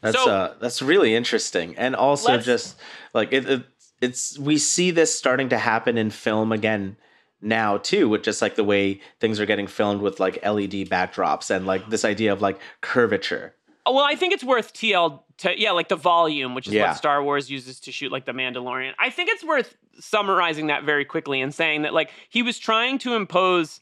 That's 0.01 0.17
So- 0.17 0.31
uh 0.31 0.53
that's 0.59 0.81
really 0.81 1.13
interesting. 1.13 1.77
And 1.77 1.95
also 1.95 2.39
just 2.39 2.75
like 3.13 3.31
it, 3.31 3.47
it 3.47 3.63
it's 4.01 4.39
we 4.39 4.57
see 4.57 4.89
this 4.89 5.15
starting 5.15 5.49
to 5.49 5.59
happen 5.59 5.95
in 5.95 6.09
film 6.09 6.51
again 6.51 6.97
now 7.41 7.77
too 7.77 8.07
with 8.09 8.23
just 8.23 8.41
like 8.41 8.55
the 8.55 8.63
way 8.63 8.99
things 9.19 9.39
are 9.39 9.45
getting 9.45 9.67
filmed 9.67 10.01
with 10.01 10.19
like 10.19 10.35
LED 10.45 10.87
backdrops 10.89 11.49
and 11.49 11.65
like 11.65 11.89
this 11.89 12.05
idea 12.05 12.31
of 12.33 12.41
like 12.41 12.59
curvature. 12.81 13.53
Oh, 13.85 13.93
Well, 13.95 14.05
I 14.05 14.15
think 14.15 14.31
it's 14.33 14.43
worth 14.43 14.73
TL, 14.73 15.21
to, 15.39 15.59
yeah, 15.59 15.71
like 15.71 15.87
the 15.89 15.95
volume, 15.95 16.53
which 16.53 16.67
is 16.67 16.73
Yeah. 16.73 16.89
what 16.89 16.97
Star 16.97 17.23
Wars 17.23 17.49
uses 17.49 17.79
to 17.81 17.91
shoot 17.91 18.11
like 18.11 18.25
the 18.25 18.31
Mandalorian. 18.31 18.91
I 18.99 19.09
think 19.09 19.29
it's 19.31 19.43
worth 19.43 19.75
summarizing 19.99 20.67
that 20.67 20.83
very 20.83 21.03
quickly 21.05 21.41
and 21.41 21.53
saying 21.53 21.81
that 21.81 21.93
like 21.93 22.11
he 22.29 22.43
was 22.43 22.59
trying 22.59 22.97
to 22.99 23.15
impose 23.15 23.81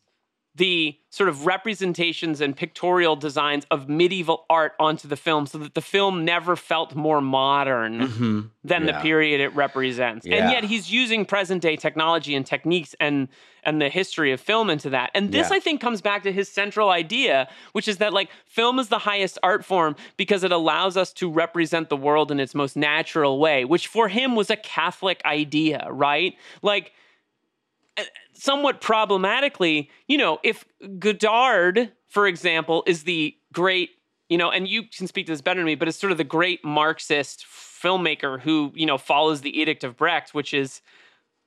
the 0.60 0.96
sort 1.10 1.28
of 1.30 1.46
representations 1.46 2.40
and 2.42 2.56
pictorial 2.56 3.16
designs 3.16 3.66
of 3.72 3.90
medieval 3.90 4.46
art 4.50 4.74
onto 4.80 5.08
the 5.08 5.16
film 5.16 5.46
so 5.48 5.58
that 5.58 5.74
the 5.74 5.82
film 5.82 6.24
never 6.24 6.56
felt 6.56 6.94
more 6.96 7.22
modern 7.22 7.94
Mm-hmm. 8.00 8.40
than 8.64 8.86
the 8.86 8.94
period 8.94 9.42
it 9.42 9.54
represents. 9.56 10.26
And 10.26 10.52
yet 10.52 10.64
he's 10.66 10.92
using 10.92 11.26
present 11.26 11.62
day 11.62 11.76
technology 11.76 12.36
and 12.36 12.46
techniques 12.46 12.94
and 13.00 13.28
and 13.64 13.82
the 13.82 13.90
history 13.90 14.32
of 14.32 14.40
film 14.40 14.70
into 14.70 14.90
that. 14.92 15.10
And 15.14 15.32
this 15.32 15.50
Yeah. 15.50 15.58
I 15.58 15.60
think 15.60 15.82
comes 15.82 16.02
back 16.02 16.24
to 16.24 16.32
his 16.32 16.48
central 16.50 16.90
idea, 16.90 17.48
which 17.74 17.88
is 17.88 17.98
that 17.98 18.14
like 18.14 18.30
film 18.46 18.80
is 18.80 18.88
the 18.90 19.00
highest 19.00 19.38
art 19.44 19.66
form 19.66 19.96
because 20.18 20.44
it 20.44 20.52
allows 20.52 20.96
us 20.96 21.12
to 21.14 21.30
represent 21.30 21.90
the 21.90 21.98
world 21.98 22.32
in 22.32 22.40
its 22.40 22.54
most 22.56 22.76
natural 22.78 23.40
way, 23.40 23.66
which 23.66 23.88
for 23.88 24.08
him 24.08 24.36
was 24.36 24.50
a 24.50 24.56
Catholic 24.56 25.20
idea, 25.26 25.88
right? 25.92 26.36
Like 26.62 26.94
somewhat 28.34 28.82
problematically, 28.82 29.90
you 30.08 30.18
know, 30.18 30.40
if 30.44 30.66
Godard, 31.00 31.92
for 32.08 32.28
example, 32.28 32.84
is 32.88 33.04
the 33.04 33.36
great, 33.54 33.92
you 34.30 34.38
know, 34.38 34.52
and 34.52 34.68
you 34.68 34.84
can 34.84 35.08
speak 35.08 35.26
to 35.26 35.32
this 35.32 35.42
better 35.42 35.60
than 35.60 35.66
me, 35.66 35.76
but 35.76 35.88
it's 35.88 35.98
sort 35.98 36.12
of 36.12 36.18
the 36.18 36.24
great 36.24 36.64
Marxist 36.64 37.46
filmmaker 37.46 38.40
who, 38.40 38.72
you 38.76 38.86
know, 38.86 38.98
follows 38.98 39.42
the 39.42 39.60
Edict 39.60 39.84
of 39.84 39.98
Brecht, 39.98 40.34
which 40.34 40.54
is 40.54 40.82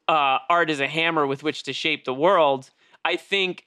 uh, 0.09 0.38
art 0.48 0.70
is 0.70 0.80
a 0.80 0.88
hammer 0.88 1.26
with 1.26 1.42
which 1.42 1.62
to 1.64 1.72
shape 1.72 2.05
the 2.05 2.14
world. 2.14 2.70
I 3.05 3.16
think 3.16 3.66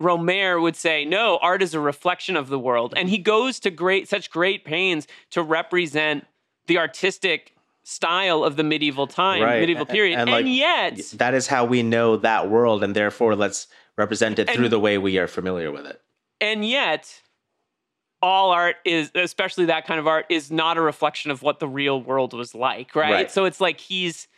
Rohmer 0.00 0.60
would 0.60 0.76
say, 0.76 1.04
no, 1.04 1.38
art 1.42 1.62
is 1.62 1.74
a 1.74 1.80
reflection 1.80 2.36
of 2.36 2.48
the 2.48 2.58
world. 2.58 2.94
And 2.96 3.08
he 3.08 3.18
goes 3.18 3.60
to 3.60 3.70
great 3.70 4.08
such 4.08 4.30
great 4.30 4.64
pains 4.64 5.06
to 5.30 5.42
represent 5.42 6.26
the 6.66 6.78
artistic 6.78 7.54
style 7.90 8.44
of 8.44 8.56
the 8.56 8.62
medieval 8.64 9.06
time, 9.06 9.42
Right. 9.42 9.60
medieval 9.60 9.86
period. 9.86 10.18
and, 10.18 10.30
And, 10.30 10.46
like, 10.46 10.54
yet 10.54 10.96
That 11.14 11.34
is 11.34 11.46
how 11.48 11.64
we 11.64 11.82
know 11.82 12.16
that 12.16 12.48
world 12.48 12.82
and 12.84 12.94
therefore 12.94 13.34
let's 13.36 13.66
represent 13.96 14.38
it 14.38 14.48
through 14.50 14.68
the 14.68 14.78
way 14.80 14.96
we 14.98 15.18
are 15.18 15.26
familiar 15.26 15.70
with 15.72 15.86
it. 15.86 16.00
and 16.40 16.64
yet 16.66 17.20
all 18.22 18.50
art 18.50 18.76
is 18.84 19.10
especially 19.14 19.64
that 19.66 19.86
kind 19.86 19.98
of 19.98 20.06
art 20.06 20.26
is 20.28 20.50
not 20.50 20.76
a 20.76 20.80
reflection 20.80 21.30
of 21.30 21.42
what 21.42 21.58
the 21.58 21.68
real 21.68 22.00
world 22.00 22.32
was 22.34 22.54
like 22.54 22.94
right, 22.94 23.10
Right. 23.12 23.30
so 23.30 23.44
it's 23.46 23.60
like 23.60 23.80
he's 23.80 24.28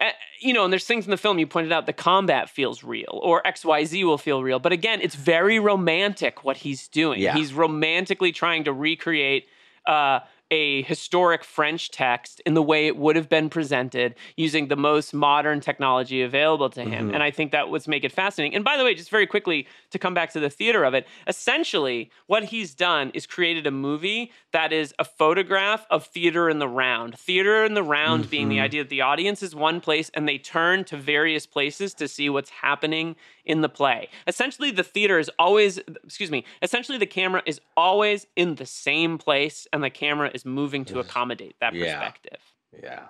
uh, 0.00 0.10
you 0.40 0.52
know 0.52 0.64
and 0.64 0.72
there's 0.72 0.84
things 0.84 1.06
in 1.06 1.10
the 1.10 1.16
film 1.16 1.38
you 1.38 1.46
pointed 1.46 1.72
out 1.72 1.86
the 1.86 1.92
combat 1.92 2.48
feels 2.50 2.84
real 2.84 3.18
or 3.22 3.42
xyz 3.44 4.04
will 4.04 4.18
feel 4.18 4.42
real 4.42 4.58
but 4.60 4.72
again 4.72 5.00
it's 5.02 5.14
very 5.16 5.58
romantic 5.58 6.44
what 6.44 6.58
he's 6.58 6.86
doing 6.88 7.20
Yeah. 7.20 7.34
he's 7.34 7.52
romantically 7.54 8.30
trying 8.32 8.64
to 8.64 8.72
recreate 8.72 9.48
uh, 9.86 10.20
a 10.50 10.82
historic 10.82 11.44
French 11.44 11.90
text 11.90 12.40
in 12.46 12.54
the 12.54 12.62
way 12.62 12.86
it 12.86 12.96
would 12.96 13.16
have 13.16 13.28
been 13.28 13.50
presented 13.50 14.14
using 14.36 14.68
the 14.68 14.76
most 14.76 15.12
modern 15.12 15.60
technology 15.60 16.22
available 16.22 16.70
to 16.70 16.82
him. 16.82 17.10
Mhm. 17.10 17.14
And 17.14 17.22
I 17.22 17.30
think 17.30 17.52
that 17.52 17.68
would 17.68 17.86
make 17.86 18.04
it 18.04 18.12
fascinating. 18.12 18.54
And 18.54 18.64
by 18.64 18.76
the 18.76 18.84
way, 18.84 18.94
just 18.94 19.10
very 19.10 19.26
quickly 19.26 19.66
to 19.90 19.98
come 19.98 20.14
back 20.14 20.32
to 20.32 20.40
the 20.40 20.50
theater 20.50 20.84
of 20.84 20.94
it, 20.94 21.06
essentially 21.26 22.10
what 22.26 22.44
he's 22.44 22.74
done 22.74 23.10
is 23.14 23.26
created 23.26 23.66
a 23.66 23.70
movie 23.70 24.32
that 24.52 24.72
is 24.72 24.94
a 24.98 25.04
photograph 25.04 25.86
of 25.90 26.06
theater 26.06 26.48
in 26.48 26.58
the 26.58 26.68
round. 26.68 27.18
Theater 27.18 27.64
in 27.64 27.74
the 27.74 27.82
round 27.82 28.30
being 28.30 28.48
the 28.48 28.56
Mhm. 28.56 28.62
idea 28.62 28.82
that 28.84 28.90
the 28.90 29.02
audience 29.02 29.42
is 29.42 29.54
one 29.54 29.80
place 29.80 30.10
and 30.14 30.28
they 30.28 30.38
turn 30.38 30.84
to 30.84 30.96
various 30.96 31.46
places 31.46 31.94
to 31.94 32.08
see 32.08 32.28
what's 32.30 32.50
happening 32.50 33.16
in 33.48 33.62
the 33.62 33.68
play. 33.68 34.08
Essentially, 34.28 34.70
the 34.70 34.84
theater 34.84 35.18
is 35.18 35.30
always, 35.38 35.78
excuse 36.04 36.30
me, 36.30 36.44
essentially 36.62 36.98
the 36.98 37.06
camera 37.06 37.42
is 37.46 37.60
always 37.76 38.26
in 38.36 38.54
the 38.56 38.66
same 38.66 39.18
place 39.18 39.66
and 39.72 39.82
the 39.82 39.90
camera 39.90 40.30
is 40.32 40.44
moving 40.44 40.84
to 40.84 41.00
accommodate 41.00 41.56
that 41.60 41.74
Yeah. 41.74 41.94
perspective. 41.98 42.40
Yeah. 42.82 43.06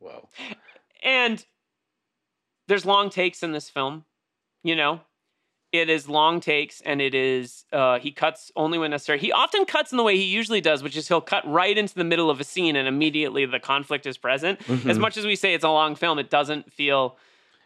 Whoa. 0.00 0.28
And 1.02 1.44
there's 2.66 2.84
long 2.86 3.10
takes 3.10 3.42
in 3.42 3.52
this 3.52 3.68
film, 3.70 4.04
you 4.62 4.74
know. 4.74 5.02
It 5.72 5.90
is 5.90 6.08
long 6.08 6.38
takes, 6.38 6.80
and 6.82 7.02
it 7.02 7.16
is 7.16 7.64
uh, 7.72 7.98
he 7.98 8.12
cuts 8.12 8.52
only 8.54 8.78
when 8.78 8.92
necessary. 8.92 9.18
He 9.18 9.32
often 9.32 9.64
cuts 9.64 9.90
in 9.90 9.96
the 9.98 10.04
way 10.04 10.16
he 10.16 10.22
usually 10.22 10.60
does, 10.60 10.84
which 10.84 10.96
is 10.96 11.08
he'll 11.08 11.20
cut 11.20 11.44
right 11.50 11.76
into 11.76 11.96
the 11.96 12.04
middle 12.04 12.30
of 12.30 12.38
a 12.38 12.44
scene, 12.44 12.76
and 12.76 12.86
immediately 12.86 13.44
the 13.44 13.58
conflict 13.58 14.06
is 14.06 14.16
present. 14.16 14.60
As 14.70 14.96
Mhm. 14.96 15.00
much 15.00 15.16
as 15.16 15.26
we 15.26 15.34
say 15.34 15.52
it's 15.52 15.64
a 15.64 15.68
long 15.68 15.96
film, 15.96 16.20
it 16.20 16.30
doesn't 16.30 16.72
feel 16.72 17.18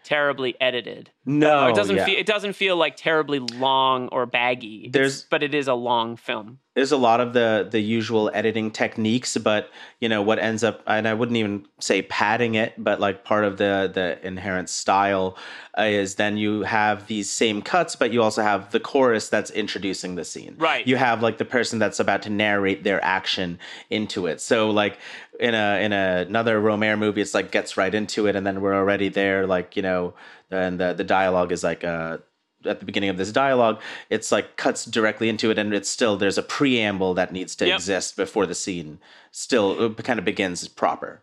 terribly 0.05 0.59
edited. 0.59 1.11
No, 1.29 1.69
it 1.69 1.75
doesn't 1.77 1.97
yeah. 1.97 2.05
feel 2.07 2.19
it 2.19 2.27
doesn't 2.27 2.55
feel 2.55 2.77
like 2.77 2.97
terribly 2.97 3.39
long 3.39 4.09
or 4.09 4.25
baggy. 4.27 4.87
It's- 4.95 5.27
but 5.29 5.43
it 5.43 5.55
is 5.55 5.69
a 5.69 5.75
long 5.75 6.17
film. 6.17 6.59
there's 6.75 6.93
a 6.93 6.97
lot 6.97 7.21
of 7.21 7.33
the 7.35 7.67
the 7.71 7.81
usual 7.81 8.31
editing 8.33 8.71
techniques 8.71 9.37
but 9.37 9.69
you 10.01 10.09
know 10.09 10.23
what 10.23 10.39
ends 10.39 10.63
up 10.63 10.81
and 10.87 11.09
i 11.09 11.13
wouldn't 11.19 11.37
even 11.37 11.67
say 11.81 12.03
padding 12.03 12.55
it 12.55 12.73
but 12.79 13.01
like 13.01 13.25
part 13.25 13.45
of 13.45 13.57
the 13.59 13.91
the 13.93 14.25
inherent 14.25 14.69
style 14.69 15.37
uh, 15.77 15.83
is 15.83 16.15
then 16.15 16.37
you 16.37 16.63
have 16.63 17.07
these 17.09 17.29
same 17.29 17.61
cuts 17.63 17.97
but 17.97 18.13
you 18.13 18.23
also 18.23 18.43
have 18.43 18.71
the 18.71 18.79
chorus 18.79 19.29
that's 19.29 19.51
introducing 19.51 20.15
the 20.15 20.25
scene 20.25 20.55
Right. 20.57 20.87
you 20.87 20.97
have 20.97 21.21
like 21.21 21.39
the 21.39 21.45
person 21.45 21.81
that's 21.81 21.99
about 21.99 22.23
to 22.23 22.31
narrate 22.31 22.85
their 22.85 23.03
action 23.05 23.59
into 23.91 24.27
it 24.29 24.41
so 24.41 24.71
like 24.71 24.99
in 25.41 25.55
a 25.55 25.83
in 25.85 25.93
a, 25.93 26.25
another 26.29 26.61
rohmer 26.61 26.97
movie 26.97 27.21
it's 27.23 27.35
like 27.35 27.51
gets 27.51 27.77
right 27.77 27.95
into 27.95 28.29
it 28.29 28.37
and 28.37 28.47
then 28.47 28.61
we're 28.61 28.75
already 28.83 29.09
there 29.09 29.47
like 29.49 29.75
you 29.77 29.83
know 29.83 30.15
and 30.51 30.79
the 30.81 30.93
the 30.95 31.05
dialogue 31.05 31.53
is 31.53 31.63
like 31.65 31.85
uh 31.85 32.19
at 32.65 32.81
the 32.81 32.87
beginning 32.87 33.09
of 33.09 33.17
this 33.17 33.31
dialogue, 33.31 33.81
it's 34.11 34.33
like 34.33 34.57
cuts 34.57 34.85
directly 34.85 35.29
into 35.29 35.51
it, 35.51 35.59
and 35.59 35.73
it's 35.73 35.89
still 35.89 36.17
there's 36.17 36.39
a 36.39 36.43
preamble 36.43 37.15
that 37.15 37.33
needs 37.33 37.55
to 37.57 37.67
Yep. 37.67 37.77
exist 37.77 38.17
before 38.17 38.47
the 38.47 38.55
scene 38.55 38.99
still 39.31 39.95
kind 39.95 40.19
of 40.19 40.25
begins 40.25 40.67
proper. 40.67 41.21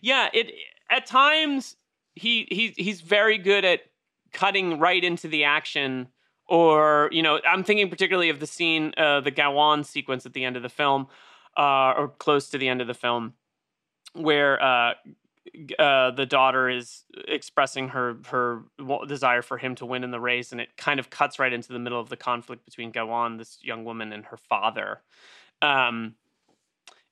Yeah, 0.00 0.28
it 0.32 0.52
at 0.90 1.06
times 1.06 1.76
he 2.14 2.46
he 2.50 2.72
he's 2.76 3.00
very 3.00 3.38
good 3.38 3.64
at 3.64 3.80
cutting 4.32 4.78
right 4.78 5.02
into 5.02 5.28
the 5.28 5.44
action. 5.44 6.08
Or 6.48 7.08
you 7.10 7.22
know, 7.22 7.40
I'm 7.48 7.64
thinking 7.64 7.90
particularly 7.90 8.28
of 8.30 8.38
the 8.38 8.46
scene, 8.46 8.92
uh, 8.96 9.20
the 9.20 9.32
Gawain 9.32 9.82
sequence 9.82 10.24
at 10.26 10.32
the 10.32 10.44
end 10.44 10.56
of 10.56 10.62
the 10.62 10.68
film, 10.68 11.08
uh, 11.56 11.94
or 11.96 12.08
close 12.18 12.48
to 12.50 12.58
the 12.58 12.68
end 12.68 12.80
of 12.80 12.86
the 12.86 12.94
film, 12.94 13.34
where 14.12 14.62
uh, 14.62 14.94
uh, 15.78 16.10
the 16.12 16.26
daughter 16.26 16.68
is 16.70 17.02
expressing 17.26 17.88
her 17.88 18.16
her 18.26 18.62
desire 19.06 19.42
for 19.42 19.58
him 19.58 19.74
to 19.76 19.86
win 19.86 20.04
in 20.04 20.10
the 20.10 20.20
race, 20.20 20.52
and 20.52 20.60
it 20.60 20.76
kind 20.76 21.00
of 21.00 21.10
cuts 21.10 21.38
right 21.38 21.52
into 21.52 21.72
the 21.72 21.78
middle 21.78 22.00
of 22.00 22.08
the 22.08 22.16
conflict 22.16 22.64
between 22.64 22.90
Gawain, 22.90 23.36
this 23.36 23.58
young 23.62 23.84
woman, 23.84 24.12
and 24.12 24.26
her 24.26 24.36
father. 24.36 25.02
Um, 25.62 26.14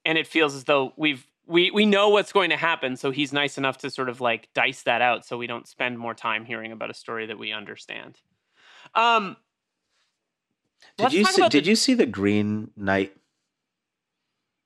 and 0.05 0.19
it 0.19 0.27
feels 0.27 0.55
as 0.55 0.65
though 0.65 0.93
we've 0.97 1.27
we 1.47 1.71
we 1.71 1.87
know 1.87 2.09
what's 2.09 2.33
going 2.33 2.51
to 2.51 2.57
happen 2.57 2.97
so 2.97 3.11
he's 3.11 3.33
nice 3.33 3.59
enough 3.59 3.79
to 3.79 3.91
sort 3.91 4.09
of 4.09 4.21
like 4.21 4.49
dice 4.55 4.83
that 4.83 5.03
out 5.03 5.25
so 5.27 5.37
we 5.37 5.47
don't 5.47 5.67
spend 5.69 5.99
more 5.99 6.15
time 6.15 6.45
hearing 6.45 6.73
about 6.73 6.91
a 6.91 6.95
story 6.95 7.27
that 7.27 7.39
we 7.39 7.53
understand 7.53 8.19
um 8.95 9.37
Did 10.97 11.13
you 11.13 11.25
see, 11.25 11.49
did 11.49 11.65
the, 11.65 11.69
you 11.69 11.77
see 11.77 11.95
the 11.95 12.07
Green 12.07 12.71
Knight? 12.77 13.17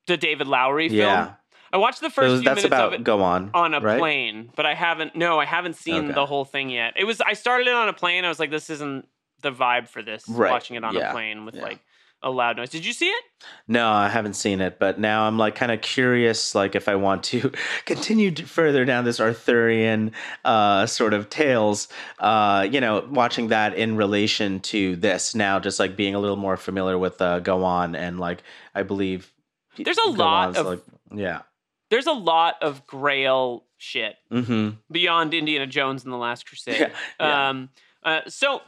the 0.07 0.17
david 0.17 0.47
lowery 0.47 0.89
film 0.89 1.01
Yeah, 1.01 1.35
i 1.73 1.77
watched 1.77 2.01
the 2.01 2.11
first 2.11 2.43
few 2.43 2.51
minutes 2.51 2.65
about 2.65 2.89
of 2.95 3.01
it 3.01 3.05
go 3.05 3.23
on 3.23 3.51
on 3.55 3.75
a 3.75 3.81
right? 3.81 3.99
plane 3.99 4.51
but 4.57 4.67
i 4.67 4.75
haven't 4.75 5.15
no 5.17 5.39
i 5.39 5.45
haven't 5.45 5.77
seen 5.77 6.05
Okay. 6.07 6.13
the 6.15 6.27
whole 6.27 6.45
thing 6.45 6.71
yet 6.71 6.95
it 6.97 7.05
was 7.05 7.21
i 7.21 7.33
started 7.35 7.67
it 7.67 7.75
on 7.75 7.89
a 7.89 7.93
plane 7.93 8.25
i 8.25 8.29
was 8.29 8.39
like 8.39 8.51
this 8.51 8.71
isn't 8.71 9.07
the 9.43 9.53
vibe 9.53 9.89
for 9.89 10.03
this 10.03 10.25
Right, 10.29 10.51
watching 10.51 10.77
it 10.77 10.85
on 10.85 10.95
yeah, 10.95 11.11
a 11.11 11.13
plane 11.13 11.45
with 11.45 11.55
yeah. 11.55 11.63
like 11.63 11.81
a 12.21 12.31
loud 12.31 12.57
noise 12.57 12.71
did 12.71 12.85
you 12.85 12.93
see 12.93 13.07
it 13.07 13.25
No, 13.69 13.89
I 13.89 14.09
haven't 14.09 14.35
seen 14.35 14.61
it, 14.61 14.81
but 14.81 14.99
now 14.99 15.23
I'm 15.29 15.39
like 15.39 15.55
kind 15.55 15.71
of 15.71 15.81
curious, 15.81 16.53
like 16.53 16.75
if 16.75 16.89
I 16.89 16.97
want 16.97 17.23
to 17.25 17.53
continue 17.85 18.35
further 18.35 18.85
down 18.85 19.05
this 19.05 19.21
Arthurian 19.21 20.11
uh, 20.45 20.85
sort 20.87 21.15
of 21.15 21.31
tales, 21.31 21.87
uh, 22.19 22.67
you 22.69 22.81
know, 22.81 23.07
watching 23.09 23.49
that 23.49 23.75
in 23.75 23.97
relation 23.97 24.59
to 24.61 24.97
this 24.97 25.37
now, 25.37 25.61
just 25.61 25.79
like 25.79 25.95
being 25.97 26.17
a 26.17 26.19
little 26.19 26.35
more 26.37 26.57
familiar 26.57 26.99
with 26.99 27.23
uh, 27.23 27.39
Gawain 27.39 27.95
and 27.95 28.19
like 28.19 28.43
I 28.75 28.83
believe 28.83 29.33
There's 29.77 29.99
a 29.99 30.11
lot 30.11 30.57
of- 30.57 30.67
like, 30.67 30.83
yeah. 31.15 31.43
There's 31.91 32.07
a 32.07 32.13
lot 32.13 32.57
of 32.63 32.87
grail 32.87 33.65
shit 33.77 34.17
Mm-hmm. 34.33 34.71
beyond 34.91 35.35
Indiana 35.35 35.67
Jones 35.67 36.05
and 36.05 36.13
the 36.13 36.17
Last 36.19 36.47
Crusade. 36.47 36.81
Yeah, 36.81 36.91
yeah. 37.21 37.49
Um, 37.49 37.69
uh, 38.03 38.21
so 38.29 38.61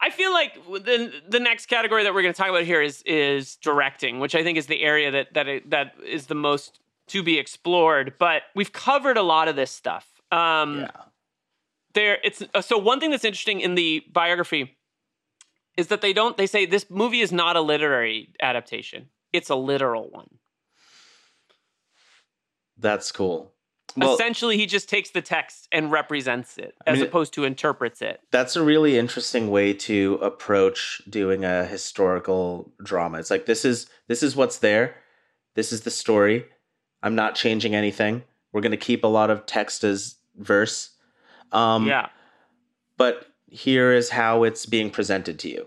I 0.00 0.10
feel 0.10 0.32
like 0.32 0.54
the 0.66 1.12
the 1.28 1.40
next 1.40 1.66
category 1.66 2.04
that 2.04 2.14
we're 2.14 2.22
going 2.22 2.34
to 2.34 2.38
talk 2.38 2.50
about 2.50 2.64
here 2.64 2.82
is 2.82 3.02
is 3.06 3.56
directing, 3.56 4.20
which 4.20 4.34
I 4.34 4.42
think 4.42 4.58
is 4.58 4.66
the 4.66 4.82
area 4.82 5.10
that 5.10 5.34
that 5.34 5.46
that 5.70 5.94
is 6.04 6.26
the 6.26 6.34
most 6.34 6.80
to 7.08 7.22
be 7.22 7.38
explored. 7.38 8.14
But 8.18 8.42
we've 8.54 8.72
covered 8.72 9.16
a 9.16 9.22
lot 9.22 9.48
of 9.48 9.56
this 9.56 9.70
stuff. 9.70 10.06
Um, 10.32 10.80
yeah. 10.80 10.90
there 11.94 12.18
it's 12.24 12.42
uh, 12.52 12.60
so 12.60 12.76
one 12.78 12.98
thing 13.00 13.10
that's 13.10 13.24
interesting 13.24 13.60
in 13.60 13.74
the 13.76 14.04
biography 14.12 14.76
is 15.76 15.86
that 15.88 16.00
they 16.00 16.12
don't 16.12 16.36
they 16.36 16.46
say 16.46 16.66
this 16.66 16.86
movie 16.90 17.20
is 17.20 17.30
not 17.32 17.54
a 17.54 17.60
literary 17.60 18.30
adaptation 18.40 19.08
it's 19.32 19.50
a 19.50 19.54
literal 19.54 20.08
one 20.10 20.26
That's 22.78 23.12
cool. 23.12 23.52
Well, 23.96 24.14
essentially 24.14 24.58
he 24.58 24.66
just 24.66 24.88
takes 24.88 25.10
the 25.10 25.22
text 25.22 25.68
and 25.72 25.90
represents 25.90 26.58
it 26.58 26.74
I 26.86 26.90
as 26.90 26.98
mean, 26.98 27.06
opposed 27.06 27.32
to 27.34 27.44
interprets 27.44 28.02
it 28.02 28.20
that's 28.30 28.54
a 28.54 28.62
really 28.62 28.98
interesting 28.98 29.50
way 29.50 29.72
to 29.72 30.18
approach 30.20 31.00
doing 31.08 31.44
a 31.46 31.64
historical 31.64 32.70
drama. 32.82 33.18
It's 33.18 33.30
like 33.30 33.46
this 33.46 33.64
is 33.64 33.88
this 34.06 34.22
is 34.22 34.36
what's 34.36 34.58
there. 34.58 34.96
This 35.54 35.72
is 35.72 35.82
the 35.82 35.90
story. 35.90 36.44
I'm 37.02 37.14
not 37.14 37.36
changing 37.36 37.74
anything. 37.74 38.24
We're 38.52 38.60
going 38.60 38.72
to 38.72 38.76
keep 38.76 39.02
a 39.02 39.08
lot 39.08 39.30
of 39.30 39.46
text 39.46 39.82
as 39.82 40.16
verse. 40.36 40.90
Um 41.52 41.86
yeah 41.86 42.08
but 42.98 43.26
here 43.48 43.92
is 43.92 44.10
how 44.10 44.42
it's 44.42 44.66
being 44.66 44.90
presented 44.90 45.38
to 45.40 45.48
you. 45.48 45.66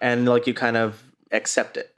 And 0.00 0.26
like 0.26 0.46
you 0.46 0.54
kind 0.54 0.76
of 0.76 1.02
accept 1.32 1.76
it. 1.76 1.93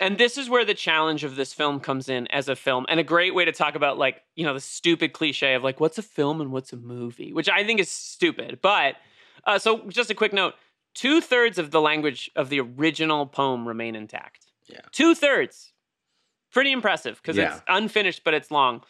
And 0.00 0.16
this 0.18 0.38
is 0.38 0.48
where 0.48 0.64
the 0.64 0.74
challenge 0.74 1.24
of 1.24 1.34
this 1.36 1.52
film 1.52 1.80
comes 1.80 2.08
in 2.08 2.26
as 2.28 2.48
a 2.48 2.54
film 2.56 2.86
and 2.88 3.00
a 3.00 3.04
great 3.04 3.34
way 3.34 3.44
to 3.44 3.52
talk 3.52 3.74
about 3.74 3.98
like 3.98 4.22
you 4.36 4.44
know 4.44 4.54
the 4.54 4.60
stupid 4.60 5.12
cliche 5.12 5.54
of 5.54 5.62
like 5.64 5.80
what's 5.80 5.98
a 5.98 6.02
film 6.02 6.40
and 6.40 6.52
what's 6.52 6.72
a 6.72 6.76
movie 6.76 7.32
which 7.32 7.48
i 7.48 7.64
think 7.64 7.80
is 7.80 7.88
stupid 7.90 8.58
but 8.62 8.96
uh, 9.44 9.58
so 9.58 9.88
just 9.88 10.10
a 10.10 10.14
quick 10.14 10.32
note 10.32 10.54
two-thirds 10.94 11.58
of 11.58 11.70
the 11.70 11.80
language 11.80 12.30
of 12.36 12.48
the 12.48 12.60
original 12.60 13.26
poem 13.26 13.66
remain 13.66 13.94
intact 13.94 14.46
Yeah. 14.66 14.80
two-thirds 14.92 15.72
pretty 16.52 16.72
impressive 16.72 17.16
because 17.22 17.36
Yeah. 17.36 17.54
it's 17.54 17.62
unfinished 17.68 18.22
but 18.24 18.34
it's 18.34 18.50
long 18.50 18.82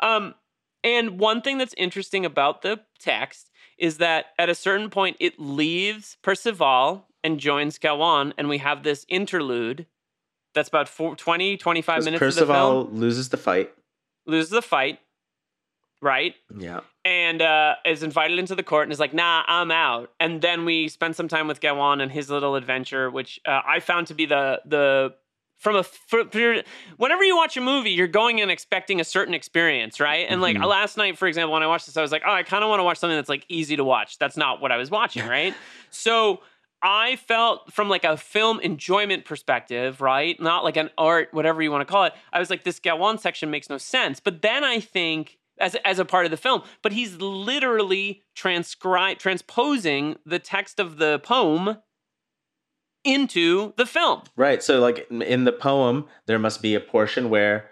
um, 0.00 0.34
and 0.82 1.18
one 1.18 1.40
thing 1.40 1.56
that's 1.58 1.74
interesting 1.78 2.26
about 2.26 2.62
the 2.62 2.80
text 2.98 3.50
is 3.78 3.98
that 3.98 4.26
at 4.38 4.48
a 4.48 4.54
certain 4.54 4.90
point 4.90 5.16
it 5.20 5.38
leaves 5.38 6.16
percival 6.22 7.06
and 7.22 7.38
joins 7.40 7.78
gawain 7.78 8.34
and 8.36 8.48
we 8.48 8.58
have 8.58 8.82
this 8.82 9.06
interlude 9.08 9.86
that's 10.54 10.68
about 10.68 10.88
four, 10.88 11.16
20 11.16 11.56
25 11.56 11.94
Because 11.96 12.04
minutes 12.04 12.22
of 12.40 12.46
the 12.48 12.54
film 12.54 12.94
loses 12.94 13.28
the 13.28 13.36
fight. 13.36 13.72
loses 14.26 14.50
the 14.50 14.62
fight 14.62 15.00
right 16.00 16.34
Yeah. 16.56 16.80
and 17.04 17.40
uh, 17.40 17.76
is 17.86 18.02
invited 18.02 18.38
into 18.38 18.54
the 18.54 18.62
court 18.62 18.84
and 18.84 18.92
is 18.92 19.00
like, 19.00 19.14
"Nah, 19.14 19.42
I'm 19.46 19.70
out." 19.70 20.10
And 20.20 20.42
then 20.42 20.64
we 20.64 20.88
spend 20.88 21.16
some 21.16 21.28
time 21.28 21.48
with 21.48 21.60
Gawain 21.60 22.00
and 22.00 22.10
his 22.12 22.30
little 22.30 22.56
adventure, 22.56 23.10
which 23.10 23.40
uh, 23.46 23.60
I 23.66 23.80
found 23.80 24.06
to 24.08 24.14
be 24.14 24.26
the 24.26 24.60
the 24.66 25.14
from 25.56 25.76
a 25.76 25.82
for, 25.82 26.24
for- 26.30 26.62
whenever 26.98 27.24
you 27.24 27.36
watch 27.36 27.56
a 27.56 27.60
movie, 27.60 27.90
you're 27.90 28.06
going 28.08 28.38
in 28.40 28.50
expecting 28.50 29.00
a 29.00 29.04
certain 29.04 29.32
experience, 29.32 29.98
right? 29.98 30.26
And 30.28 30.42
like 30.42 30.56
Mhm. 30.56 30.66
last 30.66 30.96
night, 30.98 31.16
for 31.16 31.26
example, 31.26 31.52
when 31.54 31.62
I 31.62 31.66
watched 31.68 31.86
this, 31.86 31.96
I 31.96 32.02
was 32.02 32.12
like, 32.12 32.22
"Oh, 32.26 32.32
I 32.32 32.42
kind 32.42 32.62
of 32.62 32.68
want 32.68 32.80
to 32.80 32.84
watch 32.84 32.98
something 32.98 33.16
that's 33.16 33.28
like 33.30 33.46
easy 33.48 33.76
to 33.76 33.84
watch." 33.84 34.18
That's 34.18 34.36
not 34.36 34.60
what 34.60 34.72
I 34.72 34.76
was 34.76 34.90
watching, 34.90 35.26
right? 35.26 35.54
so. 35.90 36.40
I 36.84 37.16
felt 37.16 37.72
from 37.72 37.88
like 37.88 38.04
a 38.04 38.18
film 38.18 38.60
enjoyment 38.60 39.24
perspective, 39.24 40.02
right? 40.02 40.38
Not 40.38 40.64
like 40.64 40.76
an 40.76 40.90
art, 40.98 41.28
whatever 41.32 41.62
you 41.62 41.70
want 41.70 41.80
to 41.80 41.90
call 41.90 42.04
it. 42.04 42.12
I 42.30 42.38
was 42.38 42.50
like, 42.50 42.62
this 42.62 42.78
Gawain 42.78 43.16
section 43.16 43.50
makes 43.50 43.70
no 43.70 43.78
sense. 43.78 44.20
But 44.20 44.42
then 44.42 44.62
I 44.62 44.80
think 44.80 45.38
as 45.58 45.76
as 45.84 45.98
a 45.98 46.04
part 46.04 46.26
of 46.26 46.30
the 46.30 46.36
film, 46.36 46.62
but 46.82 46.92
he's 46.92 47.16
literally 47.16 48.22
transcri- 48.36 49.18
transposing 49.18 50.16
the 50.26 50.38
text 50.38 50.78
of 50.78 50.98
the 50.98 51.20
poem 51.20 51.78
into 53.02 53.72
the 53.76 53.86
film. 53.86 54.22
Right. 54.36 54.62
So, 54.62 54.78
like 54.78 55.06
in 55.10 55.44
the 55.44 55.52
poem, 55.52 56.06
there 56.26 56.38
must 56.38 56.60
be 56.60 56.74
a 56.74 56.80
portion 56.80 57.30
where 57.30 57.70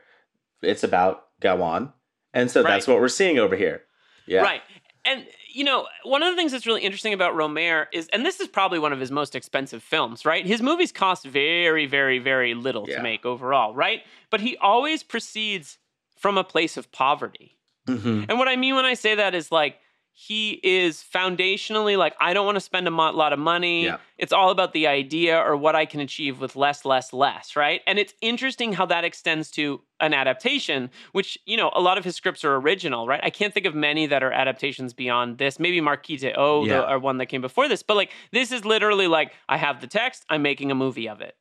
it's 0.63 0.85
about 0.85 1.25
Gawain. 1.41 1.93
And 2.33 2.51
so 2.51 2.63
that's 2.63 2.87
what 2.87 2.99
we're 2.99 3.09
seeing 3.09 3.39
over 3.39 3.57
here. 3.57 3.83
Yeah. 4.27 4.41
Right. 4.41 4.63
And 5.05 5.26
you 5.53 5.64
know, 5.64 5.86
one 6.05 6.22
of 6.22 6.32
the 6.32 6.36
things 6.36 6.53
that's 6.53 6.66
really 6.66 6.82
interesting 6.82 7.12
about 7.12 7.34
Rohmer 7.34 7.86
is 7.92 8.09
and 8.12 8.24
this 8.24 8.40
is 8.40 8.48
probably 8.48 8.78
one 8.78 8.92
of 8.92 9.00
his 9.00 9.11
most 9.11 9.34
expensive 9.34 9.82
films, 9.82 10.24
right? 10.24 10.46
His 10.46 10.62
movies 10.62 10.92
cost 10.92 11.24
very 11.26 11.86
very 11.86 12.18
very 12.18 12.55
little 12.55 12.86
Yeah. 12.88 12.96
to 12.96 13.03
make 13.03 13.26
overall, 13.26 13.74
right? 13.74 14.03
But 14.30 14.40
he 14.40 14.57
always 14.59 15.03
proceeds 15.03 15.78
from 16.16 16.38
a 16.38 16.44
place 16.44 16.76
of 16.76 16.90
poverty. 16.92 17.57
hmm 17.86 18.24
And 18.28 18.38
what 18.38 18.48
I 18.48 18.57
mean 18.57 18.74
when 18.76 18.84
I 18.84 18.94
say 18.94 19.14
that 19.16 19.34
is 19.34 19.50
like 19.50 19.78
he 20.15 20.61
is 20.63 21.03
foundationally 21.03 21.97
like 21.97 22.15
I 22.21 22.35
don't 22.35 22.45
want 22.45 22.57
to 22.57 22.61
spend 22.61 22.87
a 22.87 22.91
lot 22.91 23.33
of 23.33 23.39
money. 23.39 23.85
Yeah. 23.87 23.97
It's 24.19 24.33
all 24.33 24.51
about 24.51 24.73
the 24.73 24.87
idea 24.87 25.39
or 25.39 25.57
what 25.57 25.75
I 25.75 25.87
can 25.87 26.01
achieve 26.01 26.39
with 26.41 26.55
less, 26.55 26.85
less, 26.85 27.13
less, 27.13 27.57
right? 27.57 27.81
And 27.87 27.99
it's 27.99 28.13
interesting 28.21 28.75
how 28.75 28.87
that 28.87 29.05
extends 29.05 29.51
to 29.53 29.81
an 30.01 30.13
adaptation, 30.15 30.91
which 31.13 31.39
you 31.47 31.57
know 31.57 31.71
a 31.75 31.81
lot 31.81 31.97
of 31.97 32.05
his 32.05 32.15
scripts 32.15 32.45
are 32.45 32.55
original, 32.57 33.07
right? 33.07 33.21
I 33.23 33.31
can't 33.31 33.55
think 33.55 33.65
of 33.67 33.75
many 33.75 34.07
that 34.07 34.23
are 34.23 34.33
adaptations 34.33 34.93
beyond 34.93 35.39
this. 35.39 35.59
Maybe 35.59 35.81
Marquise 35.81 36.25
O, 36.37 36.65
Yeah. 36.67 36.91
or 36.93 36.99
one 36.99 37.17
that 37.19 37.27
came 37.27 37.41
before 37.41 37.67
this, 37.69 37.83
but 37.83 37.97
like 37.97 38.11
this 38.33 38.53
is 38.53 38.65
literally 38.65 39.07
like 39.09 39.33
I 39.49 39.57
have 39.57 39.81
the 39.81 39.87
text, 39.87 40.25
I'm 40.29 40.43
making 40.43 40.71
a 40.71 40.75
movie 40.75 41.09
of 41.09 41.21
it 41.23 41.37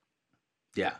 Yeah. 0.76 0.94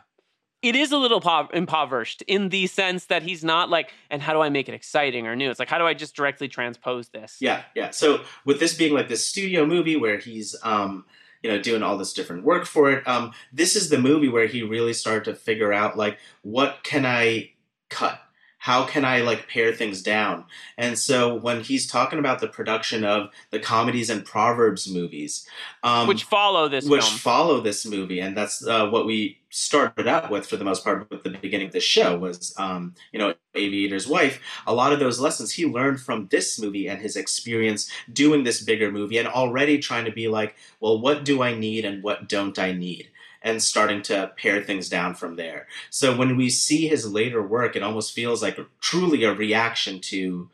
It 0.62 0.76
is 0.76 0.92
a 0.92 0.96
little 0.96 1.20
po- 1.20 1.48
impoverished 1.52 2.22
in 2.22 2.48
the 2.50 2.66
sense 2.68 3.06
that 3.06 3.22
he's 3.22 3.42
not 3.42 3.68
like, 3.68 3.92
and 4.10 4.22
how 4.22 4.32
do 4.32 4.40
I 4.40 4.48
make 4.48 4.68
it 4.68 4.74
exciting 4.74 5.26
or 5.26 5.34
new? 5.34 5.50
It's 5.50 5.58
like, 5.58 5.68
how 5.68 5.78
do 5.78 5.86
I 5.86 5.94
just 5.94 6.14
directly 6.14 6.48
transpose 6.48 7.08
this? 7.08 7.36
Yeah, 7.40 7.62
yeah. 7.74 7.90
So 7.90 8.22
with 8.44 8.60
this 8.60 8.74
being 8.74 8.94
like 8.94 9.08
this 9.08 9.26
studio 9.26 9.66
movie 9.66 9.96
where 9.96 10.18
he's 10.18 10.54
um 10.62 11.04
you 11.42 11.50
know 11.50 11.60
doing 11.60 11.82
all 11.82 11.98
this 11.98 12.12
different 12.12 12.44
work 12.44 12.64
for 12.64 12.92
it, 12.92 13.06
um 13.06 13.32
this 13.52 13.74
is 13.76 13.88
the 13.90 13.98
movie 13.98 14.28
where 14.28 14.46
he 14.46 14.62
really 14.62 14.92
started 14.92 15.24
to 15.24 15.34
figure 15.34 15.72
out 15.72 15.96
like 15.96 16.18
what 16.42 16.78
can 16.84 17.04
I 17.04 17.50
cut? 17.90 18.20
How 18.62 18.84
can 18.84 19.04
I 19.04 19.22
like 19.22 19.48
pare 19.48 19.72
things 19.72 20.02
down? 20.02 20.44
And 20.78 20.96
so 20.96 21.34
when 21.34 21.62
he's 21.62 21.84
talking 21.84 22.20
about 22.20 22.38
the 22.38 22.46
production 22.46 23.04
of 23.04 23.30
the 23.50 23.58
comedies 23.58 24.08
and 24.08 24.24
proverbs 24.24 24.88
movies, 24.88 25.44
um, 25.82 26.06
Which 26.06 26.22
follow 26.22 26.68
this 26.68 26.88
which 26.88 27.02
film. 27.02 27.18
follow 27.18 27.60
this 27.60 27.84
movie, 27.84 28.20
and 28.20 28.36
that's 28.36 28.64
uh, 28.64 28.88
what 28.88 29.04
we 29.04 29.40
started 29.50 30.06
out 30.06 30.30
with 30.30 30.46
for 30.46 30.56
the 30.56 30.64
most 30.64 30.84
part 30.84 31.10
with 31.10 31.24
the 31.24 31.30
beginning 31.30 31.66
of 31.66 31.72
the 31.72 31.80
show 31.80 32.16
was, 32.16 32.54
um, 32.56 32.94
you 33.12 33.18
know, 33.18 33.34
Aviator's 33.56 34.06
Wife. 34.06 34.40
A 34.64 34.72
lot 34.72 34.92
of 34.92 35.00
those 35.00 35.18
lessons 35.18 35.50
he 35.52 35.66
learned 35.66 36.00
from 36.00 36.28
this 36.28 36.60
movie 36.60 36.86
and 36.88 37.02
his 37.02 37.16
experience 37.16 37.90
doing 38.12 38.44
this 38.44 38.62
bigger 38.62 38.92
movie, 38.92 39.18
and 39.18 39.26
already 39.26 39.80
trying 39.80 40.04
to 40.04 40.12
be 40.12 40.28
like, 40.28 40.54
well, 40.78 41.00
what 41.00 41.24
do 41.24 41.42
I 41.42 41.52
need 41.52 41.84
and 41.84 42.00
what 42.00 42.28
don't 42.28 42.58
I 42.60 42.70
need? 42.70 43.08
And 43.44 43.62
starting 43.62 44.02
to 44.02 44.32
pare 44.36 44.62
things 44.62 44.88
down 44.88 45.14
from 45.14 45.36
there. 45.36 45.66
So 45.90 46.16
when 46.16 46.36
we 46.36 46.48
see 46.48 46.86
his 46.86 47.12
later 47.12 47.42
work, 47.42 47.74
it 47.74 47.82
almost 47.82 48.12
feels 48.12 48.42
like 48.42 48.58
truly 48.80 49.24
a 49.24 49.34
reaction 49.34 50.00
to 50.00 50.48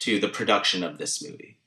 to 0.00 0.20
the 0.20 0.28
production 0.28 0.84
of 0.84 0.98
this 0.98 1.20
movie. 1.22 1.58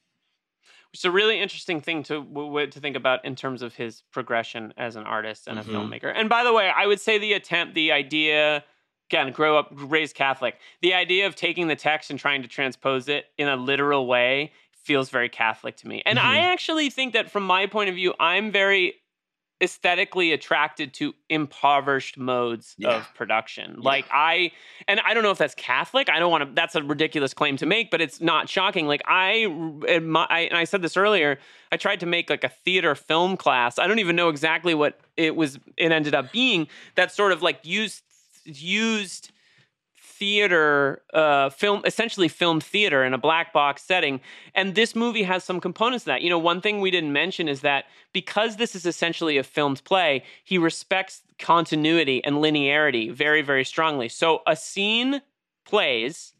It's 0.93 1.05
a 1.05 1.11
really 1.11 1.39
interesting 1.39 1.81
thing 1.81 2.03
to 2.03 2.23
to 2.71 2.79
think 2.79 2.95
about 2.95 3.23
in 3.25 3.35
terms 3.35 3.61
of 3.61 3.75
his 3.75 4.01
progression 4.11 4.73
as 4.77 4.95
an 4.95 5.03
artist 5.03 5.47
and 5.47 5.59
a 5.59 5.63
Mhm. 5.63 5.71
filmmaker. 5.73 6.11
And 6.15 6.29
by 6.29 6.43
the 6.43 6.53
way, 6.53 6.69
I 6.69 6.85
would 6.85 6.99
say 6.99 7.17
the 7.17 7.33
attempt, 7.33 7.75
the 7.75 7.91
idea, 7.91 8.63
again, 9.09 9.31
grow 9.31 9.57
up, 9.57 9.69
raised 9.71 10.15
Catholic, 10.15 10.59
the 10.81 10.93
idea 10.93 11.27
of 11.27 11.35
taking 11.35 11.67
the 11.67 11.75
text 11.75 12.09
and 12.09 12.19
trying 12.19 12.41
to 12.41 12.47
transpose 12.47 13.07
it 13.07 13.31
in 13.37 13.47
a 13.47 13.55
literal 13.55 14.05
way 14.07 14.51
feels 14.73 15.09
very 15.09 15.29
Catholic 15.29 15.77
to 15.77 15.87
me. 15.87 16.01
And 16.05 16.17
I 16.19 16.39
Mhm. 16.39 16.51
actually 16.53 16.89
think 16.89 17.13
that 17.13 17.29
from 17.29 17.43
my 17.43 17.67
point 17.67 17.89
of 17.89 17.95
view, 17.95 18.13
I'm 18.19 18.51
very 18.51 19.00
aesthetically 19.61 20.31
attracted 20.33 20.93
to 20.95 21.13
impoverished 21.29 22.17
modes 22.17 22.75
Yeah. 22.77 22.97
of 22.97 23.13
production. 23.13 23.75
Yeah. 23.77 23.83
Like 23.89 24.05
I 24.11 24.51
and 24.87 24.99
I 25.01 25.13
don't 25.13 25.23
know 25.23 25.31
if 25.31 25.37
that's 25.37 25.55
Catholic. 25.55 26.09
I 26.09 26.19
don't 26.19 26.31
want 26.31 26.43
to 26.43 26.49
that's 26.53 26.75
a 26.75 26.83
ridiculous 26.83 27.33
claim 27.33 27.57
to 27.57 27.65
make, 27.65 27.91
but 27.91 28.01
it's 28.01 28.19
not 28.19 28.49
shocking. 28.49 28.87
Like 28.87 29.03
I, 29.05 29.45
I 29.87 30.39
and 30.49 30.57
I 30.57 30.63
said 30.63 30.81
this 30.81 30.97
earlier, 30.97 31.37
I 31.71 31.77
tried 31.77 31.99
to 32.01 32.05
make 32.05 32.29
like 32.29 32.43
a 32.43 32.49
theater 32.49 32.95
film 32.95 33.37
class. 33.37 33.77
I 33.77 33.87
don't 33.87 33.99
even 33.99 34.15
know 34.15 34.29
exactly 34.29 34.73
what 34.73 34.99
it 35.15 35.35
was 35.35 35.59
it 35.77 35.91
ended 35.91 36.15
up 36.15 36.31
being 36.31 36.67
that 36.95 37.11
sort 37.11 37.31
of 37.31 37.41
like 37.41 37.59
used 37.63 38.01
used 38.45 39.31
theater 40.21 41.01
uh 41.15 41.49
film 41.49 41.81
essentially 41.83 42.27
film 42.27 42.61
theater 42.61 43.03
in 43.03 43.11
a 43.11 43.17
black 43.17 43.51
box 43.51 43.81
setting. 43.81 44.21
And 44.53 44.75
this 44.75 44.95
movie 44.95 45.23
has 45.23 45.43
some 45.43 45.59
components 45.59 46.03
of 46.03 46.11
that. 46.11 46.21
You 46.21 46.29
know 46.29 46.37
one 46.37 46.61
thing 46.61 46.79
we 46.79 46.91
didn't 46.91 47.11
mention 47.11 47.47
is 47.47 47.61
that 47.61 47.85
because 48.13 48.57
this 48.57 48.75
is 48.75 48.85
essentially 48.85 49.39
a 49.39 49.43
filmed 49.43 49.83
play 49.83 50.23
he 50.43 50.59
respects 50.59 51.23
continuity 51.39 52.23
and 52.23 52.35
linearity 52.35 53.11
very 53.11 53.41
very 53.41 53.65
strongly. 53.65 54.09
So 54.09 54.43
a 54.45 54.55
scene 54.55 55.23
plays 55.65 56.33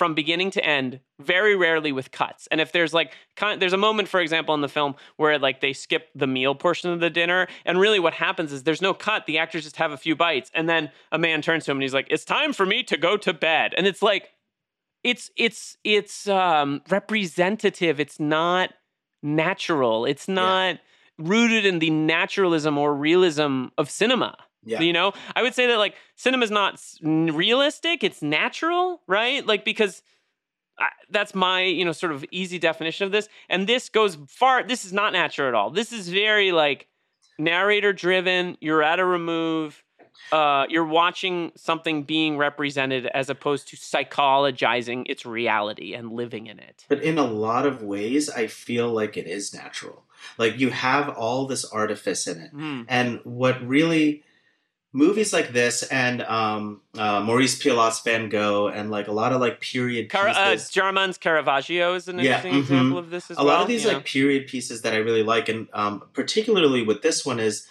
from 0.00 0.14
beginning 0.14 0.50
to 0.50 0.64
end 0.64 0.98
very 1.20 1.54
rarely 1.54 1.92
with 1.92 2.10
cuts. 2.10 2.48
And 2.50 2.58
if 2.58 2.72
there's 2.72 2.94
like 2.94 3.12
there's 3.58 3.74
a 3.74 3.76
moment 3.76 4.08
for 4.08 4.18
example 4.18 4.54
in 4.54 4.62
the 4.62 4.68
film 4.68 4.94
where 5.18 5.38
like 5.38 5.60
they 5.60 5.74
skip 5.74 6.08
the 6.14 6.26
meal 6.26 6.54
portion 6.54 6.90
of 6.90 7.00
the 7.00 7.10
dinner 7.10 7.48
and 7.66 7.78
really 7.78 7.98
what 7.98 8.14
happens 8.14 8.50
is 8.50 8.62
there's 8.62 8.80
no 8.80 8.94
cut 8.94 9.26
the 9.26 9.36
actors 9.36 9.64
just 9.64 9.76
have 9.76 9.92
a 9.92 9.98
few 9.98 10.16
bites 10.16 10.50
and 10.54 10.70
then 10.70 10.90
a 11.12 11.18
man 11.18 11.42
turns 11.42 11.66
to 11.66 11.70
him 11.70 11.76
and 11.76 11.82
he's 11.82 11.92
like 11.92 12.06
it's 12.08 12.24
time 12.24 12.54
for 12.54 12.64
me 12.64 12.82
to 12.82 12.96
go 12.96 13.18
to 13.18 13.34
bed. 13.34 13.74
And 13.76 13.86
it's 13.86 14.00
like 14.00 14.30
it's 15.04 15.30
it's 15.36 15.76
it's 15.84 16.26
um 16.26 16.80
representative. 16.88 18.00
It's 18.00 18.18
not 18.18 18.72
natural. 19.22 20.06
It's 20.06 20.28
not 20.28 20.78
rooted 21.18 21.66
in 21.66 21.78
the 21.78 21.90
naturalism 21.90 22.78
or 22.78 22.94
realism 22.94 23.66
of 23.76 23.90
cinema 23.90 24.34
Yeah. 24.64 24.80
You 24.80 24.92
know, 24.92 25.12
I 25.34 25.42
would 25.42 25.54
say 25.54 25.66
that 25.68 25.78
like 25.78 25.94
cinema 26.16 26.44
is 26.44 26.50
not 26.50 26.80
realistic; 27.02 28.04
it's 28.04 28.20
natural, 28.20 29.00
right? 29.06 29.46
Like 29.46 29.64
because 29.64 30.02
I, 30.78 30.88
that's 31.10 31.34
my 31.34 31.62
you 31.62 31.84
know 31.84 31.92
sort 31.92 32.12
of 32.12 32.24
easy 32.30 32.58
definition 32.58 33.06
of 33.06 33.12
this. 33.12 33.28
And 33.48 33.66
this 33.66 33.88
goes 33.88 34.18
far. 34.28 34.62
This 34.62 34.84
is 34.84 34.92
not 34.92 35.12
natural 35.12 35.48
at 35.48 35.54
all. 35.54 35.70
This 35.70 35.92
is 35.92 36.08
very 36.08 36.52
like 36.52 36.88
narrator 37.38 37.92
driven. 37.92 38.56
You're 38.60 38.82
at 38.82 39.00
a 39.00 39.04
remove. 39.04 39.82
Uh, 40.32 40.66
you're 40.68 40.84
watching 40.84 41.50
something 41.56 42.02
being 42.02 42.36
represented 42.36 43.06
as 43.06 43.30
opposed 43.30 43.68
to 43.68 43.76
psychologizing 43.76 45.04
its 45.06 45.26
reality 45.26 45.94
and 45.94 46.12
living 46.12 46.46
in 46.46 46.58
it. 46.58 46.84
But 46.88 47.02
in 47.02 47.18
a 47.18 47.24
lot 47.24 47.66
of 47.66 47.82
ways, 47.82 48.28
I 48.28 48.46
feel 48.46 48.90
like 48.90 49.16
it 49.16 49.26
is 49.26 49.52
natural. 49.52 50.04
Like 50.38 50.58
you 50.58 50.70
have 50.70 51.08
all 51.08 51.46
this 51.46 51.64
artifice 51.64 52.26
in 52.26 52.38
it. 52.40 52.50
Hmm. 52.50 52.82
And 52.88 53.20
what 53.24 53.66
really 53.66 54.22
movies 54.92 55.32
like 55.32 55.52
this 55.52 55.84
and 55.84 56.22
um, 56.22 56.80
uh, 56.98 57.20
Maurice 57.20 57.56
Pialat's 57.62 58.00
Van 58.00 58.28
Gogh 58.28 58.68
and 58.68 58.90
like 58.90 59.06
a 59.08 59.12
lot 59.12 59.32
of 59.32 59.40
like 59.40 59.60
period 59.60 60.10
Car- 60.10 60.28
uh, 60.28 60.50
pieces. 60.52 60.70
Jarman's 60.70 61.16
Caravaggio 61.16 61.94
is 61.94 62.08
an 62.08 62.18
Yeah, 62.18 62.36
interesting 62.36 62.52
mhm. 62.54 62.58
example 62.60 62.98
of 62.98 63.10
this 63.10 63.30
as 63.30 63.38
a 63.38 63.44
well. 63.44 63.54
lot 63.54 63.62
of 63.62 63.68
these 63.68 63.84
yeah. 63.84 63.92
like 63.92 64.04
period 64.04 64.48
pieces 64.48 64.82
that 64.82 64.92
I 64.92 64.98
really 64.98 65.22
like, 65.22 65.48
and 65.48 65.68
um, 65.72 66.02
particularly 66.12 66.82
with 66.82 67.02
this 67.02 67.24
one 67.24 67.38
is 67.38 67.66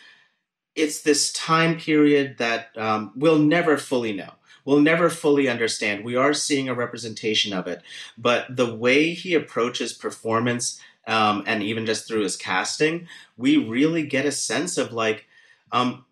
it's 0.75 1.01
this 1.01 1.33
time 1.33 1.77
period 1.77 2.37
that 2.37 2.69
um, 2.77 3.11
we'll 3.15 3.39
never 3.39 3.75
fully 3.77 4.13
know. 4.13 4.31
We'll 4.63 4.79
never 4.81 5.09
fully 5.09 5.49
understand. 5.49 6.05
We 6.05 6.15
are 6.15 6.33
seeing 6.33 6.69
a 6.69 6.73
representation 6.75 7.53
of 7.53 7.67
it, 7.67 7.81
but 8.17 8.45
the 8.55 8.73
way 8.73 9.13
he 9.13 9.33
approaches 9.33 9.91
performance, 9.93 10.79
um, 11.07 11.43
and 11.47 11.63
even 11.63 11.85
just 11.85 12.07
through 12.07 12.21
his 12.21 12.37
casting, 12.37 13.07
we 13.35 13.57
really 13.57 14.05
get 14.05 14.25
a 14.25 14.31
sense 14.31 14.77
of 14.77 14.93
like, 14.93 15.25
um, 15.71 16.05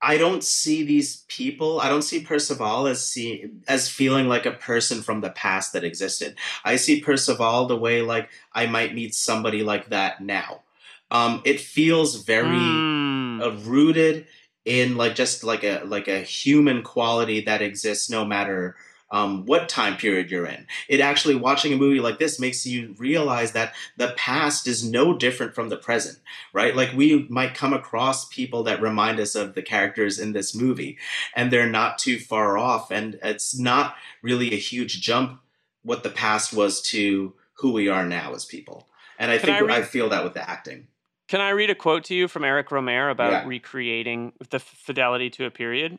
I 0.00 0.16
don't 0.16 0.44
see 0.44 0.84
these 0.84 1.24
people. 1.28 1.80
I 1.80 1.88
don't 1.88 2.02
see 2.02 2.20
Percival 2.20 2.86
as 2.86 3.04
see 3.04 3.50
as 3.66 3.88
feeling 3.88 4.28
like 4.28 4.46
a 4.46 4.52
person 4.52 5.02
from 5.02 5.20
the 5.20 5.30
past 5.30 5.72
that 5.72 5.82
existed. 5.84 6.36
I 6.64 6.76
see 6.76 7.00
Percival 7.00 7.66
the 7.66 7.76
way 7.76 8.02
like 8.02 8.28
I 8.52 8.66
might 8.66 8.94
meet 8.94 9.14
somebody 9.14 9.62
like 9.62 9.88
that 9.90 10.20
now. 10.22 10.62
Um, 11.10 11.42
it 11.44 11.60
feels 11.60 12.22
very 12.22 12.46
Hmm. 12.46 13.40
uh, 13.42 13.50
rooted 13.64 14.26
in 14.64 14.96
like 14.96 15.14
just 15.14 15.42
like 15.44 15.64
a 15.64 15.82
like 15.84 16.08
a 16.08 16.20
human 16.20 16.82
quality 16.82 17.40
that 17.42 17.62
exists 17.62 18.10
no 18.10 18.24
matter 18.24 18.76
um, 19.10 19.46
what 19.46 19.68
time 19.68 19.96
period 19.96 20.30
you're 20.30 20.46
in. 20.46 20.66
It 20.88 21.00
actually 21.00 21.34
watching 21.34 21.72
a 21.72 21.76
movie 21.76 22.00
like 22.00 22.18
this 22.18 22.38
makes 22.38 22.66
you 22.66 22.94
realize 22.98 23.52
that 23.52 23.74
the 23.96 24.12
past 24.16 24.66
is 24.66 24.84
no 24.84 25.16
different 25.16 25.54
from 25.54 25.70
the 25.70 25.76
present, 25.78 26.18
right? 26.52 26.76
Like 26.76 26.92
we 26.92 27.26
might 27.30 27.54
come 27.54 27.72
across 27.72 28.28
people 28.28 28.62
that 28.64 28.82
remind 28.82 29.18
us 29.18 29.34
of 29.34 29.54
the 29.54 29.62
characters 29.62 30.18
in 30.18 30.32
this 30.32 30.54
movie, 30.54 30.98
and 31.34 31.50
they're 31.50 31.68
not 31.70 31.98
too 31.98 32.18
far 32.18 32.58
off, 32.58 32.90
and 32.90 33.18
it's 33.22 33.58
not 33.58 33.94
really 34.22 34.52
a 34.52 34.58
huge 34.58 35.00
jump 35.00 35.40
what 35.82 36.02
the 36.02 36.10
past 36.10 36.52
was 36.52 36.82
to 36.82 37.32
who 37.54 37.72
we 37.72 37.88
are 37.88 38.04
now 38.04 38.34
as 38.34 38.44
people. 38.44 38.88
And 39.18 39.30
I 39.30 39.38
Can 39.38 39.46
think 39.58 39.70
I 39.70 39.78
I, 39.78 39.82
feel 39.82 40.10
that 40.10 40.22
with 40.22 40.34
the 40.34 40.48
acting. 40.48 40.86
Can 41.28 41.40
I 41.40 41.50
read 41.50 41.70
a 41.70 41.74
quote 41.74 42.04
to 42.04 42.14
you 42.14 42.28
from 42.28 42.44
Eric 42.44 42.68
Rohmer 42.68 43.10
about 43.10 43.32
Yeah. 43.32 43.44
recreating 43.46 44.32
the 44.50 44.56
f- 44.56 44.62
fidelity 44.62 45.28
to 45.30 45.44
a 45.46 45.50
period? 45.50 45.98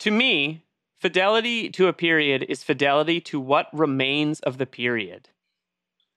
To 0.00 0.10
me, 0.10 0.62
fidelity 0.98 1.70
to 1.70 1.88
a 1.88 1.92
period 1.92 2.44
is 2.48 2.62
fidelity 2.62 3.20
to 3.22 3.40
what 3.40 3.68
remains 3.72 4.40
of 4.40 4.58
the 4.58 4.66
period. 4.66 5.28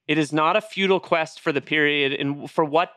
It 0.08 0.18
is 0.18 0.32
not 0.32 0.56
a 0.56 0.60
futile 0.60 1.00
quest 1.00 1.40
for 1.40 1.52
the 1.52 1.60
period 1.60 2.12
and 2.12 2.50
for 2.50 2.64
what 2.64 2.92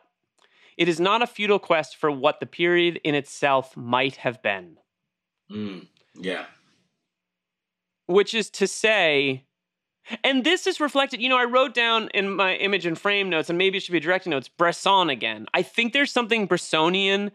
it 0.78 0.90
is 0.90 1.00
not 1.00 1.22
a 1.22 1.28
futile 1.28 1.60
quest 1.60 1.96
for 1.96 2.12
what 2.12 2.40
the 2.40 2.46
period 2.46 3.00
in 3.04 3.16
itself 3.16 3.78
might 3.78 4.18
have 4.18 4.42
been. 4.42 4.78
Mm, 5.50 5.88
yeah. 6.16 6.46
which 8.08 8.34
is 8.34 8.50
to 8.50 8.68
say 8.68 9.46
and 10.24 10.44
this 10.44 10.66
is 10.66 10.80
reflected 10.80 11.22
you 11.22 11.30
know 11.30 11.38
i 11.38 11.44
wrote 11.44 11.76
down 11.76 12.10
in 12.16 12.32
my 12.36 12.56
image 12.56 12.88
and 12.88 12.98
frame 12.98 13.30
notes 13.30 13.48
and 13.48 13.58
maybe 13.58 13.78
it 13.78 13.82
should 13.82 13.92
be 13.92 14.00
directing 14.00 14.32
notes 14.32 14.48
bresson 14.48 15.12
again 15.12 15.46
i 15.54 15.62
think 15.62 15.94
there's 15.94 16.12
something 16.12 16.48
bressonian 16.48 17.30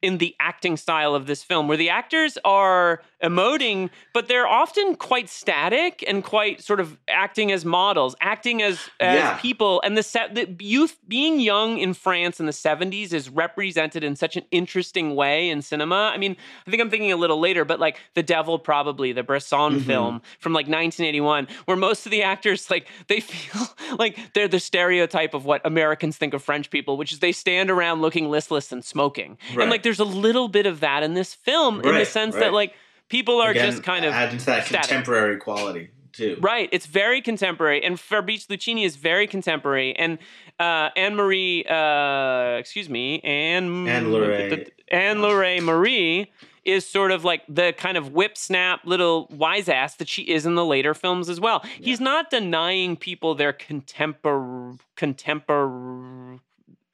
in 0.00 0.18
the 0.18 0.34
acting 0.40 0.76
style 0.76 1.14
of 1.14 1.26
this 1.26 1.42
film 1.42 1.68
where 1.68 1.76
the 1.76 1.90
actors 1.90 2.38
are 2.44 3.02
emoting 3.24 3.88
but 4.12 4.28
they're 4.28 4.46
often 4.46 4.94
quite 4.96 5.28
static 5.30 6.04
and 6.06 6.22
quite 6.22 6.60
sort 6.62 6.78
of 6.78 6.98
acting 7.08 7.50
as 7.50 7.64
models 7.64 8.14
acting 8.20 8.60
as, 8.62 8.78
as 9.00 9.18
Yeah. 9.18 9.36
people 9.38 9.80
and 9.82 9.96
the, 9.96 10.02
se- 10.02 10.28
the 10.32 10.54
youth 10.60 10.98
being 11.08 11.40
young 11.40 11.78
in 11.78 11.94
france 11.94 12.38
in 12.38 12.46
the 12.46 12.52
70s 12.52 13.12
is 13.12 13.30
represented 13.30 14.04
in 14.04 14.14
such 14.14 14.36
an 14.36 14.44
interesting 14.50 15.14
way 15.16 15.48
in 15.48 15.62
cinema 15.62 16.12
i 16.14 16.18
mean 16.18 16.36
i 16.66 16.70
think 16.70 16.82
i'm 16.82 16.90
thinking 16.90 17.12
a 17.12 17.16
little 17.16 17.40
later 17.40 17.64
but 17.64 17.80
like 17.80 17.98
the 18.14 18.22
devil 18.22 18.58
probably 18.58 19.12
the 19.12 19.22
bresson 19.22 19.80
Mhm. 19.80 19.86
film 19.86 20.22
from 20.38 20.52
like 20.52 20.66
1981 20.66 21.48
where 21.64 21.76
most 21.76 22.04
of 22.06 22.12
the 22.12 22.22
actors 22.22 22.70
like 22.70 22.86
they 23.08 23.20
feel 23.30 23.66
like 23.98 24.18
they're 24.34 24.48
the 24.48 24.60
stereotype 24.60 25.32
of 25.34 25.44
what 25.46 25.64
americans 25.64 26.16
think 26.18 26.34
of 26.34 26.42
french 26.42 26.68
people 26.70 26.96
which 26.98 27.10
is 27.12 27.20
they 27.20 27.32
stand 27.32 27.70
around 27.70 28.02
looking 28.02 28.28
listless 28.30 28.70
and 28.70 28.84
smoking 28.84 29.38
and 29.58 29.70
like 29.70 29.82
there's 29.82 29.98
a 30.00 30.04
little 30.04 30.48
bit 30.48 30.66
of 30.66 30.80
that 30.80 31.02
in 31.02 31.14
this 31.14 31.32
film 31.34 31.80
in 31.80 31.94
the 31.94 32.04
sense 32.04 32.34
right. 32.34 32.40
that 32.40 32.52
like 32.52 32.74
people 33.14 33.40
are 33.40 33.50
Again, 33.50 33.70
just 33.70 33.82
kind 33.84 34.04
of 34.04 34.12
add 34.12 34.30
to 34.30 34.44
that 34.46 34.66
static. 34.66 34.88
contemporary 34.88 35.36
quality 35.36 35.90
too. 36.12 36.36
Right, 36.40 36.68
it's 36.72 36.86
very 36.86 37.20
contemporary, 37.20 37.84
and 37.84 37.98
Fabrice 37.98 38.46
Luchini 38.46 38.84
is 38.84 38.96
very 38.96 39.26
contemporary, 39.26 39.96
and 39.96 40.18
uh, 40.58 40.90
Anne 40.96 41.14
Marie, 41.16 41.64
uh, 41.64 42.56
excuse 42.58 42.88
me, 42.88 43.20
Anne 43.20 43.86
Anne 43.88 44.10
Laure. 44.10 44.66
Anne 44.90 45.64
Marie 45.64 46.32
is 46.64 46.88
sort 46.88 47.12
of 47.12 47.24
like 47.24 47.42
the 47.48 47.74
kind 47.76 47.96
of 47.96 48.12
whip 48.12 48.38
snap 48.38 48.80
little 48.84 49.26
wise 49.30 49.68
ass 49.68 49.96
that 49.96 50.08
she 50.08 50.22
is 50.22 50.46
in 50.46 50.54
the 50.54 50.64
later 50.64 50.94
films 50.94 51.28
as 51.28 51.38
well. 51.38 51.62
He's 51.80 52.00
not 52.00 52.30
denying 52.30 52.96
people 52.96 53.34
their 53.34 53.52
contempor 53.52 54.78
contempor. 54.96 56.40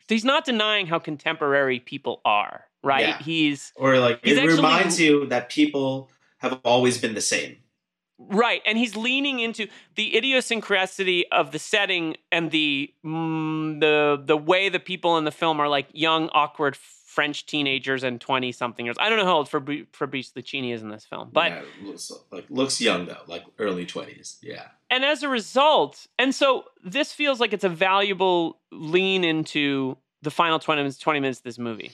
He's 0.09 0.25
not 0.25 0.45
denying 0.45 0.87
how 0.87 0.99
contemporary 0.99 1.79
people 1.79 2.21
are, 2.25 2.67
right? 2.83 3.09
Yeah. 3.09 3.19
He's 3.19 3.73
Or 3.77 3.99
like 3.99 4.21
He's 4.25 4.37
it 4.37 4.41
actually- 4.45 4.57
reminds 4.57 5.01
you 5.01 5.27
that 5.27 5.49
people 5.51 6.11
have 6.39 6.59
always 6.65 6.99
been 6.99 7.15
the 7.15 7.21
same. 7.21 7.57
Right, 8.23 8.61
and 8.67 8.77
he's 8.77 8.97
leaning 8.97 9.41
into 9.41 9.67
the 9.95 10.15
idiosyncrasy 10.15 11.27
of 11.33 11.53
the 11.53 11.59
setting 11.59 12.17
and 12.31 12.51
the 12.51 12.93
mm, 13.03 13.81
the 13.81 14.23
the 14.23 14.37
way 14.37 14.69
the 14.69 14.79
people 14.79 15.17
in 15.17 15.25
the 15.25 15.31
film 15.31 15.59
are 15.59 15.69
like 15.69 15.89
young, 15.95 16.29
awkward 16.35 16.77
French 16.77 17.47
teenagers 17.47 18.03
and 18.05 18.21
twenty 18.21 18.53
something 18.53 18.85
years. 18.85 18.97
I 19.01 19.09
don't 19.09 19.17
know 19.19 19.25
how 19.25 19.37
old 19.37 19.49
Fabri- 19.49 19.87
Fabrice 19.95 20.33
Luchini 20.37 20.75
is 20.75 20.83
in 20.83 20.91
this 20.91 21.07
film, 21.07 21.31
but 21.33 21.51
yeah, 21.51 21.63
looks, 21.83 22.13
like 22.31 22.45
looks 22.51 22.79
young 22.79 23.07
though, 23.07 23.23
like 23.27 23.45
early 23.59 23.87
twenties. 23.87 24.37
Yeah. 24.43 24.67
and 24.91 25.03
as 25.03 25.23
a 25.23 25.29
result, 25.31 26.07
and 26.19 26.35
so 26.35 26.65
this 26.85 27.13
feels 27.15 27.41
like 27.41 27.55
it's 27.55 27.65
a 27.65 27.71
valuable 27.71 28.59
lean 28.71 29.25
into 29.25 29.97
the 30.21 30.31
final 30.31 30.59
twenty 30.59 30.83
minutes. 30.83 30.99
Twenty 30.99 31.21
minutes 31.21 31.39
of 31.41 31.45
this 31.45 31.59
movie 31.59 31.91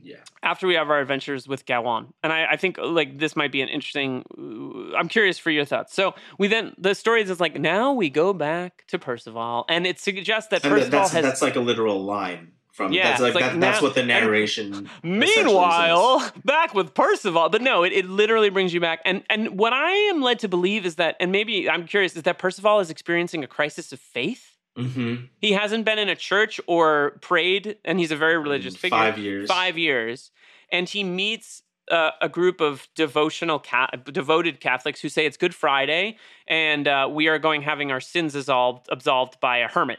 Yeah. 0.00 0.16
after 0.42 0.66
we 0.66 0.74
have 0.74 0.90
our 0.90 1.00
adventures 1.00 1.48
with 1.48 1.66
Gawain. 1.66 2.12
And 2.22 2.32
I, 2.32 2.52
I 2.52 2.56
think 2.56 2.78
uh, 2.78 2.86
like 2.86 3.18
this 3.18 3.34
might 3.34 3.50
be 3.50 3.60
an 3.62 3.68
interesting. 3.68 4.24
Uh, 4.36 4.96
I'm 4.96 5.08
curious 5.08 5.38
for 5.38 5.50
your 5.50 5.64
thoughts. 5.64 5.94
So 5.94 6.14
we 6.38 6.48
then 6.48 6.74
the 6.78 6.94
story 6.94 7.22
is 7.22 7.40
like 7.40 7.58
now 7.58 7.92
we 7.92 8.08
go 8.10 8.32
back 8.32 8.84
to 8.88 8.98
Percival, 8.98 9.64
and 9.68 9.86
it 9.86 9.98
suggests 9.98 10.50
that 10.50 10.64
And 10.64 10.72
Percival 10.72 10.90
that's 11.00 11.12
has. 11.12 11.24
that's 11.24 11.42
like 11.42 11.56
a 11.56 11.60
literal 11.60 12.02
line 12.04 12.52
from 12.70 12.92
Yeah, 12.92 13.08
that's 13.10 13.20
like, 13.20 13.34
like 13.34 13.44
that, 13.44 13.60
that's 13.60 13.82
what 13.82 13.96
the 13.96 14.04
narration 14.04 14.88
Meanwhile, 15.02 16.32
back 16.44 16.74
with 16.74 16.94
Percival, 16.94 17.48
but 17.48 17.60
no, 17.60 17.82
it, 17.82 17.92
it 17.92 18.06
literally 18.06 18.50
brings 18.50 18.72
you 18.72 18.80
back. 18.80 19.00
And 19.04 19.24
and 19.28 19.58
what 19.58 19.72
I 19.72 19.90
am 19.90 20.22
led 20.22 20.38
to 20.40 20.48
believe 20.48 20.86
is 20.86 20.94
that, 20.96 21.16
and 21.20 21.32
maybe 21.32 21.68
I'm 21.68 21.86
curious, 21.86 22.16
is 22.16 22.22
that 22.22 22.38
Percival 22.38 22.78
is 22.80 22.88
experiencing 22.90 23.42
a 23.42 23.46
crisis 23.48 23.92
of 23.92 24.00
faith. 24.00 24.47
Mhm. 24.76 25.28
He 25.40 25.52
hasn't 25.52 25.84
been 25.84 25.98
in 25.98 26.08
a 26.08 26.16
church 26.16 26.60
or 26.66 27.18
prayed, 27.20 27.78
and 27.84 27.98
he's 27.98 28.10
a 28.10 28.16
very 28.16 28.38
religious 28.38 28.76
figure. 28.76 28.96
Five 28.96 29.18
years. 29.18 29.48
Five 29.48 29.78
years, 29.78 30.30
and 30.70 30.88
he 30.88 31.02
meets 31.04 31.62
uh, 31.90 32.10
a 32.20 32.28
group 32.28 32.60
of 32.60 32.86
devotional, 32.94 33.58
ca- 33.58 33.88
devoted 34.12 34.60
Catholics 34.60 35.00
who 35.00 35.08
say 35.08 35.24
it's 35.24 35.38
Good 35.38 35.54
Friday, 35.54 36.18
and 36.46 36.86
uh, 36.86 37.08
we 37.10 37.28
are 37.28 37.38
going 37.38 37.62
having 37.62 37.90
our 37.90 38.00
sins 38.00 38.34
absolved, 38.34 38.86
absolved 38.90 39.40
by 39.40 39.58
a 39.58 39.68
hermit. 39.68 39.98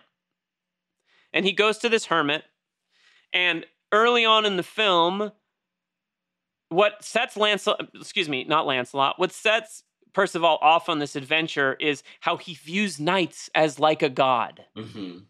And 1.33 1.45
he 1.45 1.51
goes 1.51 1.77
to 1.79 1.89
this 1.89 2.05
hermit, 2.05 2.43
and 3.33 3.65
early 3.91 4.23
on 4.23 4.45
in 4.45 4.55
the 4.55 4.63
film, 4.63 5.31
what 6.69 7.03
sets 7.03 7.35
Lancelot, 7.35 7.89
excuse 7.95 8.29
me, 8.29 8.43
not 8.43 8.67
Lancelot, 8.67 9.17
what 9.17 9.31
sets 9.31 9.83
Percival 10.13 10.57
off 10.61 10.89
on 10.89 10.99
this 10.99 11.15
adventure 11.15 11.75
is 11.79 12.03
how 12.21 12.37
he 12.37 12.53
views 12.55 12.99
knights 12.99 13.49
as 13.53 13.79
like 13.79 14.01
a 14.01 14.09
god. 14.09 14.65
Mhm. 14.75 15.25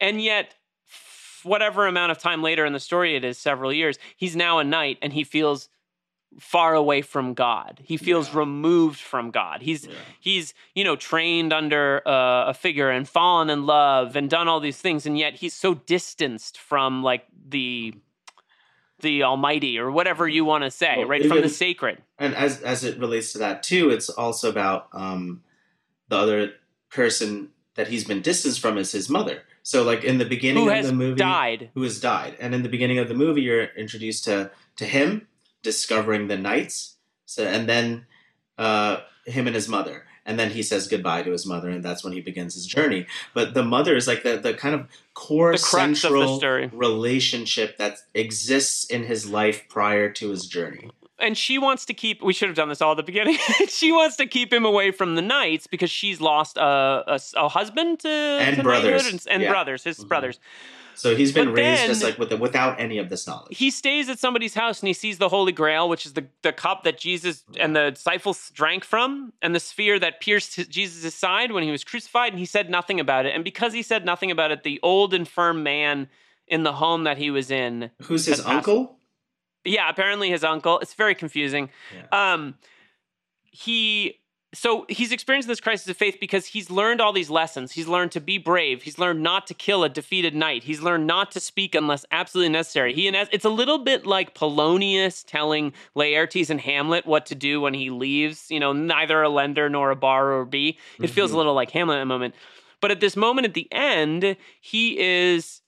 And 0.00 0.20
yet, 0.22 0.54
f- 0.88 1.40
whatever 1.44 1.86
amount 1.86 2.12
of 2.12 2.18
time 2.18 2.42
later 2.42 2.64
in 2.64 2.72
the 2.72 2.80
story 2.80 3.16
it 3.16 3.24
is, 3.24 3.38
several 3.38 3.72
years, 3.72 3.98
he's 4.16 4.34
now 4.36 4.58
a 4.58 4.64
knight 4.64 4.98
and 5.02 5.12
he 5.12 5.24
feels 5.24 5.68
far 6.40 6.74
away 6.74 7.00
from 7.00 7.32
God. 7.32 7.80
He 7.84 7.96
feels 7.96 8.30
Yeah. 8.32 8.38
removed 8.40 8.98
from 8.98 9.30
God. 9.30 9.62
He's 9.62 9.86
Yeah. 9.86 9.94
he's 10.18 10.52
you 10.74 10.82
know 10.82 10.96
trained 10.96 11.52
under 11.52 12.02
uh, 12.06 12.46
a 12.48 12.54
figure 12.54 12.90
and 12.90 13.08
fallen 13.08 13.48
in 13.50 13.66
love 13.66 14.16
and 14.16 14.28
done 14.28 14.48
all 14.48 14.58
these 14.58 14.80
things, 14.80 15.06
and 15.06 15.16
yet 15.16 15.34
he's 15.34 15.54
so 15.54 15.74
distanced 15.74 16.58
from 16.58 17.04
like 17.04 17.26
the 17.48 17.94
the 19.04 19.22
Almighty 19.22 19.78
or 19.78 19.88
whatever 19.92 20.26
you 20.26 20.44
want 20.44 20.64
to 20.64 20.70
say, 20.72 20.94
Well, 20.98 21.06
right? 21.06 21.24
From 21.24 21.40
the 21.42 21.48
sacred. 21.48 22.02
and 22.18 22.34
as 22.34 22.60
as 22.62 22.82
it 22.82 22.98
relates 22.98 23.32
to 23.34 23.38
that 23.38 23.62
too, 23.62 23.90
it's 23.90 24.08
also 24.10 24.50
about 24.50 24.88
um, 24.92 25.42
the 26.08 26.16
other 26.16 26.52
person 26.90 27.50
that 27.76 27.88
he's 27.88 28.04
been 28.04 28.20
distanced 28.22 28.60
from 28.60 28.76
is 28.78 28.90
his 28.92 29.08
mother. 29.08 29.42
So 29.62 29.82
like 29.84 30.02
in 30.04 30.18
the 30.18 30.24
beginning 30.24 30.64
Who 30.64 30.70
of 30.70 30.84
the 30.86 30.92
movie, 30.92 31.16
died. 31.18 31.70
who 31.74 31.82
has 31.82 32.00
died, 32.00 32.36
and 32.40 32.54
in 32.54 32.62
the 32.62 32.68
beginning 32.68 32.98
of 32.98 33.08
the 33.08 33.14
movie, 33.14 33.42
you're 33.42 33.64
introduced 33.76 34.24
to 34.24 34.50
to 34.76 34.84
him 34.84 35.28
discovering 35.62 36.28
the 36.28 36.36
knights, 36.36 36.96
so 37.24 37.44
and 37.46 37.68
then 37.68 38.06
uh, 38.58 38.98
him 39.26 39.46
and 39.46 39.54
his 39.54 39.68
mother. 39.68 40.04
And 40.26 40.38
then 40.38 40.50
he 40.50 40.62
says 40.62 40.88
goodbye 40.88 41.22
to 41.22 41.30
his 41.32 41.44
mother, 41.46 41.68
and 41.68 41.84
that's 41.84 42.02
when 42.02 42.12
he 42.14 42.20
begins 42.20 42.54
his 42.54 42.66
journey. 42.66 43.06
But 43.34 43.52
the 43.52 43.62
mother 43.62 43.94
is 43.94 44.06
like 44.08 44.22
the, 44.22 44.38
the 44.38 44.54
kind 44.54 44.74
of 44.74 44.86
core 45.12 45.52
The 45.52 45.58
crux 45.58 46.02
of 46.04 46.12
the 46.12 46.26
central 46.26 46.38
relationship 46.72 47.76
that 47.78 47.98
exists 48.14 48.84
in 48.86 49.04
his 49.04 49.28
life 49.28 49.64
prior 49.68 50.10
to 50.12 50.30
his 50.30 50.46
journey. 50.46 50.90
and 51.18 51.36
she 51.38 51.58
wants 51.58 51.84
to 51.86 51.94
keep 51.94 52.22
we 52.22 52.32
should 52.32 52.48
have 52.48 52.56
done 52.56 52.68
this 52.68 52.82
all 52.82 52.90
at 52.92 52.96
the 52.96 53.02
beginning 53.04 53.36
she 53.68 53.92
wants 53.92 54.16
to 54.16 54.26
keep 54.26 54.52
him 54.52 54.64
away 54.64 54.90
from 54.90 55.14
the 55.14 55.22
knights 55.22 55.66
because 55.68 55.88
she's 55.90 56.20
lost 56.20 56.56
a, 56.56 56.62
a, 57.16 57.20
a 57.36 57.48
husband 57.48 58.00
to, 58.00 58.08
And 58.08 58.56
to 58.56 58.62
brothers. 58.64 59.06
and, 59.06 59.24
and 59.30 59.42
Yeah. 59.42 59.50
brothers 59.50 59.84
his 59.84 59.98
Mhm. 60.02 60.08
brothers 60.08 60.40
So 60.96 61.14
he's 61.16 61.32
been 61.32 61.48
But 61.48 61.54
raised 61.56 61.86
just 61.86 62.02
like 62.02 62.18
with 62.18 62.30
the, 62.30 62.36
without 62.36 62.78
any 62.80 62.98
of 62.98 63.08
this 63.08 63.26
knowledge. 63.26 63.56
he 63.56 63.70
stays 63.70 64.08
at 64.08 64.18
somebody's 64.18 64.54
house 64.54 64.80
and 64.80 64.86
he 64.86 64.92
sees 64.94 65.18
the 65.18 65.28
holy 65.28 65.52
grail 65.52 65.88
which 65.88 66.06
is 66.06 66.12
the, 66.14 66.26
the 66.42 66.52
cup 66.52 66.84
that 66.84 66.98
jesus 66.98 67.44
and 67.58 67.74
the 67.74 67.90
disciples 67.90 68.50
drank 68.54 68.84
from 68.84 69.32
and 69.42 69.54
the 69.54 69.60
sphere 69.60 69.98
that 69.98 70.20
pierced 70.20 70.56
his- 70.56 70.68
jesus' 70.68 71.14
side 71.14 71.52
when 71.52 71.62
he 71.64 71.70
was 71.70 71.82
crucified 71.84 72.32
and 72.32 72.38
he 72.38 72.46
said 72.46 72.70
nothing 72.70 73.00
about 73.00 73.26
it 73.26 73.34
and 73.34 73.42
because 73.44 73.72
he 73.72 73.82
said 73.82 74.04
nothing 74.04 74.30
about 74.30 74.50
it 74.50 74.62
the 74.62 74.78
old 74.82 75.12
infirm 75.14 75.62
man 75.62 76.08
in 76.46 76.62
the 76.62 76.72
home 76.74 77.04
that 77.04 77.18
he 77.18 77.30
was 77.30 77.50
in 77.50 77.90
Who's 78.02 78.26
his 78.26 78.40
passed- 78.40 78.48
uncle? 78.48 78.98
Yeah, 79.66 79.88
apparently 79.88 80.28
his 80.28 80.44
uncle. 80.44 80.78
It's 80.80 80.92
very 80.92 81.14
confusing. 81.14 81.70
Um, 82.12 82.56
he 83.44 84.20
so 84.54 84.86
he's 84.88 85.12
experienced 85.12 85.48
this 85.48 85.60
crisis 85.60 85.88
of 85.88 85.96
faith 85.96 86.16
because 86.20 86.46
he's 86.46 86.70
learned 86.70 87.00
all 87.00 87.12
these 87.12 87.30
lessons. 87.30 87.72
He's 87.72 87.88
learned 87.88 88.12
to 88.12 88.20
be 88.20 88.38
brave. 88.38 88.82
He's 88.82 88.98
learned 88.98 89.22
not 89.22 89.46
to 89.48 89.54
kill 89.54 89.84
a 89.84 89.88
defeated 89.88 90.34
knight. 90.34 90.64
He's 90.64 90.80
learned 90.80 91.06
not 91.06 91.30
to 91.32 91.40
speak 91.40 91.74
unless 91.74 92.06
absolutely 92.10 92.52
necessary. 92.52 92.94
He 92.94 93.06
and 93.06 93.16
it's 93.32 93.44
a 93.44 93.50
little 93.50 93.78
bit 93.78 94.06
like 94.06 94.34
Polonius 94.34 95.24
telling 95.24 95.72
Laertes 95.96 96.50
and 96.50 96.60
Hamlet 96.60 97.06
what 97.06 97.26
to 97.26 97.34
do 97.34 97.60
when 97.60 97.74
he 97.74 97.90
leaves. 97.90 98.50
You 98.50 98.60
know, 98.60 98.72
neither 98.72 99.22
a 99.22 99.28
lender 99.28 99.68
nor 99.68 99.90
a 99.90 99.96
borrower 99.96 100.44
be. 100.44 100.68
It 100.68 100.76
mm-hmm. 101.02 101.06
feels 101.12 101.32
a 101.32 101.36
little 101.36 101.54
like 101.54 101.70
Hamlet 101.70 101.96
at 101.96 102.00
the 102.00 102.06
moment. 102.06 102.34
But 102.80 102.90
at 102.90 103.00
this 103.00 103.16
moment 103.16 103.46
at 103.46 103.54
the 103.54 103.68
end, 103.72 104.36
he 104.60 104.98
is 104.98 105.62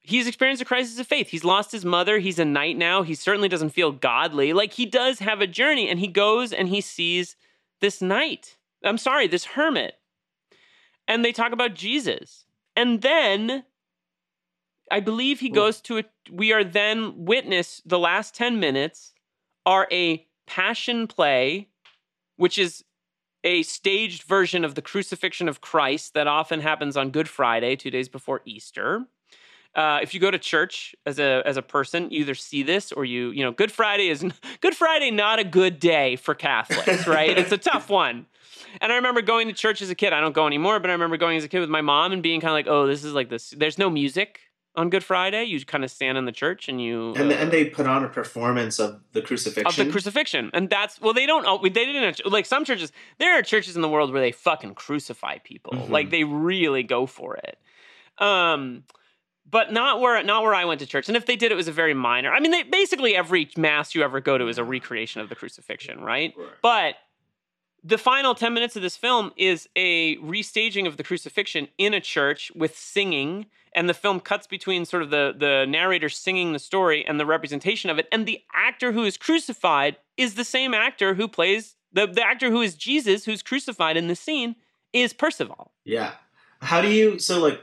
he's 0.00 0.26
experienced 0.26 0.62
a 0.62 0.66
crisis 0.66 0.98
of 0.98 1.06
faith. 1.06 1.28
He's 1.28 1.44
lost 1.44 1.72
his 1.72 1.84
mother. 1.84 2.18
He's 2.18 2.38
a 2.38 2.44
knight 2.44 2.76
now. 2.76 3.02
He 3.02 3.14
certainly 3.14 3.48
doesn't 3.48 3.70
feel 3.70 3.92
godly. 3.92 4.52
Like 4.52 4.72
he 4.72 4.86
does 4.86 5.18
have 5.18 5.40
a 5.40 5.46
journey, 5.46 5.88
and 5.88 5.98
he 5.98 6.08
goes 6.08 6.52
and 6.52 6.68
he 6.68 6.80
sees 6.80 7.36
this 7.80 8.00
knight. 8.00 8.56
I'm 8.84 8.98
sorry, 8.98 9.26
this 9.26 9.44
hermit. 9.44 9.94
And 11.06 11.24
they 11.24 11.32
talk 11.32 11.52
about 11.52 11.74
Jesus. 11.74 12.46
And 12.76 13.02
then 13.02 13.64
I 14.90 15.00
believe 15.00 15.40
he 15.40 15.48
goes 15.48 15.80
to 15.82 15.98
a 15.98 16.04
we 16.30 16.52
are 16.52 16.64
then 16.64 17.24
witness 17.24 17.82
the 17.84 17.98
last 17.98 18.34
10 18.34 18.58
minutes 18.60 19.12
are 19.66 19.88
a 19.90 20.26
passion 20.46 21.06
play, 21.06 21.68
which 22.36 22.58
is 22.58 22.84
a 23.42 23.62
staged 23.62 24.22
version 24.22 24.64
of 24.64 24.74
the 24.74 24.82
crucifixion 24.82 25.48
of 25.48 25.60
Christ 25.60 26.14
that 26.14 26.26
often 26.26 26.60
happens 26.60 26.96
on 26.96 27.10
Good 27.10 27.28
Friday, 27.28 27.76
two 27.76 27.90
days 27.90 28.08
before 28.08 28.40
Easter. 28.44 29.06
Uh, 29.74 29.98
if 30.02 30.14
you 30.14 30.20
go 30.20 30.30
to 30.30 30.38
church 30.38 30.94
as 31.04 31.18
a 31.18 31.42
as 31.44 31.56
a 31.56 31.62
person, 31.62 32.08
you 32.10 32.20
either 32.20 32.34
see 32.34 32.62
this 32.62 32.92
or 32.92 33.04
you 33.04 33.30
you 33.30 33.42
know 33.42 33.50
Good 33.52 33.72
Friday 33.72 34.08
is 34.08 34.24
Good 34.60 34.74
Friday 34.76 35.10
not 35.10 35.38
a 35.38 35.44
good 35.44 35.78
day 35.80 36.16
for 36.16 36.34
Catholics, 36.34 37.06
right? 37.06 37.36
it's 37.36 37.52
a 37.52 37.58
tough 37.58 37.90
one. 37.90 38.26
And 38.80 38.90
I 38.92 38.96
remember 38.96 39.22
going 39.22 39.46
to 39.48 39.54
church 39.54 39.82
as 39.82 39.90
a 39.90 39.94
kid. 39.94 40.12
I 40.12 40.20
don't 40.20 40.34
go 40.34 40.46
anymore, 40.46 40.80
but 40.80 40.90
I 40.90 40.92
remember 40.94 41.16
going 41.16 41.36
as 41.36 41.44
a 41.44 41.48
kid 41.48 41.60
with 41.60 41.70
my 41.70 41.80
mom 41.80 42.12
and 42.12 42.22
being 42.22 42.40
kind 42.40 42.50
of 42.50 42.54
like, 42.54 42.66
"Oh, 42.68 42.86
this 42.86 43.04
is 43.04 43.12
like 43.14 43.28
this. 43.30 43.50
There's 43.50 43.78
no 43.78 43.88
music 43.90 44.40
on 44.76 44.90
Good 44.90 45.04
Friday. 45.04 45.44
You 45.44 45.64
kind 45.64 45.84
of 45.84 45.90
stand 45.90 46.18
in 46.18 46.24
the 46.24 46.32
church 46.32 46.68
and 46.68 46.80
you 46.82 47.14
And, 47.14 47.30
uh, 47.30 47.34
and 47.36 47.50
they 47.52 47.64
put 47.66 47.86
on 47.86 48.02
a 48.04 48.08
performance 48.08 48.80
of 48.80 49.00
the 49.12 49.22
crucifixion. 49.22 49.66
of 49.66 49.76
the 49.86 49.92
crucifixion, 49.92 50.50
and 50.54 50.68
that's 50.70 51.00
well, 51.00 51.14
they 51.14 51.26
don't. 51.26 51.62
They 51.62 51.68
didn't 51.84 52.20
like 52.30 52.46
some 52.46 52.64
churches. 52.64 52.90
There 53.18 53.36
are 53.38 53.42
churches 53.42 53.74
in 53.76 53.82
the 53.82 53.88
world 53.88 54.12
where 54.12 54.20
they 54.20 54.32
fucking 54.32 54.74
crucify 54.74 55.38
people, 55.38 55.72
Mhm. 55.72 55.90
like 55.90 56.10
they 56.10 56.24
really 56.24 56.82
go 56.84 57.06
for 57.06 57.36
it. 57.36 57.58
Um, 58.18 58.84
but 59.54 59.72
not 59.72 60.00
where 60.00 60.20
not 60.24 60.42
where 60.42 60.52
I 60.52 60.64
went 60.64 60.80
to 60.80 60.86
church. 60.86 61.06
And 61.06 61.16
if 61.16 61.26
they 61.26 61.36
did, 61.36 61.52
it 61.52 61.54
was 61.54 61.68
a 61.68 61.72
very 61.72 61.94
minor. 61.94 62.32
I 62.32 62.40
mean, 62.40 62.50
they, 62.50 62.64
basically 62.64 63.14
every 63.14 63.48
mass 63.56 63.94
you 63.94 64.02
ever 64.02 64.20
go 64.20 64.36
to 64.36 64.48
is 64.48 64.58
a 64.58 64.64
recreation 64.64 65.20
of 65.20 65.28
the 65.28 65.36
crucifixion, 65.36 66.00
right? 66.00 66.34
Right. 66.36 66.48
But 66.60 66.94
the 67.84 67.96
final 67.96 68.34
10 68.34 68.52
minutes 68.52 68.74
of 68.74 68.82
this 68.82 68.96
film 68.96 69.30
is 69.36 69.68
a 69.76 70.16
restaging 70.16 70.88
of 70.88 70.96
the 70.96 71.04
crucifixion 71.04 71.68
in 71.78 71.94
a 71.94 72.00
church 72.00 72.50
with 72.56 72.76
singing 72.76 73.46
and 73.76 73.88
the 73.88 73.94
film 73.94 74.18
cuts 74.18 74.48
between 74.48 74.84
sort 74.84 75.04
of 75.04 75.10
the 75.10 75.32
the 75.38 75.66
narrator 75.68 76.08
singing 76.08 76.52
the 76.52 76.58
story 76.58 77.06
and 77.06 77.20
the 77.20 77.26
representation 77.26 77.90
of 77.90 77.98
it 78.00 78.08
and 78.10 78.26
the 78.26 78.42
actor 78.52 78.90
who 78.90 79.04
is 79.04 79.16
crucified 79.16 79.98
is 80.16 80.34
the 80.34 80.44
same 80.44 80.74
actor 80.74 81.14
who 81.14 81.28
plays 81.28 81.76
the, 81.92 82.08
the 82.08 82.26
actor 82.26 82.50
who 82.50 82.60
is 82.60 82.74
Jesus 82.74 83.24
who's 83.24 83.40
crucified 83.40 83.96
in 83.96 84.08
the 84.08 84.16
scene 84.16 84.56
is 84.92 85.12
Percival. 85.12 85.70
Yeah. 85.84 86.14
How 86.60 86.80
do 86.80 86.88
you 86.88 87.20
so 87.20 87.40
like 87.40 87.60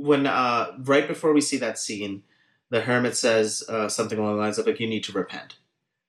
when 0.00 0.26
uh 0.26 0.72
right 0.78 1.06
before 1.06 1.32
we 1.32 1.40
see 1.40 1.58
that 1.58 1.78
scene, 1.78 2.22
the 2.70 2.80
hermit 2.82 3.16
says 3.16 3.62
uh, 3.68 3.88
something 3.88 4.18
along 4.18 4.36
the 4.36 4.42
lines 4.42 4.58
of 4.58 4.66
like 4.66 4.80
you 4.80 4.88
need 4.88 5.04
to 5.04 5.12
repent, 5.12 5.56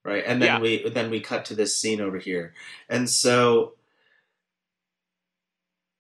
right? 0.06 0.24
And 0.26 0.42
then 0.42 0.48
Yeah. 0.48 0.60
we 0.60 0.90
then 0.90 1.10
we 1.10 1.20
cut 1.20 1.46
to 1.46 1.56
this 1.56 1.78
scene 1.78 2.02
over 2.02 2.18
here, 2.18 2.54
and 2.90 3.10
so 3.10 3.76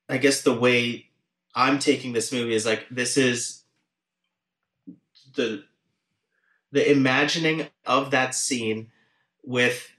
I 0.10 0.18
guess 0.18 0.42
the 0.42 0.54
way 0.54 1.10
I'm 1.56 1.80
taking 1.80 2.14
this 2.14 2.32
movie 2.32 2.54
is 2.54 2.66
like 2.66 2.88
this 2.90 3.18
is 3.18 3.64
the 5.36 5.64
the 6.72 6.90
imagining 6.90 7.68
of 7.86 8.12
that 8.12 8.34
scene 8.36 8.92
with 9.44 9.90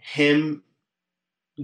him 0.00 0.62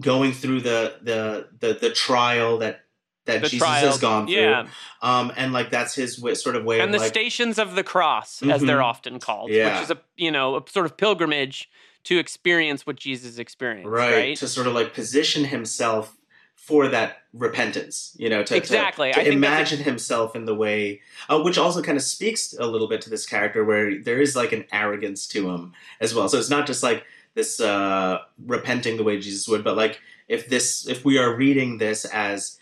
going 0.00 0.32
through 0.32 0.60
the 0.60 0.98
the 1.02 1.48
the, 1.60 1.74
the 1.74 1.90
trial 1.90 2.58
that 2.58 2.83
that 3.26 3.42
The 3.42 3.48
Jesus 3.48 3.66
has 3.66 3.98
gone 3.98 4.26
through. 4.26 4.34
yeah, 4.36 4.66
Um, 5.02 5.32
and 5.36 5.52
like 5.52 5.70
that's 5.70 5.94
his 5.94 6.20
way, 6.20 6.34
sort 6.34 6.56
of 6.56 6.64
way 6.64 6.80
and 6.80 6.90
of 6.90 6.92
the 6.92 6.98
like, 6.98 7.08
stations 7.08 7.58
of 7.58 7.74
the 7.74 7.82
cross, 7.84 8.42
as 8.42 8.60
they're 8.62 8.78
Mhm. 8.78 8.84
often 8.84 9.18
called, 9.18 9.50
Yeah. 9.50 9.74
which 9.74 9.84
is 9.84 9.90
a 9.90 9.98
you 10.16 10.30
know 10.30 10.56
a 10.56 10.62
sort 10.70 10.86
of 10.86 10.96
pilgrimage 10.96 11.70
to 12.04 12.18
experience 12.18 12.86
what 12.86 12.96
Jesus 12.96 13.38
experienced, 13.38 13.88
right, 13.88 14.14
right? 14.14 14.36
to 14.36 14.46
sort 14.46 14.66
of 14.66 14.74
like 14.74 14.92
position 14.92 15.44
himself 15.46 16.16
for 16.54 16.88
that 16.88 17.18
repentance, 17.34 18.14
you 18.18 18.28
know, 18.30 18.40
to, 18.42 18.48
to- 18.54 18.56
Exactly. 18.56 19.12
to, 19.12 19.16
that's 19.18 19.28
imagine 19.28 19.80
himself 19.80 20.34
in 20.36 20.44
the 20.46 20.54
way, 20.54 21.00
uh, 21.28 21.38
which 21.40 21.58
also 21.58 21.82
kind 21.82 21.96
of 21.98 22.02
speaks 22.04 22.54
a 22.58 22.66
little 22.66 22.88
bit 22.88 23.00
to 23.02 23.10
this 23.10 23.26
character 23.26 23.64
where 23.64 23.98
there 24.02 24.20
is 24.20 24.34
like 24.36 24.52
an 24.52 24.64
arrogance 24.72 25.26
to 25.28 25.50
him 25.50 25.72
as 26.00 26.14
well. 26.14 26.26
So 26.28 26.38
it's 26.38 26.48
not 26.50 26.66
just 26.66 26.82
like 26.82 27.04
this 27.34 27.60
uh, 27.60 28.18
repenting 28.46 28.96
the 28.96 29.02
way 29.02 29.18
Jesus 29.18 29.46
would, 29.48 29.62
but 29.64 29.76
like 29.76 30.00
if 30.28 30.48
this, 30.48 30.86
if 30.88 31.04
we 31.04 31.18
are 31.18 31.34
reading 31.34 31.76
this 31.78 32.04
as 32.06 32.58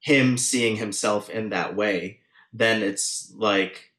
him 0.00 0.36
seeing 0.38 0.76
himself 0.76 1.30
in 1.30 1.50
that 1.50 1.76
way, 1.76 2.20
then 2.52 2.82
it's 2.82 3.32
like 3.36 3.92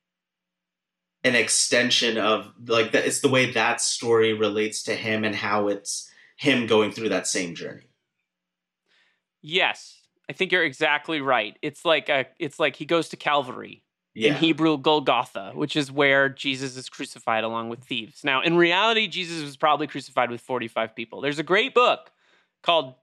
an 1.24 1.36
extension 1.36 2.18
of 2.18 2.52
like 2.68 2.92
that. 2.92 3.06
It's 3.06 3.22
the 3.22 3.30
way 3.30 3.52
that 3.52 3.80
story 3.80 4.34
relates 4.34 4.84
to 4.84 4.96
him 4.96 5.24
and 5.24 5.36
how 5.36 5.68
it's 5.68 6.10
him 6.38 6.66
going 6.66 6.92
through 6.92 7.10
that 7.10 7.28
same 7.28 7.54
journey. 7.56 7.88
Yes, 9.42 10.02
I 10.30 10.34
think 10.34 10.52
you're 10.52 10.64
exactly 10.64 11.22
right. 11.22 11.58
It's 11.62 11.86
like 11.86 12.10
a, 12.10 12.26
it's 12.40 12.60
like 12.60 12.76
he 12.76 12.86
goes 12.86 13.10
to 13.10 13.18
Calvary 13.18 13.84
Yeah. 14.14 14.30
in 14.32 14.36
Hebrew 14.36 14.78
Golgotha, 14.78 15.52
which 15.56 15.76
is 15.76 15.92
where 15.92 16.30
Jesus 16.30 16.78
is 16.78 16.90
crucified 16.90 17.44
along 17.44 17.70
with 17.70 17.84
thieves. 17.84 18.24
Now, 18.24 18.42
in 18.42 18.56
reality, 18.58 19.08
Jesus 19.08 19.42
was 19.44 19.58
probably 19.58 19.88
crucified 19.88 20.30
with 20.30 20.42
45 20.42 20.96
people. 20.96 21.22
There's 21.22 21.40
a 21.40 21.44
great 21.44 21.74
book 21.74 22.12
called 22.64 22.96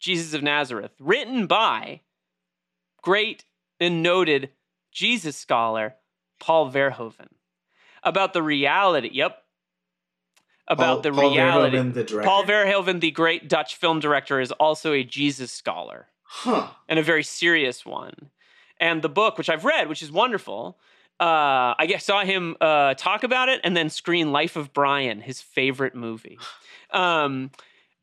Jesus 0.00 0.34
of 0.34 0.42
Nazareth, 0.42 0.92
written 1.00 1.46
by 1.46 2.00
great 3.08 3.44
and 3.80 4.02
noted 4.02 4.50
Jesus 4.92 5.34
scholar 5.36 5.94
Paul 6.40 6.70
Verhoeven, 6.70 7.28
about 8.02 8.34
the 8.34 8.42
reality. 8.42 9.08
Yep. 9.12 9.42
About 10.68 10.84
Paul- 10.86 11.00
the 11.00 11.12
Paul 11.12 11.30
reality. 11.30 11.76
Verhoeven, 11.78 11.94
the 11.94 12.04
director? 12.04 12.28
Paul 12.28 12.44
Verhoeven, 12.44 13.00
the 13.00 13.10
great 13.10 13.48
Dutch 13.48 13.76
film 13.76 13.98
director, 14.00 14.40
is 14.40 14.52
also 14.52 14.92
a 14.92 15.02
Jesus 15.02 15.50
scholar 15.50 16.08
Huh. 16.24 16.68
and 16.86 16.98
a 16.98 17.02
very 17.02 17.22
serious 17.24 17.86
one. 17.86 18.30
And 18.78 19.00
the 19.00 19.08
book, 19.08 19.38
which 19.38 19.48
I've 19.48 19.64
read, 19.64 19.88
which 19.88 20.02
is 20.02 20.12
wonderful, 20.12 20.78
uh, 21.18 21.72
I 21.78 21.86
guess 21.88 22.04
saw 22.04 22.22
him 22.24 22.56
uh, 22.60 22.92
talk 22.94 23.22
about 23.22 23.48
it 23.48 23.60
and 23.64 23.74
then 23.74 23.88
screen 23.88 24.30
Life 24.32 24.54
of 24.56 24.72
Brian, 24.74 25.22
his 25.22 25.40
favorite 25.40 25.94
movie. 25.94 26.38
Um, 26.90 27.50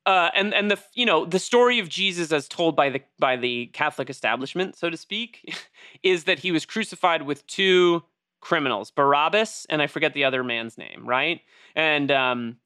uh, 0.06 0.30
and 0.36 0.54
and 0.54 0.70
the 0.70 0.80
you 0.94 1.06
know 1.06 1.26
the 1.26 1.40
story 1.40 1.80
of 1.80 1.90
Jesus 1.90 2.32
as 2.32 2.48
told 2.48 2.76
by 2.76 2.90
the 2.90 3.02
by 3.20 3.36
the 3.36 3.68
Catholic 3.68 4.10
establishment, 4.10 4.78
so 4.78 4.90
to 4.90 4.98
speak, 4.98 5.56
is 6.04 6.26
that 6.26 6.40
he 6.40 6.52
was 6.52 6.66
crucified 6.66 7.24
with 7.24 7.46
two 7.48 8.04
criminals, 8.42 8.92
Barabbas, 8.92 9.66
and 9.70 9.82
I 9.82 9.88
forget 9.88 10.14
the 10.14 10.24
other 10.24 10.44
man's 10.44 10.78
name, 10.78 11.08
right? 11.08 11.42
And 11.76 12.12
um, 12.12 12.58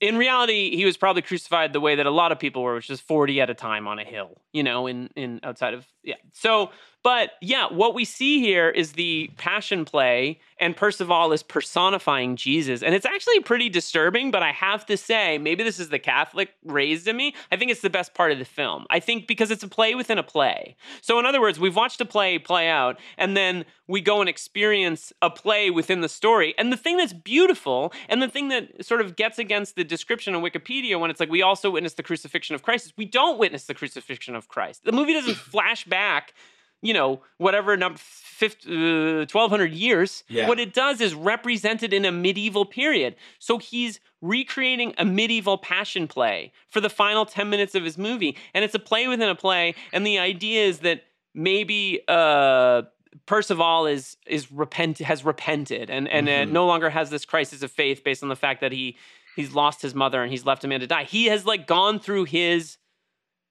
in 0.00 0.16
reality, 0.16 0.74
he 0.74 0.86
was 0.86 0.96
probably 0.96 1.20
crucified 1.20 1.74
the 1.74 1.80
way 1.80 1.94
that 1.94 2.06
a 2.06 2.10
lot 2.10 2.32
of 2.32 2.38
people 2.38 2.62
were, 2.62 2.74
which 2.74 2.88
is 2.88 3.00
40 3.00 3.40
at 3.42 3.50
a 3.50 3.54
time 3.54 3.86
on 3.86 3.98
a 3.98 4.04
hill, 4.04 4.40
you 4.52 4.62
know, 4.62 4.86
in 4.86 5.10
in 5.16 5.40
outside 5.42 5.74
of 5.74 5.86
yeah. 6.02 6.16
So, 6.32 6.70
but 7.02 7.32
yeah, 7.40 7.66
what 7.70 7.94
we 7.94 8.04
see 8.04 8.40
here 8.40 8.68
is 8.68 8.92
the 8.92 9.30
passion 9.38 9.84
play, 9.84 10.38
and 10.58 10.76
Percival 10.76 11.32
is 11.32 11.42
personifying 11.42 12.36
Jesus, 12.36 12.82
and 12.82 12.94
it's 12.94 13.06
actually 13.06 13.40
pretty 13.40 13.70
disturbing. 13.70 14.30
But 14.30 14.42
I 14.42 14.52
have 14.52 14.84
to 14.86 14.96
say, 14.96 15.38
maybe 15.38 15.64
this 15.64 15.80
is 15.80 15.88
the 15.88 15.98
Catholic 15.98 16.54
raised 16.64 17.08
in 17.08 17.16
me. 17.16 17.34
I 17.50 17.56
think 17.56 17.70
it's 17.70 17.80
the 17.80 17.90
best 17.90 18.12
part 18.12 18.32
of 18.32 18.38
the 18.38 18.44
film. 18.44 18.86
I 18.90 19.00
think 19.00 19.26
because 19.26 19.50
it's 19.50 19.62
a 19.62 19.68
play 19.68 19.94
within 19.94 20.18
a 20.18 20.22
play. 20.22 20.76
So, 21.00 21.18
in 21.18 21.24
other 21.24 21.40
words, 21.40 21.58
we've 21.58 21.76
watched 21.76 22.00
a 22.02 22.04
play 22.04 22.38
play 22.38 22.68
out, 22.68 22.98
and 23.16 23.34
then 23.34 23.64
we 23.86 24.02
go 24.02 24.20
and 24.20 24.28
experience 24.28 25.12
a 25.22 25.30
play 25.30 25.70
within 25.70 26.02
the 26.02 26.08
story. 26.08 26.54
And 26.58 26.70
the 26.70 26.76
thing 26.76 26.98
that's 26.98 27.14
beautiful, 27.14 27.92
and 28.08 28.22
the 28.22 28.28
thing 28.28 28.48
that 28.48 28.84
sort 28.84 29.00
of 29.00 29.16
gets 29.16 29.38
against 29.38 29.74
the 29.74 29.84
description 29.84 30.34
on 30.34 30.42
Wikipedia 30.42 31.00
when 31.00 31.10
it's 31.10 31.18
like 31.18 31.30
we 31.30 31.42
also 31.42 31.70
witness 31.70 31.94
the 31.94 32.02
crucifixion 32.02 32.54
of 32.54 32.62
Christ 32.62 32.86
is 32.86 32.92
we 32.98 33.06
don't 33.06 33.38
witness 33.38 33.64
the 33.64 33.74
crucifixion 33.74 34.34
of 34.34 34.48
Christ. 34.48 34.84
The 34.84 34.92
movie 34.92 35.14
doesn't 35.14 35.36
flash 35.36 35.84
back, 35.86 36.34
you 36.82 36.94
know, 36.94 37.20
whatever 37.38 37.76
number. 37.76 37.98
1200 38.40 39.72
years 39.74 40.24
Yeah. 40.28 40.48
what 40.48 40.58
it 40.58 40.72
does 40.72 41.00
is 41.02 41.12
represent 41.14 41.82
it 41.82 41.92
in 41.92 42.06
a 42.06 42.10
medieval 42.12 42.64
period 42.64 43.16
so 43.38 43.58
he's 43.58 44.00
recreating 44.22 44.94
a 44.96 45.04
medieval 45.04 45.58
passion 45.58 46.08
play 46.08 46.52
for 46.68 46.80
the 46.80 46.88
final 46.88 47.26
10 47.26 47.50
minutes 47.50 47.74
of 47.74 47.84
his 47.84 47.98
movie 47.98 48.36
and 48.54 48.64
it's 48.64 48.74
a 48.74 48.78
play 48.78 49.08
within 49.08 49.28
a 49.28 49.34
play 49.34 49.74
and 49.92 50.06
the 50.06 50.18
idea 50.18 50.64
is 50.64 50.78
that 50.78 51.02
maybe 51.34 52.00
uh 52.08 52.82
Percival 53.26 53.86
is 53.86 54.16
is 54.26 54.50
repent 54.50 54.98
has 55.00 55.24
repented 55.24 55.90
and 55.90 56.08
and 56.08 56.28
uh, 56.28 56.32
Mhm. 56.32 56.50
no 56.52 56.66
longer 56.66 56.88
has 56.90 57.10
this 57.10 57.24
crisis 57.26 57.62
of 57.62 57.70
faith 57.70 58.02
based 58.04 58.22
on 58.22 58.28
the 58.30 58.36
fact 58.36 58.60
that 58.62 58.72
he 58.72 58.96
he's 59.36 59.52
lost 59.52 59.82
his 59.82 59.94
mother 59.94 60.22
and 60.22 60.30
he's 60.30 60.46
left 60.46 60.64
a 60.64 60.68
man 60.68 60.80
to 60.80 60.86
die. 60.86 61.04
He 61.04 61.26
has 61.26 61.44
like 61.44 61.66
gone 61.66 61.98
through 62.00 62.24
his 62.24 62.78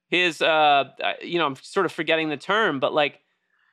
his 0.10 0.42
uh 0.42 0.86
you 1.22 1.38
know 1.40 1.46
I'm 1.46 1.56
sort 1.56 1.86
of 1.86 1.92
forgetting 1.92 2.30
the 2.30 2.38
term 2.38 2.80
but 2.80 2.94
like 2.94 3.20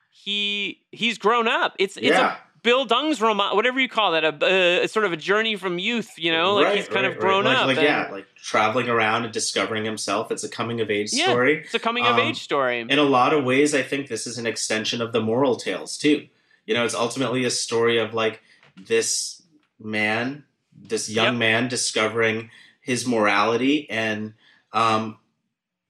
he 0.09 0.81
he's 0.91 1.17
grown 1.17 1.47
up. 1.47 1.75
It's 1.79 1.97
it's 1.97 2.07
Yeah. 2.07 2.35
a 2.35 2.37
Bildungsroman, 2.67 3.55
whatever 3.55 3.79
you 3.79 3.87
call 3.87 4.15
it, 4.15 4.23
a, 4.25 4.81
a 4.83 4.87
sort 4.87 5.05
of 5.05 5.13
a 5.13 5.17
journey 5.17 5.55
from 5.55 5.79
youth. 5.79 6.09
You 6.17 6.31
know, 6.31 6.55
like 6.55 6.65
Right, 6.65 6.77
he's 6.77 6.87
kind 6.89 7.05
right, 7.05 7.13
of 7.15 7.19
grown 7.19 7.45
right. 7.45 7.51
Like- 7.53 7.59
up. 7.61 7.67
Like, 7.67 7.77
and 7.77 7.85
yeah, 7.85 8.09
like 8.11 8.25
traveling 8.35 8.89
around 8.89 9.23
and 9.23 9.31
discovering 9.31 9.85
himself. 9.85 10.31
It's 10.31 10.43
a 10.43 10.49
coming 10.49 10.81
of 10.81 10.89
age 10.89 11.13
Yeah. 11.13 11.25
story. 11.27 11.59
it's 11.63 11.73
a 11.75 11.79
coming 11.79 12.05
of 12.05 12.15
Um, 12.15 12.19
age 12.21 12.39
story. 12.41 12.81
In 12.81 12.99
a 12.99 13.03
lot 13.03 13.31
of 13.33 13.43
ways, 13.45 13.73
I 13.75 13.83
think 13.83 14.07
this 14.09 14.27
is 14.27 14.37
an 14.37 14.45
extension 14.47 15.01
of 15.01 15.13
the 15.13 15.21
moral 15.21 15.55
tales 15.55 15.97
too. 15.97 16.27
You 16.65 16.73
know, 16.73 16.83
it's 16.83 16.95
ultimately 16.95 17.45
a 17.45 17.51
story 17.51 17.99
of 17.99 18.13
like 18.13 18.41
this 18.75 19.43
man, 19.79 20.43
this 20.75 21.07
young 21.09 21.35
Yep. 21.35 21.35
man 21.35 21.67
discovering 21.69 22.49
his 22.81 23.05
morality 23.07 23.87
and 23.89 24.33
um, 24.73 25.19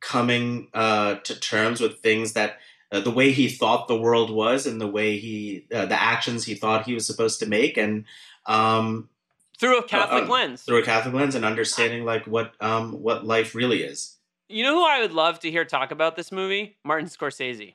coming 0.07 0.69
uh, 0.73 1.15
to 1.15 1.37
terms 1.37 1.81
with 1.81 1.99
things 1.99 2.31
that 2.31 2.59
uh, 2.93 3.01
the 3.01 3.11
way 3.11 3.33
he 3.33 3.49
thought 3.49 3.89
the 3.89 3.99
world 3.99 4.29
was 4.31 4.65
and 4.65 4.79
the 4.79 4.87
way 4.87 5.17
he 5.17 5.65
uh, 5.75 5.85
the 5.85 6.01
actions 6.01 6.45
he 6.45 6.55
thought 6.55 6.85
he 6.85 6.93
was 6.93 7.05
supposed 7.05 7.41
to 7.41 7.45
make 7.45 7.75
and 7.75 8.05
um, 8.45 9.09
through 9.59 9.77
a 9.79 9.83
Catholic 9.83 10.23
um, 10.23 10.29
lens. 10.29 10.63
through 10.63 10.79
a 10.79 10.85
Catholic 10.85 11.13
lens 11.13 11.35
and 11.35 11.43
understanding 11.43 12.05
like 12.05 12.25
what 12.25 12.53
um, 12.61 12.93
what 12.93 13.25
life 13.25 13.53
really 13.53 13.83
is. 13.83 14.15
You 14.47 14.63
know 14.63 14.75
who 14.75 14.85
I 14.85 15.01
would 15.01 15.11
love 15.11 15.41
to 15.41 15.51
hear 15.51 15.65
talk 15.65 15.91
about 15.91 16.15
this 16.15 16.31
movie? 16.31 16.77
Martin 16.85 17.09
Scorsese. 17.09 17.73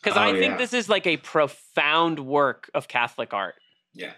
Because 0.00 0.16
Oh, 0.16 0.20
I 0.22 0.32
think 0.34 0.52
yeah. 0.52 0.56
this 0.56 0.72
is 0.72 0.88
like 0.88 1.08
a 1.08 1.16
profound 1.16 2.20
work 2.20 2.70
of 2.74 2.86
Catholic 2.86 3.34
art. 3.34 3.56
Yeah. 3.92 4.12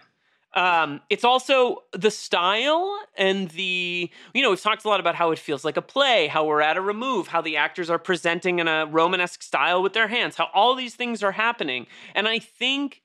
Um, 0.55 1.01
it's 1.11 1.23
also 1.23 1.83
the 1.93 2.09
style 2.09 2.99
and 3.15 3.49
the, 3.49 4.09
you 4.33 4.41
know, 4.41 4.49
we've 4.49 4.61
talked 4.61 4.83
a 4.83 4.87
lot 4.87 4.99
about 4.99 5.13
how 5.13 5.29
it 5.31 5.37
feels 5.37 5.63
like 5.63 5.77
a 5.77 5.81
play, 5.81 6.27
how 6.27 6.45
we're 6.45 6.61
at 6.61 6.75
a 6.75 6.81
remove, 6.81 7.27
how 7.27 7.41
the 7.41 7.55
actors 7.57 7.87
are 7.89 7.99
presenting 7.99 8.57
in 8.57 8.67
a 8.67 8.87
Romanesque 8.87 9.43
style 9.43 9.83
with 9.83 9.93
their 9.93 10.07
hands, 10.07 10.37
how 10.37 10.49
all 10.53 10.73
these 10.73 10.95
things 10.95 11.21
are 11.21 11.33
happening. 11.33 11.85
And 12.15 12.27
I 12.27 12.39
think 12.39 13.03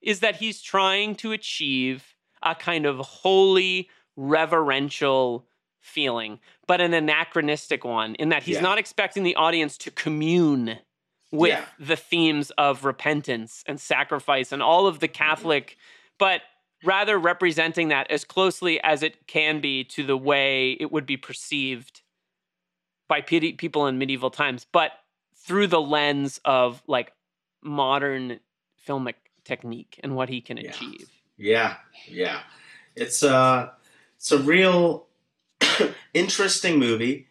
is 0.00 0.20
that 0.20 0.36
he's 0.36 0.62
trying 0.62 1.16
to 1.16 1.32
achieve 1.32 2.14
a 2.42 2.54
kind 2.54 2.86
of 2.86 2.98
holy, 2.98 3.88
reverential 4.16 5.46
feeling, 5.80 6.38
but 6.66 6.80
an 6.80 6.94
anachronistic 6.94 7.84
one, 7.84 8.14
in 8.16 8.28
that 8.28 8.44
he's 8.44 8.56
Yeah. 8.56 8.62
not 8.62 8.78
expecting 8.78 9.22
the 9.22 9.34
audience 9.34 9.76
to 9.78 9.90
commune 9.90 10.78
with 11.32 11.50
Yeah. 11.50 11.64
the 11.78 11.96
themes 11.96 12.50
of 12.52 12.84
repentance 12.84 13.64
and 13.66 13.80
sacrifice 13.80 14.52
and 14.52 14.62
all 14.62 14.86
of 14.86 15.00
the 15.00 15.08
Catholic, 15.08 15.76
but 16.18 16.42
rather 16.84 17.18
representing 17.18 17.88
that 17.88 18.10
as 18.10 18.24
closely 18.24 18.80
as 18.82 19.02
it 19.02 19.26
can 19.26 19.60
be 19.60 19.84
to 19.84 20.04
the 20.04 20.16
way 20.16 20.72
it 20.72 20.92
would 20.92 21.06
be 21.06 21.16
perceived 21.16 22.02
by 23.08 23.20
pe- 23.20 23.52
people 23.52 23.86
in 23.86 23.98
medieval 23.98 24.30
times, 24.30 24.66
but 24.72 24.92
through 25.36 25.66
the 25.66 25.80
lens 25.80 26.40
of 26.44 26.82
like 26.86 27.12
modern 27.62 28.40
filmic 28.86 29.14
technique 29.44 29.98
and 30.02 30.14
what 30.16 30.28
he 30.28 30.40
can 30.40 30.56
Yeah. 30.56 30.70
achieve. 30.70 31.10
Yeah, 31.36 31.76
yeah. 32.06 32.40
It's 32.96 33.22
uh 33.22 33.70
it's 34.16 34.30
a 34.32 34.38
real 34.38 35.06
interesting 36.14 36.78
movie. 36.78 37.28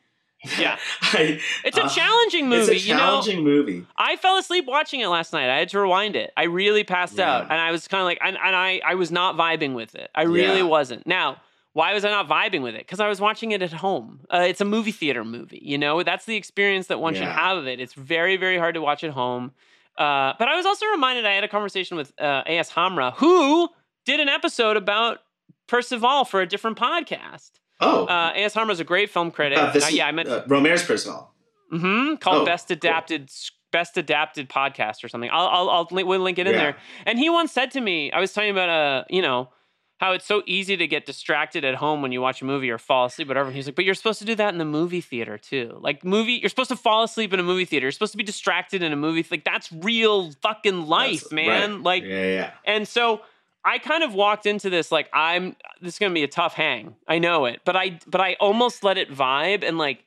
Yeah. 0.59 0.77
I, 1.01 1.39
It's 1.63 1.77
a 1.77 1.83
uh, 1.85 1.89
challenging 1.89 2.49
movie, 2.49 2.73
It's 2.75 2.83
a 2.83 2.87
you 2.87 2.93
know. 2.93 2.99
challenging 2.99 3.43
movie. 3.43 3.85
I 3.97 4.15
fell 4.17 4.37
asleep 4.37 4.65
watching 4.67 4.99
it 4.99 5.07
last 5.07 5.33
night. 5.33 5.49
I 5.49 5.57
had 5.59 5.69
to 5.69 5.79
rewind 5.79 6.15
it. 6.15 6.31
I 6.35 6.43
really 6.43 6.83
passed 6.83 7.17
Yeah. 7.17 7.31
out, 7.37 7.41
and 7.43 7.53
I 7.53 7.71
was 7.71 7.87
kind 7.87 8.01
of 8.01 8.05
like, 8.05 8.19
and, 8.21 8.37
and 8.43 8.55
I, 8.55 8.81
I 8.85 8.95
was 8.95 9.11
not 9.11 9.35
vibing 9.35 9.73
with 9.73 9.95
it. 9.95 10.09
I 10.15 10.23
really 10.23 10.57
Yeah. 10.59 10.63
wasn't. 10.63 11.07
Now, 11.07 11.37
why 11.73 11.93
was 11.93 12.05
I 12.05 12.09
not 12.11 12.27
vibing 12.27 12.61
with 12.61 12.75
it? 12.75 12.79
Because 12.81 12.99
I 12.99 13.07
was 13.07 13.19
watching 13.19 13.51
it 13.51 13.61
at 13.61 13.73
home. 13.73 14.21
Uh, 14.31 14.45
it's 14.47 14.61
a 14.61 14.65
movie 14.65 14.91
theater 14.91 15.23
movie. 15.25 15.59
You 15.63 15.77
know, 15.77 16.03
that's 16.03 16.25
the 16.25 16.35
experience 16.35 16.87
that 16.87 16.99
one 16.99 17.13
should 17.15 17.23
have 17.23 17.57
of 17.57 17.65
it. 17.67 17.79
It's 17.79 17.93
very, 17.93 18.37
very 18.37 18.57
hard 18.57 18.75
to 18.75 18.81
watch 18.81 19.03
at 19.03 19.11
home. 19.11 19.53
Uh, 19.97 20.33
but 20.37 20.47
I 20.47 20.55
was 20.55 20.65
also 20.65 20.85
reminded 20.87 21.25
I 21.25 21.33
had 21.33 21.43
a 21.43 21.47
conversation 21.47 21.97
with 21.97 22.13
uh, 22.19 22.43
A.S. 22.45 22.71
Hamrah, 22.71 23.13
who 23.15 23.69
did 24.05 24.19
an 24.19 24.29
episode 24.29 24.75
about 24.77 25.19
Percival 25.67 26.25
for 26.25 26.41
a 26.41 26.45
different 26.47 26.77
podcast. 26.77 27.51
Oh, 27.83 28.05
Uh, 28.05 28.31
A.S. 28.35 28.53
Hamrah 28.55 28.71
is 28.71 28.79
a 28.79 28.83
great 28.83 29.09
film 29.09 29.31
critic. 29.31 29.57
uh, 29.57 29.71
this 29.71 29.85
Uh, 29.85 29.89
yeah, 29.91 30.07
I 30.07 30.11
meant 30.11 30.29
uh, 30.29 30.41
personal. 30.47 31.31
hmm 31.71 32.15
called 32.15 32.43
Oh, 32.43 32.45
Best 32.45 32.67
cool. 32.67 32.75
Adapted 32.77 33.29
Best 33.71 33.97
Adapted 33.97 34.49
Podcast 34.49 35.03
or 35.03 35.07
something. 35.07 35.29
I'll 35.33 35.47
I'll, 35.47 35.69
I'll 35.69 35.87
link, 35.91 36.07
we'll 36.07 36.19
link 36.19 36.37
it 36.37 36.45
in 36.47 36.53
Yeah. 36.53 36.59
there. 36.59 36.77
And 37.05 37.17
he 37.17 37.29
once 37.29 37.51
said 37.51 37.71
to 37.71 37.81
me, 37.81 38.11
I 38.11 38.19
was 38.19 38.31
talking 38.31 38.51
about 38.51 38.69
uh, 38.69 39.03
you 39.09 39.21
know, 39.21 39.49
how 39.97 40.11
it's 40.11 40.25
so 40.25 40.43
easy 40.45 40.75
to 40.77 40.85
get 40.85 41.05
distracted 41.05 41.63
at 41.65 41.75
home 41.75 42.01
when 42.03 42.11
you 42.11 42.21
watch 42.21 42.41
a 42.41 42.45
movie 42.45 42.69
or 42.69 42.77
fall 42.77 43.05
asleep, 43.05 43.27
whatever. 43.29 43.49
He's 43.51 43.65
like, 43.67 43.75
but 43.75 43.85
you're 43.85 43.93
supposed 43.95 44.19
to 44.19 44.25
do 44.25 44.35
that 44.35 44.51
in 44.53 44.57
the 44.59 44.65
movie 44.65 45.01
theater 45.01 45.37
too. 45.39 45.77
Like 45.79 46.03
movie, 46.03 46.33
you're 46.33 46.49
supposed 46.49 46.69
to 46.69 46.75
fall 46.75 47.03
asleep 47.03 47.33
in 47.33 47.39
a 47.39 47.43
movie 47.43 47.65
theater. 47.65 47.85
You're 47.85 47.91
supposed 47.93 48.11
to 48.11 48.17
be 48.17 48.23
distracted 48.23 48.83
in 48.83 48.91
a 48.93 48.95
movie. 48.97 49.25
Like 49.31 49.43
that's 49.43 49.71
real 49.71 50.31
fucking 50.43 50.85
life, 50.87 51.23
That's- 51.29 51.31
man. 51.31 51.71
right. 51.75 51.81
Like 51.83 52.03
yeah, 52.03 52.25
yeah. 52.25 52.51
and 52.65 52.87
so 52.87 53.21
I 53.65 53.79
kind 53.79 54.03
of 54.03 54.13
walked 54.13 54.45
into 54.45 54.69
this 54.69 54.91
like 54.91 55.09
I'm 55.13 55.55
this 55.81 55.93
is 55.93 55.99
gonna 55.99 56.13
be 56.13 56.23
a 56.23 56.27
tough 56.27 56.53
hang. 56.53 56.95
I 57.07 57.19
know 57.19 57.45
it, 57.45 57.61
but 57.65 57.75
I 57.75 57.99
but 58.07 58.21
I 58.21 58.35
almost 58.39 58.83
let 58.83 58.97
it 58.97 59.11
vibe 59.11 59.63
and 59.63 59.77
like 59.77 60.03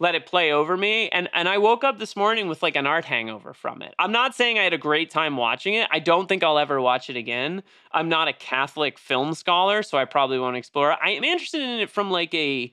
let 0.00 0.14
it 0.14 0.26
play 0.26 0.50
over 0.50 0.76
me. 0.76 1.08
And 1.10 1.28
and 1.32 1.48
I 1.48 1.58
woke 1.58 1.84
up 1.84 1.98
this 1.98 2.16
morning 2.16 2.48
with 2.48 2.62
like 2.62 2.74
an 2.74 2.86
art 2.86 3.04
hangover 3.04 3.52
from 3.54 3.82
it. 3.82 3.94
I'm 3.98 4.12
not 4.12 4.34
saying 4.34 4.58
I 4.58 4.64
had 4.64 4.72
a 4.72 4.78
great 4.78 5.10
time 5.10 5.36
watching 5.36 5.74
it. 5.74 5.88
I 5.92 6.00
don't 6.00 6.28
think 6.28 6.42
I'll 6.42 6.58
ever 6.58 6.80
watch 6.80 7.08
it 7.10 7.16
again. 7.16 7.62
I'm 7.92 8.08
not 8.08 8.26
a 8.26 8.32
Catholic 8.32 8.98
film 8.98 9.34
scholar, 9.34 9.82
so 9.82 9.96
I 9.98 10.04
probably 10.04 10.38
won't 10.38 10.56
explore. 10.56 10.96
I 11.02 11.10
am 11.10 11.22
interested 11.22 11.60
in 11.60 11.80
it 11.80 11.90
from 11.90 12.10
like 12.10 12.34
a 12.34 12.72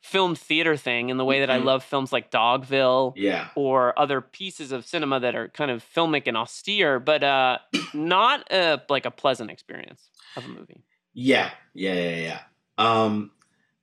film 0.00 0.34
theater 0.34 0.76
thing 0.76 1.10
in 1.10 1.16
the 1.18 1.24
way 1.24 1.40
that 1.40 1.50
I 1.50 1.58
Mhm. 1.58 1.64
love 1.64 1.84
films 1.84 2.12
like 2.12 2.30
Dogville 2.30 3.12
Yeah. 3.16 3.48
or 3.54 3.98
other 3.98 4.20
pieces 4.20 4.72
of 4.72 4.84
cinema 4.86 5.20
that 5.20 5.34
are 5.34 5.48
kind 5.48 5.70
of 5.70 5.84
filmic 5.94 6.22
and 6.26 6.36
austere, 6.36 6.98
but 6.98 7.22
uh, 7.22 7.58
not 7.94 8.50
a, 8.50 8.80
like 8.88 9.04
a 9.06 9.10
pleasant 9.10 9.50
experience 9.50 10.08
of 10.36 10.44
a 10.44 10.48
movie. 10.48 10.82
Yeah, 11.12 11.50
yeah, 11.74 11.94
yeah, 11.94 12.16
yeah. 12.16 12.40
Um, 12.78 13.32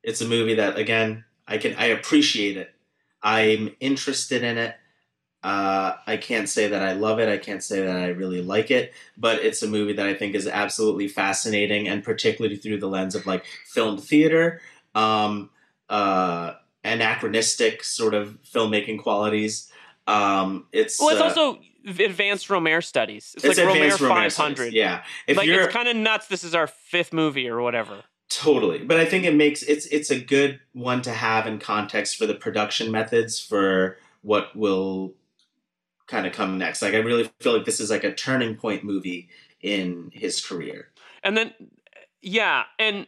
it's 0.03 0.21
a 0.21 0.27
movie 0.27 0.55
that 0.55 0.77
again 0.77 1.25
I 1.47 1.57
can 1.57 1.75
I 1.75 1.85
appreciate 1.87 2.57
it. 2.57 2.73
I'm 3.21 3.75
interested 3.79 4.43
in 4.43 4.57
it. 4.57 4.75
Uh, 5.43 5.95
I 6.07 6.17
can't 6.17 6.49
say 6.49 6.67
that 6.69 6.81
I 6.81 6.93
love 6.93 7.19
it. 7.19 7.29
I 7.29 7.37
can't 7.37 7.63
say 7.63 7.81
that 7.81 7.95
I 7.95 8.07
really 8.07 8.41
like 8.41 8.71
it, 8.71 8.93
but 9.17 9.39
it's 9.43 9.61
a 9.61 9.67
movie 9.67 9.93
that 9.93 10.07
I 10.07 10.13
think 10.13 10.35
is 10.35 10.47
absolutely 10.47 11.07
fascinating, 11.07 11.87
and 11.87 12.03
particularly 12.03 12.55
through 12.57 12.79
the 12.79 12.87
lens 12.87 13.13
of 13.15 13.25
like 13.27 13.45
film 13.65 13.97
theater, 13.97 14.61
um, 14.95 15.49
uh, 15.89 16.53
anachronistic 16.83 17.83
sort 17.83 18.13
of 18.13 18.37
filmmaking 18.43 18.99
qualities. 18.99 19.71
Um, 20.07 20.67
it's 20.71 20.99
Well, 20.99 21.09
it's 21.09 21.21
uh, 21.21 21.25
also 21.25 21.59
advanced 21.85 22.47
Rohmer 22.47 22.83
studies. 22.83 23.33
It's, 23.35 23.45
it's 23.45 23.57
like 23.57 23.67
Rohmer 23.67 23.99
Romance 23.99 24.37
500. 24.37 24.73
Yeah, 24.73 25.03
if 25.27 25.37
like 25.37 25.47
it's 25.47 25.73
kind 25.73 25.87
of 25.87 25.95
nuts. 25.95 26.27
This 26.27 26.43
is 26.43 26.55
our 26.55 26.67
fifth 26.67 27.13
movie 27.13 27.49
or 27.49 27.61
whatever. 27.61 28.03
Totally, 28.29 28.79
but 28.79 28.99
I 28.99 29.05
think 29.05 29.23
it 29.23 29.35
makes 29.35 29.63
it's 29.63 29.85
it's 29.87 30.11
a 30.11 30.19
good 30.19 30.59
one 30.73 31.01
to 31.03 31.11
have 31.11 31.47
in 31.47 31.59
context 31.59 32.17
for 32.17 32.25
the 32.25 32.35
production 32.35 32.91
methods 32.91 33.39
for 33.39 33.97
what 34.21 34.53
will 34.55 35.13
kind 36.07 36.25
of 36.25 36.33
come 36.33 36.57
next. 36.57 36.81
Like 36.81 36.93
I 36.93 36.97
really 36.97 37.29
feel 37.39 37.53
like 37.53 37.65
this 37.65 37.79
is 37.79 37.89
like 37.89 38.03
a 38.03 38.13
turning 38.13 38.55
point 38.55 38.83
movie 38.83 39.29
in 39.61 40.11
his 40.13 40.43
career. 40.43 40.89
And 41.23 41.37
then, 41.37 41.53
yeah, 42.21 42.63
and 42.79 43.07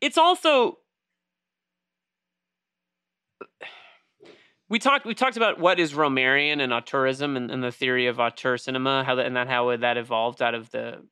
it's 0.00 0.18
also 0.18 0.78
we 4.68 4.78
talked 4.78 5.04
we 5.04 5.14
talked 5.14 5.36
about 5.36 5.58
what 5.58 5.80
is 5.80 5.92
Rohmerian 5.94 6.60
and 6.60 6.72
auteurism 6.72 7.36
and, 7.36 7.50
and 7.50 7.62
the 7.62 7.72
theory 7.72 8.06
of 8.06 8.20
auteur 8.20 8.56
cinema, 8.56 9.04
how 9.04 9.16
that 9.16 9.26
and 9.26 9.36
that 9.36 9.48
how 9.48 9.76
that 9.76 9.96
evolved 9.96 10.40
out 10.42 10.54
of 10.54 10.70
the 10.70 11.02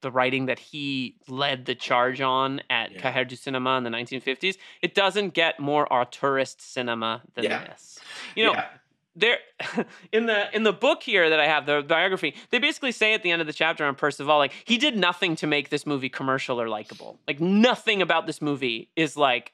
the 0.00 0.12
writing 0.12 0.46
that 0.46 0.60
he 0.60 1.16
led 1.26 1.66
the 1.66 1.74
charge 1.74 2.20
on 2.20 2.60
at 2.70 2.92
Yeah. 2.92 3.00
Cahiers 3.00 3.26
du 3.30 3.34
Cinema 3.36 3.76
in 3.78 3.82
the 3.84 3.90
1950s. 3.90 4.56
It 4.80 4.94
doesn't 4.94 5.34
get 5.34 5.58
more 5.58 5.88
auteurist 5.88 6.60
cinema 6.60 7.22
than 7.34 7.44
Yeah. 7.44 7.64
this. 7.64 7.98
You 8.36 8.44
know, 8.44 8.52
Yeah. 8.52 8.68
There 9.18 9.38
in 10.12 10.26
the 10.26 10.54
in 10.54 10.62
the 10.62 10.72
book 10.72 11.02
here 11.02 11.28
that 11.28 11.40
I 11.40 11.46
have 11.46 11.66
the 11.66 11.82
biography, 11.82 12.34
they 12.50 12.58
basically 12.58 12.92
say 12.92 13.14
at 13.14 13.22
the 13.22 13.30
end 13.30 13.40
of 13.40 13.46
the 13.46 13.52
chapter 13.52 13.84
on 13.84 13.94
Percival, 13.94 14.38
like 14.38 14.52
he 14.64 14.78
did 14.78 14.96
nothing 14.96 15.34
to 15.36 15.46
make 15.46 15.70
this 15.70 15.84
movie 15.86 16.08
commercial 16.08 16.60
or 16.60 16.68
likable. 16.68 17.18
Like 17.26 17.40
nothing 17.40 18.00
about 18.02 18.26
this 18.26 18.40
movie 18.40 18.90
is 18.96 19.16
like 19.16 19.52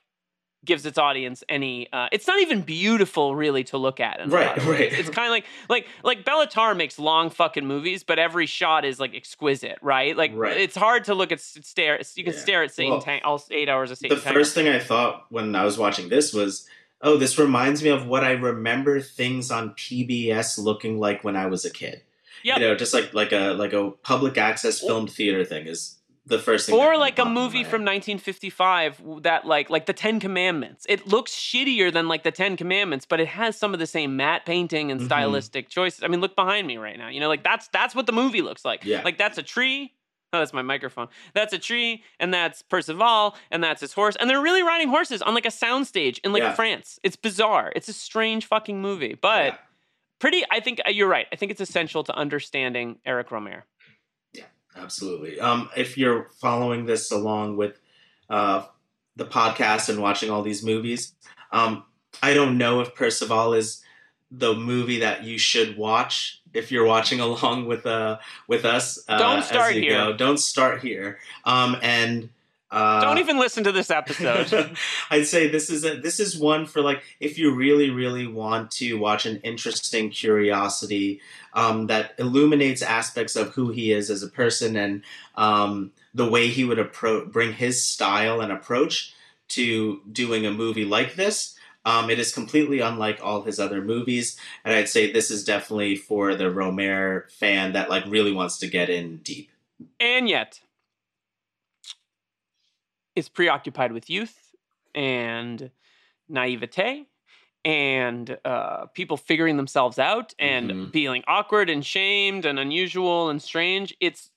gives 0.67 0.87
its 0.87 0.97
audience 0.97 1.45
any. 1.49 1.93
Uh, 1.93 2.09
it's 2.11 2.27
not 2.27 2.41
even 2.41 2.63
beautiful 2.63 3.37
really 3.37 3.65
to 3.65 3.77
look 3.77 4.01
at. 4.01 4.19
Right, 4.31 4.47
lot 4.47 4.57
of 4.59 4.67
ways. 4.67 4.81
right. 4.81 4.93
It's 4.99 5.11
kind 5.11 5.27
of 5.27 5.31
like 5.31 5.45
like 5.69 5.87
like 6.03 6.25
Béla 6.25 6.49
Tarr 6.49 6.75
makes 6.75 6.99
long 6.99 7.31
fucking 7.31 7.67
movies, 7.67 8.03
but 8.03 8.19
every 8.19 8.47
shot 8.47 8.85
is 8.85 8.99
like 9.01 9.15
exquisite, 9.15 9.79
right? 9.83 10.17
Like 10.17 10.33
Right. 10.35 10.57
it's 10.57 10.77
hard 10.77 11.05
to 11.05 11.15
look 11.15 11.33
at 11.33 11.41
stare. 11.41 12.01
You 12.17 12.25
can 12.25 12.33
Yeah. 12.35 12.39
stare 12.39 12.63
at 12.63 12.73
Satan 12.75 12.93
Well, 12.93 13.03
Tank 13.03 13.23
all 13.27 13.43
eight 13.51 13.69
hours 13.69 13.91
of 13.91 13.99
Satantango. 13.99 14.33
first 14.33 14.55
thing 14.55 14.69
I 14.69 14.79
thought 14.79 15.27
when 15.31 15.55
I 15.55 15.65
was 15.65 15.77
watching 15.79 16.09
this 16.09 16.33
was, 16.35 16.67
oh, 17.05 17.17
this 17.17 17.39
reminds 17.39 17.83
me 17.83 17.91
of 17.91 18.07
what 18.07 18.25
I 18.25 18.33
remember 18.33 19.01
things 19.01 19.51
on 19.53 19.71
PBS 19.75 20.59
looking 20.59 20.99
like 20.99 21.23
when 21.23 21.37
I 21.37 21.47
was 21.47 21.65
a 21.65 21.71
kid. 21.71 22.03
Yep. 22.43 22.59
You 22.59 22.65
know, 22.67 22.75
just 22.75 22.93
like 22.93 23.15
like 23.15 23.33
a 23.33 23.53
like 23.53 23.73
a 23.73 23.91
public 24.03 24.37
access 24.37 24.81
filmed 24.81 25.11
theater 25.13 25.45
thing 25.45 25.67
is 25.67 25.99
the 26.27 26.39
first 26.39 26.67
thing. 26.67 26.75
or 26.79 26.97
like 26.97 27.19
a 27.19 27.25
movie 27.27 27.65
from 27.65 27.85
1955 27.85 29.03
that 29.23 29.47
like 29.47 29.71
like 29.71 29.87
the 29.87 29.93
Ten 29.93 30.21
Commandments. 30.21 30.87
It 30.89 31.07
looks 31.07 31.33
shittier 31.33 31.93
than 31.93 32.09
like 32.09 32.23
the 32.23 32.31
Ten 32.31 32.57
Commandments, 32.57 33.07
but 33.07 33.21
it 33.21 33.29
has 33.29 33.57
some 33.57 33.73
of 33.75 33.81
the 33.81 33.87
same 33.87 34.17
matte 34.17 34.45
painting 34.47 34.91
and 34.91 35.01
Mhm. 35.01 35.07
stylistic 35.07 35.69
choices. 35.69 36.03
I 36.03 36.09
mean, 36.09 36.21
look 36.21 36.35
behind 36.35 36.67
me 36.67 36.77
right 36.79 36.99
now. 36.99 37.09
You 37.09 37.21
know, 37.21 37.29
like 37.29 37.43
that's 37.45 37.69
that's 37.69 37.95
what 37.95 38.07
the 38.07 38.13
movie 38.13 38.43
looks 38.43 38.65
like. 38.65 38.85
Yeah. 38.85 39.03
Like 39.05 39.19
that's 39.19 39.39
a 39.39 39.43
tree. 39.43 39.93
Oh, 40.35 40.39
that's 40.41 40.53
my 40.53 40.63
microphone. 40.63 41.09
That's 41.33 41.53
a 41.53 41.59
tree, 41.59 42.03
and 42.21 42.35
that's 42.35 42.63
Percival, 42.63 43.35
and 43.51 43.63
that's 43.63 43.81
his 43.81 43.93
horse, 43.93 44.17
and 44.19 44.29
they're 44.29 44.41
really 44.43 44.63
riding 44.63 44.89
horses 44.89 45.23
on 45.23 45.35
like 45.35 45.47
a 45.47 45.51
soundstage 45.51 46.19
in 46.25 46.33
like 46.33 46.43
Yeah. 46.43 46.55
France. 46.55 46.99
It's 47.03 47.17
bizarre. 47.17 47.73
It's 47.77 47.89
a 47.89 47.93
strange 47.93 48.47
fucking 48.47 48.81
movie, 48.83 49.15
but 49.21 49.45
Yeah. 49.53 49.57
pretty. 50.19 50.43
I 50.51 50.61
think 50.61 50.81
uh, 50.87 50.91
you're 50.91 51.09
right. 51.09 51.27
I 51.33 51.37
think 51.37 51.53
it's 51.53 51.61
essential 51.61 52.03
to 52.05 52.15
understanding 52.17 52.99
Eric 53.07 53.29
Rohmer. 53.29 53.63
Yeah, 54.33 54.45
absolutely. 54.77 55.39
Um, 55.41 55.71
if 55.77 55.97
you're 55.97 56.29
following 56.41 56.87
this 56.87 57.11
along 57.13 57.57
with 57.57 57.81
uh, 58.29 58.65
the 59.17 59.25
podcast 59.27 59.89
and 59.89 60.01
watching 60.01 60.31
all 60.31 60.43
these 60.43 60.65
movies, 60.65 61.13
um, 61.53 61.85
I 62.23 62.35
don't 62.35 62.59
know 62.59 62.81
if 62.81 62.95
Percival 62.95 63.55
is 63.55 63.83
the 64.39 64.55
movie 64.55 65.01
that 65.01 65.25
you 65.25 65.39
should 65.39 65.77
watch 65.77 66.41
if 66.53 66.71
you're 66.71 66.87
watching 66.87 67.21
along 67.29 67.67
with 67.67 67.87
uh 67.87 68.19
with 68.47 68.65
us. 68.65 68.99
Uh, 69.09 69.19
Don't 69.19 69.39
as 69.39 69.49
start 69.49 69.75
you 69.75 69.83
here. 69.83 69.99
Go. 69.99 70.17
Don't 70.17 70.39
start 70.39 70.81
here. 70.81 71.19
Um, 71.45 71.77
and 71.83 72.31
uh, 72.71 73.01
Don't 73.03 73.19
even 73.19 73.39
listen 73.39 73.63
to 73.65 73.73
this 73.73 73.91
episode. 73.91 74.77
I'd 75.11 75.27
say 75.27 75.49
this 75.49 75.71
is 75.71 75.85
a, 75.85 75.97
this 76.01 76.19
is 76.19 76.37
one 76.37 76.67
for 76.67 76.81
like 76.81 77.03
if 77.21 77.39
you 77.39 77.55
really 77.55 77.91
really 77.91 78.27
want 78.27 78.73
to 78.73 78.95
watch 78.95 79.27
an 79.27 79.37
interesting 79.39 80.11
curiosity 80.11 81.21
um, 81.53 81.87
that 81.87 82.15
illuminates 82.19 82.83
aspects 82.83 83.37
of 83.37 83.55
who 83.55 83.71
he 83.71 83.93
is 83.93 84.11
as 84.11 84.23
a 84.23 84.29
person 84.29 84.77
and 84.77 85.03
um, 85.37 85.93
the 86.15 86.29
way 86.29 86.49
he 86.49 86.65
would 86.65 86.79
approach 86.79 87.31
bring 87.31 87.53
his 87.53 87.85
style 87.85 88.41
and 88.41 88.51
approach 88.51 89.15
to 89.49 90.01
doing 90.11 90.47
a 90.47 90.51
movie 90.51 90.85
like 90.85 91.15
this. 91.15 91.57
Um, 91.87 92.09
it 92.11 92.19
is 92.19 92.33
completely 92.33 92.81
unlike 92.81 93.21
all 93.23 93.43
his 93.43 93.61
other 93.61 93.83
movies, 93.83 94.39
and 94.65 94.75
I'd 94.75 94.89
say 94.89 95.13
this 95.13 95.31
is 95.31 95.45
definitely 95.45 95.97
for 95.97 96.35
the 96.35 96.45
Rohmer 96.45 97.31
fan 97.31 97.73
that 97.75 97.91
like 97.91 98.05
really 98.07 98.33
wants 98.33 98.59
to 98.61 98.67
get 98.69 98.89
in 98.91 99.19
deep. 99.19 99.51
and 100.01 100.29
yet 100.29 100.61
is 103.15 103.29
preoccupied 103.29 103.93
with 103.93 104.11
youth 104.11 104.55
and 104.95 105.71
naivete 106.29 107.07
and 107.65 108.37
uh, 108.45 108.87
people 108.87 109.17
figuring 109.17 109.57
themselves 109.57 109.99
out 109.99 110.35
and 110.39 110.71
Mhm. 110.71 110.93
feeling 110.93 111.23
awkward 111.27 111.71
and 111.71 111.85
shamed 111.85 112.45
and 112.45 112.59
unusual 112.59 113.31
and 113.31 113.41
strange. 113.41 113.95
It's 114.01 114.31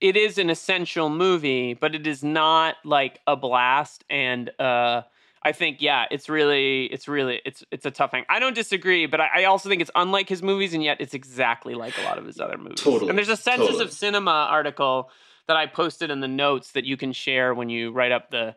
it 0.00 0.16
is 0.16 0.38
an 0.38 0.48
essential 0.48 1.08
movie, 1.10 1.74
but 1.74 1.92
it 1.92 2.06
is 2.06 2.22
not 2.22 2.76
like 2.84 3.20
a 3.26 3.34
blast. 3.34 4.04
And 4.08 4.48
uh, 4.60 5.02
I 5.42 5.52
think 5.52 5.80
yeah, 5.80 6.06
it's 6.10 6.28
really 6.28 6.84
it's 6.86 7.08
really 7.08 7.40
it's 7.44 7.64
it's 7.70 7.86
a 7.86 7.90
tough 7.90 8.10
thing. 8.10 8.24
I 8.28 8.38
don't 8.38 8.54
disagree, 8.54 9.06
but 9.06 9.20
I, 9.20 9.42
I 9.42 9.44
also 9.44 9.68
think 9.68 9.80
it's 9.80 9.90
unlike 9.94 10.28
his 10.28 10.42
movies, 10.42 10.74
and 10.74 10.82
yet 10.82 11.00
it's 11.00 11.14
exactly 11.14 11.74
like 11.74 11.96
a 11.98 12.02
lot 12.04 12.18
of 12.18 12.26
his 12.26 12.40
other 12.40 12.58
movies. 12.58 12.80
Totally, 12.80 13.08
And 13.08 13.18
there's 13.18 13.28
a 13.28 13.36
Senses 13.36 13.68
totally. 13.68 13.84
of 13.84 13.92
Cinema 13.92 14.48
article 14.50 15.10
that 15.46 15.56
I 15.56 15.66
posted 15.66 16.10
in 16.10 16.20
the 16.20 16.28
notes 16.28 16.72
that 16.72 16.84
you 16.84 16.96
can 16.96 17.12
share 17.12 17.54
when 17.54 17.68
you 17.68 17.92
write 17.92 18.12
up 18.12 18.30
the 18.30 18.54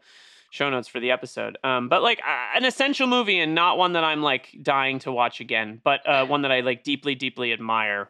show 0.50 0.70
notes 0.70 0.88
for 0.88 1.00
the 1.00 1.12
episode. 1.12 1.58
Um, 1.64 1.88
but 1.88 2.02
like 2.04 2.20
uh, 2.20 2.58
an 2.58 2.66
essential 2.66 3.08
movie 3.08 3.40
and 3.40 3.56
not 3.56 3.78
one 3.78 3.94
that 3.94 4.04
I'm 4.04 4.22
like 4.22 4.56
dying 4.62 5.00
to 5.00 5.12
watch 5.12 5.40
again, 5.40 5.80
but 5.84 6.08
uh, 6.08 6.26
one 6.26 6.42
that 6.42 6.52
I 6.52 6.60
like 6.60 6.84
deeply, 6.84 7.16
deeply 7.16 7.54
admire. 7.54 8.10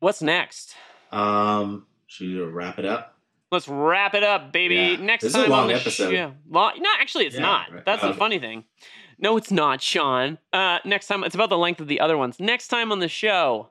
What's 0.00 0.22
next? 0.22 0.74
Um, 1.12 1.86
should 2.06 2.28
we 2.28 2.40
wrap 2.40 2.78
it 2.78 2.86
up? 2.86 3.13
Let's 3.54 3.68
wrap 3.68 4.14
it 4.14 4.22
up, 4.22 4.52
baby. 4.52 4.74
Yeah. 4.74 4.96
Next 4.96 5.22
This 5.24 5.30
is 5.34 5.36
a 5.36 5.42
time 5.44 5.52
on 5.52 5.58
long 5.58 5.68
the 5.68 5.74
episode. 5.74 6.10
Sh- 6.10 6.14
yeah. 6.14 6.30
Long, 6.50 6.72
no, 6.78 6.90
actually, 7.00 7.26
it's 7.26 7.36
Yeah, 7.36 7.40
not. 7.42 7.72
right. 7.72 7.84
That's 7.84 8.02
the 8.02 8.12
funny 8.14 8.38
thing. 8.38 8.64
No, 9.18 9.36
it's 9.36 9.50
not, 9.52 9.80
Sean. 9.80 10.38
Uh, 10.52 10.78
next 10.84 11.06
time, 11.06 11.22
it's 11.24 11.34
about 11.34 11.48
the 11.48 11.56
length 11.56 11.80
of 11.80 11.86
the 11.88 12.00
other 12.00 12.18
ones. 12.18 12.38
Next 12.40 12.68
time 12.68 12.90
on 12.92 12.98
the 12.98 13.08
show, 13.08 13.70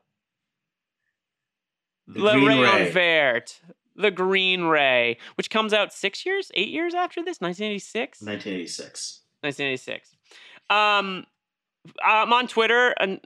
The 2.07 2.19
Le 2.21 2.33
Green 2.33 2.47
Rayon 2.47 2.63
Ray. 2.75 2.91
Vert, 2.91 3.59
The 3.95 4.09
Green 4.11 4.63
Ray, 4.63 5.17
which 5.35 5.49
comes 5.49 5.73
out 5.73 5.93
six 5.93 6.25
years, 6.25 6.51
eight 6.55 6.69
years 6.69 6.93
after 6.93 7.21
this, 7.21 7.39
1986? 7.41 8.21
1986. 8.21 9.21
1986. 9.41 10.15
Um, 10.69 11.25
I'm 12.03 12.31
on 12.31 12.47
Twitter 12.47 12.95
and 12.99 13.19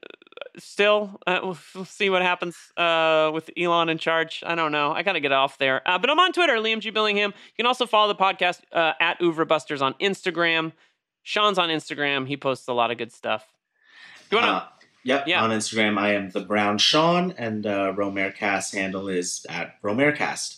still 0.57 1.19
uh, 1.27 1.39
we'll, 1.43 1.57
we'll 1.75 1.85
see 1.85 2.09
what 2.09 2.21
happens 2.21 2.55
uh, 2.77 3.31
with 3.33 3.49
Elon 3.57 3.89
in 3.89 3.97
charge. 3.97 4.43
I 4.45 4.55
don't 4.55 4.71
know. 4.71 4.91
I 4.91 5.03
gotta 5.03 5.19
get 5.19 5.31
off 5.31 5.57
there. 5.57 5.81
Uh, 5.87 5.97
but 5.97 6.09
I'm 6.09 6.19
on 6.19 6.33
Twitter, 6.33 6.53
Liam 6.53 6.79
G 6.79 6.91
Billingham. 6.91 7.27
You 7.27 7.55
can 7.55 7.65
also 7.65 7.85
follow 7.85 8.07
the 8.07 8.19
podcast 8.19 8.61
uh, 8.71 8.93
at 8.99 9.21
Oeuvre 9.21 9.45
on 9.45 9.93
Instagram. 9.95 10.73
Sean's 11.23 11.57
on 11.57 11.69
Instagram. 11.69 12.27
He 12.27 12.37
posts 12.37 12.67
a 12.67 12.73
lot 12.73 12.91
of 12.91 12.97
good 12.97 13.11
stuff. 13.11 13.45
You 14.31 14.37
wanna? 14.37 14.51
Uh, 14.51 14.65
yep. 15.03 15.27
Yeah. 15.27 15.43
On 15.43 15.49
Instagram, 15.49 15.97
I 15.97 16.13
am 16.13 16.29
the 16.29 16.41
Brown 16.41 16.77
Sean, 16.77 17.33
and 17.37 17.65
uh, 17.65 17.93
Rohmercast 17.95 18.73
handle 18.73 19.09
is 19.09 19.45
at 19.49 19.81
Rohmercast. 19.81 20.56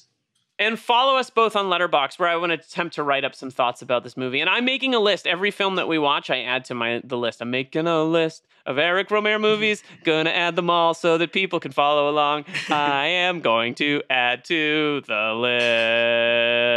And 0.59 0.77
follow 0.77 1.15
us 1.15 1.29
both 1.29 1.55
on 1.55 1.67
Letterboxd, 1.67 2.19
where 2.19 2.27
I 2.27 2.35
want 2.35 2.51
to 2.51 2.59
attempt 2.59 2.95
to 2.95 3.03
write 3.03 3.23
up 3.23 3.33
some 3.33 3.49
thoughts 3.49 3.81
about 3.81 4.03
this 4.03 4.17
movie. 4.17 4.41
And 4.41 4.49
I'm 4.49 4.65
making 4.65 4.93
a 4.93 4.99
list. 4.99 5.25
Every 5.25 5.51
film 5.51 5.77
that 5.77 5.87
we 5.87 5.97
watch, 5.97 6.29
I 6.29 6.41
add 6.41 6.65
to 6.65 6.73
my 6.73 6.99
the 7.01 7.17
list. 7.17 7.41
I'm 7.41 7.49
making 7.49 7.87
a 7.87 8.03
list 8.03 8.45
of 8.65 8.77
Eric 8.77 9.07
Rohmer 9.07 9.39
movies. 9.39 9.83
Gonna 10.03 10.31
add 10.31 10.57
them 10.57 10.69
all 10.69 10.93
so 10.93 11.17
that 11.17 11.31
people 11.31 11.61
can 11.61 11.71
follow 11.71 12.09
along. 12.09 12.43
I 12.69 13.05
am 13.07 13.39
going 13.39 13.75
to 13.75 14.03
add 14.09 14.43
to 14.45 15.01
the 15.07 15.33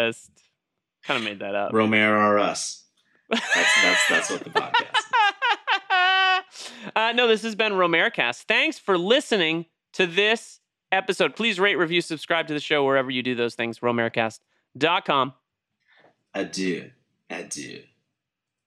list. 0.06 0.31
Kind 1.02 1.19
of 1.19 1.24
made 1.24 1.40
that 1.40 1.56
up. 1.56 1.73
Rohmer 1.73 2.16
or 2.16 2.39
us. 2.39 2.85
That's 3.28 3.82
that's 3.82 4.09
that's 4.09 4.31
what 4.31 4.44
the 4.44 4.51
podcast. 4.51 4.97
is. 4.97 6.73
uh, 6.97 7.12
no, 7.12 7.27
this 7.27 7.43
has 7.43 7.56
been 7.56 7.73
Rohmercast. 7.73 8.43
Thanks 8.44 8.78
for 8.78 8.97
listening 8.97 9.66
to 9.94 10.06
this 10.06 10.61
episode. 10.93 11.35
Please 11.35 11.59
rate, 11.59 11.77
review, 11.77 12.01
subscribe 12.01 12.47
to 12.48 12.55
the 12.55 12.60
show 12.60 12.85
wherever 12.85 13.10
you 13.10 13.23
do 13.23 13.35
those 13.35 13.55
things. 13.55 13.81
Rohmercast.com. 13.81 15.32
Adieu. 16.35 16.90
Adieu. 17.28 17.82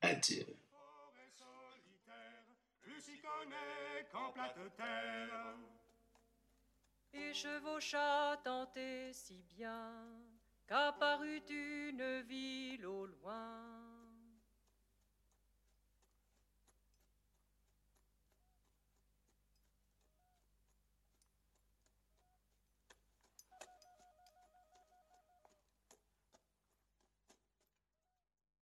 Adieu. 0.02 0.46
forêt 0.72 1.32
solitaire, 1.38 2.46
plus 2.82 3.02
s'y 3.02 3.18
connaît 3.20 4.06
qu'en 4.12 4.32
plate 4.32 4.58
terre. 4.78 5.56
et 7.14 7.34
chevaucha 7.34 8.40
tant 8.44 8.70
et 8.76 9.14
si 9.14 9.44
bien 9.58 9.94
qu'apparut 10.68 11.44
une 11.50 12.24